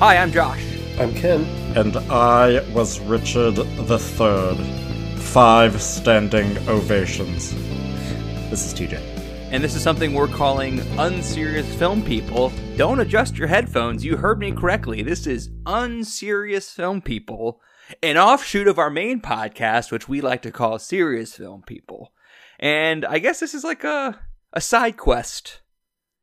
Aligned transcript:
Hi, 0.00 0.16
I'm 0.16 0.30
Josh. 0.30 0.64
I'm 1.00 1.12
Ken. 1.12 1.42
And 1.76 1.96
I 2.08 2.60
was 2.72 3.00
Richard 3.00 3.56
the 3.56 3.98
Third. 3.98 4.56
Five 5.18 5.82
standing 5.82 6.56
ovations. 6.68 7.52
This 8.48 8.64
is 8.64 8.72
TJ. 8.74 9.00
And 9.50 9.64
this 9.64 9.74
is 9.74 9.82
something 9.82 10.14
we're 10.14 10.28
calling 10.28 10.78
Unserious 11.00 11.66
Film 11.74 12.04
People. 12.04 12.52
Don't 12.76 13.00
adjust 13.00 13.36
your 13.36 13.48
headphones. 13.48 14.04
You 14.04 14.16
heard 14.16 14.38
me 14.38 14.52
correctly. 14.52 15.02
This 15.02 15.26
is 15.26 15.50
Unserious 15.66 16.70
Film 16.70 17.02
People, 17.02 17.60
an 18.00 18.16
offshoot 18.16 18.68
of 18.68 18.78
our 18.78 18.90
main 18.90 19.20
podcast, 19.20 19.90
which 19.90 20.08
we 20.08 20.20
like 20.20 20.42
to 20.42 20.52
call 20.52 20.78
Serious 20.78 21.34
Film 21.34 21.62
People. 21.62 22.12
And 22.60 23.04
I 23.04 23.18
guess 23.18 23.40
this 23.40 23.52
is 23.52 23.64
like 23.64 23.82
a, 23.82 24.20
a 24.52 24.60
side 24.60 24.96
quest. 24.96 25.58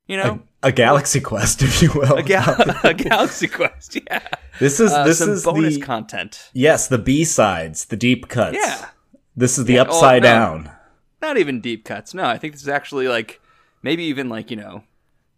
You 0.08 0.18
know? 0.18 0.42
A, 0.62 0.68
a 0.68 0.72
galaxy 0.72 1.20
quest, 1.20 1.62
if 1.68 1.82
you 1.82 1.92
will. 1.94 2.18
A, 2.18 2.24
ga- 2.24 2.80
a 2.84 2.94
galaxy 2.94 3.48
quest, 3.48 3.96
yeah. 4.10 4.28
This 4.60 4.80
is 4.80 4.92
Uh, 4.92 5.04
this 5.04 5.22
is 5.22 5.44
bonus 5.44 5.76
the 5.76 5.82
content. 5.82 6.50
yes, 6.54 6.88
the 6.88 6.98
B 6.98 7.24
sides, 7.24 7.86
the 7.86 7.98
deep 7.98 8.28
cuts. 8.28 8.58
Yeah. 8.60 8.90
This 9.36 9.58
is 9.58 9.66
the 9.66 9.74
Yeah, 9.74 9.80
oh, 9.82 9.84
upside 9.84 10.24
no. 10.24 10.30
down. 10.30 10.72
Not 11.22 11.38
even 11.38 11.60
deep 11.60 11.84
cuts. 11.86 12.14
No, 12.14 12.26
I 12.26 12.38
think 12.38 12.54
this 12.54 12.62
is 12.62 12.70
actually 12.70 13.08
like 13.08 13.42
maybe 13.82 14.04
even 14.04 14.30
like, 14.30 14.52
you 14.52 14.58
know, 14.58 14.84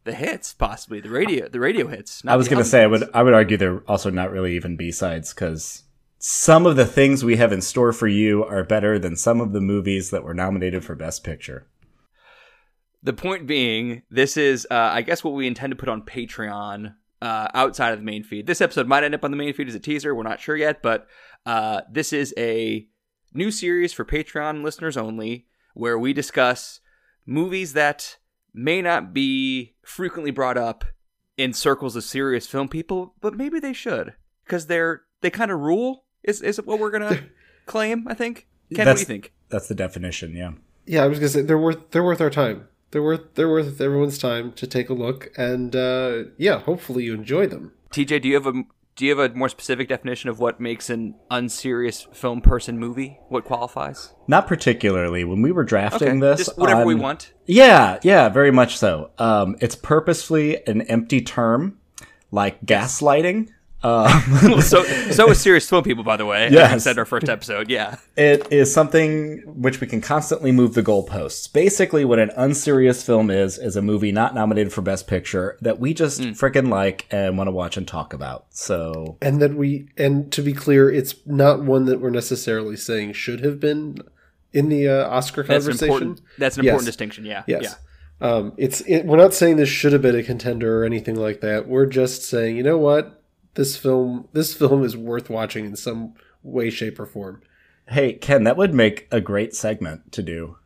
the 0.04 0.14
hits, 0.14 0.54
possibly. 0.54 1.00
The 1.02 1.10
radio 1.10 1.48
the 1.48 1.60
radio 1.60 1.88
hits. 1.88 2.24
not 2.24 2.34
I 2.34 2.36
was 2.38 2.48
going 2.48 2.64
to 2.64 2.68
album 2.68 2.70
say, 2.72 2.84
I 2.84 2.88
would 2.88 3.10
I 3.14 3.24
would 3.24 3.34
argue 3.34 3.58
they're 3.58 3.84
also 3.88 4.10
not 4.10 4.32
really 4.32 4.56
even 4.56 4.76
B 4.76 4.92
sides 4.92 5.34
because 5.34 5.84
some 6.20 6.66
of 6.66 6.76
the 6.76 6.86
things 6.86 7.24
we 7.24 7.38
have 7.38 7.54
in 7.54 7.62
store 7.62 7.94
for 7.94 8.08
you 8.08 8.44
are 8.44 8.64
better 8.64 9.00
than 9.00 9.16
some 9.16 9.40
of 9.40 9.54
the 9.54 9.62
movies 9.62 10.10
that 10.12 10.24
were 10.24 10.34
nominated 10.34 10.84
for 10.84 10.94
Best 10.96 11.24
Picture. 11.24 11.68
The 13.08 13.14
point 13.14 13.48
being, 13.48 14.02
this 14.12 14.36
is, 14.36 14.68
uh, 14.70 14.74
I 14.76 15.02
guess, 15.02 15.24
what 15.24 15.34
we 15.34 15.48
intend 15.48 15.72
to 15.72 15.78
put 15.78 15.88
on 15.88 16.02
Patreon 16.02 16.94
uh, 17.22 17.48
outside 17.54 17.94
of 17.94 18.00
the 18.00 18.04
main 18.06 18.22
feed. 18.22 18.48
This 18.48 18.60
episode 18.60 18.86
might 18.86 19.06
end 19.06 19.16
up 19.16 19.24
on 19.24 19.32
the 19.32 19.38
main 19.38 19.54
feed 19.54 19.70
as 19.70 19.76
a 19.76 19.80
teaser. 19.80 20.14
We're 20.14 20.24
not 20.24 20.42
sure 20.42 20.58
yet, 20.58 20.82
but 20.84 21.08
uh, 21.46 21.84
this 21.90 22.12
is 22.12 22.34
a 22.38 22.86
new 23.34 23.50
series 23.50 23.94
for 23.94 24.04
Patreon 24.04 24.62
listeners 24.62 24.98
only 24.98 25.48
where 25.74 25.98
we 25.98 26.12
discuss 26.12 26.82
movies 27.26 27.72
that 27.72 28.18
may 28.54 28.82
not 28.82 29.14
be 29.14 29.76
frequently 29.86 30.32
brought 30.32 30.58
up 30.58 30.84
in 31.38 31.54
circles 31.54 31.96
of 31.96 32.04
serious 32.04 32.46
film 32.46 32.68
people, 32.68 33.16
but 33.22 33.36
maybe 33.36 33.58
they 33.62 33.72
should 33.72 34.16
because 34.44 34.68
they're 34.68 35.04
they 35.22 35.30
kind 35.30 35.50
of 35.50 35.62
rule. 35.62 36.04
Is 36.24 36.42
is 36.42 36.58
what 36.62 36.78
we're 36.78 36.92
gonna 36.92 37.24
claim? 37.68 38.06
I 38.10 38.16
think. 38.16 38.48
Ken, 38.76 38.80
what 38.80 38.84
do 38.84 38.84
That's- 38.84 39.00
you 39.00 39.06
think? 39.06 39.34
That's 39.48 39.70
the 39.70 39.76
definition, 39.76 40.36
yeah. 40.36 40.52
Yeah, 40.86 41.06
I 41.06 41.08
was 41.08 41.20
gonna 41.20 41.30
say 41.30 41.42
they're 41.44 41.58
worth 41.58 41.92
they're 41.92 42.04
worth 42.04 42.20
our 42.20 42.30
time. 42.30 42.68
They're 42.92 43.04
worth 43.04 43.36
they're 43.36 43.50
worth 43.50 43.82
everyone's 43.82 44.18
time 44.18 44.54
to 44.54 44.68
take 44.68 44.90
a 44.90 44.94
look, 44.94 45.32
and 45.38 45.76
uh, 45.76 46.24
yeah, 46.38 46.60
hopefully 46.60 47.04
you 47.04 47.14
enjoy 47.14 47.48
them. 47.48 47.74
TJ, 47.92 48.22
do 48.22 48.30
you 48.30 48.36
have 48.36 48.48
a 48.48 48.64
do 48.98 49.06
you 49.06 49.16
have 49.16 49.32
a 49.32 49.36
more 49.36 49.48
specific 49.48 49.88
definition 49.88 50.30
of 50.30 50.40
what 50.40 50.60
makes 50.60 50.90
an 50.90 51.16
unserious 51.30 52.08
film 52.14 52.42
person 52.42 52.80
movie? 52.80 53.20
What 53.30 53.46
qualifies? 53.46 54.14
Not 54.28 54.48
particularly. 54.48 55.24
When 55.24 55.42
we 55.44 55.52
were 55.52 55.64
drafting 55.64 56.20
this, 56.20 56.46
just 56.46 56.58
whatever 56.58 56.84
we 56.84 56.96
want. 56.96 57.32
Yeah, 57.46 58.00
yeah, 58.02 58.28
very 58.30 58.52
much 58.52 58.78
so. 58.78 59.12
Um, 59.20 59.56
it's 59.62 59.76
purposefully 59.76 60.66
an 60.66 60.82
empty 60.84 61.22
term, 61.22 61.78
like 62.32 62.66
gaslighting. 62.66 63.50
Um, 63.84 64.62
so 64.62 64.84
so 65.12 65.30
is 65.30 65.40
serious 65.40 65.70
film 65.70 65.84
people, 65.84 66.04
by 66.04 66.18
the 66.18 66.26
way. 66.26 66.48
as 66.48 66.74
we 66.74 66.80
said 66.80 66.98
our 66.98 67.06
first 67.06 67.30
episode. 67.30 67.70
Yeah, 67.70 67.98
it 68.16 68.52
is 68.52 68.74
something 68.74 69.44
which 69.46 69.80
we 69.80 69.88
can 69.88 70.02
constantly 70.02 70.52
move 70.52 70.74
the 70.74 70.82
goalposts. 70.84 71.52
Basically, 71.52 72.04
what 72.04 72.18
an 72.20 72.32
unserious 72.36 73.04
film 73.04 73.30
is 73.30 73.58
is 73.58 73.76
a 73.76 73.82
movie 73.82 74.12
not 74.12 74.34
nominated 74.34 74.74
for 74.74 74.82
Best 74.82 75.08
Picture 75.08 75.58
that 75.62 75.80
we 75.80 75.94
just 75.94 76.22
Hmm. 76.24 76.30
frickin' 76.32 76.70
like 76.70 77.06
and 77.12 77.38
want 77.38 77.48
to 77.48 77.52
watch 77.52 77.78
and 77.78 77.88
talk 77.88 78.14
about. 78.14 78.46
So 78.50 79.18
And 79.22 79.42
that 79.42 79.54
we 79.56 79.90
and 79.98 80.32
to 80.32 80.42
be 80.42 80.54
clear, 80.54 80.90
it's 80.92 81.16
not 81.28 81.64
one 81.64 81.86
that 81.86 82.02
we're 82.02 82.10
necessarily 82.10 82.76
saying 82.78 83.14
should 83.14 83.42
have 83.42 83.60
been 83.60 83.98
in 84.54 84.70
the 84.70 84.88
uh, 84.88 85.08
Oscar 85.10 85.44
that's 85.44 85.66
conversation. 85.66 85.86
important. 85.94 86.22
That's 86.40 86.58
an 86.58 86.64
Yes. 86.64 86.72
important 86.72 86.88
distinction. 86.88 87.26
Yeah, 87.26 87.44
Yes. 87.48 87.62
yeah. 87.64 87.74
Um, 88.20 88.54
it's 88.58 88.82
it, 88.82 89.06
we're 89.06 89.18
not 89.18 89.36
saying 89.36 89.58
this 89.58 89.70
should 89.70 89.94
have 89.94 90.02
been 90.02 90.16
a 90.16 90.24
contender 90.24 90.82
or 90.82 90.86
anything 90.86 91.16
like 91.16 91.42
that. 91.42 91.68
We're 91.68 91.86
just 91.86 92.24
saying, 92.24 92.58
you 92.58 92.64
know 92.64 92.78
what, 92.80 93.17
this 93.58 93.76
film 93.76 94.30
this 94.32 94.54
film 94.54 94.84
is 94.86 94.96
worth 94.96 95.30
watching 95.30 95.66
in 95.66 95.76
some 95.76 96.14
way, 96.44 96.70
shape, 96.70 96.98
or 97.00 97.06
form. 97.06 97.42
hey, 97.90 98.14
Ken, 98.14 98.44
that 98.46 98.56
would 98.58 98.74
make 98.74 99.08
a 99.12 99.20
great 99.20 99.54
segment 99.54 100.12
to 100.14 100.24
do. 100.24 100.58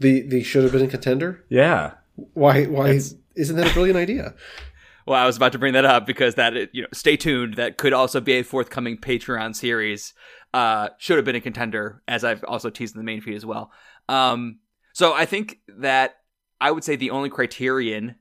The 0.00 0.22
the 0.22 0.42
should 0.42 0.64
have 0.64 0.72
been 0.72 0.82
a 0.84 0.88
contender. 0.88 1.44
Yeah. 1.48 1.92
Why 2.34 2.64
why 2.64 2.88
isn't 3.36 3.56
that 3.56 3.70
a 3.70 3.74
brilliant 3.74 3.98
idea? 3.98 4.34
Well, 5.06 5.18
I 5.18 5.24
was 5.24 5.38
about 5.38 5.52
to 5.52 5.58
bring 5.58 5.72
that 5.72 5.86
up 5.86 6.04
because 6.04 6.34
that 6.34 6.52
you 6.74 6.82
know, 6.82 6.88
stay 6.92 7.16
tuned. 7.16 7.54
That 7.54 7.78
could 7.78 7.94
also 7.94 8.20
be 8.20 8.34
a 8.34 8.42
forthcoming 8.42 8.98
Patreon 8.98 9.56
series. 9.56 10.12
Uh, 10.52 10.90
should 10.98 11.16
have 11.16 11.24
been 11.24 11.34
a 11.34 11.40
contender, 11.40 12.02
as 12.06 12.24
I've 12.24 12.44
also 12.44 12.68
teased 12.68 12.94
in 12.94 12.98
the 12.98 13.04
main 13.04 13.22
feed 13.22 13.34
as 13.34 13.46
well. 13.46 13.72
Um, 14.10 14.58
so 14.92 15.14
I 15.14 15.24
think 15.24 15.60
that 15.78 16.16
I 16.60 16.70
would 16.72 16.84
say 16.84 16.94
the 16.94 17.08
only 17.08 17.30
criterion, 17.30 18.04
sing- 18.08 18.16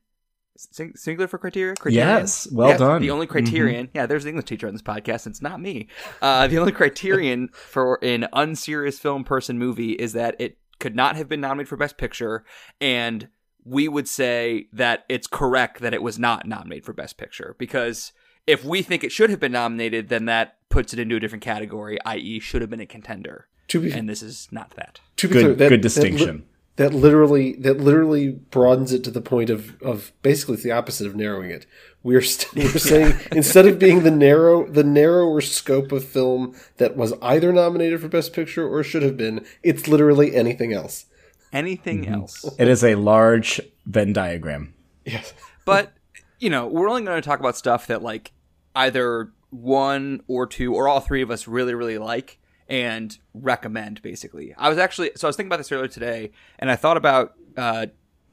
singular 0.57 1.27
for 1.27 1.37
criteria, 1.37 1.75
criterion? 1.75 2.07
Yes. 2.07 2.47
Well 2.51 2.69
Yes, 2.69 2.79
done. 2.79 3.01
The 3.01 3.11
only 3.11 3.27
criterion, 3.27 3.89
yeah, 3.93 4.05
there's 4.05 4.25
an 4.25 4.29
English 4.29 4.45
teacher 4.45 4.67
on 4.67 4.73
this 4.73 4.81
podcast. 4.81 5.25
and 5.25 5.33
It's 5.33 5.41
not 5.41 5.61
me. 5.61 5.87
Uh, 6.21 6.47
the 6.47 6.57
only 6.57 6.71
criterion 6.71 7.49
for 7.53 7.99
an 8.03 8.27
unserious 8.33 8.99
film 8.99 9.23
person 9.23 9.57
movie 9.57 9.91
is 9.93 10.13
that 10.13 10.35
it 10.39 10.57
could 10.79 10.95
not 10.95 11.15
have 11.15 11.27
been 11.29 11.41
nominated 11.41 11.67
for 11.69 11.77
Best 11.77 11.97
Picture, 11.97 12.43
and 12.81 13.27
we 13.63 13.87
would 13.87 14.07
say 14.07 14.67
that 14.73 15.05
it's 15.09 15.27
correct 15.27 15.79
that 15.81 15.93
it 15.93 16.01
was 16.01 16.17
not 16.19 16.47
nominated 16.47 16.85
for 16.85 16.93
Best 16.93 17.17
Picture 17.17 17.55
because 17.57 18.13
if 18.45 18.63
we 18.63 18.81
think 18.81 19.03
it 19.03 19.11
should 19.11 19.29
have 19.29 19.39
been 19.41 19.51
nominated, 19.51 20.07
then 20.09 20.25
that 20.25 20.55
puts 20.69 20.93
it 20.93 20.99
into 20.99 21.15
a 21.15 21.19
different 21.19 21.43
category, 21.43 21.97
i.e., 22.05 22.39
should 22.39 22.61
have 22.61 22.69
been 22.69 22.79
a 22.79 22.85
contender. 22.85 23.47
To 23.69 23.81
be 23.81 23.91
And 23.91 24.07
this 24.07 24.21
is 24.23 24.47
not 24.51 24.69
that. 24.77 25.01
to 25.17 25.27
be 25.27 25.33
Good- 25.33 25.39
clear, 25.41 25.53
that, 25.55 25.57
good 25.57 25.69
that 25.71 25.75
li- 25.75 25.81
distinction. 25.81 26.37
That, 26.37 26.43
literally 26.93 27.53
that 27.57 27.77
literally 27.79 28.29
broadens 28.29 28.93
it 28.93 29.03
to 29.05 29.11
the 29.11 29.21
point 29.21 29.49
of 29.49 29.81
of 29.81 30.11
basically 30.21 30.55
it's 30.55 30.63
the 30.63 30.71
opposite 30.71 31.07
of 31.07 31.15
narrowing 31.15 31.49
it. 31.49 31.65
We're 32.03 32.21
st- 32.21 32.55
we're 32.55 32.79
saying 32.79 33.15
instead 33.31 33.65
of 33.65 33.79
being 33.79 34.03
the 34.03 34.11
narrow 34.11 34.67
the 34.67 34.83
narrower 34.83 35.41
scope 35.41 35.91
of 35.91 36.03
film 36.03 36.55
that 36.77 36.95
was 36.95 37.13
either 37.21 37.51
nominated 37.51 37.99
for 38.01 38.07
best 38.07 38.33
picture 38.33 38.67
or 38.67 38.83
should 38.83 39.03
have 39.03 39.17
been, 39.17 39.45
it's 39.63 39.87
literally 39.87 40.35
anything 40.35 40.73
else. 40.73 41.05
Anything 41.53 42.03
Mm-hmm. 42.05 42.13
else? 42.13 42.45
It 42.59 42.67
is 42.67 42.83
a 42.83 42.95
large 42.95 43.59
Venn 43.85 44.13
diagram. 44.13 44.73
Yes. 45.05 45.33
but 45.65 45.93
you 46.39 46.49
know 46.49 46.67
we're 46.67 46.89
only 46.89 47.01
going 47.03 47.19
to 47.21 47.27
talk 47.27 47.39
about 47.39 47.57
stuff 47.57 47.87
that 47.87 48.01
like 48.03 48.31
either 48.75 49.31
one 49.49 50.21
or 50.27 50.45
two 50.45 50.75
or 50.75 50.87
all 50.87 50.99
three 50.99 51.21
of 51.21 51.31
us 51.31 51.47
really 51.47 51.73
really 51.73 51.97
like 51.97 52.37
and 52.69 53.17
recommend 53.33 54.01
basically 54.01 54.53
i 54.57 54.69
was 54.69 54.77
actually 54.77 55.11
so 55.15 55.27
i 55.27 55.29
was 55.29 55.35
thinking 55.35 55.49
about 55.49 55.57
this 55.57 55.71
earlier 55.71 55.87
today 55.87 56.31
and 56.59 56.69
i 56.69 56.75
thought 56.75 56.97
about 56.97 57.33
uh, 57.55 57.87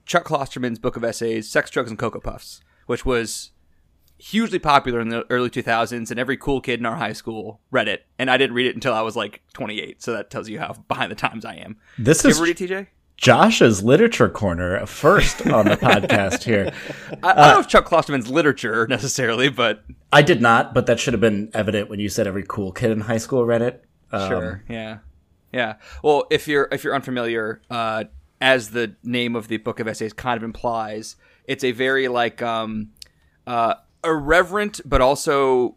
chuck 0.07 0.25
klosterman's 0.25 0.79
book 0.79 0.97
of 0.97 1.05
essays 1.05 1.51
sex 1.51 1.71
drugs 1.71 1.91
and 1.91 1.99
cocoa 1.99 2.21
puffs 2.21 2.61
which 2.87 3.07
was 3.07 3.51
hugely 4.19 4.59
popular 4.59 5.01
in 5.01 5.09
the 5.09 5.25
early 5.31 5.51
2000s 5.51 6.11
and 6.11 6.21
every 6.21 6.37
cool 6.37 6.61
kid 6.61 6.79
in 6.79 6.87
our 6.87 6.97
high 6.97 7.13
school 7.13 7.61
read 7.71 7.89
it 7.89 8.07
and 8.19 8.31
i 8.31 8.37
didn't 8.37 8.55
read 8.55 8.67
it 8.67 8.75
until 8.75 8.93
i 8.93 9.01
was 9.01 9.17
like 9.17 9.43
28 9.55 10.03
so 10.03 10.13
that 10.13 10.31
tells 10.31 10.49
you 10.49 10.59
how 10.59 10.73
behind 10.89 11.11
the 11.11 11.17
times 11.17 11.45
i 11.45 11.55
am 11.55 11.77
This 11.99 12.25
you 12.25 12.31
is 12.31 12.37
ever 12.37 12.45
read 12.45 12.61
it 12.61 12.71
tj 12.71 12.87
Josh's 13.17 13.83
literature 13.83 14.29
corner 14.29 14.85
first 14.87 15.47
on 15.47 15.67
the 15.67 15.77
podcast 15.77 16.43
here. 16.43 16.73
I, 17.23 17.31
I 17.31 17.35
don't 17.35 17.55
know 17.55 17.61
if 17.61 17.69
chuck 17.69 17.87
klosterman's 17.87 18.29
literature 18.29 18.87
necessarily 18.89 19.49
but 19.49 19.85
I 20.13 20.23
did 20.23 20.43
not, 20.43 20.75
but 20.75 20.87
that 20.87 20.99
should 20.99 21.15
have 21.15 21.21
been 21.21 21.51
evident 21.55 21.89
when 21.89 22.01
you 22.01 22.09
said 22.09 22.27
every 22.27 22.45
cool 22.47 22.73
kid 22.73 22.91
in 22.91 23.03
high 23.03 23.19
school 23.19 23.45
read 23.45 23.63
it. 23.63 23.85
Um, 24.15 24.29
Sure. 24.29 24.65
Yeah. 24.69 24.99
Yeah. 25.53 25.75
Well, 26.03 26.27
if 26.31 26.49
you're 26.49 26.69
if 26.73 26.83
you're 26.83 26.95
unfamiliar, 26.95 27.63
uh, 27.71 28.05
as 28.41 28.71
the 28.71 28.97
name 29.03 29.37
of 29.37 29.49
the 29.49 29.59
book 29.59 29.81
of 29.81 29.87
essays 29.87 30.13
kind 30.13 30.37
of 30.37 30.43
implies, 30.43 31.17
it's 31.45 31.63
a 31.65 31.73
very 31.73 32.09
like 32.09 32.43
um, 32.43 32.91
uh, 33.47 33.75
irreverent 34.05 34.81
but 34.85 35.01
also 35.01 35.77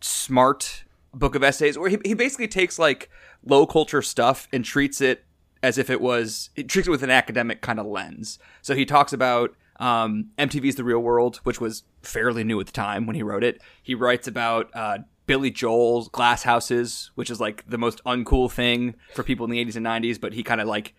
smart 0.00 0.84
book 1.14 1.34
of 1.34 1.42
essays 1.42 1.78
where 1.78 1.90
he, 1.90 1.98
he 2.04 2.14
basically 2.14 2.46
takes 2.48 2.78
like 2.78 3.10
low 3.44 3.66
culture 3.66 4.02
stuff 4.02 4.46
and 4.52 4.64
treats 4.64 5.00
it 5.00 5.24
as 5.62 5.78
if 5.78 5.90
it 5.90 6.00
was 6.00 6.50
it 6.54 6.68
treats 6.68 6.86
it 6.86 6.90
with 6.90 7.02
an 7.02 7.10
academic 7.10 7.60
kind 7.62 7.80
of 7.80 7.86
lens. 7.86 8.38
So 8.62 8.74
he 8.74 8.84
talks 8.84 9.12
about 9.12 9.56
um, 9.80 10.30
MTV's 10.38 10.74
The 10.74 10.84
Real 10.84 11.00
World, 11.00 11.36
which 11.44 11.60
was 11.60 11.84
fairly 12.02 12.44
new 12.44 12.60
at 12.60 12.66
the 12.66 12.72
time 12.72 13.06
when 13.06 13.16
he 13.16 13.22
wrote 13.22 13.44
it. 13.44 13.60
He 13.82 13.94
writes 13.94 14.26
about 14.28 14.70
uh, 14.74 14.98
Billy 15.28 15.50
Joel's 15.52 16.08
Glass 16.08 16.42
Houses, 16.42 17.12
which 17.14 17.30
is 17.30 17.40
like 17.40 17.64
the 17.68 17.78
most 17.78 18.02
uncool 18.02 18.50
thing 18.50 18.96
for 19.14 19.22
people 19.22 19.44
in 19.44 19.50
the 19.50 19.64
80s 19.64 19.76
and 19.76 19.86
90s, 19.86 20.20
but 20.20 20.32
he 20.32 20.42
kind 20.42 20.60
of 20.60 20.66
like 20.66 20.94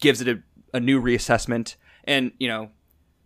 gives 0.00 0.22
it 0.22 0.28
a, 0.28 0.42
a 0.72 0.80
new 0.80 1.02
reassessment 1.02 1.74
and, 2.04 2.32
you 2.38 2.48
know, 2.48 2.70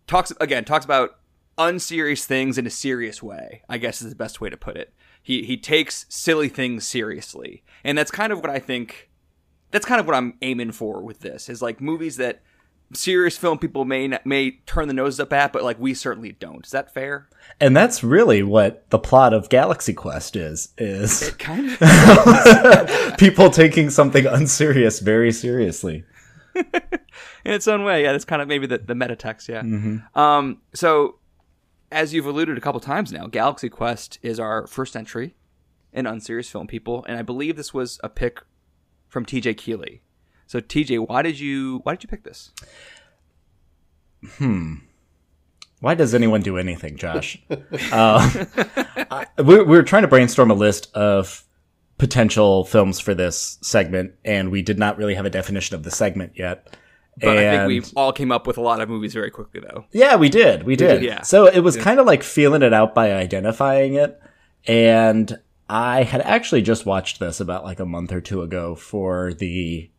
talks 0.07 0.33
again, 0.41 0.65
talks 0.65 0.83
about 0.83 1.19
unserious 1.57 2.25
things 2.25 2.57
in 2.57 2.65
a 2.65 2.71
serious 2.71 3.21
way, 3.21 3.61
I 3.69 3.77
guess 3.77 4.01
is 4.01 4.09
the 4.09 4.15
best 4.15 4.41
way 4.41 4.49
to 4.49 4.57
put 4.57 4.75
it. 4.75 4.93
He 5.21 5.43
he 5.43 5.57
takes 5.57 6.07
silly 6.09 6.49
things 6.49 6.87
seriously. 6.87 7.63
And 7.83 7.95
that's 7.95 8.11
kind 8.11 8.33
of 8.33 8.41
what 8.41 8.49
I 8.49 8.57
think 8.57 9.11
that's 9.69 9.85
kind 9.85 10.01
of 10.01 10.07
what 10.07 10.15
I'm 10.15 10.33
aiming 10.41 10.71
for 10.71 11.01
with 11.01 11.19
this 11.19 11.49
is 11.49 11.61
like 11.61 11.79
movies 11.79 12.17
that 12.17 12.41
serious 12.93 13.37
film 13.37 13.57
people 13.57 13.85
may 13.85 14.17
may 14.25 14.51
turn 14.65 14.87
the 14.87 14.93
noses 14.93 15.19
up 15.19 15.33
at, 15.33 15.53
but 15.53 15.63
like 15.63 15.79
we 15.79 15.93
certainly 15.93 16.33
don't. 16.33 16.65
Is 16.65 16.71
that 16.71 16.93
fair? 16.93 17.27
And 17.59 17.75
that's 17.75 18.03
really 18.03 18.43
what 18.43 18.89
the 18.89 18.99
plot 18.99 19.33
of 19.33 19.49
Galaxy 19.49 19.93
Quest 19.93 20.35
is 20.35 20.73
is 20.77 21.31
Kind 21.31 21.77
of. 21.79 23.17
people 23.17 23.49
taking 23.49 23.89
something 23.89 24.25
unserious 24.25 24.99
very 24.99 25.31
seriously. 25.31 26.03
in 26.55 27.53
its 27.53 27.67
own 27.67 27.83
way. 27.83 28.03
Yeah, 28.03 28.11
that's 28.11 28.25
kind 28.25 28.41
of 28.41 28.47
maybe 28.47 28.67
the, 28.67 28.77
the 28.77 28.95
meta 28.95 29.15
text. 29.15 29.49
Yeah. 29.49 29.63
Um, 30.15 30.61
so, 30.73 31.19
as 31.91 32.13
you've 32.13 32.25
alluded 32.25 32.57
a 32.57 32.61
couple 32.61 32.79
times 32.79 33.11
now, 33.11 33.27
Galaxy 33.27 33.69
Quest 33.69 34.19
is 34.21 34.39
our 34.39 34.67
first 34.67 34.95
entry 34.95 35.35
in 35.93 36.05
Unserious 36.05 36.49
Film 36.49 36.67
People, 36.67 37.05
and 37.07 37.17
I 37.17 37.21
believe 37.21 37.55
this 37.55 37.73
was 37.73 37.99
a 38.03 38.09
pick 38.09 38.41
from 39.07 39.25
T.J. 39.25 39.55
Keeley. 39.55 40.01
So, 40.51 40.59
T.J., 40.59 40.97
why 40.99 41.21
did 41.21 41.39
you 41.39 41.79
why 41.83 41.93
did 41.95 42.03
you 42.03 42.09
pick 42.09 42.25
this? 42.25 42.51
Hmm. 44.37 44.73
Why 45.79 45.95
does 45.95 46.13
anyone 46.13 46.41
do 46.41 46.57
anything, 46.57 46.97
Josh? 46.97 47.41
uh, 47.49 47.57
I- 47.93 49.27
we, 49.37 49.55
we 49.59 49.63
were 49.63 49.83
trying 49.83 50.01
to 50.01 50.09
brainstorm 50.09 50.51
a 50.51 50.53
list 50.53 50.93
of 50.93 51.45
potential 51.97 52.65
films 52.65 52.99
for 52.99 53.13
this 53.13 53.59
segment, 53.61 54.11
and 54.25 54.51
we 54.51 54.61
did 54.61 54.77
not 54.77 54.97
really 54.97 55.15
have 55.15 55.23
a 55.25 55.29
definition 55.29 55.73
of 55.73 55.83
the 55.83 55.89
segment 55.89 56.33
yet. 56.35 56.75
But 57.17 57.37
I 57.37 57.65
think 57.65 57.67
we 57.85 57.93
all 57.95 58.11
came 58.11 58.33
up 58.33 58.45
with 58.45 58.57
a 58.57 58.61
lot 58.61 58.81
of 58.81 58.89
movies 58.89 59.13
very 59.13 59.31
quickly, 59.31 59.61
though. 59.61 59.85
yeah, 59.93 60.17
we 60.17 60.27
did, 60.27 60.63
we 60.63 60.75
did. 60.75 60.99
did, 60.99 61.03
yeah. 61.03 61.21
So 61.21 61.45
it 61.45 61.61
was 61.61 61.77
kind 61.77 61.97
of 61.97 62.05
like 62.05 62.23
feeling 62.23 62.61
it 62.61 62.73
out 62.73 62.93
by 62.93 63.13
identifying 63.13 63.93
it, 63.93 64.19
and 64.67 65.39
I 65.69 66.03
had 66.03 66.19
actually 66.19 66.61
just 66.61 66.85
watched 66.85 67.21
this 67.21 67.39
about 67.39 67.63
like 67.63 67.79
a 67.79 67.85
month 67.85 68.11
or 68.11 68.19
two 68.19 68.41
ago 68.41 68.75
for 68.75 69.33
the 69.33 69.89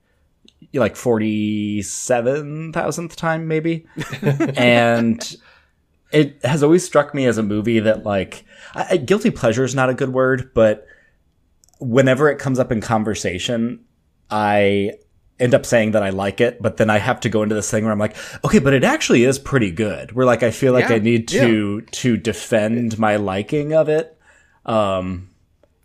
like 0.74 0.96
forty 0.96 1.82
seven 1.82 2.72
thousandth 2.72 3.16
time, 3.16 3.48
maybe, 3.48 3.86
and 4.56 5.36
it 6.12 6.38
has 6.44 6.62
always 6.62 6.84
struck 6.84 7.14
me 7.14 7.26
as 7.26 7.38
a 7.38 7.42
movie 7.42 7.80
that 7.80 8.04
like 8.04 8.44
I, 8.74 8.86
I- 8.90 8.96
guilty 8.98 9.30
pleasure 9.30 9.64
is 9.64 9.74
not 9.74 9.88
a 9.88 9.94
good 9.94 10.10
word 10.12 10.50
but 10.54 10.86
whenever 11.78 12.28
it 12.30 12.38
comes 12.38 12.58
up 12.58 12.70
in 12.70 12.80
conversation 12.82 13.82
i 14.30 14.92
end 15.40 15.54
up 15.54 15.64
saying 15.64 15.92
that 15.92 16.02
i 16.02 16.10
like 16.10 16.40
it 16.40 16.60
but 16.60 16.76
then 16.76 16.90
i 16.90 16.98
have 16.98 17.18
to 17.20 17.28
go 17.30 17.42
into 17.42 17.54
this 17.54 17.70
thing 17.70 17.84
where 17.84 17.92
i'm 17.92 17.98
like 17.98 18.14
okay 18.44 18.58
but 18.58 18.74
it 18.74 18.84
actually 18.84 19.24
is 19.24 19.38
pretty 19.38 19.70
good. 19.70 20.12
Where 20.12 20.26
like 20.26 20.42
i 20.42 20.50
feel 20.50 20.72
like 20.74 20.90
Yeah, 20.90 20.96
i 20.96 20.98
need 20.98 21.28
to 21.28 21.80
to 21.80 22.16
defend 22.18 22.98
my 22.98 23.16
liking 23.16 23.72
of 23.72 23.88
it. 23.88 24.16
Um 24.66 25.30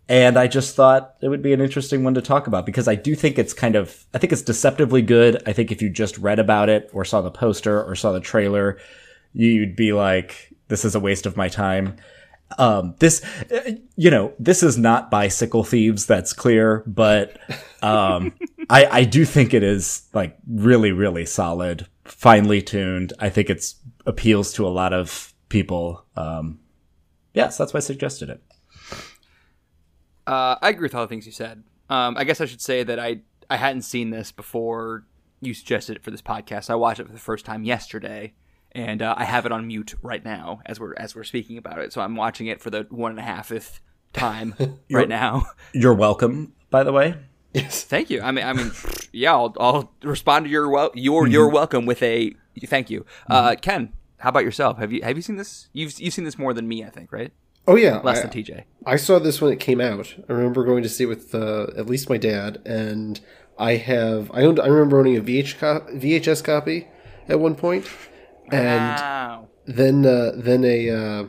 and 0.08 0.38
I 0.38 0.46
just 0.46 0.74
thought 0.74 1.16
it 1.20 1.28
would 1.28 1.42
be 1.42 1.52
an 1.52 1.60
interesting 1.60 2.02
one 2.02 2.14
to 2.14 2.22
talk 2.22 2.46
about 2.46 2.64
because 2.64 2.88
I 2.88 2.94
do 2.94 3.14
think 3.14 3.38
it's 3.38 3.52
kind 3.52 3.76
of, 3.76 4.06
I 4.14 4.18
think 4.18 4.32
it's 4.32 4.42
deceptively 4.42 5.02
good. 5.02 5.42
I 5.46 5.52
think 5.52 5.70
if 5.70 5.82
you 5.82 5.90
just 5.90 6.16
read 6.16 6.38
about 6.38 6.70
it 6.70 6.88
or 6.94 7.04
saw 7.04 7.20
the 7.20 7.30
poster 7.30 7.82
or 7.82 7.94
saw 7.94 8.12
the 8.12 8.20
trailer, 8.20 8.78
you'd 9.34 9.76
be 9.76 9.92
like, 9.92 10.54
this 10.68 10.86
is 10.86 10.94
a 10.94 11.00
waste 11.00 11.26
of 11.26 11.36
my 11.36 11.48
time. 11.48 11.96
Um, 12.56 12.94
this, 12.98 13.22
uh, 13.52 13.72
you 13.96 14.10
know, 14.10 14.32
this 14.38 14.62
is 14.62 14.78
not 14.78 15.10
bicycle 15.10 15.62
thieves. 15.62 16.06
That's 16.06 16.32
clear, 16.32 16.82
but, 16.86 17.38
um, 17.82 18.32
I, 18.70 18.86
I 18.86 19.04
do 19.04 19.26
think 19.26 19.52
it 19.52 19.62
is 19.62 20.08
like 20.14 20.38
really, 20.48 20.92
really 20.92 21.26
solid, 21.26 21.86
finely 22.04 22.62
tuned. 22.62 23.12
I 23.18 23.28
think 23.28 23.50
it's 23.50 23.74
appeals 24.06 24.54
to 24.54 24.66
a 24.66 24.70
lot 24.70 24.94
of 24.94 25.34
people. 25.50 26.06
Um, 26.16 26.60
yes, 27.34 27.58
that's 27.58 27.74
why 27.74 27.78
I 27.78 27.80
suggested 27.80 28.30
it. 28.30 28.42
Uh, 30.28 30.56
I 30.60 30.68
agree 30.68 30.84
with 30.84 30.94
all 30.94 31.02
the 31.02 31.08
things 31.08 31.24
you 31.24 31.32
said. 31.32 31.64
Um, 31.88 32.16
I 32.18 32.24
guess 32.24 32.40
I 32.40 32.44
should 32.44 32.60
say 32.60 32.82
that 32.82 32.98
I 32.98 33.20
I 33.48 33.56
hadn't 33.56 33.82
seen 33.82 34.10
this 34.10 34.30
before 34.30 35.06
you 35.40 35.54
suggested 35.54 35.96
it 35.96 36.02
for 36.02 36.10
this 36.10 36.20
podcast. 36.20 36.68
I 36.68 36.74
watched 36.74 37.00
it 37.00 37.06
for 37.06 37.12
the 37.14 37.18
first 37.18 37.46
time 37.46 37.64
yesterday, 37.64 38.34
and 38.72 39.00
uh, 39.00 39.14
I 39.16 39.24
have 39.24 39.46
it 39.46 39.52
on 39.52 39.66
mute 39.66 39.94
right 40.02 40.22
now 40.22 40.60
as 40.66 40.78
we're 40.78 40.94
as 40.96 41.14
we're 41.14 41.24
speaking 41.24 41.56
about 41.56 41.78
it. 41.78 41.94
So 41.94 42.02
I'm 42.02 42.14
watching 42.14 42.46
it 42.46 42.60
for 42.60 42.68
the 42.68 42.86
one 42.90 43.12
and 43.12 43.20
a 43.20 43.22
halfth 43.22 43.80
time 44.12 44.54
right 44.90 45.08
now. 45.08 45.46
You're 45.72 45.94
welcome, 45.94 46.52
by 46.68 46.84
the 46.84 46.92
way. 46.92 47.14
Yes. 47.54 47.82
Thank 47.84 48.10
you. 48.10 48.20
I 48.20 48.30
mean, 48.30 48.44
I 48.44 48.52
mean, 48.52 48.70
yeah, 49.12 49.32
I'll, 49.32 49.56
I'll 49.58 49.92
respond 50.02 50.44
to 50.44 50.50
your 50.50 50.68
wel- 50.68 50.92
your 50.94 51.26
your 51.26 51.48
welcome 51.48 51.86
with 51.86 52.02
a 52.02 52.34
thank 52.66 52.90
you. 52.90 53.06
Uh, 53.30 53.56
Ken, 53.60 53.94
how 54.18 54.28
about 54.28 54.44
yourself? 54.44 54.76
Have 54.76 54.92
you 54.92 55.02
have 55.02 55.16
you 55.16 55.22
seen 55.22 55.36
this? 55.36 55.70
You've 55.72 55.98
you've 55.98 56.12
seen 56.12 56.24
this 56.24 56.38
more 56.38 56.52
than 56.52 56.68
me, 56.68 56.84
I 56.84 56.90
think, 56.90 57.12
right? 57.12 57.32
Oh 57.68 57.76
yeah. 57.76 57.98
Less 57.98 58.18
I, 58.18 58.22
than 58.22 58.30
TJ. 58.30 58.64
I 58.86 58.96
saw 58.96 59.18
this 59.18 59.40
when 59.42 59.52
it 59.52 59.60
came 59.60 59.78
out. 59.80 60.14
I 60.28 60.32
remember 60.32 60.64
going 60.64 60.82
to 60.82 60.88
see 60.88 61.04
it 61.04 61.08
with 61.08 61.34
uh, 61.34 61.66
at 61.76 61.86
least 61.86 62.08
my 62.08 62.16
dad, 62.16 62.62
and 62.64 63.20
I 63.58 63.72
have 63.76 64.30
I 64.32 64.42
owned 64.42 64.58
I 64.58 64.66
remember 64.66 64.98
owning 64.98 65.16
a 65.18 65.20
VH 65.20 65.58
co- 65.58 65.86
VHS 65.92 66.42
copy 66.42 66.88
at 67.28 67.38
one 67.38 67.54
point, 67.54 67.86
and 68.50 68.96
Wow. 68.96 69.48
then 69.66 70.06
uh, 70.06 70.32
then 70.34 70.64
a 70.64 70.90
uh, 70.90 71.24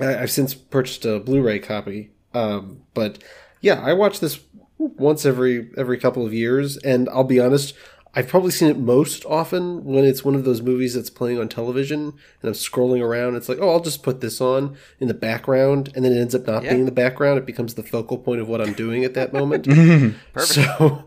I, 0.00 0.22
I've 0.22 0.30
since 0.32 0.54
purchased 0.54 1.04
a 1.04 1.20
Blu-ray 1.20 1.60
copy. 1.60 2.10
Um, 2.34 2.82
but 2.92 3.22
yeah, 3.60 3.80
I 3.80 3.92
watch 3.92 4.18
this 4.18 4.40
once 4.78 5.24
every 5.24 5.70
every 5.76 5.98
couple 5.98 6.26
of 6.26 6.34
years, 6.34 6.76
and 6.78 7.08
I'll 7.10 7.22
be 7.22 7.38
honest. 7.38 7.74
I've 8.16 8.28
probably 8.28 8.52
seen 8.52 8.68
it 8.70 8.78
most 8.78 9.24
often 9.24 9.84
when 9.84 10.04
it's 10.04 10.24
one 10.24 10.34
of 10.36 10.44
those 10.44 10.62
movies 10.62 10.94
that's 10.94 11.10
playing 11.10 11.38
on 11.40 11.48
television 11.48 11.98
and 12.00 12.14
I'm 12.44 12.52
scrolling 12.52 13.02
around. 13.02 13.34
It's 13.34 13.48
like, 13.48 13.58
oh, 13.60 13.70
I'll 13.70 13.80
just 13.80 14.02
put 14.04 14.20
this 14.20 14.40
on 14.40 14.76
in 15.00 15.08
the 15.08 15.14
background, 15.14 15.90
and 15.96 16.04
then 16.04 16.12
it 16.12 16.20
ends 16.20 16.34
up 16.34 16.46
not 16.46 16.62
Yeah. 16.62 16.74
being 16.74 16.84
the 16.84 16.92
background. 16.92 17.38
It 17.38 17.46
becomes 17.46 17.74
the 17.74 17.82
focal 17.82 18.18
point 18.18 18.40
of 18.40 18.48
what 18.48 18.60
I'm 18.60 18.72
doing 18.74 19.04
at 19.04 19.14
that 19.14 19.32
moment. 19.32 19.64
Perfect. 20.32 20.48
so, 20.48 21.06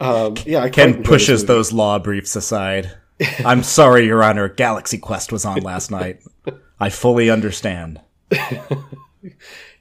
um, 0.00 0.34
yeah, 0.44 0.58
I 0.58 0.62
quite 0.68 0.72
Ken 0.72 1.02
pushes 1.02 1.46
those 1.46 1.72
law 1.72 1.98
briefs 1.98 2.36
aside. 2.36 2.90
I'm 3.44 3.62
sorry, 3.62 4.04
Your 4.06 4.22
Honor. 4.22 4.48
Galaxy 4.48 4.98
Quest 4.98 5.32
was 5.32 5.44
on 5.44 5.60
last 5.62 5.90
night. 5.90 6.20
I 6.80 6.90
fully 6.90 7.30
understand. 7.30 8.00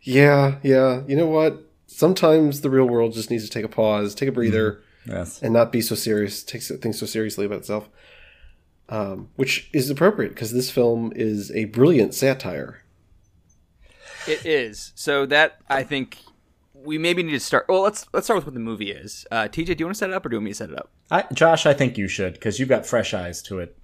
Yeah, 0.01 0.57
yeah. 0.63 1.01
You 1.07 1.15
know 1.15 1.27
what? 1.27 1.63
Sometimes 1.87 2.61
the 2.61 2.69
real 2.69 2.85
world 2.85 3.13
just 3.13 3.29
needs 3.31 3.43
to 3.45 3.49
take 3.49 3.63
a 3.63 3.69
pause, 3.69 4.13
take 4.15 4.29
a 4.29 4.31
breather. 4.33 4.82
Yes. 5.05 5.41
and 5.41 5.53
not 5.53 5.71
be 5.71 5.81
so 5.81 5.95
serious, 5.95 6.43
take 6.43 6.61
things 6.61 6.99
so 6.99 7.05
seriously 7.05 7.45
about 7.45 7.59
itself. 7.59 7.89
Um, 8.89 9.29
which 9.37 9.69
is 9.73 9.89
appropriate 9.89 10.29
because 10.29 10.51
this 10.51 10.69
film 10.69 11.13
is 11.15 11.51
a 11.51 11.65
brilliant 11.65 12.13
satire. 12.13 12.83
It 14.27 14.45
is. 14.45 14.91
So 14.95 15.25
that 15.27 15.57
I 15.69 15.83
think 15.83 16.17
we 16.73 16.97
maybe 16.97 17.23
need 17.23 17.31
to 17.31 17.39
start. 17.39 17.65
Well, 17.69 17.81
let's 17.81 18.05
let's 18.13 18.27
start 18.27 18.37
with 18.37 18.45
what 18.45 18.53
the 18.53 18.59
movie 18.59 18.91
is. 18.91 19.25
Uh, 19.31 19.43
TJ, 19.43 19.65
do 19.65 19.75
you 19.79 19.85
want 19.85 19.95
to 19.95 19.99
set 19.99 20.09
it 20.09 20.13
up, 20.13 20.25
or 20.25 20.29
do 20.29 20.35
you 20.35 20.39
want 20.39 20.45
me 20.45 20.51
to 20.51 20.55
set 20.55 20.69
it 20.69 20.77
up? 20.77 20.91
I, 21.09 21.23
Josh, 21.33 21.65
I 21.65 21.73
think 21.73 21.97
you 21.97 22.07
should 22.07 22.33
because 22.33 22.59
you've 22.59 22.69
got 22.69 22.85
fresh 22.85 23.13
eyes 23.13 23.41
to 23.43 23.59
it. 23.59 23.77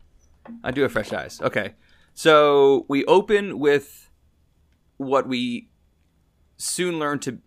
I 0.64 0.72
do 0.72 0.82
have 0.82 0.92
fresh 0.92 1.14
eyes. 1.14 1.40
Okay. 1.42 1.74
So 2.14 2.86
we 2.90 3.06
open 3.06 3.60
with 3.60 4.10
what 4.98 5.28
we 5.28 5.70
soon 6.58 7.00
learn 7.00 7.20
to 7.20 7.40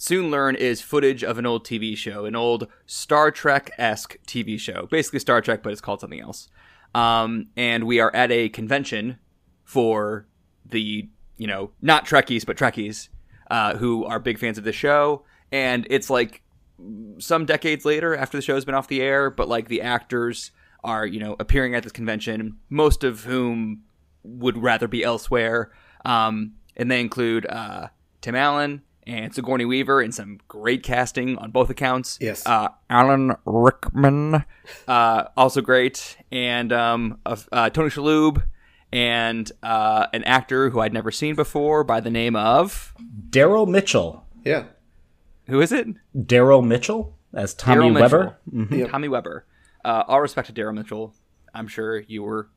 soon 0.00 0.30
learn 0.30 0.56
is 0.56 0.80
footage 0.80 1.22
of 1.22 1.36
an 1.36 1.44
old 1.44 1.62
TV 1.62 1.94
show, 1.94 2.24
an 2.24 2.34
old 2.34 2.66
Star 2.86 3.30
Trek 3.30 3.70
esque 3.76 4.16
TV 4.26 4.58
show, 4.58 4.88
basically 4.90 5.18
Star 5.18 5.42
Trek, 5.42 5.62
but 5.62 5.72
it's 5.72 5.82
called 5.82 6.00
something 6.00 6.22
else. 6.22 6.48
Um, 6.94 7.48
and 7.54 7.84
we 7.84 8.00
are 8.00 8.10
at 8.16 8.32
a 8.32 8.48
convention 8.48 9.18
for 9.62 10.26
the 10.64 11.06
you 11.36 11.46
know 11.46 11.70
not 11.82 12.06
Trekkies 12.06 12.46
but 12.46 12.56
Trekkies 12.56 13.08
uh, 13.50 13.76
who 13.76 14.06
are 14.06 14.18
big 14.18 14.38
fans 14.38 14.56
of 14.56 14.64
the 14.64 14.72
show, 14.72 15.26
and 15.52 15.86
it's 15.90 16.08
like 16.08 16.42
some 17.18 17.44
decades 17.44 17.84
later 17.84 18.16
after 18.16 18.38
the 18.38 18.42
show's 18.42 18.64
been 18.64 18.74
off 18.74 18.88
the 18.88 19.02
air, 19.02 19.28
but 19.28 19.48
like 19.48 19.68
the 19.68 19.82
actors 19.82 20.50
are, 20.82 21.04
you 21.04 21.20
know, 21.20 21.36
appearing 21.38 21.74
at 21.74 21.82
this 21.82 21.92
convention, 21.92 22.56
most 22.70 23.04
of 23.04 23.24
whom 23.24 23.82
would 24.22 24.56
rather 24.56 24.88
be 24.88 25.04
elsewhere. 25.04 25.70
Um, 26.06 26.54
and 26.74 26.90
they 26.90 27.00
include 27.00 27.44
uh, 27.46 27.88
Tim 28.22 28.34
Allen 28.34 28.80
and 29.10 29.34
Sigourney 29.34 29.64
Weaver 29.64 30.00
in 30.00 30.12
some 30.12 30.38
great 30.46 30.84
casting 30.84 31.36
on 31.36 31.50
both 31.50 31.68
accounts. 31.68 32.16
Yes. 32.20 32.46
Uh, 32.46 32.68
Alan 32.88 33.34
Rickman, 33.44 34.44
uh, 34.86 35.24
also 35.36 35.60
great. 35.60 36.16
And 36.30 36.72
um, 36.72 37.18
uh, 37.26 37.36
uh, 37.50 37.70
Tony 37.70 37.88
Shalhoub 37.90 38.44
and 38.92 39.50
uh, 39.64 40.06
an 40.12 40.22
actor 40.24 40.70
who 40.70 40.78
I'd 40.80 40.92
never 40.92 41.10
seen 41.10 41.34
before 41.34 41.82
by 41.82 41.98
the 42.00 42.10
name 42.10 42.36
of. 42.36 42.94
Daryl 43.30 43.66
Mitchell. 43.66 44.24
Yeah, 44.44 44.64
Who 45.48 45.60
is 45.60 45.72
it? 45.72 45.88
Daryl 46.16 46.64
Mitchell 46.64 47.16
as 47.34 47.52
Tommy 47.52 47.90
Daryl 47.90 48.00
Webber. 48.00 48.38
Mitchell. 48.50 48.88
Tommy 48.88 49.08
Webber. 49.08 49.44
Uh, 49.84 50.04
all 50.06 50.20
respect 50.20 50.46
to 50.46 50.54
Daryl 50.54 50.74
Mitchell. 50.74 51.14
I'm 51.52 51.66
sure 51.66 51.98
you 51.98 52.22
were 52.22 52.48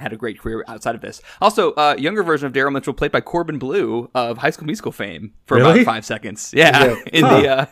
had 0.00 0.12
a 0.12 0.16
great 0.16 0.38
career 0.40 0.64
outside 0.68 0.94
of 0.94 1.00
this. 1.00 1.20
Also, 1.40 1.72
uh, 1.72 1.94
younger 1.98 2.22
version 2.22 2.46
of 2.46 2.52
Daryl 2.52 2.72
Mitchell, 2.72 2.92
played 2.94 3.12
by 3.12 3.20
Corbin 3.20 3.58
Bleu 3.58 4.10
of 4.14 4.38
High 4.38 4.50
School 4.50 4.66
Musical 4.66 4.92
fame, 4.92 5.32
for 5.46 5.56
Really? 5.56 5.82
about 5.82 5.84
five 5.84 6.04
seconds. 6.04 6.52
Yeah, 6.54 6.84
Yeah. 6.84 6.96
in 7.12 7.22
the 7.22 7.48
uh, 7.48 7.66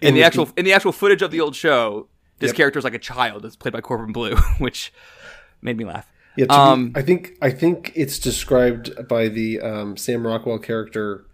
in, 0.00 0.14
the 0.14 0.20
the- 0.20 0.26
actual 0.26 0.48
in 0.56 0.64
the 0.64 0.72
actual 0.72 0.92
footage 0.92 1.22
of 1.22 1.30
the 1.30 1.40
old 1.40 1.54
show, 1.56 2.08
this 2.38 2.48
Yep. 2.50 2.56
character 2.56 2.78
is 2.78 2.84
like 2.84 2.94
a 2.94 2.98
child 2.98 3.42
that's 3.42 3.56
played 3.56 3.72
by 3.72 3.80
Corbin 3.80 4.12
Bleu, 4.12 4.34
which 4.58 4.92
made 5.62 5.76
me 5.76 5.84
laugh. 5.84 6.06
yeah. 6.36 6.44
To 6.46 6.48
be- 6.48 6.54
Um, 6.54 6.92
I 6.94 7.02
think 7.02 7.32
I 7.40 7.50
think 7.50 7.92
it's 7.94 8.18
described 8.18 9.08
by 9.08 9.28
the 9.28 9.60
um, 9.60 9.96
Sam 9.96 10.26
Rockwell 10.26 10.58
character 10.58 11.24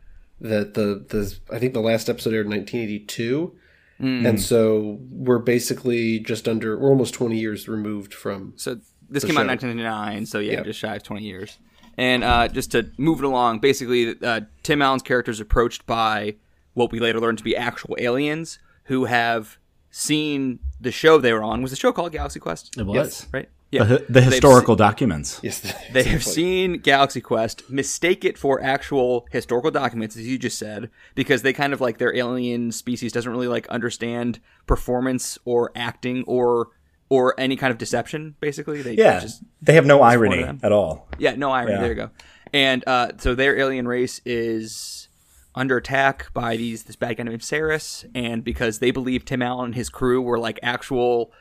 that 0.40 0.74
the 0.74 1.04
the 1.08 1.36
I 1.54 1.58
think 1.58 1.72
the 1.74 1.80
last 1.80 2.08
episode 2.08 2.34
aired 2.34 2.46
in 2.46 2.52
1982, 2.52 3.52
and 4.00 4.40
so 4.40 4.98
we're 5.10 5.38
basically 5.38 6.18
just 6.18 6.48
under 6.48 6.76
we're 6.76 6.88
almost 6.90 7.14
20 7.14 7.38
years 7.38 7.68
removed 7.68 8.12
from 8.12 8.52
So 8.56 8.80
this 9.12 9.24
came 9.24 9.36
out 9.38 9.42
in 9.42 9.48
1999, 9.48 10.26
so 10.26 10.38
yeah, 10.38 10.52
Yeah. 10.54 10.62
just 10.62 10.78
shy 10.78 10.96
of 10.96 11.02
20 11.02 11.22
years. 11.22 11.58
And 11.98 12.24
uh, 12.24 12.48
just 12.48 12.70
to 12.72 12.90
move 12.96 13.18
it 13.20 13.24
along, 13.24 13.58
basically, 13.60 14.16
uh, 14.22 14.40
Tim 14.62 14.80
Allen's 14.82 15.02
character 15.02 15.30
is 15.30 15.40
approached 15.40 15.84
by 15.86 16.36
what 16.74 16.90
we 16.90 16.98
later 17.00 17.20
learned 17.20 17.38
to 17.38 17.44
be 17.44 17.54
actual 17.54 17.94
aliens 17.98 18.58
who 18.84 19.04
have 19.04 19.58
seen 19.90 20.58
the 20.80 20.90
show 20.90 21.18
they 21.18 21.32
were 21.32 21.42
on. 21.42 21.60
Was 21.62 21.70
the 21.70 21.76
show 21.76 21.92
called 21.92 22.12
Galaxy 22.12 22.40
Quest? 22.40 22.76
It 22.78 22.86
was. 22.86 22.96
Yes. 22.96 23.26
Right? 23.32 23.48
The, 23.70 23.84
the 23.84 24.04
They've 24.10 24.24
historical 24.24 24.76
documents. 24.76 25.40
yes 25.42 25.60
They 25.94 26.02
have 26.04 26.22
seen 26.22 26.78
Galaxy 26.78 27.22
Quest, 27.22 27.70
mistake 27.70 28.22
it 28.22 28.36
for 28.36 28.62
actual 28.62 29.26
historical 29.30 29.70
documents, 29.70 30.14
as 30.14 30.26
you 30.26 30.36
just 30.38 30.58
said, 30.58 30.90
because 31.14 31.40
they 31.40 31.54
kind 31.54 31.72
of 31.72 31.80
like 31.80 31.96
their 31.96 32.14
alien 32.14 32.70
species 32.72 33.12
doesn't 33.12 33.32
really 33.32 33.48
like 33.48 33.66
understand 33.68 34.40
performance 34.66 35.38
or 35.46 35.72
acting 35.74 36.22
or 36.26 36.68
or 37.12 37.34
any 37.38 37.56
kind 37.56 37.70
of 37.70 37.76
deception. 37.76 38.34
Basically, 38.40 38.80
they 38.80 38.94
Yeah, 38.94 39.20
just 39.20 39.42
they 39.60 39.74
have 39.74 39.84
no 39.84 40.00
irony 40.00 40.44
at 40.62 40.72
all. 40.72 41.08
yeah, 41.18 41.34
no 41.34 41.50
irony. 41.50 41.72
Yeah. 41.74 41.80
There 41.80 41.88
you 41.90 41.94
go. 41.94 42.10
And 42.54 42.82
uh, 42.86 43.12
so 43.18 43.34
their 43.34 43.58
alien 43.58 43.86
race 43.86 44.20
is 44.24 45.08
under 45.54 45.76
attack 45.76 46.32
by 46.32 46.56
these 46.56 46.84
this 46.84 46.96
bad 46.96 47.18
guy 47.18 47.24
named 47.24 47.42
Sarris, 47.42 48.08
and 48.14 48.42
because 48.42 48.78
they 48.78 48.90
believe 48.90 49.26
Tim 49.26 49.42
Allen 49.42 49.66
and 49.66 49.74
his 49.74 49.90
crew 49.90 50.22
were 50.22 50.38
like 50.38 50.58
actual, 50.62 51.32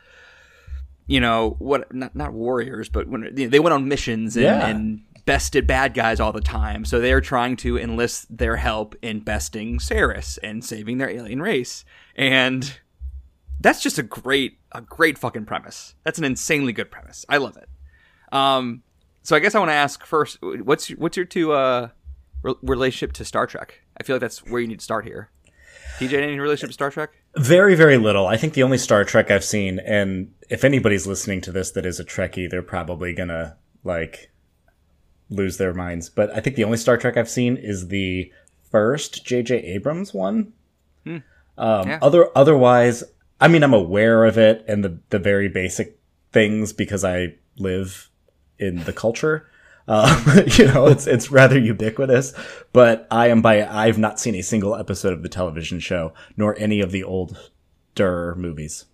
you 1.06 1.20
know, 1.20 1.56
what 1.58 1.92
not 1.94 2.14
not 2.14 2.32
warriors, 2.34 2.90
but 2.90 3.08
when 3.08 3.22
you 3.34 3.44
know, 3.46 3.48
they 3.50 3.58
went 3.60 3.72
on 3.72 3.88
missions 3.88 4.36
and, 4.36 4.44
Yeah. 4.44 4.66
and 4.68 5.00
bested 5.24 5.66
bad 5.66 5.94
guys 5.94 6.20
all 6.20 6.32
the 6.32 6.40
time, 6.42 6.84
so 6.84 7.00
they're 7.00 7.20
trying 7.22 7.56
to 7.56 7.78
enlist 7.78 8.26
their 8.36 8.56
help 8.56 8.94
in 9.02 9.20
besting 9.20 9.78
Sarris 9.78 10.36
and 10.42 10.62
saving 10.64 10.98
their 10.98 11.08
alien 11.08 11.40
race, 11.40 11.84
and 12.16 12.78
that's 13.62 13.82
just 13.82 13.98
a 13.98 14.02
great 14.02 14.58
a 14.72 14.80
great 14.80 15.18
fucking 15.18 15.44
premise. 15.46 15.94
That's 16.04 16.18
an 16.18 16.24
insanely 16.24 16.72
good 16.72 16.90
premise. 16.90 17.24
I 17.28 17.36
love 17.38 17.56
it. 17.56 17.68
Um, 18.34 18.82
so 19.22 19.36
I 19.36 19.38
guess 19.38 19.54
I 19.54 19.58
want 19.58 19.70
to 19.70 19.74
ask 19.74 20.04
first, 20.04 20.38
what's 20.42 20.90
your, 20.90 20.98
what's 20.98 21.16
your 21.16 21.26
two 21.26 21.52
uh 21.52 21.88
re- 22.42 22.54
relationship 22.62 23.12
to 23.14 23.24
Star 23.24 23.46
Trek? 23.46 23.82
I 23.98 24.02
feel 24.02 24.16
like 24.16 24.20
that's 24.20 24.44
where 24.44 24.60
you 24.60 24.68
need 24.68 24.78
to 24.80 24.84
start 24.84 25.04
here. 25.04 25.30
TJ, 25.98 26.14
any 26.14 26.38
relationship 26.40 26.70
to 26.70 26.74
Star 26.74 26.90
Trek? 26.90 27.10
Very, 27.36 27.74
very 27.74 27.98
little. 27.98 28.26
I 28.26 28.36
think 28.36 28.54
the 28.54 28.62
only 28.62 28.78
Star 28.78 29.04
Trek 29.04 29.30
I've 29.30 29.44
seen, 29.44 29.78
and 29.80 30.32
if 30.50 30.64
anybody's 30.64 31.06
listening 31.06 31.40
to 31.42 31.52
this 31.52 31.70
that 31.72 31.86
is 31.86 32.00
a 32.00 32.04
Trekkie, 32.04 32.50
they're 32.50 32.62
probably 32.62 33.12
gonna 33.14 33.56
like 33.84 34.30
lose 35.28 35.56
their 35.58 35.72
minds. 35.74 36.08
But 36.08 36.30
I 36.34 36.40
think 36.40 36.56
the 36.56 36.64
only 36.64 36.78
Star 36.78 36.96
Trek 36.96 37.16
I've 37.16 37.30
seen 37.30 37.56
is 37.56 37.88
the 37.88 38.32
first 38.70 39.24
J.J. 39.24 39.56
Abrams 39.58 40.12
one. 40.14 40.52
Um, 41.06 41.22
Yeah. 41.88 41.98
Other, 42.00 42.28
otherwise, 42.36 43.04
I 43.42 43.48
mean, 43.48 43.64
I'm 43.64 43.74
aware 43.74 44.24
of 44.24 44.38
it 44.38 44.64
and 44.68 44.84
the 44.84 45.00
the 45.10 45.18
very 45.18 45.48
basic 45.48 45.98
things 46.30 46.72
because 46.72 47.04
I 47.04 47.34
live 47.58 48.08
in 48.56 48.84
the 48.84 48.92
culture. 48.92 49.48
Um, 49.88 50.24
you 50.46 50.66
know, 50.66 50.86
it's 50.86 51.08
it's 51.08 51.32
rather 51.32 51.58
ubiquitous, 51.58 52.34
but 52.72 53.08
I 53.10 53.30
am 53.30 53.42
by 53.42 53.66
I've 53.66 53.98
not 53.98 54.20
seen 54.20 54.36
a 54.36 54.42
single 54.42 54.76
episode 54.76 55.12
of 55.12 55.24
the 55.24 55.28
television 55.28 55.80
show 55.80 56.14
nor 56.36 56.56
any 56.56 56.80
of 56.80 56.92
the 56.92 57.02
older 57.02 58.36
movies. 58.36 58.84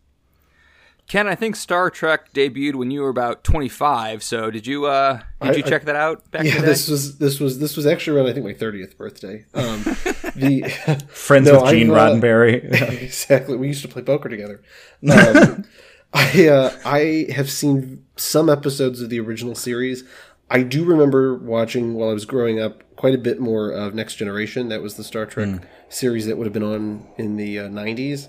Ken, 1.08 1.26
I 1.26 1.34
think 1.34 1.56
Star 1.56 1.88
Trek 1.90 2.32
debuted 2.34 2.74
when 2.74 2.90
you 2.90 3.00
were 3.00 3.08
about 3.08 3.42
25. 3.42 4.22
So 4.22 4.50
did 4.50 4.66
you 4.66 4.84
uh 4.86 5.20
did 5.42 5.56
you 5.56 5.64
I- 5.64 5.68
check 5.68 5.84
that 5.86 5.96
out 5.96 6.30
back 6.30 6.42
in 6.42 6.48
yeah 6.48 6.54
the 6.56 6.60
day? 6.60 6.66
this 6.66 6.88
was 6.88 7.18
this 7.18 7.40
was 7.40 7.58
this 7.58 7.76
was 7.76 7.86
actually 7.86 8.18
around 8.18 8.28
i 8.28 8.32
think 8.34 8.44
my 8.44 8.52
30th 8.52 8.96
birthday 8.98 9.44
um 9.54 9.82
the 10.36 10.68
Friends 11.08 11.48
No, 11.48 11.62
with 11.62 11.70
Gene 11.70 11.90
I've, 11.90 11.96
uh, 11.96 12.00
Roddenberry. 12.20 13.02
exactly. 13.02 13.56
We 13.56 13.68
used 13.68 13.82
to 13.82 13.88
play 13.88 14.02
poker 14.02 14.28
together. 14.28 14.62
Um, 15.10 15.64
I 16.12 16.48
uh, 16.48 16.70
I 16.84 17.26
have 17.34 17.50
seen 17.50 18.04
some 18.16 18.48
episodes 18.48 19.00
of 19.00 19.10
the 19.10 19.18
original 19.20 19.54
series. 19.54 20.04
I 20.50 20.62
do 20.62 20.84
remember 20.84 21.36
watching 21.36 21.94
while 21.94 22.08
I 22.10 22.14
was 22.14 22.24
growing 22.24 22.58
up 22.60 22.82
quite 22.96 23.14
a 23.14 23.18
bit 23.18 23.38
more 23.40 23.70
of 23.70 23.94
Next 23.94 24.14
Generation. 24.14 24.68
That 24.68 24.80
was 24.80 24.94
the 24.94 25.04
Star 25.04 25.26
Trek 25.26 25.60
series 25.90 26.26
that 26.26 26.38
would 26.38 26.46
have 26.46 26.54
been 26.54 26.62
on 26.62 27.06
in 27.18 27.36
the 27.36 27.58
uh, 27.58 27.68
90s. 27.68 28.28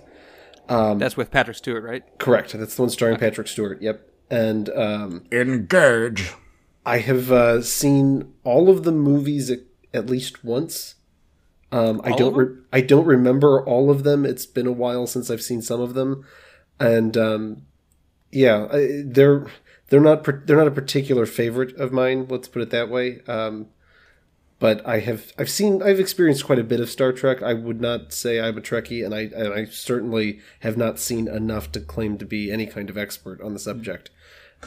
That's 0.70 1.18
with 1.18 1.32
Patrick 1.32 1.58
Stewart, 1.58 1.84
right? 1.84 2.04
Correct. 2.20 2.54
That's 2.54 2.76
the 2.76 2.82
one 2.84 2.90
starring 2.90 3.18
Patrick 3.18 3.48
Stewart. 3.48 3.82
Yep. 3.82 4.08
And 4.30 4.70
um, 4.70 5.24
Engage. 5.32 6.32
I 6.86 7.00
have 7.00 7.32
uh, 7.32 7.62
seen 7.62 8.34
all 8.44 8.70
of 8.70 8.84
the 8.84 8.92
movies 8.92 9.50
at, 9.50 9.60
at 9.94 10.10
least 10.10 10.44
once. 10.44 10.96
Um, 11.72 12.02
I 12.04 12.12
All 12.12 12.18
don't. 12.18 12.32
of 12.34 12.38
Re- 12.38 12.56
I 12.74 12.82
don't 12.82 13.06
remember 13.06 13.64
all 13.64 13.92
of 13.92 14.04
them. 14.04 14.26
It's 14.26 14.46
been 14.46 14.66
a 14.66 14.72
while 14.72 15.06
since 15.06 15.30
I've 15.30 15.42
seen 15.42 15.62
some 15.62 15.82
of 15.82 15.94
them, 15.94 16.26
and 16.80 17.16
um, 17.16 17.62
yeah, 18.32 18.68
I, 18.72 19.04
they're 19.06 19.46
they're 19.90 20.00
not 20.00 20.24
they're 20.48 20.58
not 20.58 20.68
a 20.68 20.72
particular 20.72 21.28
favorite 21.28 21.76
of 21.76 21.92
mine. 21.92 22.26
Let's 22.28 22.48
put 22.48 22.64
it 22.64 22.72
that 22.72 22.90
way. 22.90 23.22
Um, 23.28 23.68
but 24.60 24.86
I 24.86 25.00
have 25.00 25.34
I've 25.38 25.50
seen 25.50 25.82
I've 25.82 26.00
experienced 26.00 26.46
quite 26.46 26.60
a 26.60 26.64
bit 26.64 26.80
of 26.80 26.90
Star 26.90 27.12
Trek. 27.12 27.42
I 27.42 27.54
would 27.54 27.82
not 27.82 28.14
say 28.14 28.40
I'm 28.40 28.58
a 28.58 28.62
Trekkie, 28.62 29.04
and 29.06 29.16
I 29.16 29.22
and 29.36 29.54
I 29.54 29.66
certainly 29.66 30.40
have 30.60 30.78
not 30.78 31.00
seen 31.00 31.28
enough 31.28 31.72
to 31.72 31.80
claim 31.80 32.18
to 32.18 32.26
be 32.26 32.52
any 32.52 32.66
kind 32.66 32.90
of 32.90 32.98
expert 32.98 33.42
on 33.42 33.54
the 33.54 33.60
subject. 33.60 34.10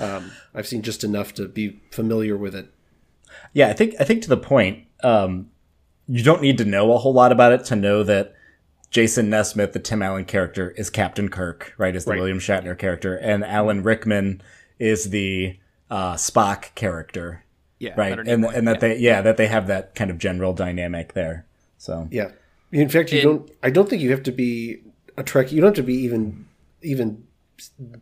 Um, 0.01 0.33
I've 0.55 0.67
seen 0.67 0.83
just 0.83 1.05
enough 1.05 1.35
to 1.35 1.47
be 1.47 1.83
familiar 1.91 2.37
with 2.37 2.55
it. 2.55 2.73
Yeah, 3.53 3.69
I 3.69 3.75
think 3.75 3.95
I 4.01 4.05
think 4.05 4.23
to 4.23 4.29
the 4.29 4.37
point, 4.37 4.87
um, 5.05 5.51
you 6.09 6.23
don't 6.23 6.43
need 6.43 6.59
to 6.59 6.65
know 6.65 6.93
a 6.93 6.99
whole 6.99 7.13
lot 7.13 7.33
about 7.33 7.53
it 7.53 7.65
to 7.67 7.77
know 7.77 8.03
that 8.03 8.35
Jason 8.91 9.31
Nesmith, 9.31 9.73
the 9.73 9.79
Tim 9.79 10.03
Allen 10.03 10.25
character, 10.25 10.71
is 10.73 10.91
Captain 10.91 11.29
Kirk, 11.29 11.75
right? 11.79 11.95
Is 11.95 12.05
the 12.05 12.13
Right. 12.13 12.19
William 12.19 12.39
Shatner 12.39 12.79
character, 12.79 13.17
and 13.17 13.45
Alan 13.45 13.83
Rickman 13.83 14.43
is 14.79 15.11
the 15.11 15.59
uh, 15.91 16.15
Spock 16.15 16.75
character, 16.75 17.45
Yeah. 17.83 17.95
right? 17.97 18.19
And 18.19 18.45
Nimoy, 18.45 18.55
and 18.55 18.69
that 18.69 18.77
yeah. 18.77 18.81
they 18.81 18.97
yeah 18.99 19.23
that 19.23 19.37
they 19.37 19.49
have 19.49 19.67
that 19.67 19.95
kind 19.95 20.11
of 20.11 20.19
general 20.19 20.53
dynamic 20.53 21.15
there. 21.15 21.47
So 21.79 22.09
Yeah. 22.11 22.31
In 22.71 22.89
fact, 22.89 23.13
you 23.13 23.19
In- 23.19 23.25
don't. 23.25 23.51
I 23.63 23.71
don't 23.71 23.91
think 23.91 24.01
you 24.01 24.11
have 24.13 24.23
to 24.23 24.33
be 24.33 24.79
a 25.17 25.23
Trekkie. 25.23 25.53
You 25.53 25.61
don't 25.61 25.77
have 25.77 25.85
to 25.85 25.93
be 25.93 25.97
even 25.97 26.47
even 26.81 27.25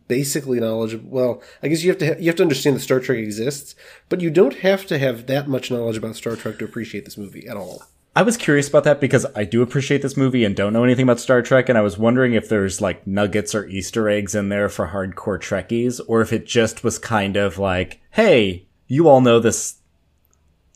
basically 0.07 0.59
knowledgeable. 0.59 1.09
Well, 1.09 1.43
I 1.61 1.67
guess 1.67 1.83
you 1.83 1.89
have 1.89 1.97
to. 1.99 2.07
Ha- 2.07 2.19
you 2.19 2.27
have 2.27 2.35
to 2.35 2.43
understand 2.43 2.75
that 2.75 2.81
Star 2.81 2.99
Trek 2.99 3.17
exists, 3.17 3.75
but 4.07 4.21
you 4.21 4.29
don't 4.29 4.55
have 4.59 4.85
to 4.87 4.97
have 4.99 5.27
that 5.27 5.47
much 5.47 5.71
knowledge 5.71 5.97
about 5.97 6.15
Star 6.15 6.35
Trek 6.35 6.59
to 6.59 6.65
appreciate 6.65 7.05
this 7.05 7.17
movie 7.17 7.47
at 7.47 7.57
all. 7.57 7.83
I 8.13 8.23
was 8.23 8.35
curious 8.35 8.67
about 8.67 8.83
that 8.83 8.99
because 8.99 9.25
I 9.35 9.45
do 9.45 9.61
appreciate 9.61 10.01
this 10.01 10.17
movie 10.17 10.43
and 10.43 10.53
don't 10.53 10.73
know 10.73 10.83
anything 10.83 11.03
about 11.03 11.19
Star 11.21 11.41
Trek, 11.41 11.69
and 11.69 11.77
I 11.77 11.81
was 11.81 11.97
wondering 11.97 12.33
if 12.33 12.49
there's 12.49 12.81
like 12.81 13.07
nuggets 13.07 13.55
or 13.55 13.65
Easter 13.67 14.09
eggs 14.09 14.35
in 14.35 14.49
there 14.49 14.67
for 14.67 14.87
hardcore 14.87 15.39
Trekkies, 15.39 16.01
or 16.07 16.21
if 16.21 16.33
it 16.33 16.45
just 16.45 16.83
was 16.83 16.99
kind 16.99 17.37
of 17.37 17.57
like, 17.57 18.01
hey, 18.11 18.67
you 18.91 19.07
all 19.07 19.21
know 19.21 19.39
this 19.39 19.75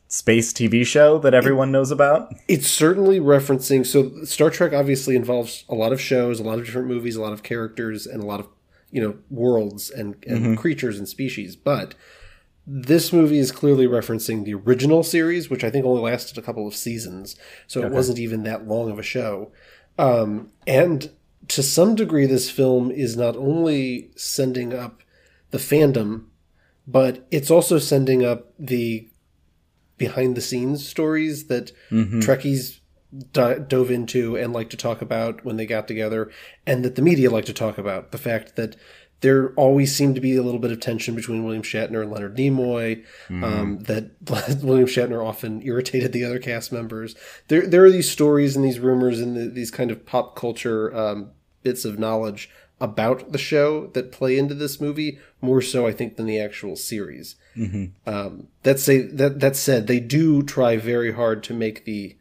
space 0.07 0.53
TV 0.53 0.85
show 0.85 1.19
that 1.19 1.33
everyone 1.33 1.69
knows 1.69 1.91
about. 1.91 2.33
It's 2.47 2.67
certainly 2.67 3.19
referencing. 3.19 3.85
So 3.85 4.23
Star 4.23 4.49
Trek 4.49 4.71
obviously 4.71 5.17
involves 5.17 5.65
a 5.67 5.75
lot 5.75 5.91
of 5.91 5.99
shows, 5.99 6.39
a 6.39 6.43
lot 6.43 6.57
of 6.57 6.65
different 6.65 6.87
movies, 6.87 7.17
a 7.17 7.21
lot 7.21 7.33
of 7.33 7.43
characters, 7.43 8.07
and 8.07 8.23
a 8.23 8.25
lot 8.25 8.39
of 8.39 8.47
you 8.89 9.01
know 9.01 9.17
worlds 9.29 9.89
and, 9.89 10.15
and 10.25 10.57
creatures 10.57 10.97
and 10.97 11.09
species. 11.09 11.57
But 11.57 11.93
this 12.65 13.11
movie 13.11 13.37
is 13.37 13.51
clearly 13.51 13.85
referencing 13.85 14.45
the 14.45 14.53
original 14.53 15.03
series, 15.03 15.49
which 15.49 15.65
I 15.65 15.69
think 15.69 15.85
only 15.85 16.01
lasted 16.01 16.37
a 16.37 16.41
couple 16.41 16.65
of 16.65 16.73
seasons, 16.73 17.35
so 17.67 17.81
it 17.81 17.91
wasn't 17.91 18.19
even 18.19 18.43
that 18.43 18.65
long 18.65 18.89
of 18.89 18.97
a 18.97 19.03
show. 19.03 19.51
Um, 19.99 20.51
and 20.65 21.11
to 21.49 21.61
some 21.61 21.95
degree, 21.95 22.27
this 22.27 22.49
film 22.49 22.91
is 22.91 23.17
not 23.17 23.35
only 23.35 24.11
sending 24.15 24.73
up 24.73 25.01
the 25.51 25.57
fandom, 25.57 26.27
but 26.87 27.25
it's 27.31 27.51
also 27.51 27.79
sending 27.79 28.23
up 28.23 28.53
the 28.59 29.09
behind 29.97 30.35
the 30.35 30.41
scenes 30.41 30.85
stories 30.85 31.47
that 31.47 31.71
Trekkies 32.19 32.79
di- 33.31 33.59
dove 33.59 33.91
into 33.91 34.35
and 34.35 34.53
like 34.53 34.69
to 34.71 34.77
talk 34.77 35.01
about 35.01 35.45
when 35.45 35.57
they 35.57 35.65
got 35.65 35.87
together, 35.87 36.31
and 36.65 36.83
that 36.83 36.95
the 36.95 37.01
media 37.01 37.29
like 37.29 37.45
to 37.45 37.53
talk 37.53 37.77
about. 37.77 38.11
The 38.11 38.17
fact 38.17 38.55
that 38.55 38.75
there 39.21 39.53
always 39.53 39.95
seemed 39.95 40.13
to 40.15 40.21
be 40.21 40.35
a 40.35 40.43
little 40.43 40.59
bit 40.59 40.71
of 40.71 40.79
tension 40.79 41.15
between 41.15 41.43
William 41.43 41.63
Shatner 41.63 42.01
and 42.01 42.11
Leonard 42.11 42.35
Nimoy. 42.35 43.03
Um, 43.29 43.79
that 43.83 44.11
William 44.61 44.87
Shatner 44.87 45.25
often 45.25 45.61
irritated 45.63 46.11
the 46.11 46.25
other 46.25 46.37
cast 46.37 46.71
members. 46.71 47.15
There, 47.47 47.65
there 47.65 47.83
are 47.85 47.89
these 47.89 48.11
stories 48.11 48.55
and 48.55 48.63
these 48.63 48.79
rumors 48.79 49.21
and 49.21 49.35
the, 49.35 49.47
these 49.47 49.71
kind 49.71 49.89
of 49.89 50.05
pop 50.05 50.35
culture 50.35 50.95
um, 50.95 51.31
bits 51.63 51.85
of 51.85 51.97
knowledge 51.97 52.49
about 52.89 53.31
the 53.31 53.37
show 53.37 53.87
that 53.95 54.11
play 54.11 54.37
into 54.37 54.53
this 54.53 54.79
movie 54.79 55.17
more 55.41 55.61
so, 55.61 55.85
I 55.87 55.91
think, 55.91 56.15
than 56.15 56.25
the 56.27 56.39
actual 56.39 56.75
series. 56.75 57.35
Um, 58.05 58.47
that 58.63 58.79
say 58.79 59.01
that 59.01 59.39
that 59.39 59.55
said, 59.55 59.87
they 59.87 59.99
do 59.99 60.43
try 60.43 60.77
very 60.77 61.11
hard 61.13 61.43
to 61.45 61.53
make 61.53 61.85
the 61.85 62.15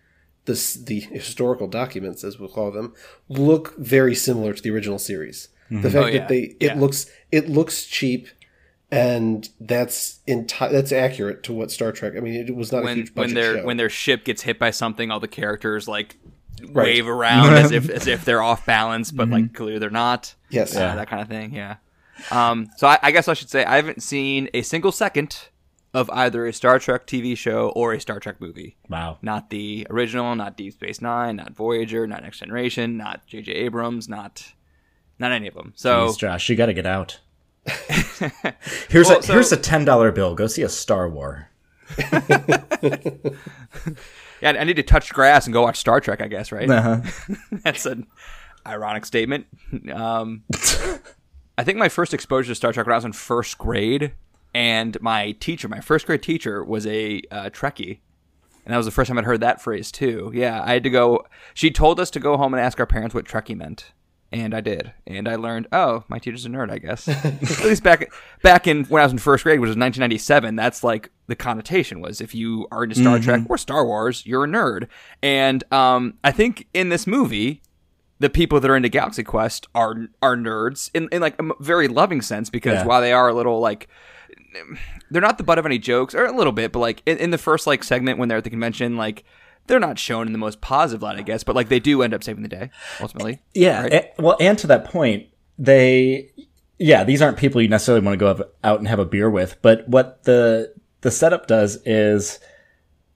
the 0.47 0.55
the 0.87 1.01
historical 1.01 1.67
documents, 1.69 2.23
as 2.25 2.39
we'll 2.39 2.49
call 2.59 2.71
them, 2.71 2.93
look 3.29 3.75
very 3.77 4.15
similar 4.15 4.53
to 4.55 4.63
the 4.63 4.71
original 4.71 4.99
series. 4.99 5.49
The 5.71 5.91
fact 5.91 6.05
Oh, 6.05 6.07
yeah. 6.07 6.19
that 6.19 6.29
they 6.29 6.43
it 6.61 6.73
Yeah. 6.73 6.79
looks 6.79 7.07
it 7.33 7.49
looks 7.49 7.87
cheap, 7.87 8.29
and 8.91 9.49
that's 9.61 10.21
enti- 10.29 10.71
that's 10.71 10.93
accurate 10.93 11.43
to 11.45 11.53
what 11.53 11.71
Star 11.71 11.91
Trek. 11.91 12.13
I 12.17 12.21
mean, 12.21 12.35
it 12.35 12.55
was 12.55 12.71
not 12.71 12.83
a 12.83 12.85
when 12.85 12.97
huge 12.97 13.11
when 13.15 13.35
their 13.35 13.57
show. 13.59 13.65
when 13.65 13.77
their 13.77 13.91
ship 13.91 14.25
gets 14.25 14.43
hit 14.43 14.59
by 14.59 14.71
something, 14.71 15.11
all 15.11 15.21
the 15.21 15.27
characters 15.29 15.89
like 15.89 16.17
wave 16.73 17.09
around 17.09 17.55
as 17.55 17.73
if 17.73 17.89
as 17.91 18.07
if 18.07 18.25
they're 18.25 18.43
off 18.43 18.65
balance, 18.67 19.11
but 19.11 19.29
like 19.29 19.55
clearly 19.55 19.79
they're 19.79 19.91
not. 19.91 20.35
Yes. 20.51 20.77
Uh, 20.77 20.81
Yeah. 20.81 20.95
that 20.97 21.09
kind 21.09 21.23
of 21.23 21.29
thing. 21.29 21.55
Yeah. 21.55 21.77
Um, 22.31 22.69
so 22.77 22.87
I, 22.87 22.99
I 23.03 23.11
guess 23.11 23.29
I 23.29 23.35
should 23.35 23.51
say 23.51 23.65
I 23.65 23.77
haven't 23.77 24.03
seen 24.03 24.49
a 24.55 24.63
single 24.63 24.93
second 24.93 25.49
of 25.93 26.09
either 26.11 26.47
a 26.47 26.53
Star 26.53 26.79
Trek 26.79 27.07
TV 27.07 27.37
show 27.37 27.71
or 27.77 27.93
a 27.93 28.01
Star 28.01 28.19
Trek 28.21 28.41
movie. 28.41 28.77
Wow. 28.89 29.19
Not 29.23 29.51
the 29.51 29.87
original, 29.91 30.35
not 30.35 30.57
Deep 30.57 30.73
Space 30.75 31.01
Nine, 31.01 31.37
not 31.37 31.55
Voyager, 31.55 32.07
not 32.07 32.23
Next 32.23 32.39
Generation, 32.41 32.97
not 32.97 33.27
J.J. 33.27 33.53
Abrams, 33.53 34.09
not 34.09 34.53
not 35.19 35.33
any 35.33 35.49
of 35.49 35.55
them. 35.55 35.73
So 35.77 36.09
Jeez, 36.09 36.19
Josh, 36.19 36.49
you 36.49 36.57
got 36.57 36.67
to 36.67 36.75
get 36.75 36.87
out. 36.87 37.21
here's 38.89 39.09
Well, 39.09 39.19
a 39.19 39.23
so- 39.23 39.33
here's 39.33 39.53
a 39.53 39.57
ten 39.57 39.85
dollar 39.85 40.13
bill. 40.13 40.35
Go 40.35 40.47
see 40.47 40.63
a 40.63 40.69
Star 40.69 41.09
War. 41.09 41.51
yeah, 44.45 44.61
I 44.61 44.65
need 44.65 44.77
to 44.77 44.83
touch 44.83 45.11
grass 45.13 45.47
and 45.47 45.55
go 45.55 45.63
watch 45.63 45.79
Star 45.79 46.01
Trek. 46.01 46.21
I 46.21 46.29
guess 46.29 46.53
right. 46.53 46.71
Uh-huh. 46.71 47.01
That's 47.65 47.87
an 47.87 48.07
ironic 48.67 49.07
statement. 49.07 49.47
Um, 49.91 50.45
I 51.57 51.65
think 51.65 51.79
my 51.79 51.89
first 51.89 52.13
exposure 52.13 52.51
to 52.51 52.55
Star 52.55 52.73
Trek 52.73 52.87
when 52.87 52.93
I 52.93 52.97
was 52.97 53.07
in 53.07 53.13
first 53.15 53.57
grade, 53.57 54.13
and 54.53 55.01
my 55.01 55.33
teacher, 55.33 55.67
my 55.67 55.81
first 55.81 56.05
grade 56.07 56.23
teacher, 56.23 56.63
was 56.63 56.87
a 56.87 57.23
uh, 57.31 57.51
Trekkie. 57.51 58.01
And 58.67 58.73
that 58.73 58.77
was 58.77 58.87
the 58.87 58.93
first 58.93 59.09
time 59.09 59.19
I'd 59.19 59.25
heard 59.25 59.41
that 59.41 59.63
phrase 59.63 59.91
too. 59.91 60.31
Yeah, 60.35 60.63
I 60.63 60.75
had 60.75 60.83
to 60.85 60.91
go. 60.91 61.27
She 61.55 61.71
told 61.71 61.99
us 61.99 62.11
to 62.11 62.21
go 62.21 62.37
home 62.37 62.53
and 62.53 62.63
ask 62.63 62.79
our 62.79 62.87
parents 62.87 63.15
what 63.15 63.25
Trekkie 63.25 63.57
meant, 63.57 63.93
and 64.35 64.53
I 64.55 64.61
did. 64.61 64.93
And 65.07 65.29
I 65.29 65.37
learned, 65.37 65.69
oh, 65.73 66.05
my 66.09 66.19
teacher's 66.19 66.45
a 66.45 66.49
nerd, 66.49 66.71
I 66.71 66.79
guess. 66.79 67.09
At 67.09 67.65
least 67.65 67.83
back 67.83 68.13
back 68.43 68.67
in 68.67 68.85
when 68.87 69.01
I 69.01 69.05
was 69.07 69.13
in 69.13 69.19
first 69.19 69.45
grade, 69.45 69.61
which 69.61 69.69
was 69.69 69.77
1997. 69.77 70.57
That's 70.57 70.85
like 70.85 71.11
the 71.29 71.37
connotation 71.37 72.01
was 72.01 72.21
if 72.21 72.35
you 72.35 72.67
are 72.73 72.85
into 72.85 72.97
Star 72.97 73.19
Trek 73.21 73.43
or 73.49 73.57
Star 73.57 73.87
Wars, 73.87 74.27
you're 74.27 74.45
a 74.45 74.49
nerd. 74.49 74.89
And 75.23 75.65
um, 75.73 76.19
I 76.25 76.33
think 76.33 76.67
in 76.75 76.89
this 76.91 77.07
movie, 77.07 77.63
the 78.19 78.29
people 78.29 78.61
that 78.61 78.71
are 78.71 78.77
into 78.77 78.89
Galaxy 78.89 79.23
Quest 79.23 79.69
are 79.75 80.09
are 80.21 80.37
nerds 80.37 80.91
in, 80.95 81.09
in 81.13 81.21
like 81.23 81.41
a 81.41 81.51
very 81.61 81.89
loving 81.89 82.21
sense 82.21 82.51
because 82.51 82.75
Yeah. 82.75 82.85
while 82.87 83.01
they 83.01 83.13
are 83.13 83.29
a 83.29 83.35
little 83.35 83.61
like 83.61 83.89
they're 85.11 85.23
not 85.23 85.37
the 85.39 85.45
butt 85.45 85.59
of 85.59 85.67
any 85.67 85.79
jokes 85.79 86.15
or 86.15 86.25
a 86.25 86.33
little 86.33 86.53
bit 86.53 86.73
but 86.73 86.79
like 86.79 87.03
in, 87.07 87.19
in 87.19 87.31
the 87.31 87.39
first 87.39 87.67
like 87.67 87.83
segment 87.83 88.19
when 88.19 88.29
they're 88.29 88.39
at 88.39 88.45
the 88.45 88.51
convention 88.51 88.97
like 88.97 89.25
they're 89.67 89.81
not 89.81 89.99
shown 89.99 90.27
in 90.27 90.33
the 90.33 90.39
most 90.39 90.61
positive 90.61 91.03
light 91.03 91.19
i 91.19 91.23
guess 91.23 91.43
but 91.45 91.55
like 91.55 91.69
they 91.69 91.81
do 91.81 92.03
end 92.03 92.13
up 92.15 92.23
saving 92.25 92.43
the 92.43 92.49
day 92.49 92.71
ultimately 93.01 93.41
Yeah. 93.55 93.83
right? 93.83 93.93
a- 93.93 94.23
well, 94.23 94.37
and 94.41 94.59
to 94.59 94.67
that 94.69 94.85
point, 94.87 95.27
they, 95.59 96.31
yeah, 96.79 97.05
these 97.05 97.23
aren't 97.23 97.37
people 97.37 97.63
you 97.63 97.69
necessarily 97.69 98.05
want 98.05 98.19
to 98.19 98.19
go 98.19 98.49
out 98.63 98.79
and 98.79 98.89
have 98.89 98.99
a 98.99 99.05
beer 99.05 99.31
with. 99.31 99.57
But 99.63 99.89
what 99.89 100.25
the 100.25 100.75
the 101.03 101.11
setup 101.11 101.47
does 101.47 101.79
is 101.85 102.41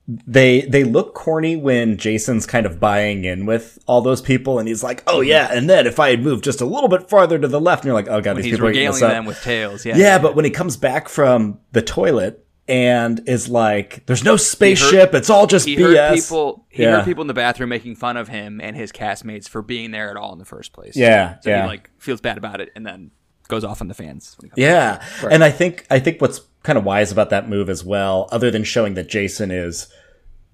they 0.07 0.61
they 0.61 0.83
look 0.83 1.13
corny 1.13 1.55
when 1.55 1.97
Jason's 1.97 2.45
kind 2.45 2.65
of 2.65 2.79
buying 2.79 3.25
in 3.25 3.45
with 3.45 3.77
all 3.85 4.01
those 4.01 4.21
people, 4.21 4.57
and 4.57 4.67
he's 4.67 4.83
like, 4.83 5.03
"Oh 5.05 5.19
mm-hmm. 5.19 5.29
yeah," 5.29 5.49
and 5.51 5.69
then 5.69 5.85
if 5.85 5.99
I 5.99 6.09
had 6.11 6.23
moved 6.23 6.43
just 6.43 6.61
a 6.61 6.65
little 6.65 6.89
bit 6.89 7.09
farther 7.09 7.37
to 7.37 7.47
the 7.47 7.61
left, 7.61 7.83
and 7.83 7.87
you're 7.87 7.93
like, 7.93 8.07
"Oh 8.07 8.21
god, 8.21 8.37
these 8.37 8.45
he's 8.45 8.53
people 8.55 8.67
are 8.67 8.71
eating 8.71 8.81
regaling 8.87 8.99
this 8.99 9.03
up." 9.03 9.11
them 9.11 9.25
with 9.25 9.41
tales 9.43 9.85
yeah 9.85 9.97
yeah, 9.97 10.17
but 10.17 10.35
when 10.35 10.45
he 10.45 10.51
comes 10.51 10.77
back 10.77 11.09
from 11.09 11.59
the 11.73 11.81
toilet 11.81 12.45
and 12.69 13.21
is 13.27 13.49
like, 13.49 14.05
"There's 14.05 14.23
no 14.23 14.37
spaceship; 14.37 15.13
it's 15.13 15.29
all 15.29 15.47
just 15.47 15.65
he 15.65 15.75
BS." 15.75 15.95
heard 15.95 16.15
people 16.15 16.65
he 16.69 16.83
Yeah. 16.83 16.97
heard 16.97 17.05
people 17.05 17.21
in 17.21 17.27
the 17.27 17.33
bathroom 17.33 17.69
making 17.69 17.95
fun 17.95 18.15
of 18.15 18.27
him 18.29 18.61
and 18.61 18.75
his 18.75 18.91
castmates 18.91 19.49
for 19.49 19.61
being 19.61 19.91
there 19.91 20.09
at 20.09 20.15
all 20.17 20.31
in 20.33 20.39
the 20.39 20.45
first 20.45 20.71
place 20.71 20.95
Yeah, 20.95 21.39
so 21.41 21.49
yeah. 21.49 21.63
he 21.63 21.67
like 21.67 21.89
feels 21.97 22.21
bad 22.21 22.37
about 22.37 22.61
it 22.61 22.69
and 22.75 22.85
then 22.85 23.11
goes 23.47 23.63
off 23.63 23.81
on 23.81 23.87
the 23.87 23.93
fans 23.95 24.37
Yeah. 24.55 25.01
And 25.29 25.43
I 25.43 25.49
think 25.49 25.85
I 25.89 25.99
think 25.99 26.21
what's 26.21 26.41
kind 26.63 26.77
of 26.77 26.83
wise 26.85 27.11
about 27.11 27.29
that 27.31 27.49
move 27.49 27.69
as 27.69 27.83
well, 27.83 28.27
other 28.31 28.51
than 28.51 28.63
showing 28.63 28.93
that 28.93 29.09
Jason 29.09 29.49
is 29.49 29.87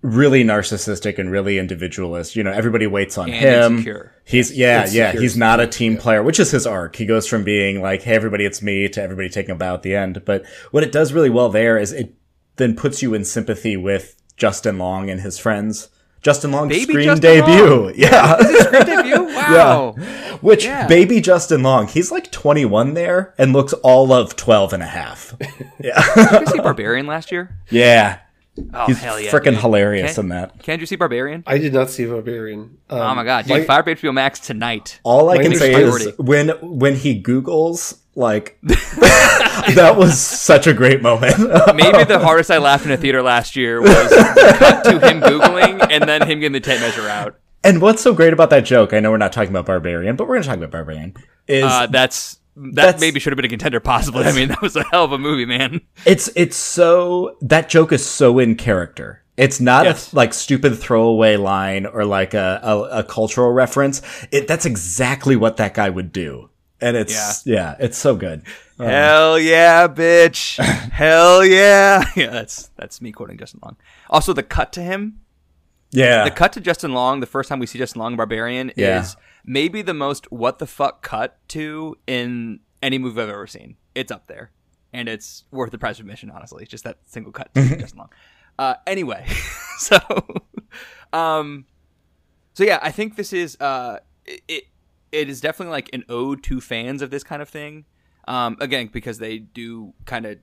really 0.05 0.43
narcissistic 0.43 1.17
and 1.19 1.31
really 1.31 1.57
individualist, 1.57 2.35
you 2.35 2.43
know, 2.43 2.51
everybody 2.51 2.87
waits 2.87 3.17
on 3.17 3.29
And 3.29 3.35
him. 3.35 3.71
insecure. 3.73 4.11
He's 4.23 4.51
yeah, 4.55 4.87
yeah, 4.89 5.11
he's 5.11 5.35
not 5.37 5.59
a 5.59 5.67
team 5.67 5.97
player, 5.97 6.23
which 6.23 6.39
is 6.39 6.51
his 6.51 6.65
arc. 6.65 6.95
He 6.95 7.05
goes 7.05 7.27
from 7.27 7.43
being 7.43 7.81
like, 7.81 8.01
"Hey, 8.03 8.15
everybody, 8.15 8.45
it's 8.45 8.61
me," 8.61 8.87
to 8.89 9.01
everybody 9.01 9.29
taking 9.29 9.51
a 9.51 9.55
bow 9.55 9.73
at 9.75 9.83
the 9.83 9.95
end. 9.95 10.23
But 10.25 10.45
what 10.71 10.83
it 10.83 10.91
does 10.91 11.13
really 11.13 11.29
well 11.29 11.49
there 11.49 11.77
is 11.77 11.91
it 11.91 12.13
then 12.57 12.75
puts 12.75 13.01
you 13.01 13.13
in 13.13 13.25
sympathy 13.25 13.75
with 13.77 14.15
Justin 14.37 14.77
Long 14.77 15.09
and 15.09 15.21
his 15.21 15.37
friends. 15.37 15.89
Justin 16.21 16.51
Long's 16.51 16.69
Baby 16.69 16.93
screen 16.93 17.05
Justin 17.05 17.21
debut. 17.21 17.75
Long. 17.85 17.93
Yeah. 17.97 18.37
Screen 18.37 18.85
debut 18.87 19.23
wow 19.35 19.93
Yeah. 19.95 20.37
Which 20.37 20.65
Yeah. 20.65 20.87
baby 20.87 21.21
Justin 21.21 21.61
Long, 21.61 21.87
he's 21.87 22.11
like 22.11 22.31
21 22.31 22.95
there 22.95 23.35
and 23.37 23.53
looks 23.53 23.73
all 23.73 24.11
of 24.11 24.35
12 24.35 24.73
and 24.73 24.81
a 24.81 24.87
half. 24.87 25.35
Did 25.79 25.93
you 26.41 26.45
see 26.47 26.57
Barbarian 26.59 27.05
last 27.05 27.31
year? 27.31 27.55
Yeah. 27.69 28.17
Oh 28.73 28.85
He's 28.87 28.99
hell 28.99 29.19
yeah! 29.19 29.31
freaking 29.31 29.59
hilarious 29.59 30.15
Can- 30.15 30.25
in 30.25 30.29
that. 30.29 30.61
Can't 30.63 30.79
you 30.79 30.85
see 30.87 30.95
Barbarian? 30.95 31.43
I 31.45 31.57
did 31.57 31.73
not 31.73 31.89
see 31.89 32.05
Barbarian. 32.05 32.77
Um, 32.89 32.99
Oh 33.01 33.15
my 33.15 33.23
god, 33.23 33.45
dude! 33.45 33.65
Fire 33.65 33.79
up 33.81 33.85
HBO 33.85 34.13
Max 34.13 34.39
tonight. 34.39 34.99
All 35.03 35.29
I 35.29 35.37
can 35.39 35.55
say 35.55 35.73
priority. 35.73 36.05
is 36.11 36.17
when 36.17 36.49
when 36.61 36.95
he 36.95 37.21
Googles 37.21 37.99
like 38.15 38.57
that 38.63 39.95
was 39.97 40.19
such 40.19 40.67
a 40.67 40.73
great 40.73 41.01
moment. 41.01 41.37
Maybe 41.75 42.03
the 42.05 42.19
hardest 42.23 42.49
I 42.51 42.57
laughed 42.59 42.85
in 42.85 42.91
a 42.91 42.97
theater 42.97 43.21
last 43.21 43.55
year 43.55 43.81
was 43.81 44.09
cut 44.59 44.83
to 44.85 44.91
him 45.05 45.21
googling 45.21 45.85
and 45.91 46.07
then 46.07 46.21
him 46.21 46.39
getting 46.39 46.53
the 46.53 46.59
tape 46.61 46.79
measure 46.79 47.07
out. 47.09 47.37
and 47.63 47.81
what's 47.81 48.01
so 48.01 48.13
great 48.13 48.31
about 48.33 48.49
that 48.51 48.63
joke? 48.65 48.93
I 48.93 48.99
know 49.01 49.11
we're 49.11 49.17
not 49.17 49.33
talking 49.33 49.49
about 49.49 49.65
Barbarian, 49.65 50.15
but 50.15 50.27
we're 50.27 50.35
gonna 50.35 50.45
talk 50.45 50.57
about 50.57 50.71
Barbarian. 50.71 51.13
Is 51.47 51.65
Uh, 51.65 51.87
that's 51.87 52.39
that 52.55 52.75
That's- 52.75 53.01
maybe 53.01 53.19
should 53.19 53.31
have 53.33 53.37
been 53.37 53.45
a 53.45 53.49
contender, 53.49 53.79
possibly. 53.79 54.25
I 54.25 54.31
mean, 54.31 54.47
that 54.49 54.61
was 54.61 54.75
a 54.75 54.83
hell 54.83 55.03
of 55.03 55.11
a 55.11 55.17
movie, 55.17 55.45
man. 55.45 55.81
it's 56.05 56.29
it's 56.35 56.55
so 56.57 57.37
that 57.41 57.69
joke 57.69 57.91
is 57.91 58.05
so 58.05 58.39
in 58.39 58.55
character. 58.55 59.21
It's 59.37 59.59
not 59.59 59.83
Yes. 59.85 60.13
a 60.13 60.15
like 60.15 60.33
stupid 60.33 60.77
throwaway 60.79 61.35
line 61.35 61.85
or 61.85 62.05
like 62.05 62.33
a, 62.33 62.59
a, 62.63 62.99
a 62.99 63.03
cultural 63.03 63.51
reference. 63.51 64.01
It 64.31 64.47
that's 64.47 64.65
exactly 64.65 65.35
what 65.35 65.57
that 65.57 65.73
guy 65.73 65.89
would 65.89 66.11
do. 66.13 66.49
And 66.79 66.95
it's 66.95 67.45
yeah, 67.45 67.75
it's 67.79 67.97
so 67.97 68.15
good. 68.15 68.43
Um, 68.79 68.87
hell 68.87 69.39
yeah, 69.39 69.87
bitch! 69.87 70.57
hell 70.91 71.43
yeah! 71.45 72.03
Yeah, 72.15 72.29
that's 72.29 72.69
that's 72.77 73.01
me 73.01 73.11
quoting 73.11 73.37
Justin 73.37 73.59
Long. 73.63 73.75
Also, 74.09 74.31
the 74.33 74.43
cut 74.43 74.71
to 74.73 74.81
him, 74.81 75.19
Yeah. 75.91 76.23
the 76.25 76.31
cut 76.31 76.51
to 76.53 76.61
Justin 76.61 76.93
Long, 76.93 77.19
the 77.21 77.25
first 77.25 77.47
time 77.49 77.59
we 77.59 77.65
see 77.65 77.79
Justin 77.79 77.99
Long 78.01 78.15
Barbarian, 78.17 78.71
Yeah. 78.75 79.01
is 79.01 79.15
maybe 79.45 79.81
the 79.81 79.93
most 79.93 80.31
what 80.31 80.59
the 80.59 80.67
fuck 80.67 81.01
cut 81.01 81.37
to 81.49 81.95
in 82.07 82.59
any 82.81 82.97
movie 82.97 83.21
I've 83.21 83.29
ever 83.29 83.47
seen. 83.47 83.77
It's 83.93 84.11
up 84.11 84.27
there, 84.27 84.51
and 84.91 85.07
it's 85.07 85.45
worth 85.51 85.71
the 85.71 85.77
price 85.77 85.99
of 85.99 86.05
admission. 86.05 86.29
Honestly, 86.29 86.65
just 86.65 86.83
that 86.83 86.97
single 87.05 87.31
cut 87.31 87.53
to 87.53 87.77
Justin 87.77 87.99
Long. 87.99 88.09
Uh, 88.57 88.75
anyway, 88.87 89.25
so, 89.77 89.97
um, 91.13 91.65
so 92.53 92.63
yeah, 92.63 92.79
I 92.81 92.91
think 92.91 93.15
this 93.15 93.33
is 93.33 93.59
uh, 93.59 93.99
it, 94.25 94.41
it 94.47 94.63
it 95.11 95.29
is 95.29 95.41
definitely 95.41 95.71
like 95.71 95.89
an 95.93 96.03
ode 96.09 96.43
to 96.43 96.59
fans 96.59 97.01
of 97.01 97.09
this 97.09 97.23
kind 97.23 97.41
of 97.41 97.49
thing. 97.49 97.85
Um, 98.27 98.57
again, 98.59 98.89
because 98.91 99.19
they 99.19 99.37
do 99.37 99.93
kind 100.05 100.25
of 100.25 100.39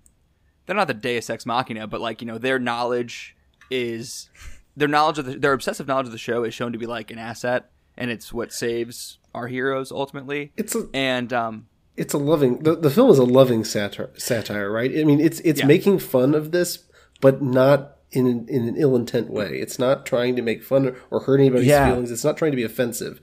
they're 0.67 0.77
not 0.77 0.87
the 0.87 0.95
Deus 0.95 1.29
Ex 1.29 1.45
Machina, 1.45 1.87
but 1.87 2.01
like 2.01 2.21
you 2.21 2.27
know 2.27 2.39
their 2.39 2.59
knowledge 2.59 3.37
is 3.71 4.31
their 4.77 4.89
knowledge 4.89 5.19
of 5.19 5.27
the, 5.27 5.39
their 5.39 5.53
obsessive 5.53 5.87
knowledge 5.87 6.07
of 6.07 6.13
the 6.13 6.19
show 6.19 6.45
is 6.45 6.55
shown 6.55 6.73
to 6.73 6.79
be 6.79 6.87
like 6.87 7.11
an 7.11 7.19
asset, 7.19 7.71
and 7.97 8.11
it's 8.11 8.33
what 8.33 8.53
saves 8.53 9.19
our 9.35 9.47
heroes 9.49 9.91
ultimately. 9.93 10.53
It's 10.57 10.75
a 10.75 10.87
And 10.95 11.33
um, 11.33 11.67
it's 11.97 12.15
a 12.15 12.19
loving 12.19 12.61
the, 12.63 12.75
the 12.77 12.91
film 12.91 13.11
is 13.11 13.19
a 13.19 13.25
loving 13.25 13.65
satire 13.65 14.11
satire 14.17 14.71
right 14.73 14.91
i 14.99 15.05
mean 15.05 15.21
it's 15.21 15.41
it's 15.41 15.61
Yeah. 15.61 15.67
making 15.67 15.99
fun 15.99 16.35
of 16.35 16.51
this 16.51 16.85
but 17.21 17.43
not 17.43 17.99
in 18.11 18.27
an, 18.27 18.47
in 18.49 18.67
an 18.67 18.77
ill 18.79 18.97
intent 18.97 19.29
way 19.31 19.59
it's 19.61 19.79
not 19.79 20.07
trying 20.07 20.35
to 20.37 20.43
make 20.43 20.63
fun 20.65 20.97
or 21.11 21.21
hurt 21.21 21.39
anybody's 21.39 21.67
Yeah. 21.67 21.89
feelings 21.91 22.11
it's 22.11 22.25
not 22.25 22.39
trying 22.39 22.51
to 22.53 22.57
be 22.57 22.63
offensive 22.63 23.21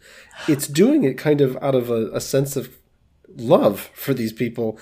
it's 0.47 0.67
doing 0.67 1.03
it 1.03 1.17
kind 1.17 1.41
of 1.41 1.57
out 1.63 1.73
of 1.73 1.89
a, 1.89 2.11
a 2.11 2.21
sense 2.21 2.55
of 2.55 2.77
love 3.37 3.89
for 3.95 4.13
these 4.13 4.33
people 4.33 4.77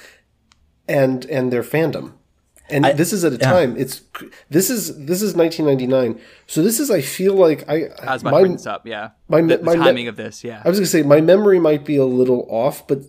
and 0.87 1.23
and 1.25 1.51
their 1.51 1.63
fandom 1.63 2.13
and 2.69 2.85
this 2.97 3.13
is 3.13 3.23
at 3.23 3.33
a 3.33 3.37
time 3.37 3.75
it's 3.77 4.01
this 4.49 4.69
is 4.69 5.05
this 5.05 5.21
is 5.21 5.35
1999 5.35 6.19
so 6.47 6.61
this 6.61 6.79
is 6.79 6.91
i 6.91 7.01
feel 7.01 7.33
like 7.33 7.67
i 7.69 7.89
I 8.03 8.13
was 8.13 8.21
about 8.21 8.31
my, 8.31 8.37
to 8.39 8.43
bring 8.43 8.51
this 8.53 8.65
up. 8.65 8.85
Yeah, 8.87 9.09
my- 9.27 9.41
the, 9.41 9.57
the 9.57 9.63
my- 9.63 9.75
timing 9.75 10.07
of 10.07 10.15
this. 10.15 10.43
Yeah, 10.43 10.61
I 10.63 10.69
was 10.69 10.77
going 10.79 10.85
to 10.85 10.91
say 10.91 11.03
my 11.03 11.21
memory 11.21 11.59
might 11.59 11.85
be 11.85 11.97
a 11.97 12.05
little 12.05 12.45
off, 12.49 12.87
but 12.87 12.99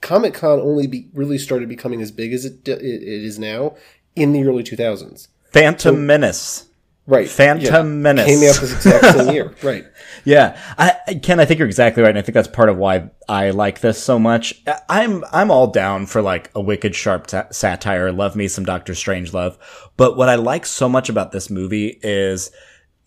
Comic 0.00 0.34
Con 0.34 0.60
only 0.60 0.86
be, 0.86 1.08
really 1.12 1.38
started 1.38 1.68
becoming 1.68 2.00
as 2.02 2.10
big 2.10 2.32
as 2.32 2.44
it, 2.44 2.68
it, 2.68 2.80
it 2.82 3.24
is 3.24 3.38
now 3.38 3.74
in 4.14 4.32
the 4.32 4.44
early 4.44 4.62
2000s. 4.62 5.28
Phantom 5.50 6.06
Menace. 6.06 6.66
Right. 7.06 7.28
Phantom 7.28 8.00
Menace. 8.00 8.26
Came 8.26 8.48
out 8.48 8.60
this 8.60 8.72
exact 8.72 9.18
same 9.18 9.34
year. 9.34 9.54
Right. 9.62 9.84
Yeah, 10.24 10.58
I, 10.78 11.14
Ken, 11.16 11.38
I 11.38 11.44
think 11.44 11.58
you're 11.58 11.68
exactly 11.68 12.02
right, 12.02 12.08
and 12.10 12.18
I 12.18 12.22
think 12.22 12.34
that's 12.34 12.48
part 12.48 12.70
of 12.70 12.78
why 12.78 13.10
I 13.28 13.50
like 13.50 13.80
this 13.80 14.02
so 14.02 14.18
much. 14.18 14.62
I'm 14.88 15.22
I'm 15.32 15.50
all 15.50 15.66
down 15.66 16.06
for 16.06 16.22
like 16.22 16.50
a 16.54 16.62
wicked 16.62 16.94
sharp 16.94 17.26
ta- 17.26 17.48
satire. 17.50 18.10
Love 18.10 18.34
me 18.34 18.48
some 18.48 18.64
Doctor 18.64 18.94
Strangelove, 18.94 19.58
but 19.98 20.16
what 20.16 20.30
I 20.30 20.36
like 20.36 20.64
so 20.64 20.88
much 20.88 21.10
about 21.10 21.32
this 21.32 21.50
movie 21.50 21.98
is, 22.02 22.50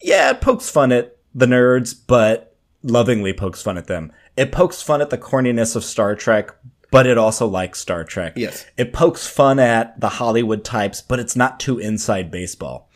yeah, 0.02 0.30
it 0.32 0.42
pokes 0.42 0.70
fun 0.70 0.92
at 0.92 1.18
the 1.34 1.48
nerds, 1.48 1.96
but 2.06 2.56
lovingly 2.84 3.34
pokes 3.34 3.64
fun 3.64 3.78
at 3.80 3.88
them. 3.88 4.12
It 4.36 4.52
pokes 4.52 4.84
fun 4.84 5.02
at 5.02 5.10
the 5.10 5.18
corniness 5.18 5.76
of 5.76 5.84
Star 5.84 6.16
Trek. 6.16 6.52
But 6.90 7.06
it 7.06 7.18
also 7.18 7.46
likes 7.48 7.82
Star 7.82 8.06
Trek. 8.06 8.34
Yes. 8.38 8.66
It 8.78 8.94
pokes 8.94 9.28
fun 9.28 9.60
at 9.60 10.00
the 10.00 10.08
Hollywood 10.08 10.64
types, 10.64 11.02
but 11.02 11.20
it's 11.20 11.36
not 11.36 11.60
too 11.60 11.80
inside 11.80 12.32
baseball 12.32 12.90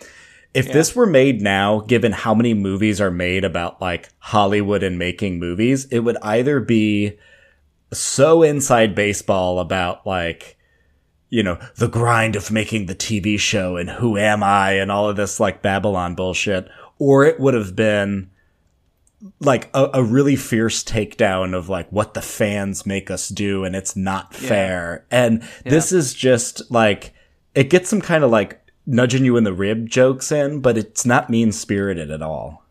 If 0.53 0.71
this 0.73 0.95
were 0.95 1.05
made 1.05 1.41
now, 1.41 1.79
given 1.79 2.11
how 2.11 2.33
many 2.33 2.53
movies 2.53 2.99
are 2.99 3.11
made 3.11 3.45
about 3.45 3.79
like 3.79 4.09
Hollywood 4.19 4.83
and 4.83 4.99
making 4.99 5.39
movies, 5.39 5.85
it 5.85 5.99
would 5.99 6.17
either 6.21 6.59
be 6.59 7.17
so 7.93 8.43
inside 8.43 8.93
baseball 8.95 9.59
about 9.59 10.05
like, 10.05 10.57
you 11.29 11.41
know, 11.41 11.57
the 11.77 11.87
grind 11.87 12.35
of 12.35 12.51
making 12.51 12.85
the 12.85 12.95
TV 12.95 13.39
show 13.39 13.77
and 13.77 13.89
who 13.89 14.17
am 14.17 14.43
I 14.43 14.73
and 14.73 14.91
all 14.91 15.09
of 15.09 15.15
this 15.15 15.39
like 15.39 15.61
Babylon 15.61 16.15
bullshit, 16.15 16.67
or 16.99 17.23
it 17.23 17.39
would 17.39 17.53
have 17.53 17.75
been 17.75 18.29
like 19.39 19.69
a, 19.73 19.89
a 19.93 20.03
really 20.03 20.35
fierce 20.35 20.83
takedown 20.83 21.53
of 21.53 21.69
like 21.69 21.89
what 21.91 22.13
the 22.13 22.21
fans 22.21 22.85
make 22.85 23.09
us 23.09 23.29
do 23.29 23.63
and 23.63 23.75
it's 23.75 23.95
not 23.95 24.33
fair. 24.33 25.05
And 25.11 25.43
this 25.63 25.91
is 25.91 26.13
just 26.13 26.69
like, 26.71 27.13
it 27.55 27.69
gets 27.69 27.89
some 27.89 28.01
kind 28.01 28.23
of 28.23 28.31
like 28.31 28.61
nudging 28.86 29.26
you 29.26 29.38
in 29.38 29.44
the 29.44 29.54
rib 29.54 29.89
jokes 29.89 30.32
in, 30.32 30.62
but 30.62 30.78
it's 30.78 31.06
not 31.06 31.30
mean 31.30 31.52
spirited 31.52 32.12
at 32.12 32.22
all. 32.22 32.63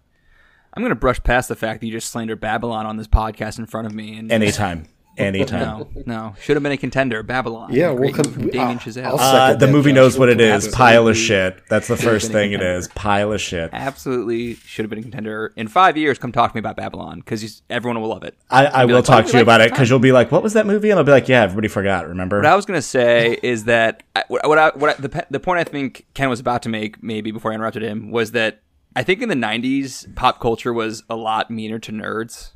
I'm 0.75 0.83
gonna 0.83 0.95
brush 0.95 1.23
past 1.23 1.49
the 1.49 1.57
fact 1.57 1.81
that 1.81 1.87
you 1.87 1.93
just 1.93 2.11
slandered 2.11 2.41
Babylon 2.41 2.87
on 2.87 2.97
this 2.97 3.09
podcast 3.09 3.59
in 3.59 3.67
front 3.67 3.87
of 3.87 3.95
me. 3.95 4.17
And 4.19 4.31
Anytime. 4.31 4.87
Anytime. 5.21 5.61
no, 5.61 5.89
no, 6.07 6.35
should 6.41 6.57
have 6.57 6.63
been 6.63 6.73
a 6.73 6.77
contender. 6.77 7.23
Babylon. 7.23 7.73
Yeah, 7.73 7.91
we'll 7.91 8.01
movie 8.11 8.13
from 8.13 8.25
come- 8.35 8.49
Damien 8.49 8.69
I'll- 8.69 8.77
Chazelle. 8.79 9.17
Uh, 9.19 9.55
the 9.55 9.67
movie 9.69 9.93
knows 9.93 10.19
what 10.19 10.29
it 10.29 10.41
is. 10.41 10.69
Pile 10.69 11.09
of 11.09 11.17
shit. 11.17 11.63
That's 11.69 11.89
the 11.89 11.97
first 11.97 12.33
thing 12.33 12.53
it 12.53 12.63
is. 12.63 12.89
Pile 12.89 13.33
of 13.33 13.41
shit. 13.41 13.71
Absolutely 13.73 14.55
should 14.55 14.85
have 14.85 14.91
been 14.91 14.99
a 15.01 15.03
contender. 15.03 15.53
In 15.57 15.69
five 15.69 15.97
years, 15.97 16.19
come 16.19 16.33
talk 16.33 16.53
to 16.53 16.57
me 16.57 16.61
about 16.61 16.77
Babylon 16.77 17.19
because 17.21 17.63
everyone 17.71 18.01
will 18.01 18.09
love 18.09 18.25
it. 18.25 18.37
I, 18.51 18.67
I 18.67 18.85
will 18.85 18.97
like, 18.97 19.05
talk 19.05 19.27
to 19.27 19.33
you 19.33 19.39
you 19.39 19.39
like 19.39 19.43
about 19.43 19.61
it 19.61 19.71
because 19.71 19.91
you'll 19.91 19.99
be 19.99 20.13
like, 20.13 20.31
"What 20.33 20.43
was 20.43 20.53
that 20.55 20.67
movie?" 20.67 20.91
And 20.91 20.99
I'll 20.99 21.05
be 21.05 21.13
like, 21.13 21.29
"Yeah, 21.29 21.43
everybody 21.43 21.69
forgot. 21.69 22.09
Remember?" 22.09 22.37
What 22.39 22.47
I 22.47 22.57
was 22.57 22.67
gonna 22.67 22.83
say 22.83 23.39
is 23.43 23.65
that 23.65 24.03
I- 24.17 24.25
what 24.29 24.47
what, 24.49 24.59
I, 24.59 24.71
what 24.77 24.91
I, 24.99 25.01
the 25.01 25.27
the 25.31 25.41
point 25.41 25.61
I 25.61 25.65
think 25.65 26.07
Ken 26.15 26.29
was 26.29 26.41
about 26.41 26.63
to 26.63 26.69
make, 26.69 27.03
maybe 27.03 27.31
before 27.31 27.53
I 27.53 27.55
interrupted 27.55 27.83
him, 27.83 28.11
was 28.11 28.33
that 28.33 28.61
I 28.97 29.03
think 29.03 29.23
in 29.23 29.29
the 29.29 29.35
'90s, 29.37 30.13
pop 30.17 30.41
culture 30.41 30.73
was 30.73 31.03
a 31.09 31.17
lot 31.17 31.51
meaner 31.51 31.79
to 31.79 31.93
nerds 31.93 32.51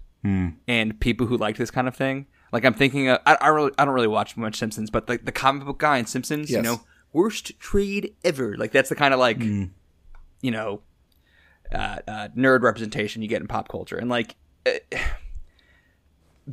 and 0.67 0.99
people 1.01 1.27
who 1.27 1.37
liked 1.37 1.59
this 1.59 1.71
kind 1.71 1.87
of 1.87 1.95
thing. 1.95 2.25
Like 2.55 2.65
I'm 2.65 2.73
thinking, 2.73 3.09
of, 3.09 3.19
I, 3.27 3.37
I 3.41 3.49
really 3.49 3.73
I 3.77 3.85
don't 3.85 3.95
really 3.95 4.07
watch 4.07 4.37
much 4.37 4.55
Simpsons, 4.55 4.89
but 4.89 5.09
like 5.09 5.25
the 5.25 5.33
comic 5.33 5.67
book 5.67 5.81
guy 5.81 5.99
in 5.99 6.07
Simpsons, 6.07 6.53
you 6.53 6.63
know, 6.63 6.83
worst 7.13 7.59
trade 7.59 8.15
ever. 8.23 8.57
Like 8.57 8.71
that's 8.71 8.89
the 8.89 8.95
kind 8.95 9.13
of 9.13 9.19
like 9.19 9.43
you 9.43 10.51
know 10.53 10.81
uh, 11.75 11.99
uh, 12.07 12.29
nerd 12.37 12.63
representation 12.63 13.23
you 13.23 13.29
get 13.29 13.43
in 13.43 13.49
pop 13.49 13.69
culture, 13.69 13.97
and 13.97 14.09
like. 14.09 14.37
Uh, 14.65 14.79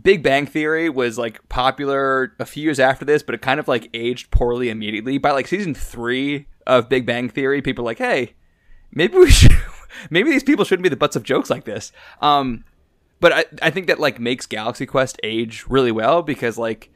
Big 0.01 0.23
Bang 0.23 0.45
Theory 0.45 0.89
was 0.89 1.17
like 1.17 1.49
popular 1.49 2.33
a 2.39 2.45
few 2.45 2.63
years 2.63 2.79
after 2.79 3.03
this, 3.03 3.21
but 3.23 3.35
it 3.35 3.41
kind 3.41 3.59
of 3.59 3.67
like 3.67 3.89
aged 3.93 4.31
poorly 4.31 4.69
immediately. 4.69 5.17
By 5.17 5.31
like 5.31 5.49
season 5.49 5.73
three 5.73 6.47
of 6.65 6.87
Big 6.87 7.05
Bang 7.05 7.27
Theory, 7.27 7.61
people 7.61 7.83
were 7.83 7.89
like, 7.89 7.97
hey, 7.97 8.35
maybe 8.93 9.17
we 9.17 9.29
should, 9.31 9.51
maybe 10.09 10.31
these 10.31 10.43
people 10.43 10.63
shouldn't 10.63 10.83
be 10.83 10.89
the 10.89 10.95
butts 10.95 11.17
of 11.17 11.23
jokes 11.23 11.49
like 11.49 11.65
this. 11.65 11.91
Um, 12.21 12.63
but 13.21 13.31
I, 13.31 13.45
I 13.61 13.69
think 13.69 13.87
that 13.87 13.99
like 13.99 14.19
makes 14.19 14.45
Galaxy 14.45 14.85
Quest 14.85 15.17
age 15.23 15.63
really 15.69 15.91
well 15.93 16.21
because 16.23 16.57
like 16.57 16.89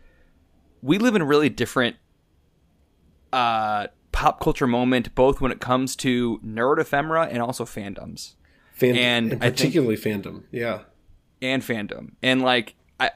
we 0.81 0.97
live 0.97 1.15
in 1.15 1.21
a 1.21 1.25
really 1.25 1.47
different 1.49 1.95
uh, 3.31 3.87
pop 4.11 4.39
culture 4.41 4.67
moment, 4.67 5.13
both 5.15 5.39
when 5.41 5.51
it 5.51 5.59
comes 5.61 5.95
to 5.97 6.39
nerd 6.45 6.79
ephemera 6.79 7.27
and 7.31 7.41
also 7.41 7.63
fandoms 7.65 8.33
Fandom, 8.77 8.97
And 8.97 8.97
and 8.97 9.33
I 9.43 9.45
think- 9.47 9.55
particularly 9.57 9.95
fandom. 9.97 10.43
Yeah. 10.51 10.79
and 11.41 11.61
fandom. 11.63 12.11
And 12.21 12.41
like 12.41 12.75
I 12.99 13.11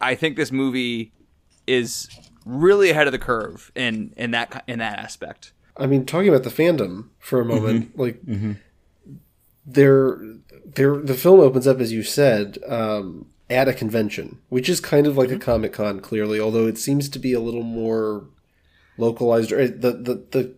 I 0.00 0.14
think 0.14 0.36
this 0.36 0.52
movie 0.52 1.12
is 1.66 2.08
really 2.44 2.90
ahead 2.90 3.06
of 3.06 3.12
the 3.12 3.18
curve 3.18 3.70
in 3.74 4.12
in 4.16 4.30
that 4.32 4.62
in 4.66 4.78
that 4.80 4.98
aspect. 4.98 5.52
I 5.76 5.86
mean, 5.86 6.04
talking 6.04 6.28
about 6.28 6.42
the 6.42 6.50
fandom 6.50 7.08
for 7.18 7.40
a 7.40 7.44
moment, 7.44 7.92
Mm-hmm. 7.96 8.00
like 8.00 8.20
there, 9.66 10.18
there, 10.48 10.49
the 10.74 11.14
film 11.14 11.40
opens 11.40 11.66
up 11.66 11.80
as 11.80 11.92
you 11.92 12.02
said 12.02 12.58
um, 12.66 13.26
at 13.48 13.68
a 13.68 13.72
convention, 13.72 14.38
which 14.48 14.68
is 14.68 14.80
kind 14.80 15.06
of 15.06 15.16
like 15.16 15.28
Mm-hmm. 15.28 15.36
a 15.36 15.44
Comic 15.44 15.72
Con, 15.72 16.00
clearly, 16.00 16.38
although 16.40 16.66
it 16.66 16.78
seems 16.78 17.08
to 17.08 17.18
be 17.18 17.32
a 17.32 17.40
little 17.40 17.62
more 17.62 18.26
localized. 18.98 19.50
The 19.50 19.68
the 19.92 20.24
the 20.30 20.54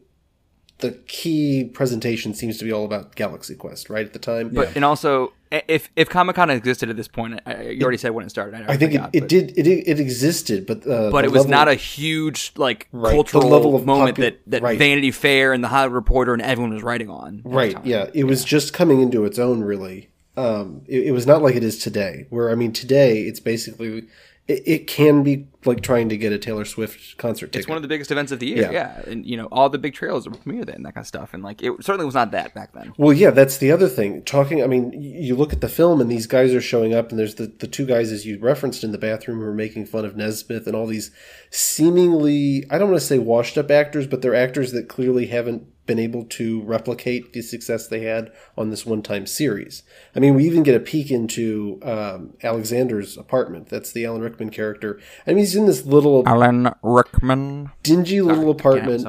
the 0.79 0.93
key 1.07 1.65
presentation 1.73 2.35
seems 2.35 2.59
to 2.59 2.65
be 2.65 2.73
all 2.73 2.85
about 2.85 3.15
Galaxy 3.15 3.55
Quest, 3.55 3.89
right 3.89 4.05
at 4.05 4.13
the 4.13 4.19
time. 4.19 4.49
But 4.51 4.75
and 4.75 4.85
also 4.85 5.29
i- 5.29 5.31
if 5.69 5.91
if 5.97 6.09
Comic 6.09 6.37
Con 6.37 6.51
existed 6.51 6.91
at 6.91 6.97
this 6.97 7.09
point, 7.09 7.41
I, 7.47 7.63
you 7.71 7.83
already 7.83 7.99
said 7.99 8.11
when 8.11 8.25
it 8.25 8.31
started. 8.31 8.55
I, 8.55 8.73
I 8.73 8.77
think 8.77 8.93
forgot, 8.93 9.11
it, 9.13 9.19
it 9.19 9.21
but, 9.21 9.29
did 9.29 9.59
it 9.59 9.67
it 9.67 10.01
existed, 10.01 10.67
but 10.67 10.87
uh, 10.87 11.11
but 11.11 11.25
it 11.25 11.31
was 11.31 11.43
level- 11.43 11.51
not 11.51 11.69
a 11.69 11.75
huge 11.75 12.53
like 12.57 12.89
Right, 12.93 13.13
cultural 13.13 13.49
level 13.49 13.75
of 13.77 13.85
moment 13.85 14.17
popu- 14.17 14.21
that 14.23 14.41
that 14.47 14.63
right. 14.63 14.79
Vanity 14.79 15.11
Fair 15.11 15.53
and 15.53 15.63
the 15.63 15.69
Hollywood 15.69 15.95
Reporter 15.95 16.33
and 16.33 16.43
everyone 16.43 16.73
was 16.75 16.83
writing 16.83 17.11
on. 17.11 17.43
Right. 17.45 17.77
Yeah. 17.85 18.11
It 18.15 18.25
was 18.25 18.45
just 18.45 18.73
coming 18.73 19.01
into 19.01 19.25
its 19.25 19.39
own, 19.39 19.63
really. 19.63 20.09
Um, 20.37 20.83
it, 20.87 21.09
it 21.09 21.13
was 21.13 21.27
not 21.27 21.43
like 21.43 21.55
it 21.57 21.63
is 21.63 21.79
today, 21.79 22.27
where, 22.31 22.51
I 22.51 22.55
mean, 22.55 22.73
today 22.73 23.25
it's 23.25 23.39
basically, 23.41 24.05
it, 24.49 24.63
it 24.67 24.87
can 24.87 25.23
be 25.23 25.47
like 25.65 25.81
trying 25.81 26.09
to 26.09 26.17
get 26.17 26.33
a 26.33 26.39
Taylor 26.39 26.65
Swift 26.65 27.17
concert 27.19 27.47
ticket. 27.53 27.61
It's 27.61 27.69
one 27.69 27.77
of 27.77 27.83
the 27.83 27.89
biggest 27.89 28.11
events 28.11 28.33
of 28.33 28.41
the 28.41 28.47
year, 28.49 28.63
Yeah. 28.63 28.71
yeah. 28.73 29.03
And 29.11 29.25
you 29.25 29.37
know, 29.37 29.47
all 29.53 29.69
the 29.69 29.79
big 29.79 29.95
trailers 29.95 30.29
were 30.29 30.35
premiered 30.35 30.67
then, 30.67 30.83
that 30.83 30.95
kind 30.95 31.05
of 31.05 31.07
stuff. 31.07 31.33
And 31.35 31.45
like, 31.45 31.63
it 31.63 31.73
certainly 31.85 32.05
was 32.05 32.17
not 32.17 32.33
that 32.33 32.53
back 32.53 32.73
then. 32.73 32.93
well, 32.99 33.13
yeah, 33.13 33.31
that's 33.31 33.59
the 33.59 33.71
other 33.71 33.89
thing. 33.89 34.23
Talking, 34.25 34.63
I 34.63 34.67
mean, 34.67 34.93
you 35.01 35.37
look 35.37 35.53
at 35.53 35.61
the 35.61 35.69
film 35.69 36.01
and 36.01 36.11
these 36.11 36.27
guys 36.27 36.53
are 36.53 36.61
showing 36.61 36.93
up, 36.93 37.11
and 37.11 37.19
there's 37.19 37.37
the, 37.37 37.47
the 37.47 37.69
two 37.69 37.87
guys, 37.87 38.11
as 38.11 38.27
you 38.27 38.39
referenced 38.41 38.83
in 38.83 38.91
the 38.91 38.99
bathroom, 38.99 39.39
who 39.39 39.45
are 39.45 39.55
making 39.55 39.87
fun 39.87 40.05
of 40.05 40.17
Nesmith 40.17 40.67
and 40.67 40.75
all 40.75 40.87
these 40.89 41.13
seemingly, 41.51 42.65
I 42.71 42.79
don't 42.79 42.91
want 42.91 43.01
to 43.01 43.07
say 43.07 43.19
washed 43.19 43.57
up 43.57 43.71
actors, 43.71 44.07
but 44.07 44.23
they're 44.23 44.35
actors 44.35 44.73
that 44.73 44.89
clearly 44.89 45.27
haven't 45.27 45.65
been 45.87 45.99
able 45.99 46.25
to 46.25 46.63
replicate 46.63 47.33
the 47.33 47.43
success 47.43 47.89
they 47.89 48.03
had 48.03 48.31
on 48.57 48.71
this 48.71 48.87
one 48.87 49.03
time 49.03 49.27
series. 49.27 49.83
I 50.15 50.21
mean, 50.21 50.35
we 50.35 50.45
even 50.47 50.63
get 50.63 50.75
a 50.75 50.81
peek 50.81 51.11
into 51.11 51.81
um, 51.83 52.35
Alexander's 52.43 53.17
apartment. 53.17 53.69
That's 53.69 53.93
the 53.93 54.05
Alan 54.05 54.23
Rickman 54.23 54.51
character. 54.51 55.01
I 55.27 55.31
mean, 55.31 55.39
he's 55.39 55.57
in 55.57 55.67
this 55.67 55.85
little 55.85 56.23
Alan 56.27 56.73
Rickman. 56.83 57.71
dingy 57.83 58.21
little 58.21 58.51
apartment. 58.51 59.07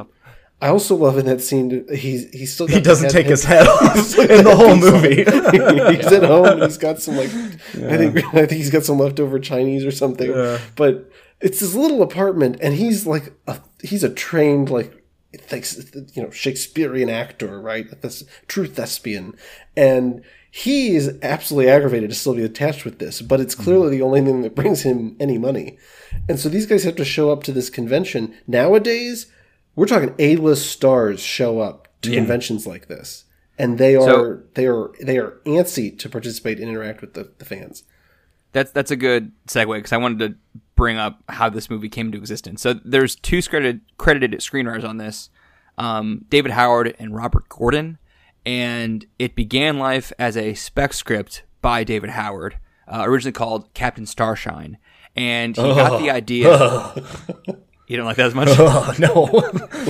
I 0.61 0.69
also 0.69 0.95
love 0.95 1.17
in 1.17 1.25
that 1.25 1.41
scene. 1.41 1.85
He's 1.93 2.31
he's 2.31 2.53
still 2.53 2.67
got 2.67 2.75
he 2.75 2.81
doesn't 2.81 3.11
head- 3.11 3.11
take 3.11 3.25
his 3.27 3.43
head 3.43 3.67
off 3.67 4.17
in 4.17 4.45
the 4.45 4.55
whole 4.55 4.77
movie. 4.77 5.15
he's 5.97 6.11
at 6.13 6.23
home 6.23 6.45
and 6.45 6.63
he's 6.63 6.77
got 6.77 7.01
some 7.01 7.17
like 7.17 7.27
I 7.27 7.97
think 7.97 8.17
I 8.33 8.45
think 8.45 8.51
he's 8.51 8.69
got 8.69 8.85
some 8.85 8.97
leftover 8.97 9.39
Chinese 9.39 9.83
or 9.85 9.91
something. 9.91 10.31
But 10.77 11.11
it's 11.41 11.59
his 11.59 11.75
little 11.75 12.01
apartment 12.01 12.59
and 12.61 12.75
he's 12.75 13.05
like 13.05 13.33
a, 13.45 13.59
he's 13.83 14.05
a 14.05 14.09
trained 14.09 14.69
like 14.69 15.02
thanks 15.02 15.02
you 16.13 16.23
know 16.23 16.29
Shakespearean 16.29 17.09
actor, 17.09 17.59
right? 17.59 18.01
This 18.01 18.23
true 18.47 18.67
thespian. 18.67 19.35
And 19.75 20.23
he 20.51 20.95
is 20.95 21.17
absolutely 21.23 21.71
aggravated 21.71 22.11
to 22.11 22.15
still 22.15 22.35
be 22.35 22.43
attached 22.43 22.85
with 22.85 22.99
this, 22.99 23.21
but 23.21 23.39
it's 23.39 23.55
mm-hmm. 23.55 23.63
clearly 23.63 23.89
the 23.89 24.03
only 24.03 24.21
thing 24.21 24.43
that 24.43 24.55
brings 24.55 24.83
him 24.83 25.15
any 25.19 25.37
money. 25.37 25.77
And 26.29 26.39
so 26.39 26.47
these 26.47 26.67
guys 26.67 26.83
have 26.83 26.95
to 26.97 27.05
show 27.05 27.31
up 27.31 27.41
to 27.43 27.51
this 27.51 27.71
convention. 27.71 28.35
Nowadays, 28.45 29.25
we're 29.75 29.87
talking 29.87 30.13
A-list 30.19 30.69
stars 30.69 31.19
show 31.21 31.59
up 31.59 31.87
to 32.03 32.11
conventions 32.11 32.67
like 32.67 32.87
this. 32.87 33.25
And 33.57 33.77
they 33.77 33.95
are 33.95 34.01
So- 34.03 34.39
they 34.53 34.67
are 34.67 34.91
they 35.01 35.17
are 35.17 35.39
antsy 35.45 35.97
to 35.97 36.09
participate 36.09 36.59
and 36.59 36.69
interact 36.69 37.01
with 37.01 37.13
the, 37.13 37.31
the 37.37 37.45
fans. 37.45 37.83
That's 38.53 38.71
that's 38.71 38.91
a 38.91 38.95
good 38.95 39.31
segue 39.47 39.75
because 39.75 39.91
I 39.91 39.97
wanted 39.97 40.19
to 40.19 40.61
bring 40.75 40.97
up 40.97 41.21
how 41.29 41.49
this 41.49 41.69
movie 41.69 41.89
came 41.89 42.07
into 42.07 42.17
existence. 42.17 42.61
So 42.61 42.73
there's 42.73 43.15
two 43.15 43.41
credited 43.41 43.81
credited 43.97 44.31
screenwriters 44.39 44.87
on 44.87 44.97
this, 44.97 45.29
um, 45.77 46.25
David 46.29 46.51
Howard 46.51 46.95
and 46.99 47.15
Robert 47.15 47.49
Gordon, 47.49 47.97
and 48.45 49.05
it 49.19 49.35
began 49.35 49.79
life 49.79 50.11
as 50.17 50.37
a 50.37 50.53
spec 50.53 50.93
script 50.93 51.43
by 51.61 51.83
David 51.83 52.11
Howard, 52.11 52.57
uh, 52.87 53.03
originally 53.05 53.33
called 53.33 53.73
Captain 53.73 54.05
Starshine, 54.05 54.77
and 55.15 55.55
he 55.55 55.63
got 55.63 55.99
the 55.99 56.11
idea. 56.11 56.93
you 57.87 57.97
don't 57.97 58.05
like 58.05 58.17
that 58.17 58.27
as 58.27 58.35
much. 58.35 58.49
oh 58.51 58.93
no. 58.99 59.87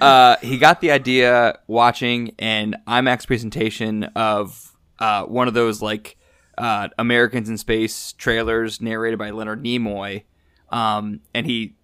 uh, 0.00 0.36
he 0.40 0.58
got 0.58 0.80
the 0.80 0.90
idea 0.90 1.58
watching 1.66 2.34
an 2.38 2.76
IMAX 2.86 3.26
presentation 3.26 4.04
of 4.16 4.76
uh, 4.98 5.24
one 5.24 5.48
of 5.48 5.54
those 5.54 5.82
like 5.82 6.16
uh, 6.62 6.88
Americans 6.96 7.48
in 7.48 7.58
Space 7.58 8.12
trailers 8.12 8.80
narrated 8.80 9.18
by 9.18 9.30
Leonard 9.30 9.64
Nimoy, 9.64 10.22
um, 10.68 11.20
and 11.34 11.44
he 11.44 11.74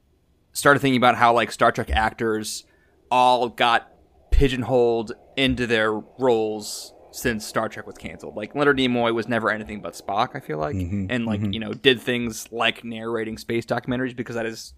started 0.53 0.79
thinking 0.79 0.99
about 0.99 1.17
how 1.17 1.33
like 1.35 1.51
Star 1.51 1.73
Trek 1.73 1.91
actors 1.91 2.65
all 3.11 3.49
got 3.49 3.91
pigeonholed 4.31 5.13
into 5.37 5.67
their 5.67 5.93
roles 5.93 6.95
since 7.11 7.45
Star 7.45 7.69
Trek 7.69 7.87
was 7.87 7.97
canceled. 7.97 8.37
Like 8.37 8.55
Leonard 8.55 8.79
Nimoy 8.79 9.13
was 9.13 9.27
never 9.27 9.51
anything 9.51 9.81
but 9.81 9.95
Spock, 9.95 10.37
I 10.37 10.41
feel 10.41 10.59
like, 10.59 10.77
and 10.77 11.27
like 11.27 11.41
you 11.41 11.59
know 11.59 11.73
did 11.73 12.01
things 12.01 12.53
like 12.53 12.85
narrating 12.85 13.37
space 13.37 13.67
documentaries 13.67 14.15
because 14.15 14.37
that 14.37 14.47
is 14.47 14.75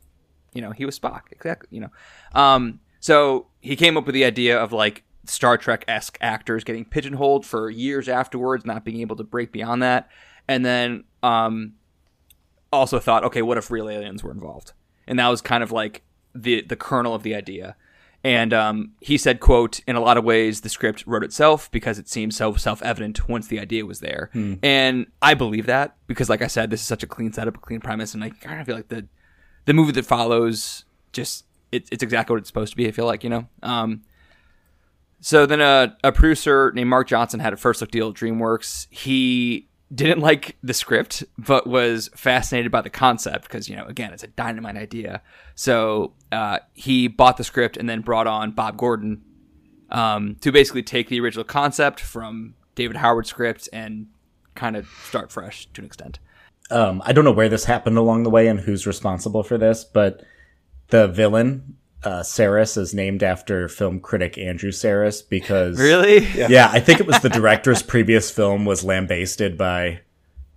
you 0.55 0.63
know, 0.63 0.71
he 0.71 0.85
was 0.85 0.99
Spock, 0.99 1.23
exactly. 1.31 1.69
You 1.71 1.83
know, 1.83 1.91
um, 2.33 2.81
so 3.01 3.49
he 3.61 3.77
came 3.77 3.97
up 3.97 4.07
with 4.07 4.15
the 4.15 4.25
idea 4.25 4.59
of 4.59 4.73
like 4.73 5.05
Star 5.25 5.57
Trek 5.59 5.85
esque 5.87 6.19
actors 6.21 6.65
getting 6.65 6.85
pigeonholed 6.85 7.45
for 7.47 7.71
years 7.71 8.09
afterwards, 8.09 8.65
not 8.65 8.85
being 8.85 9.01
able 9.01 9.17
to 9.17 9.25
break 9.25 9.53
beyond 9.53 9.83
that, 9.83 10.09
and 10.49 10.65
then 10.65 11.05
um, 11.23 11.75
also 12.73 12.99
thought, 12.99 13.25
okay, 13.25 13.43
what 13.43 13.59
if 13.59 13.71
real 13.71 13.89
aliens 13.89 14.23
were 14.23 14.31
involved? 14.31 14.73
And 15.07 15.19
that 15.19 15.29
was 15.29 15.41
kind 15.41 15.63
of 15.63 15.73
like 15.73 16.03
the 16.35 16.63
the 16.63 16.77
kernel 16.77 17.15
of 17.15 17.23
the 17.23 17.35
idea. 17.35 17.77
And 18.23 18.53
um, 18.53 18.93
he 19.01 19.17
said, 19.17 19.41
"quote 19.41 19.81
In 19.87 19.97
a 19.97 20.01
lot 20.01 20.19
of 20.19 20.25
ways, 20.25 20.61
the 20.61 20.69
script 20.69 21.05
wrote 21.07 21.25
itself 21.25 21.71
because 21.71 21.99
it 21.99 22.09
seemed 22.09 22.35
so 22.35 22.55
self-evident 22.55 23.29
once 23.29 23.47
the 23.47 23.59
idea 23.59 23.87
was 23.87 24.01
there." 24.01 24.31
And 24.63 25.07
I 25.23 25.35
believe 25.35 25.67
that 25.67 25.97
because, 26.07 26.29
like 26.29 26.43
I 26.43 26.47
said, 26.47 26.71
this 26.71 26.81
is 26.83 26.87
such 26.87 27.03
a 27.03 27.07
clean 27.07 27.33
setup, 27.33 27.57
a 27.57 27.61
clean 27.61 27.81
premise, 27.81 28.13
and 28.13 28.23
I 28.23 28.31
kind 28.31 28.61
of 28.61 28.67
feel 28.67 28.77
like 28.77 28.89
the 28.89 29.07
the 29.65 29.73
movie 29.73 29.93
that 29.93 30.05
follows 30.05 30.85
just 31.13 31.47
it, 31.73 31.89
it's 31.91 32.03
exactly 32.03 32.35
what 32.35 32.41
it's 32.41 32.49
supposed 32.49 32.73
to 32.73 32.77
be. 32.77 32.89
I 32.89 32.91
feel 32.91 33.07
like 33.07 33.25
you 33.25 33.31
know. 33.31 33.49
Um, 33.63 34.03
so 35.21 35.47
then 35.47 35.61
a, 35.61 35.97
a 36.03 36.13
producer 36.13 36.73
named 36.75 36.91
Mark 36.91 37.09
Johnson 37.09 37.41
had 37.41 37.53
a 37.53 37.57
first 37.57 37.81
look 37.81 37.91
deal 37.91 38.09
at 38.09 38.15
DreamWorks. 38.15 38.87
He 38.91 39.69
didn't 39.93 40.21
like 40.21 40.57
the 40.63 40.73
script, 40.73 41.25
but 41.37 41.67
was 41.67 42.09
fascinated 42.15 42.71
by 42.71 42.81
the 42.81 42.91
concept 42.91 43.43
because, 43.43 43.69
you 43.69 43.77
know, 43.77 43.85
again, 43.87 44.13
it's 44.13 44.23
a 44.23 44.29
dynamite 44.29 44.77
idea. 44.77 45.21
So 45.55 46.15
uh, 46.31 46.61
he 46.75 47.09
bought 47.09 47.37
the 47.37 47.45
script 47.45 47.77
and 47.77 47.89
then 47.89 48.01
brought 48.01 48.27
on 48.27 48.53
Bob 48.53 48.77
Gordon 48.77 49.23
um, 49.91 50.37
to 50.41 50.53
basically 50.53 50.83
take 50.83 51.09
the 51.09 51.21
original 51.21 51.45
concept 51.45 52.01
from 52.01 52.55
David 52.75 52.97
Howard's 52.97 53.31
script 53.31 53.69
and 53.73 54.07
kind 54.55 54.77
of 54.77 54.89
start 55.09 55.33
fresh 55.33 55.67
to 55.75 55.81
an 55.81 55.87
extent. 55.87 56.19
Um, 56.71 57.03
I 57.05 57.13
don't 57.13 57.25
know 57.25 57.33
where 57.33 57.49
this 57.49 57.65
happened 57.65 57.99
along 57.99 58.23
the 58.23 58.31
way 58.31 58.47
and 58.47 58.61
who's 58.61 58.87
responsible 58.87 59.43
for 59.43 59.59
this, 59.59 59.83
but 59.85 60.23
the 60.89 61.09
villain, 61.09 61.77
uh, 62.05 62.21
Sarris, 62.21 62.79
is 62.79 62.95
named 62.95 63.23
after 63.23 63.69
film 63.69 64.01
critic 64.01 64.39
Andrew 64.39 64.71
Sarris 64.71 65.23
because 65.29 65.79
Really? 65.79 66.21
yeah. 66.35 66.49
yeah, 66.49 66.69
I 66.73 66.81
think 66.81 67.01
it 67.01 67.07
was 67.07 67.21
the 67.21 67.29
director's 67.29 67.83
previous 67.83 68.31
film 68.31 68.65
was 68.65 68.83
lambasted 68.85 69.59
by 69.59 70.01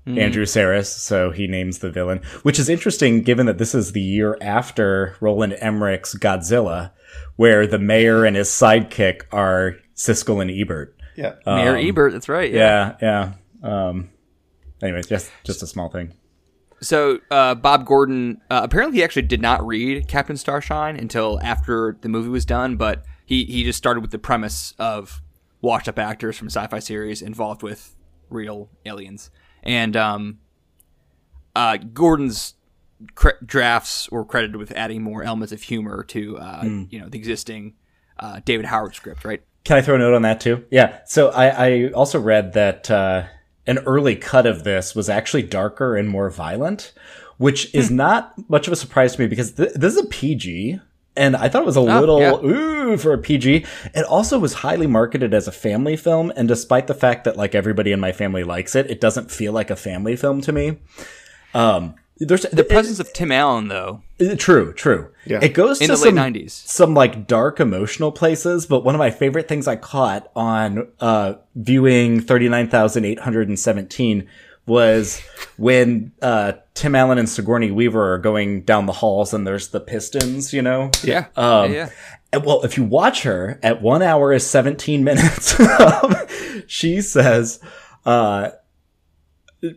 Andrew 0.05 0.43
Sarris, 0.45 0.87
so 0.87 1.31
he 1.31 1.47
names 1.47 1.79
the 1.79 1.89
villain, 1.89 2.19
which 2.43 2.59
is 2.59 2.67
interesting 2.67 3.21
given 3.21 3.45
that 3.45 3.57
this 3.57 3.73
is 3.73 3.93
the 3.93 4.01
year 4.01 4.37
after 4.41 5.15
Roland 5.21 5.53
Emmerich's 5.61 6.13
Godzilla, 6.15 6.91
where 7.37 7.65
the 7.65 7.79
mayor 7.79 8.25
and 8.25 8.35
his 8.35 8.49
sidekick 8.49 9.21
are 9.31 9.77
Siskel 9.95 10.41
and 10.41 10.51
Ebert. 10.51 10.93
Yeah. 11.15 11.35
Mayor 11.45 11.77
Ebert, 11.77 12.11
that's 12.11 12.27
right. 12.27 12.51
Yeah. 12.51 12.95
Yeah, 13.01 13.33
yeah. 13.63 13.87
Um, 13.89 14.09
anyway, 14.81 15.03
just 15.03 15.31
just 15.45 15.63
a 15.63 15.67
small 15.67 15.87
thing. 15.89 16.13
So 16.83 17.19
uh, 17.31 17.55
Bob 17.55 17.85
Gordon 17.85 18.41
uh, 18.49 18.61
apparently 18.63 18.97
he 18.97 19.03
actually 19.03 19.23
did 19.23 19.41
not 19.41 19.65
read 19.65 20.07
Captain 20.07 20.37
Starshine 20.37 20.95
until 20.95 21.39
after 21.41 21.97
the 22.01 22.09
movie 22.09 22.29
was 22.29 22.45
done, 22.45 22.75
but 22.75 23.03
he 23.25 23.45
he 23.45 23.63
just 23.63 23.77
started 23.77 24.01
with 24.01 24.11
the 24.11 24.19
premise 24.19 24.73
of 24.77 25.21
washed 25.61 25.87
up 25.87 25.97
actors 25.97 26.37
from 26.37 26.47
sci-fi 26.47 26.79
series 26.79 27.21
involved 27.21 27.63
with 27.63 27.95
real 28.29 28.69
aliens, 28.85 29.31
and 29.63 29.95
um, 29.95 30.39
uh, 31.55 31.77
Gordon's 31.77 32.55
cre- 33.15 33.43
drafts 33.45 34.09
were 34.11 34.25
credited 34.25 34.57
with 34.57 34.71
adding 34.71 35.01
more 35.01 35.23
elements 35.23 35.53
of 35.53 35.61
humor 35.61 36.03
to 36.03 36.37
uh, 36.37 36.63
you 36.89 36.99
know 36.99 37.07
the 37.07 37.17
existing 37.17 37.75
uh, 38.19 38.41
David 38.45 38.65
Howard 38.65 38.95
script, 38.95 39.25
right? 39.25 39.41
Can 39.63 39.77
I 39.77 39.81
throw 39.81 39.95
a 39.95 39.97
note 39.97 40.13
on 40.13 40.23
that 40.23 40.41
too? 40.41 40.65
Yeah. 40.71 40.99
So 41.05 41.29
I, 41.29 41.47
I 41.47 41.87
also 41.91 42.19
read 42.19 42.53
that 42.53 42.91
uh, 42.91 43.23
an 43.65 43.79
early 43.79 44.15
cut 44.15 44.45
of 44.45 44.63
this 44.63 44.95
was 44.95 45.09
actually 45.09 45.43
darker 45.43 45.95
and 45.95 46.09
more 46.09 46.29
violent, 46.29 46.93
which 47.37 47.73
is 47.73 47.89
not 47.89 48.33
much 48.49 48.67
of 48.67 48.73
a 48.73 48.75
surprise 48.75 49.15
to 49.15 49.21
me 49.21 49.27
because 49.27 49.53
th- 49.53 49.73
this 49.75 49.95
is 49.95 50.01
a 50.03 50.07
PG. 50.07 50.79
And 51.15 51.35
I 51.35 51.47
thought 51.47 51.61
it 51.61 51.67
was 51.67 51.75
a 51.75 51.81
little 51.81 52.19
yeah. 52.19 52.33
ooh 52.43 52.97
for 52.97 53.13
a 53.13 53.19
PG. 53.19 53.65
It 53.93 54.03
also 54.05 54.39
was 54.39 54.53
highly 54.55 54.87
marketed 54.87 55.33
as 55.33 55.47
a 55.47 55.51
family 55.51 55.95
film, 55.95 56.33
and 56.35 56.47
despite 56.47 56.87
the 56.87 56.95
fact 56.95 57.25
that 57.25 57.37
like 57.37 57.53
everybody 57.53 57.91
in 57.91 57.99
my 57.99 58.11
family 58.11 58.43
likes 58.43 58.75
it, 58.75 58.89
it 58.89 58.99
doesn't 58.99 59.29
feel 59.29 59.53
like 59.53 59.69
a 59.69 59.75
family 59.75 60.15
film 60.15 60.41
to 60.41 60.51
me. 60.51 60.79
Um, 61.53 61.95
there's 62.27 62.43
The 62.43 62.63
presence 62.63 62.99
of 62.99 63.11
Tim 63.13 63.31
Allen, 63.31 63.67
though, 63.67 64.01
True, 64.37 64.73
true. 64.73 65.09
Yeah. 65.25 65.39
It 65.41 65.53
goes 65.53 65.81
in 65.81 65.87
to 65.87 65.93
the 65.93 65.97
some, 65.97 66.15
late 66.15 66.33
'90s. 66.33 66.51
some 66.51 66.93
like 66.93 67.27
dark 67.27 67.59
emotional 67.59 68.11
places, 68.11 68.65
but 68.65 68.83
one 68.83 68.95
of 68.95 68.99
my 68.99 69.11
favorite 69.11 69.47
things 69.47 69.67
I 69.67 69.75
caught 69.75 70.29
on 70.35 70.87
uh 70.99 71.35
viewing 71.55 72.21
39,817 72.21 74.27
was 74.65 75.21
when 75.57 76.11
uh 76.21 76.53
Tim 76.73 76.95
Allen 76.95 77.17
and 77.17 77.29
Sigourney 77.29 77.71
Weaver 77.71 78.13
are 78.13 78.17
going 78.17 78.61
down 78.61 78.85
the 78.85 78.93
halls 78.93 79.33
and 79.33 79.45
there's 79.45 79.69
the 79.69 79.79
pistons, 79.79 80.53
you 80.53 80.61
know? 80.61 80.89
Yeah, 81.03 81.27
Um, 81.35 81.71
yeah, 81.71 81.77
yeah. 81.77 81.89
And, 82.31 82.45
well, 82.45 82.63
if 82.63 82.77
you 82.77 82.83
watch 82.83 83.23
her 83.23 83.59
at 83.61 83.81
one 83.81 84.01
hour 84.01 84.33
is 84.33 84.45
17 84.47 85.03
minutes, 85.03 85.55
she 86.67 86.99
says, 87.01 87.59
uh, 88.07 88.49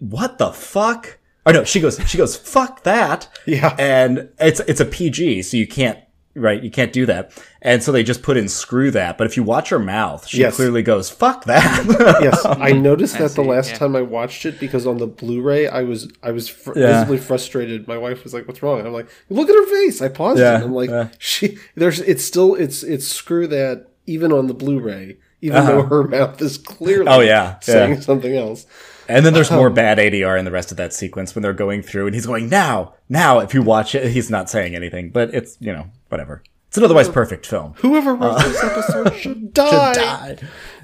what 0.01 0.39
the 0.39 0.53
fuck? 0.53 1.19
Or 1.47 1.53
no, 1.53 1.65
she 1.65 1.81
goes, 1.81 1.99
she 2.09 2.19
goes, 2.19 2.37
fuck 2.37 2.83
that. 2.83 3.29
Yeah. 3.47 3.75
And 3.79 4.31
it's, 4.41 4.59
it's 4.61 4.81
a 4.81 4.85
PG, 4.85 5.43
so 5.43 5.57
you 5.57 5.67
can't, 5.69 5.97
right? 6.35 6.61
You 6.61 6.71
can't 6.73 6.93
do 6.93 7.07
that. 7.07 7.31
And 7.63 7.83
so 7.85 7.93
they 7.93 8.03
just 8.03 8.23
put 8.25 8.37
in 8.37 8.49
screw 8.49 8.91
that. 8.91 9.17
But 9.17 9.29
if 9.29 9.37
you 9.37 9.45
watch 9.45 9.69
her 9.69 9.79
mouth, 9.79 10.27
she 10.27 10.39
Yes. 10.41 10.57
clearly 10.57 10.83
goes, 10.83 11.09
fuck 11.09 11.45
that. 11.45 11.85
yes, 12.21 12.45
I 12.45 12.73
noticed 12.91 13.19
that 13.19 13.31
the 13.37 13.43
see, 13.45 13.49
last 13.49 13.71
yeah. 13.71 13.79
time 13.79 13.95
I 13.95 14.03
watched 14.03 14.45
it 14.45 14.59
because 14.59 14.87
on 14.89 14.99
the 14.99 15.07
Blu-ray 15.07 15.69
I 15.69 15.83
was 15.85 16.13
I 16.23 16.33
was 16.33 16.49
fr- 16.49 16.77
Yeah. 16.77 16.95
visibly 17.05 17.19
frustrated. 17.19 17.87
My 17.87 17.97
wife 17.99 18.25
was 18.25 18.35
like, 18.35 18.49
"What's 18.49 18.61
wrong?" 18.63 18.79
And 18.81 18.89
I'm 18.89 18.93
like, 18.95 19.09
"Look 19.31 19.49
at 19.49 19.55
her 19.55 19.67
face." 19.67 20.03
I 20.03 20.09
paused 20.09 20.41
Yeah, 20.41 20.59
it. 20.61 20.65
I'm 20.65 20.75
like, 20.75 20.91
yeah. 20.91 21.09
"She 21.19 21.59
there's 21.77 22.01
it's 22.01 22.25
still 22.25 22.55
it's 22.57 22.83
it's 22.83 23.07
screw 23.07 23.47
that 23.47 23.87
even 24.07 24.33
on 24.33 24.49
the 24.49 24.55
Blu-ray, 24.55 25.17
even 25.43 25.57
Uh-huh. 25.59 25.71
though 25.73 25.83
her 25.83 26.03
mouth 26.09 26.43
is 26.43 26.59
clearly 26.59 27.07
Oh, 27.09 27.21
yeah, 27.21 27.59
saying 27.61 27.95
yeah. 27.95 28.01
something 28.01 28.35
else." 28.37 28.67
And 29.09 29.25
then 29.25 29.33
there's 29.35 29.51
more 29.51 29.71
bad 29.71 29.99
ADR 29.99 30.39
in 30.39 30.45
the 30.45 30.51
rest 30.51 30.71
of 30.71 30.77
that 30.79 30.93
sequence 30.93 31.35
when 31.35 31.43
they're 31.43 31.53
going 31.53 31.83
through 31.83 32.07
and 32.07 32.15
he's 32.15 32.27
going, 32.27 32.49
now, 32.49 32.95
now, 33.09 33.39
if 33.41 33.55
you 33.55 33.63
watch 33.63 33.95
it, 33.95 34.11
he's 34.11 34.31
not 34.31 34.51
saying 34.51 34.75
anything, 34.75 35.11
but 35.11 35.33
it's, 35.35 35.57
you 35.61 35.73
know, 35.73 35.91
whatever. 36.09 36.43
It's 36.69 36.77
an 36.77 36.85
otherwise 36.85 37.09
perfect 37.09 37.47
film. 37.47 37.75
Whoever 37.79 38.15
wrote 38.15 38.39
this 38.39 38.63
episode 38.63 39.15
should 39.17 39.55
die. 39.55 39.93
Die. 39.95 40.39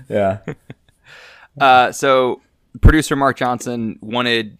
Yeah. 0.09 0.39
Uh, 1.61 1.93
so 1.93 2.41
producer 2.81 3.15
Mark 3.15 3.37
Johnson 3.37 3.99
wanted 4.01 4.57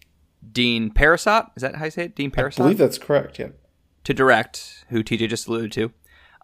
Dean 0.51 0.91
Parisot. 0.91 1.49
Is 1.55 1.61
that 1.63 1.75
how 1.75 1.85
you 1.85 1.91
say 1.91 2.03
it? 2.05 2.15
Dean 2.15 2.29
Parisot? 2.29 2.59
I 2.59 2.63
believe 2.63 2.77
that's 2.77 2.99
correct. 2.99 3.39
Yeah. 3.39 3.47
to 4.03 4.13
direct, 4.13 4.85
who 4.89 5.03
TJ 5.03 5.27
just 5.27 5.47
alluded 5.47 5.71
to. 5.71 5.91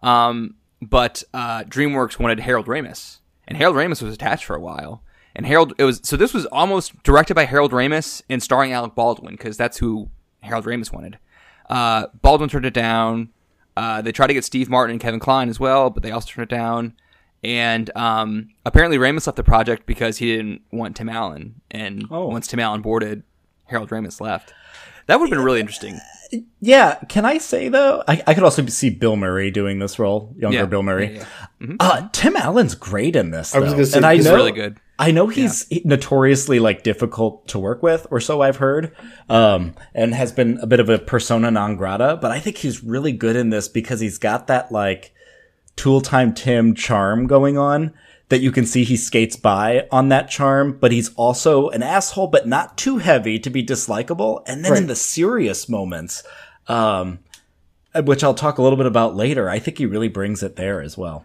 Um, 0.02 0.56
but 0.82 1.22
uh, 1.32 1.62
DreamWorks 1.64 2.18
wanted 2.18 2.40
Harold 2.40 2.66
Ramis, 2.66 3.18
and 3.46 3.56
Harold 3.58 3.76
Ramis 3.76 4.02
was 4.02 4.12
attached 4.12 4.44
for 4.44 4.56
a 4.56 4.60
while. 4.60 5.04
And 5.40 5.46
Harold, 5.46 5.72
it 5.78 5.84
was 5.84 6.02
so 6.04 6.18
this 6.18 6.34
was 6.34 6.44
almost 6.52 7.02
directed 7.02 7.32
by 7.32 7.46
Harold 7.46 7.72
Ramis 7.72 8.20
and 8.28 8.42
starring 8.42 8.72
Alec 8.72 8.94
Baldwin 8.94 9.36
because 9.36 9.56
that's 9.56 9.78
who 9.78 10.10
Harold 10.42 10.66
Ramis 10.66 10.92
wanted. 10.92 11.18
Uh, 11.70 12.08
Baldwin 12.20 12.50
turned 12.50 12.66
it 12.66 12.74
down. 12.74 13.30
Uh, 13.74 14.02
they 14.02 14.12
tried 14.12 14.26
to 14.26 14.34
get 14.34 14.44
Steve 14.44 14.68
Martin 14.68 14.92
and 14.92 15.00
Kevin 15.00 15.18
Kline 15.18 15.48
as 15.48 15.58
well, 15.58 15.88
but 15.88 16.02
they 16.02 16.10
also 16.10 16.28
turned 16.30 16.52
it 16.52 16.54
down. 16.54 16.92
And 17.42 17.90
um, 17.96 18.50
apparently, 18.66 18.98
Ramis 18.98 19.26
left 19.26 19.36
the 19.38 19.42
project 19.42 19.86
because 19.86 20.18
he 20.18 20.36
didn't 20.36 20.60
want 20.70 20.96
Tim 20.96 21.08
Allen. 21.08 21.62
And 21.70 22.04
Oh. 22.10 22.26
once 22.28 22.46
Tim 22.46 22.60
Allen 22.60 22.82
boarded, 22.82 23.22
Harold 23.64 23.88
Ramis 23.88 24.20
left. 24.20 24.52
That 25.06 25.18
would 25.20 25.30
have 25.30 25.34
been 25.38 25.42
really 25.42 25.60
interesting. 25.60 25.98
Yeah. 26.60 26.94
Can 27.08 27.24
I 27.24 27.38
say 27.38 27.68
though, 27.68 28.02
I, 28.06 28.22
I 28.26 28.34
could 28.34 28.44
also 28.44 28.64
see 28.66 28.90
Bill 28.90 29.16
Murray 29.16 29.50
doing 29.50 29.78
this 29.78 29.98
role, 29.98 30.34
younger 30.36 30.58
Yeah. 30.58 30.66
Bill 30.66 30.82
Murray. 30.82 31.16
Yeah, 31.16 31.24
yeah. 31.60 31.76
Uh, 31.80 32.08
Tim 32.12 32.36
Allen's 32.36 32.74
great 32.74 33.16
in 33.16 33.30
this. 33.30 33.54
I 33.54 33.58
was 33.58 33.72
gonna 33.72 33.86
say, 33.86 33.96
and 33.98 34.06
I 34.06 34.16
he's 34.16 34.24
know, 34.24 34.34
really 34.34 34.52
good. 34.52 34.78
I 34.98 35.12
know 35.12 35.28
he's 35.28 35.66
notoriously 35.84 36.58
like 36.58 36.82
difficult 36.82 37.48
to 37.48 37.58
work 37.58 37.82
with, 37.82 38.06
or 38.10 38.20
so 38.20 38.42
I've 38.42 38.56
heard, 38.56 38.94
um, 39.30 39.74
and 39.94 40.14
has 40.14 40.30
been 40.30 40.58
a 40.60 40.66
bit 40.66 40.78
of 40.78 40.90
a 40.90 40.98
persona 40.98 41.50
non 41.50 41.76
grata. 41.76 42.18
But 42.20 42.32
I 42.32 42.38
think 42.38 42.58
he's 42.58 42.84
really 42.84 43.12
good 43.12 43.34
in 43.34 43.48
this 43.48 43.66
because 43.66 44.00
he's 44.00 44.18
got 44.18 44.46
that 44.48 44.70
like 44.70 45.14
Tool 45.76 46.02
Time 46.02 46.34
Tim 46.34 46.74
charm 46.74 47.26
going 47.26 47.56
on 47.56 47.94
that 48.30 48.40
you 48.40 48.50
can 48.50 48.64
see 48.64 48.84
he 48.84 48.96
skates 48.96 49.36
by 49.36 49.86
on 49.90 50.08
that 50.08 50.30
charm, 50.30 50.78
but 50.80 50.92
he's 50.92 51.12
also 51.14 51.68
an 51.70 51.82
asshole, 51.82 52.28
but 52.28 52.46
not 52.48 52.78
too 52.78 52.98
heavy 52.98 53.38
to 53.38 53.50
be 53.50 53.62
dislikable. 53.62 54.42
And 54.46 54.64
then 54.64 54.76
in 54.76 54.86
the 54.86 54.96
serious 54.96 55.68
moments, 55.68 56.22
um, 56.68 57.18
which 58.04 58.24
I'll 58.24 58.34
talk 58.34 58.58
a 58.58 58.62
little 58.62 58.76
bit 58.76 58.86
about 58.86 59.14
later, 59.16 59.50
I 59.50 59.58
think 59.58 59.78
he 59.78 59.86
really 59.86 60.08
brings 60.08 60.42
it 60.42 60.56
there 60.56 60.80
as 60.80 60.96
well. 60.96 61.24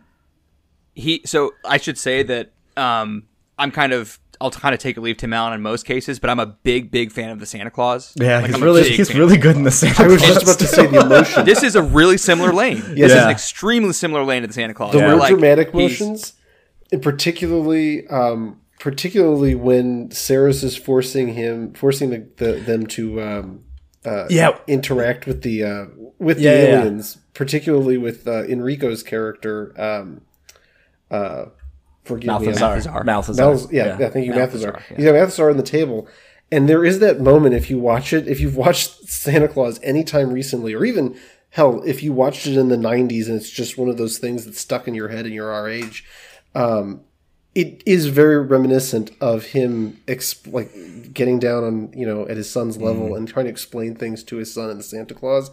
he 0.95 1.21
so 1.25 1.51
I 1.63 1.77
should 1.77 1.97
say 1.97 2.23
that 2.23 2.51
um, 2.75 3.23
I'm 3.57 3.71
kind 3.71 3.93
of 3.93 4.19
I'll 4.41 4.51
kind 4.51 4.73
of 4.75 4.81
take 4.81 4.97
a 4.97 5.01
leave 5.01 5.17
Tim 5.17 5.31
Allen 5.31 5.53
in 5.53 5.61
most 5.61 5.85
cases, 5.85 6.19
but 6.19 6.29
I'm 6.29 6.39
a 6.39 6.47
big 6.47 6.89
big 6.91 7.11
fan 7.11 7.29
of 7.29 7.39
the 7.39 7.45
Santa 7.45 7.69
Claus. 7.69 8.13
Yeah, 8.19 8.37
Like, 8.39 8.47
he's 8.47 8.55
I'm 8.55 8.63
really 8.63 8.89
he's 8.89 9.13
really 9.15 9.37
good 9.37 9.55
in 9.55 9.63
the 9.63 9.71
Santa 9.71 10.03
I 10.03 10.07
was 10.07 10.17
Claus. 10.21 10.33
just 10.33 10.43
about 10.43 10.59
to 10.59 10.67
say 10.67 10.87
the 10.87 11.01
emotion, 11.01 11.45
This 11.45 11.63
is 11.63 11.75
a 11.75 11.83
really 11.83 12.17
similar 12.17 12.51
lane. 12.51 12.77
This 12.95 13.11
is 13.11 13.23
an 13.23 13.29
extremely 13.29 13.93
similar 13.93 14.23
lane 14.23 14.41
to 14.41 14.47
the 14.47 14.53
Santa 14.53 14.73
Claus. 14.73 14.91
the 14.91 14.97
where, 14.97 15.09
more 15.11 15.19
like, 15.19 15.29
dramatic 15.29 15.73
motions, 15.73 16.31
and 16.31 16.34
particularly, 17.01 18.07
um, 18.07 18.61
particularly 18.79 19.55
when 19.55 20.09
Sarris 20.09 20.63
is 20.63 20.75
forcing 20.77 21.33
him, 21.33 21.73
forcing 21.73 22.09
the, 22.09 22.27
the, 22.37 22.51
them 22.59 22.85
to 22.87 23.21
um, 23.21 23.63
uh, 24.05 24.27
Yeah. 24.29 24.57
interact 24.67 25.25
with 25.25 25.41
the 25.41 25.63
uh, 25.63 25.85
with 26.19 26.39
Yeah, 26.39 26.51
the 26.51 26.57
yeah, 26.57 26.63
yeah. 26.69 26.79
aliens, 26.81 27.17
particularly 27.33 27.97
with 27.97 28.27
uh, 28.27 28.43
Enrico's 28.43 29.03
character. 29.03 29.73
Um, 29.81 30.21
uh, 31.11 31.45
forgive 32.03 32.27
me, 32.41 32.47
Malthazar. 32.47 32.77
Malthazar. 32.77 33.03
Malthazar. 33.03 33.35
Malthazar, 33.35 33.71
yeah, 33.71 33.97
yeah, 33.99 34.09
thank 34.09 34.25
you, 34.25 34.33
Malthazar. 34.33 34.73
Malthazar, 34.75 34.89
yeah. 34.91 34.95
He's 34.95 35.05
got 35.05 35.13
Malthazar 35.15 35.51
on 35.51 35.57
the 35.57 35.63
table, 35.63 36.07
and 36.51 36.69
there 36.69 36.85
is 36.85 36.99
that 36.99 37.19
moment 37.19 37.55
if 37.55 37.69
you 37.69 37.79
watch 37.79 38.13
it, 38.13 38.27
if 38.27 38.39
you've 38.39 38.55
watched 38.57 39.07
Santa 39.09 39.47
Claus 39.47 39.79
anytime 39.83 40.31
recently, 40.31 40.73
or 40.73 40.85
even 40.85 41.17
hell, 41.49 41.81
if 41.85 42.03
you 42.03 42.13
watched 42.13 42.47
it 42.47 42.57
in 42.57 42.69
the 42.69 42.77
'90s 42.77 43.27
and 43.27 43.35
it's 43.35 43.49
just 43.49 43.77
one 43.77 43.89
of 43.89 43.97
those 43.97 44.17
things 44.17 44.45
that's 44.45 44.59
stuck 44.59 44.87
in 44.87 44.93
your 44.95 45.09
head 45.09 45.25
and 45.25 45.33
you're 45.33 45.51
our 45.51 45.67
age, 45.69 46.05
um, 46.55 47.01
it 47.53 47.81
is 47.85 48.07
very 48.07 48.37
reminiscent 48.37 49.11
of 49.21 49.45
him 49.45 50.01
exp- 50.07 50.51
like 50.51 51.13
getting 51.13 51.39
down 51.39 51.63
on 51.63 51.93
you 51.93 52.05
know 52.05 52.27
at 52.27 52.37
his 52.37 52.49
son's 52.49 52.77
level 52.77 53.15
and 53.15 53.27
trying 53.27 53.45
to 53.45 53.51
explain 53.51 53.95
things 53.95 54.23
to 54.23 54.37
his 54.37 54.53
son 54.53 54.69
and 54.69 54.83
Santa 54.83 55.13
Claus 55.13 55.51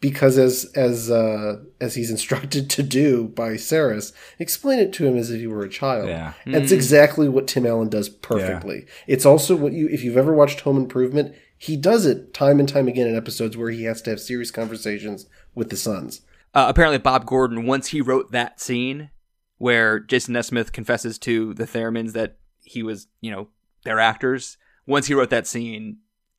because 0.00 0.36
as 0.36 0.66
as 0.74 1.10
uh, 1.10 1.60
as 1.80 1.94
he's 1.94 2.10
instructed 2.16 2.68
to 2.70 2.82
do 2.82 3.28
by 3.28 3.52
Sarris, 3.52 4.12
explain 4.38 4.78
it 4.78 4.92
to 4.94 5.06
him 5.06 5.16
as 5.16 5.30
if 5.30 5.40
he 5.40 5.46
were 5.46 5.64
a 5.64 5.68
child. 5.68 6.08
Yeah. 6.08 6.34
That's 6.44 6.72
exactly 6.72 7.28
what 7.28 7.48
Tim 7.48 7.64
Allen 7.64 7.88
does 7.88 8.08
perfectly. 8.08 8.84
It's 9.06 9.24
also 9.24 9.56
what 9.56 9.72
you 9.72 9.88
if 9.88 10.04
you've 10.04 10.18
ever 10.18 10.34
watched 10.34 10.60
Home 10.60 10.76
Improvement, 10.76 11.34
he 11.56 11.76
does 11.76 12.04
it 12.04 12.34
time 12.34 12.60
and 12.60 12.68
time 12.68 12.88
again 12.88 13.06
in 13.06 13.16
episodes 13.16 13.56
where 13.56 13.70
he 13.70 13.84
has 13.84 14.02
to 14.02 14.10
have 14.10 14.20
serious 14.20 14.50
conversations 14.50 15.26
with 15.54 15.70
the 15.70 15.76
sons. 15.76 16.20
Uh, 16.52 16.66
apparently, 16.68 16.98
Bob 16.98 17.24
Gordon, 17.24 17.64
once 17.64 17.88
he 17.88 18.00
wrote 18.00 18.30
that 18.32 18.60
scene 18.60 19.10
where 19.58 20.00
Jason 20.00 20.34
Nesmith 20.34 20.72
confesses 20.72 21.18
to 21.20 21.54
the 21.54 21.64
Thermians 21.64 22.12
that 22.12 22.36
he 22.62 22.82
was, 22.82 23.06
you 23.20 23.30
know, 23.30 23.48
their 23.84 24.00
actors, 24.00 24.56
once 24.86 25.06
he 25.06 25.14
wrote 25.14 25.30
that 25.30 25.46
scene, 25.46 25.98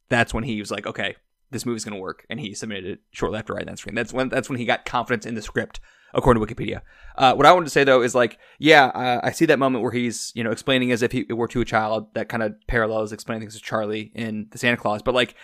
that's 0.10 0.34
when 0.34 0.44
he 0.44 0.60
was 0.60 0.72
like, 0.72 0.86
okay, 0.86 1.16
this 1.52 1.66
movie's 1.66 1.86
going 1.86 1.96
to 1.96 2.02
work. 2.02 2.26
And 2.30 2.40
he 2.40 2.54
submitted 2.54 2.86
it 2.86 3.00
shortly 3.12 3.40
after 3.40 3.54
writing 3.54 3.68
that 3.70 3.80
screen. 3.80 3.96
That's 3.96 4.14
when, 4.14 4.30
that's 4.30 4.50
when 4.50 4.60
he 4.60 4.66
got 4.66 4.86
confidence 4.86 5.26
in 5.26 5.36
the 5.36 5.42
script, 5.42 5.80
according 6.14 6.46
to 6.46 6.54
Wikipedia. 6.54 6.82
Uh, 7.18 7.34
what 7.34 7.46
I 7.46 7.54
wanted 7.54 7.66
to 7.66 7.72
say, 7.72 7.84
though, 7.84 8.02
is 8.02 8.14
like, 8.14 8.38
yeah, 8.60 8.86
uh, 8.88 9.22
I 9.24 9.32
see 9.32 9.46
that 9.46 9.60
moment 9.60 9.84
where 9.84 9.92
he's, 9.92 10.32
you 10.36 10.44
know, 10.44 10.52
explaining 10.52 10.92
as 10.92 11.02
if 11.02 11.12
he 11.12 11.24
were 11.32 11.48
to 11.48 11.62
a 11.62 11.66
child. 11.66 12.14
That 12.14 12.30
kind 12.30 12.44
of 12.44 12.56
parallels 12.68 13.14
explaining 13.14 13.42
things 13.42 13.56
to 13.56 13.62
Charlie 13.62 14.12
in 14.14 14.48
The 14.52 14.58
Santa 14.58 14.78
Clause. 14.78 15.02
But 15.02 15.16
like, 15.16 15.36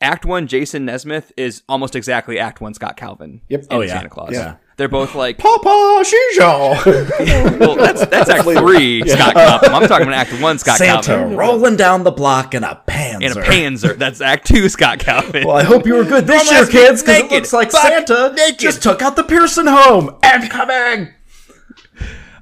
Act 0.00 0.24
One, 0.24 0.46
Jason 0.46 0.84
Nesmith 0.84 1.32
is 1.36 1.62
almost 1.68 1.96
exactly 1.96 2.38
Act 2.38 2.60
One, 2.60 2.74
Scott 2.74 2.96
Calvin. 2.96 3.42
Yep. 3.48 3.60
in 3.60 3.66
Oh, 3.70 3.80
yeah. 3.80 3.94
Santa 3.94 4.08
Clause. 4.08 4.32
Yeah. 4.32 4.56
They're 4.78 4.86
both 4.86 5.16
like, 5.16 5.38
Papa 5.38 5.68
Shijo! 6.04 7.58
well, 7.58 7.74
that's 7.74 8.06
that's 8.06 8.30
Act 8.30 8.44
Three, 8.44 9.02
Scott 9.08 9.34
Calvin. 9.34 9.74
I'm 9.74 9.88
talking 9.88 10.06
about 10.06 10.28
Act 10.28 10.40
One, 10.40 10.56
Scott 10.56 10.78
Santa 10.78 11.02
Calvin. 11.02 11.36
rolling 11.36 11.74
down 11.74 12.04
the 12.04 12.12
block 12.12 12.54
in 12.54 12.62
a 12.62 12.80
panzer. 12.86 13.22
In 13.22 13.32
a 13.32 13.34
Panzer. 13.34 13.98
That's 13.98 14.20
Act 14.20 14.46
Two, 14.46 14.68
Scott 14.68 15.00
Calvin. 15.00 15.44
Well, 15.48 15.56
I 15.56 15.64
hope 15.64 15.84
you 15.84 15.94
were 15.94 16.04
good 16.04 16.28
this 16.28 16.48
year, 16.48 16.64
kids, 16.64 17.02
because 17.02 17.24
it 17.24 17.30
looks 17.32 17.52
like 17.52 17.72
Santa 17.72 18.32
naked. 18.36 18.60
just 18.60 18.80
took 18.80 19.02
out 19.02 19.16
the 19.16 19.24
Pearson 19.24 19.66
home 19.66 20.16
and 20.22 20.48
coming. 20.48 21.12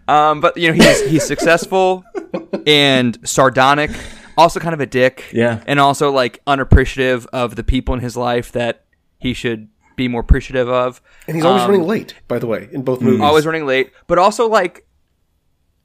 Um, 0.06 0.42
but 0.42 0.58
you 0.58 0.68
know 0.68 0.74
he's 0.74 1.08
he's 1.08 1.26
successful 1.26 2.04
and 2.66 3.18
sardonic, 3.26 3.90
also 4.36 4.60
kind 4.60 4.74
of 4.74 4.80
a 4.80 4.86
dick. 4.86 5.24
Yeah. 5.32 5.62
and 5.66 5.80
also 5.80 6.12
like 6.12 6.42
unappreciative 6.46 7.26
of 7.32 7.56
the 7.56 7.64
people 7.64 7.94
in 7.94 8.00
his 8.00 8.14
life 8.14 8.52
that 8.52 8.84
he 9.18 9.32
should 9.32 9.68
be 9.96 10.08
more 10.08 10.20
appreciative 10.20 10.68
of. 10.68 11.00
And 11.26 11.36
he's 11.36 11.44
always 11.44 11.62
Um, 11.62 11.70
running 11.72 11.86
late, 11.86 12.14
by 12.28 12.38
the 12.38 12.46
way, 12.46 12.68
in 12.72 12.82
both 12.82 13.00
movies. 13.00 13.20
always 13.20 13.46
running 13.46 13.66
late, 13.66 13.90
but 14.06 14.18
also 14.18 14.48
like 14.48 14.86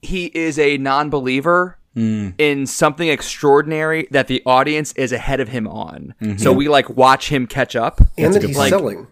he 0.01 0.25
is 0.33 0.57
a 0.59 0.77
non-believer 0.77 1.77
in 1.93 2.65
something 2.67 3.09
extraordinary 3.09 4.07
that 4.11 4.27
the 4.27 4.41
audience 4.45 4.93
is 4.93 5.11
ahead 5.11 5.39
of 5.41 5.49
him 5.49 5.67
on. 5.67 6.13
So 6.37 6.53
we 6.53 6.69
like 6.69 6.89
watch 6.89 7.29
him 7.29 7.47
catch 7.47 7.75
up. 7.75 7.99
and 8.17 8.33
that 8.33 8.43
he's 8.43 8.55
point. 8.55 8.69
selling. 8.69 9.07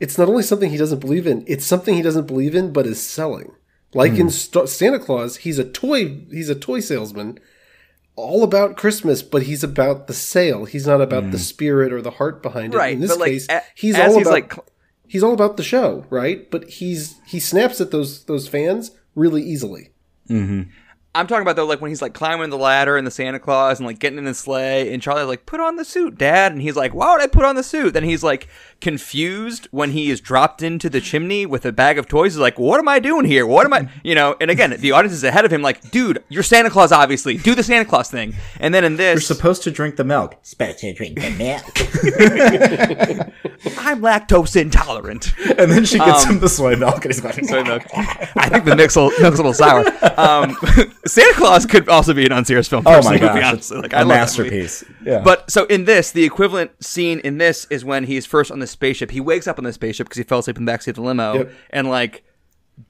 It's 0.00 0.16
not 0.18 0.28
only 0.28 0.42
something 0.42 0.70
he 0.70 0.78
doesn't 0.78 1.00
believe 1.00 1.26
in; 1.26 1.44
it's 1.46 1.64
something 1.66 1.94
he 1.94 2.02
doesn't 2.02 2.26
believe 2.26 2.54
in, 2.54 2.72
but 2.72 2.86
is 2.86 3.00
selling. 3.02 3.52
Like 3.94 4.12
Hmm. 4.14 4.22
in 4.22 4.30
St- 4.30 4.68
Santa 4.68 4.98
Clause, 4.98 5.36
he's 5.38 5.58
a 5.58 5.64
toy. 5.64 6.16
He's 6.30 6.48
a 6.48 6.54
toy 6.54 6.80
salesman, 6.80 7.38
all 8.16 8.42
about 8.42 8.76
Christmas, 8.76 9.22
but 9.22 9.42
he's 9.44 9.62
about 9.62 10.06
the 10.06 10.14
sale. 10.14 10.64
He's 10.64 10.86
not 10.86 11.00
about 11.00 11.30
the 11.30 11.38
spirit 11.38 11.92
or 11.92 12.00
the 12.02 12.10
heart 12.12 12.42
behind 12.42 12.72
it. 12.72 12.76
Hmm. 12.76 12.78
Right, 12.78 12.92
In 12.94 13.00
this 13.00 13.10
but, 13.10 13.20
like, 13.20 13.30
case, 13.32 13.46
a- 13.48 13.62
he's 13.74 13.98
all 13.98 14.16
he's, 14.18 14.26
about. 14.26 14.30
like, 14.32 14.54
he's 15.06 15.22
all 15.22 15.34
about 15.34 15.56
the 15.56 15.62
show, 15.62 16.04
right? 16.10 16.50
But 16.50 16.68
he's 16.68 17.16
he 17.26 17.38
snaps 17.38 17.80
at 17.80 17.90
those 17.90 18.24
those 18.24 18.48
fans 18.48 18.90
really 19.14 19.42
easily. 19.42 19.90
I'm 21.18 21.26
talking 21.26 21.42
about 21.42 21.56
though, 21.56 21.66
like 21.66 21.80
when 21.80 21.90
he's 21.90 22.02
like 22.02 22.14
climbing 22.14 22.50
the 22.50 22.58
ladder 22.58 22.96
and 22.96 23.06
the 23.06 23.10
Santa 23.10 23.38
Claus 23.38 23.78
and 23.78 23.86
like 23.86 23.98
getting 23.98 24.18
in 24.18 24.24
the 24.24 24.34
sleigh, 24.34 24.92
and 24.92 25.02
Charlie's 25.02 25.26
like, 25.26 25.46
"Put 25.46 25.60
on 25.60 25.76
the 25.76 25.84
suit, 25.84 26.18
Dad," 26.18 26.52
and 26.52 26.62
he's 26.62 26.76
like, 26.76 26.94
"Why 26.94 27.12
would 27.12 27.22
I 27.22 27.26
put 27.26 27.44
on 27.44 27.56
the 27.56 27.62
suit?" 27.62 27.94
Then 27.94 28.04
he's 28.04 28.22
like 28.22 28.48
confused 28.80 29.68
when 29.70 29.92
he 29.92 30.10
is 30.10 30.20
dropped 30.20 30.62
into 30.62 30.88
the 30.90 31.00
chimney 31.00 31.46
with 31.46 31.64
a 31.66 31.72
bag 31.72 31.98
of 31.98 32.06
toys. 32.08 32.34
He's 32.34 32.40
like, 32.40 32.58
"What 32.58 32.78
am 32.78 32.88
I 32.88 32.98
doing 32.98 33.24
here? 33.24 33.46
What 33.46 33.64
am 33.66 33.72
I?" 33.72 33.88
You 34.04 34.14
know. 34.14 34.36
And 34.40 34.50
again, 34.50 34.74
the 34.78 34.92
audience 34.92 35.14
is 35.14 35.24
ahead 35.24 35.44
of 35.44 35.52
him, 35.52 35.62
like, 35.62 35.90
"Dude, 35.90 36.22
you're 36.28 36.42
Santa 36.42 36.70
Claus, 36.70 36.92
obviously. 36.92 37.36
Do 37.38 37.54
the 37.54 37.62
Santa 37.62 37.88
Claus 37.88 38.10
thing." 38.10 38.34
And 38.60 38.74
then 38.74 38.84
in 38.84 38.96
this, 38.96 39.14
You're 39.14 39.36
supposed 39.36 39.62
to 39.64 39.70
drink 39.70 39.96
the 39.96 40.04
milk. 40.04 40.36
Supposed 40.42 40.78
to 40.80 40.92
drink 40.92 41.18
the 41.18 41.30
milk. 41.30 41.62
I'm 43.78 44.00
lactose 44.02 44.56
intolerant. 44.60 45.32
and 45.58 45.70
then 45.70 45.84
she 45.84 45.98
gets 45.98 46.24
Um, 46.26 46.34
him 46.34 46.40
the 46.40 46.48
soy 46.48 46.76
milk, 46.76 47.04
and 47.04 47.14
he's 47.14 47.20
going, 47.20 47.46
Soy 47.46 47.62
milk. 47.64 47.82
I 47.94 48.48
think 48.48 48.64
the 48.64 48.76
milk's 48.76 48.96
a, 48.96 49.00
milk's 49.20 49.38
a 49.38 49.42
little 49.42 49.52
sour. 49.54 49.84
Um, 50.18 50.56
Santa 51.06 51.34
Clause 51.34 51.66
could 51.66 51.88
also 51.88 52.12
be 52.14 52.26
an 52.26 52.32
unserious 52.32 52.68
film. 52.68 52.82
Oh 52.86 53.02
my 53.02 53.18
gosh, 53.18 53.54
it's 53.54 53.70
Like, 53.70 53.92
a 53.92 53.98
I 53.98 54.02
love 54.02 54.08
that 54.08 54.38
movie. 54.38 54.50
masterpiece. 54.58 54.84
Yeah. 55.04 55.20
But 55.22 55.50
so 55.50 55.64
in 55.66 55.84
this, 55.84 56.10
the 56.12 56.24
equivalent 56.24 56.72
scene 56.84 57.20
in 57.20 57.38
this 57.38 57.66
is 57.70 57.84
when 57.84 58.04
he's 58.04 58.26
first 58.26 58.50
on 58.50 58.58
the 58.58 58.66
spaceship. 58.66 59.10
He 59.10 59.20
wakes 59.20 59.46
up 59.46 59.58
on 59.58 59.64
the 59.64 59.72
spaceship 59.72 60.06
because 60.08 60.18
he 60.18 60.24
fell 60.24 60.40
asleep 60.40 60.56
in 60.58 60.64
the 60.64 60.72
backseat 60.72 60.88
of 60.88 60.94
the 60.96 61.02
limo, 61.02 61.34
Yep. 61.34 61.52
and 61.70 61.88
like 61.88 62.24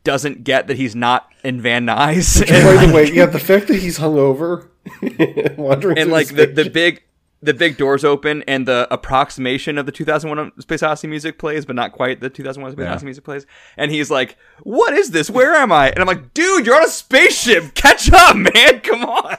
doesn't 0.03 0.43
get 0.45 0.67
that 0.67 0.77
he's 0.77 0.97
not 0.97 1.29
in 1.45 1.61
Van 1.61 1.87
Nuys. 1.87 2.41
By 2.49 2.87
the 2.87 2.93
way, 2.93 3.13
yeah, 3.13 3.27
the 3.27 3.39
fact 3.39 3.69
that 3.69 3.77
he's 3.77 3.99
hungover, 3.99 4.69
wandering 5.57 5.99
and 5.99 6.11
like 6.11 6.29
the 6.29 6.47
the, 6.47 6.65
the 6.65 6.71
big 6.71 7.03
the 7.43 7.53
big 7.55 7.77
doors 7.77 8.05
open 8.05 8.43
and 8.49 8.67
the 8.67 8.89
approximation 8.91 9.77
of 9.79 9.87
the 9.87 9.93
2001 9.93 10.61
Space 10.61 10.83
Odyssey 10.83 11.07
music 11.07 11.39
plays, 11.39 11.65
but 11.67 11.77
not 11.77 11.93
quite 11.93 12.21
the 12.21 12.31
2001 12.31 12.73
Space 12.73 12.83
Yeah. 12.85 12.91
Odyssey 12.91 13.05
music 13.05 13.25
plays. 13.25 13.47
And 13.77 13.91
he's 13.91 14.11
like, 14.11 14.37
"What 14.63 14.95
is 14.95 15.11
this? 15.11 15.29
Where 15.31 15.55
am 15.55 15.71
I?" 15.71 15.91
And 15.91 15.99
I'm 15.99 16.07
like, 16.07 16.33
"Dude, 16.35 16.65
you're 16.67 16.75
on 16.77 16.85
a 16.85 16.89
spaceship. 16.89 17.75
Catch 17.75 18.11
up, 18.13 18.37
man. 18.37 18.81
Come 18.83 19.05
on." 19.05 19.39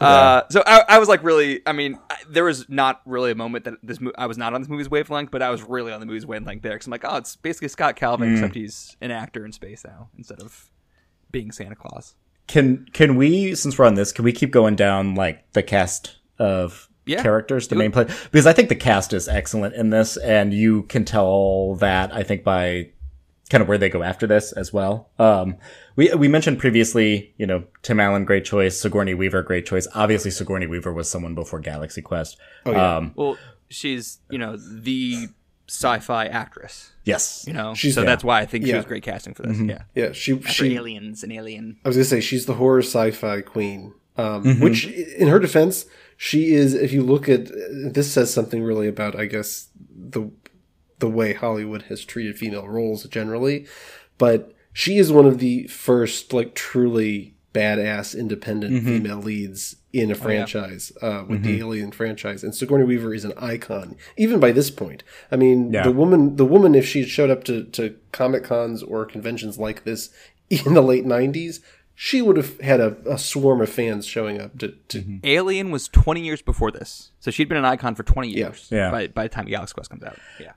Uh, 0.00 0.42
so 0.48 0.62
I, 0.64 0.84
I 0.90 0.98
was 0.98 1.08
like, 1.08 1.24
really. 1.24 1.60
I 1.66 1.72
mean, 1.72 1.98
I, 2.08 2.16
there 2.28 2.44
was 2.44 2.68
not 2.68 3.00
really 3.04 3.32
a 3.32 3.34
moment 3.34 3.64
that 3.64 3.74
this 3.82 4.00
mo- 4.00 4.12
I 4.16 4.26
was 4.26 4.38
not 4.38 4.54
on 4.54 4.60
this 4.60 4.68
movie's 4.68 4.88
wavelength, 4.88 5.30
but 5.32 5.42
I 5.42 5.50
was 5.50 5.62
really 5.62 5.92
on 5.92 5.98
the 6.00 6.06
movie's 6.06 6.24
wavelength 6.26 6.62
there 6.62 6.72
because 6.74 6.86
I'm 6.86 6.92
like, 6.92 7.04
oh, 7.04 7.16
it's 7.16 7.34
basically 7.36 7.68
Scott 7.68 7.96
Calvin, 7.96 8.32
except 8.32 8.54
he's 8.54 8.96
an 9.00 9.10
actor 9.10 9.44
in 9.44 9.50
space 9.52 9.84
now 9.84 10.08
instead 10.16 10.40
of 10.40 10.70
being 11.32 11.50
Santa 11.50 11.74
Claus. 11.74 12.14
can 12.46 12.86
can 12.92 13.16
we, 13.16 13.54
since 13.56 13.76
we're 13.78 13.86
on 13.86 13.94
this, 13.94 14.12
can 14.12 14.24
we 14.24 14.32
keep 14.32 14.50
going 14.52 14.76
down 14.76 15.14
like 15.16 15.50
the 15.52 15.62
cast 15.64 16.16
of 16.42 16.88
Yeah. 17.06 17.22
characters, 17.22 17.68
the 17.68 17.76
main 17.76 17.92
play? 17.92 18.04
Because 18.30 18.46
I 18.46 18.52
think 18.52 18.68
the 18.68 18.74
cast 18.76 19.12
is 19.12 19.28
excellent 19.28 19.74
in 19.74 19.90
this, 19.90 20.16
and 20.16 20.52
you 20.52 20.82
can 20.84 21.04
tell 21.04 21.74
that 21.76 22.14
I 22.14 22.22
think 22.22 22.44
by 22.44 22.90
kind 23.50 23.60
of 23.60 23.68
where 23.68 23.76
they 23.78 23.90
go 23.90 24.02
after 24.02 24.26
this 24.26 24.52
as 24.52 24.72
well. 24.72 25.10
Um, 25.18 25.56
we 25.96 26.12
we 26.14 26.26
mentioned 26.28 26.58
previously, 26.58 27.34
you 27.36 27.46
know, 27.46 27.64
Tim 27.82 28.00
Allen, 28.00 28.24
great 28.24 28.44
choice. 28.44 28.80
Sigourney 28.80 29.14
Weaver, 29.14 29.42
great 29.42 29.66
choice. 29.66 29.86
Obviously, 29.94 30.30
Sigourney 30.30 30.66
Weaver 30.66 30.92
was 30.92 31.10
someone 31.10 31.34
before 31.34 31.60
Galaxy 31.60 32.00
Quest. 32.02 32.38
Oh 32.66 32.72
yeah. 32.72 32.96
Um, 32.96 33.12
Well, 33.14 33.36
she's 33.68 34.18
you 34.30 34.38
know 34.38 34.56
the 34.56 35.28
sci-fi 35.68 36.26
actress. 36.26 36.92
yes, 37.04 37.44
You 37.46 37.52
know, 37.54 37.74
She's- 37.74 37.94
so 37.94 38.00
yeah. 38.02 38.06
that's 38.06 38.22
why 38.24 38.40
I 38.40 38.46
think 38.46 38.66
she 38.66 38.74
was 38.74 38.84
great 38.84 39.02
casting 39.02 39.32
for 39.34 39.42
this. 39.42 39.58
Yeah, 39.58 39.82
yeah, 39.94 40.12
she 40.12 40.34
for 40.38 40.48
she 40.48 40.74
aliens 40.76 41.22
and 41.22 41.32
alien. 41.32 41.76
I 41.84 41.88
was 41.88 41.96
gonna 41.96 42.04
say 42.04 42.20
she's 42.20 42.46
the 42.46 42.54
horror 42.54 42.80
sci-fi 42.82 43.40
queen. 43.42 43.92
Um, 44.16 44.60
Which, 44.60 44.86
in 44.86 45.28
her 45.28 45.38
defense, 45.38 45.86
she 46.16 46.52
is. 46.54 46.74
If 46.74 46.92
you 46.92 47.02
look 47.02 47.28
at 47.28 47.46
this, 47.48 48.12
says 48.12 48.32
something 48.32 48.62
really 48.62 48.88
about, 48.88 49.14
I 49.18 49.26
guess, 49.26 49.68
the 49.94 50.30
the 50.98 51.08
way 51.08 51.32
Hollywood 51.32 51.82
has 51.82 52.04
treated 52.04 52.38
female 52.38 52.68
roles 52.68 53.04
generally. 53.04 53.66
But 54.18 54.54
she 54.72 54.98
is 54.98 55.10
one 55.10 55.26
of 55.26 55.38
the 55.40 55.66
first, 55.66 56.32
like, 56.32 56.54
truly 56.54 57.34
badass, 57.52 58.16
independent 58.18 58.84
female 58.84 59.18
leads 59.18 59.76
in 59.92 60.10
a 60.10 60.14
franchise 60.14 60.90
uh, 61.02 61.24
with 61.28 61.42
the 61.42 61.58
Alien 61.58 61.90
franchise. 61.92 62.42
And 62.42 62.54
Sigourney 62.54 62.84
Weaver 62.84 63.12
is 63.12 63.24
an 63.26 63.34
icon, 63.36 63.96
even 64.16 64.40
by 64.40 64.52
this 64.52 64.70
point. 64.70 65.02
I 65.30 65.36
mean, 65.36 65.72
Yeah. 65.72 65.82
the 65.82 65.92
woman, 65.92 66.36
the 66.36 66.46
woman, 66.46 66.74
if 66.74 66.86
she 66.86 67.00
had 67.00 67.08
showed 67.10 67.28
up 67.30 67.44
to 67.44 67.64
to 67.64 67.96
comic 68.12 68.44
cons 68.44 68.82
or 68.82 69.04
conventions 69.04 69.58
like 69.58 69.84
this 69.84 70.08
in 70.48 70.72
the 70.74 70.80
late 70.82 71.04
'90s, 71.04 71.60
she 71.94 72.22
would 72.22 72.36
have 72.36 72.58
had 72.60 72.80
a, 72.80 72.96
a 73.08 73.18
swarm 73.18 73.60
of 73.60 73.68
fans 73.68 74.06
showing 74.06 74.40
up 74.40 74.58
to. 74.58 74.68
to 74.88 75.20
Alien 75.24 75.70
was 75.70 75.88
20 75.88 76.20
years 76.22 76.42
before 76.42 76.70
this, 76.70 77.12
so 77.20 77.30
she'd 77.30 77.48
been 77.48 77.58
an 77.58 77.64
icon 77.64 77.94
for 77.94 78.02
20 78.02 78.28
years. 78.28 78.68
Yeah. 78.70 78.90
By, 78.90 79.06
by 79.08 79.22
the 79.24 79.28
time 79.28 79.46
Galaxy 79.46 79.74
Quest 79.74 79.90
comes 79.90 80.02
out. 80.02 80.18
Yeah. 80.40 80.52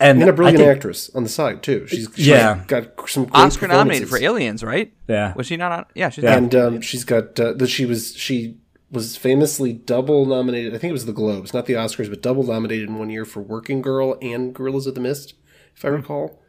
and, 0.00 0.20
and 0.20 0.28
a 0.30 0.32
brilliant 0.32 0.58
think- 0.58 0.76
actress 0.76 1.10
on 1.14 1.22
the 1.22 1.28
side 1.28 1.62
too. 1.62 1.86
She's, 1.86 2.08
she's 2.14 2.26
Yeah. 2.26 2.64
got 2.66 3.08
some 3.08 3.24
great 3.24 3.34
Oscar 3.34 3.68
nominated 3.68 4.08
for. 4.08 4.18
Aliens, 4.18 4.62
right? 4.64 4.92
Yeah. 5.08 5.32
Was 5.36 5.46
she 5.46 5.56
not 5.56 5.72
on? 5.72 5.84
Yeah, 5.94 6.08
she's 6.10 6.24
Yeah. 6.24 6.36
and 6.36 6.54
um, 6.54 6.80
she's 6.80 7.04
got 7.04 7.38
uh, 7.38 7.52
that 7.54 7.68
she 7.68 7.86
was 7.86 8.14
she 8.16 8.56
was 8.90 9.16
famously 9.16 9.72
double 9.72 10.26
nominated. 10.26 10.74
I 10.74 10.78
think 10.78 10.90
it 10.90 10.94
was 10.94 11.06
the 11.06 11.12
Globes, 11.12 11.54
not 11.54 11.66
the 11.66 11.74
Oscars, 11.74 12.10
but 12.10 12.20
double 12.22 12.42
nominated 12.42 12.88
in 12.88 12.98
one 12.98 13.08
year 13.08 13.24
for 13.24 13.40
Working 13.40 13.80
Girl 13.82 14.18
and 14.20 14.52
Gorillas 14.52 14.86
of 14.88 14.96
the 14.96 15.00
Mist, 15.00 15.34
if 15.76 15.84
I 15.84 15.88
recall. 15.88 16.42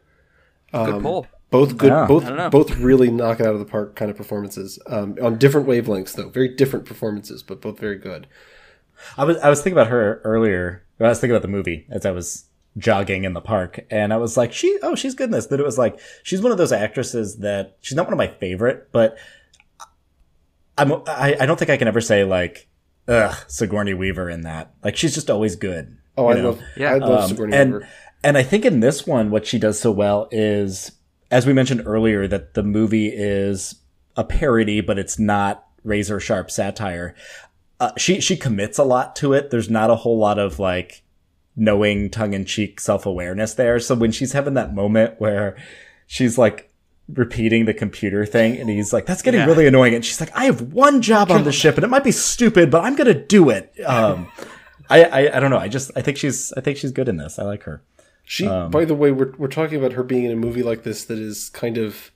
good 0.72 1.00
pull. 1.02 1.26
Both 1.52 1.76
good, 1.76 1.90
Yeah. 1.90 2.06
both 2.06 2.24
I 2.24 2.28
don't 2.30 2.36
know. 2.38 2.50
both 2.50 2.76
really 2.78 3.10
knock 3.10 3.38
it 3.38 3.46
out 3.46 3.52
of 3.54 3.60
the 3.60 3.64
park 3.64 3.94
kind 3.94 4.10
of 4.10 4.16
performances 4.16 4.78
um, 4.86 5.16
on 5.22 5.38
different 5.38 5.68
wavelengths, 5.68 6.14
though. 6.14 6.28
Very 6.30 6.48
different 6.48 6.84
performances, 6.86 7.42
but 7.44 7.60
both 7.60 7.78
very 7.78 7.96
good. 7.98 8.26
I 9.16 9.24
was 9.24 9.36
I 9.38 9.48
was 9.50 9.60
thinking 9.62 9.78
about 9.78 9.90
her 9.90 10.20
earlier. 10.24 10.84
I 10.98 11.04
was 11.08 11.20
thinking 11.20 11.34
about 11.36 11.42
the 11.42 11.48
movie 11.48 11.86
as 11.90 12.04
I 12.06 12.10
was 12.12 12.44
jogging 12.78 13.24
in 13.24 13.32
the 13.34 13.40
park, 13.40 13.80
and 13.90 14.12
I 14.12 14.16
was 14.16 14.36
like, 14.36 14.52
she, 14.52 14.78
oh, 14.82 14.94
she's 14.94 15.14
good 15.14 15.24
in 15.26 15.30
this. 15.32 15.46
But 15.46 15.60
it 15.60 15.66
was 15.66 15.76
like 15.78 15.98
she's 16.22 16.40
one 16.40 16.52
of 16.52 16.58
those 16.58 16.72
actresses 16.72 17.38
that 17.38 17.76
she's 17.80 17.96
not 17.96 18.06
one 18.06 18.12
of 18.14 18.18
my 18.18 18.28
favorite, 18.28 18.88
but 18.92 19.16
I'm 20.78 20.92
I, 21.06 21.36
I 21.40 21.46
don't 21.46 21.58
think 21.58 21.70
I 21.70 21.76
can 21.76 21.88
ever 21.88 22.00
say 22.00 22.24
like, 22.24 22.68
ugh, 23.08 23.34
Sigourney 23.48 23.94
Weaver 23.94 24.30
in 24.30 24.42
that. 24.42 24.74
Like 24.82 24.96
she's 24.96 25.14
just 25.14 25.30
always 25.30 25.56
good. 25.56 25.98
Oh, 26.16 26.28
I 26.30 26.34
know? 26.34 26.50
love, 26.50 26.62
Yeah. 26.76 26.92
I 26.92 26.98
love 26.98 27.24
Um, 27.24 27.28
Sigourney 27.30 27.56
and 27.56 27.72
Weaver. 27.74 27.88
and 28.24 28.38
I 28.38 28.42
think 28.42 28.64
in 28.64 28.80
this 28.80 29.06
one, 29.06 29.30
what 29.30 29.46
she 29.46 29.58
does 29.58 29.78
so 29.80 29.90
well 29.90 30.28
is, 30.30 30.92
as 31.32 31.46
we 31.46 31.52
mentioned 31.52 31.82
earlier, 31.86 32.28
that 32.28 32.54
the 32.54 32.62
movie 32.62 33.08
is 33.08 33.74
a 34.16 34.22
parody, 34.22 34.80
but 34.80 34.98
it's 34.98 35.18
not 35.18 35.66
razor 35.82 36.20
sharp 36.20 36.50
satire. 36.50 37.14
Uh, 37.80 37.90
she 37.96 38.20
she 38.20 38.36
commits 38.36 38.78
a 38.78 38.84
lot 38.84 39.16
to 39.16 39.32
it. 39.32 39.50
There's 39.50 39.68
not 39.70 39.90
a 39.90 39.96
whole 39.96 40.18
lot 40.18 40.38
of 40.38 40.58
like 40.60 41.02
knowing 41.56 42.08
tongue 42.10 42.32
in 42.34 42.44
cheek 42.44 42.78
self 42.80 43.04
awareness 43.06 43.54
there. 43.54 43.80
So 43.80 43.94
when 43.94 44.12
she's 44.12 44.32
having 44.32 44.54
that 44.54 44.74
moment 44.74 45.14
where 45.18 45.56
she's 46.06 46.38
like 46.38 46.68
repeating 47.08 47.64
the 47.64 47.74
computer 47.74 48.24
thing 48.24 48.56
and 48.56 48.70
he's 48.70 48.92
like 48.92 49.06
that's 49.06 49.22
getting 49.22 49.40
Yeah. 49.40 49.46
really 49.46 49.66
annoying 49.66 49.92
and 49.92 50.04
she's 50.04 50.20
like 50.20 50.30
i 50.36 50.44
have 50.44 50.72
one 50.72 51.02
job 51.02 51.32
on 51.32 51.42
the 51.42 51.50
ship 51.52 51.74
and 51.74 51.84
it 51.84 51.88
might 51.88 52.04
be 52.04 52.12
stupid 52.12 52.70
but 52.70 52.84
i'm 52.84 52.94
gonna 52.94 53.12
do 53.12 53.50
it 53.50 53.74
um 53.84 54.28
I, 54.88 55.02
I 55.04 55.36
i 55.36 55.40
don't 55.40 55.50
know 55.50 55.58
i 55.58 55.66
just 55.66 55.90
i 55.96 56.00
think 56.00 56.16
she's 56.16 56.52
i 56.56 56.60
think 56.60 56.78
she's 56.78 56.92
good 56.92 57.08
in 57.08 57.16
this 57.16 57.40
i 57.40 57.42
like 57.42 57.64
her 57.64 57.82
She, 58.32 58.46
um, 58.46 58.70
by 58.70 58.86
the 58.86 58.94
way, 58.94 59.12
we're 59.12 59.34
we're 59.36 59.46
talking 59.48 59.76
about 59.76 59.92
her 59.92 60.02
being 60.02 60.24
in 60.24 60.32
a 60.32 60.36
movie 60.36 60.62
like 60.62 60.84
this 60.84 61.04
that 61.04 61.18
is 61.18 61.50
kind 61.50 61.76
of 61.76 62.12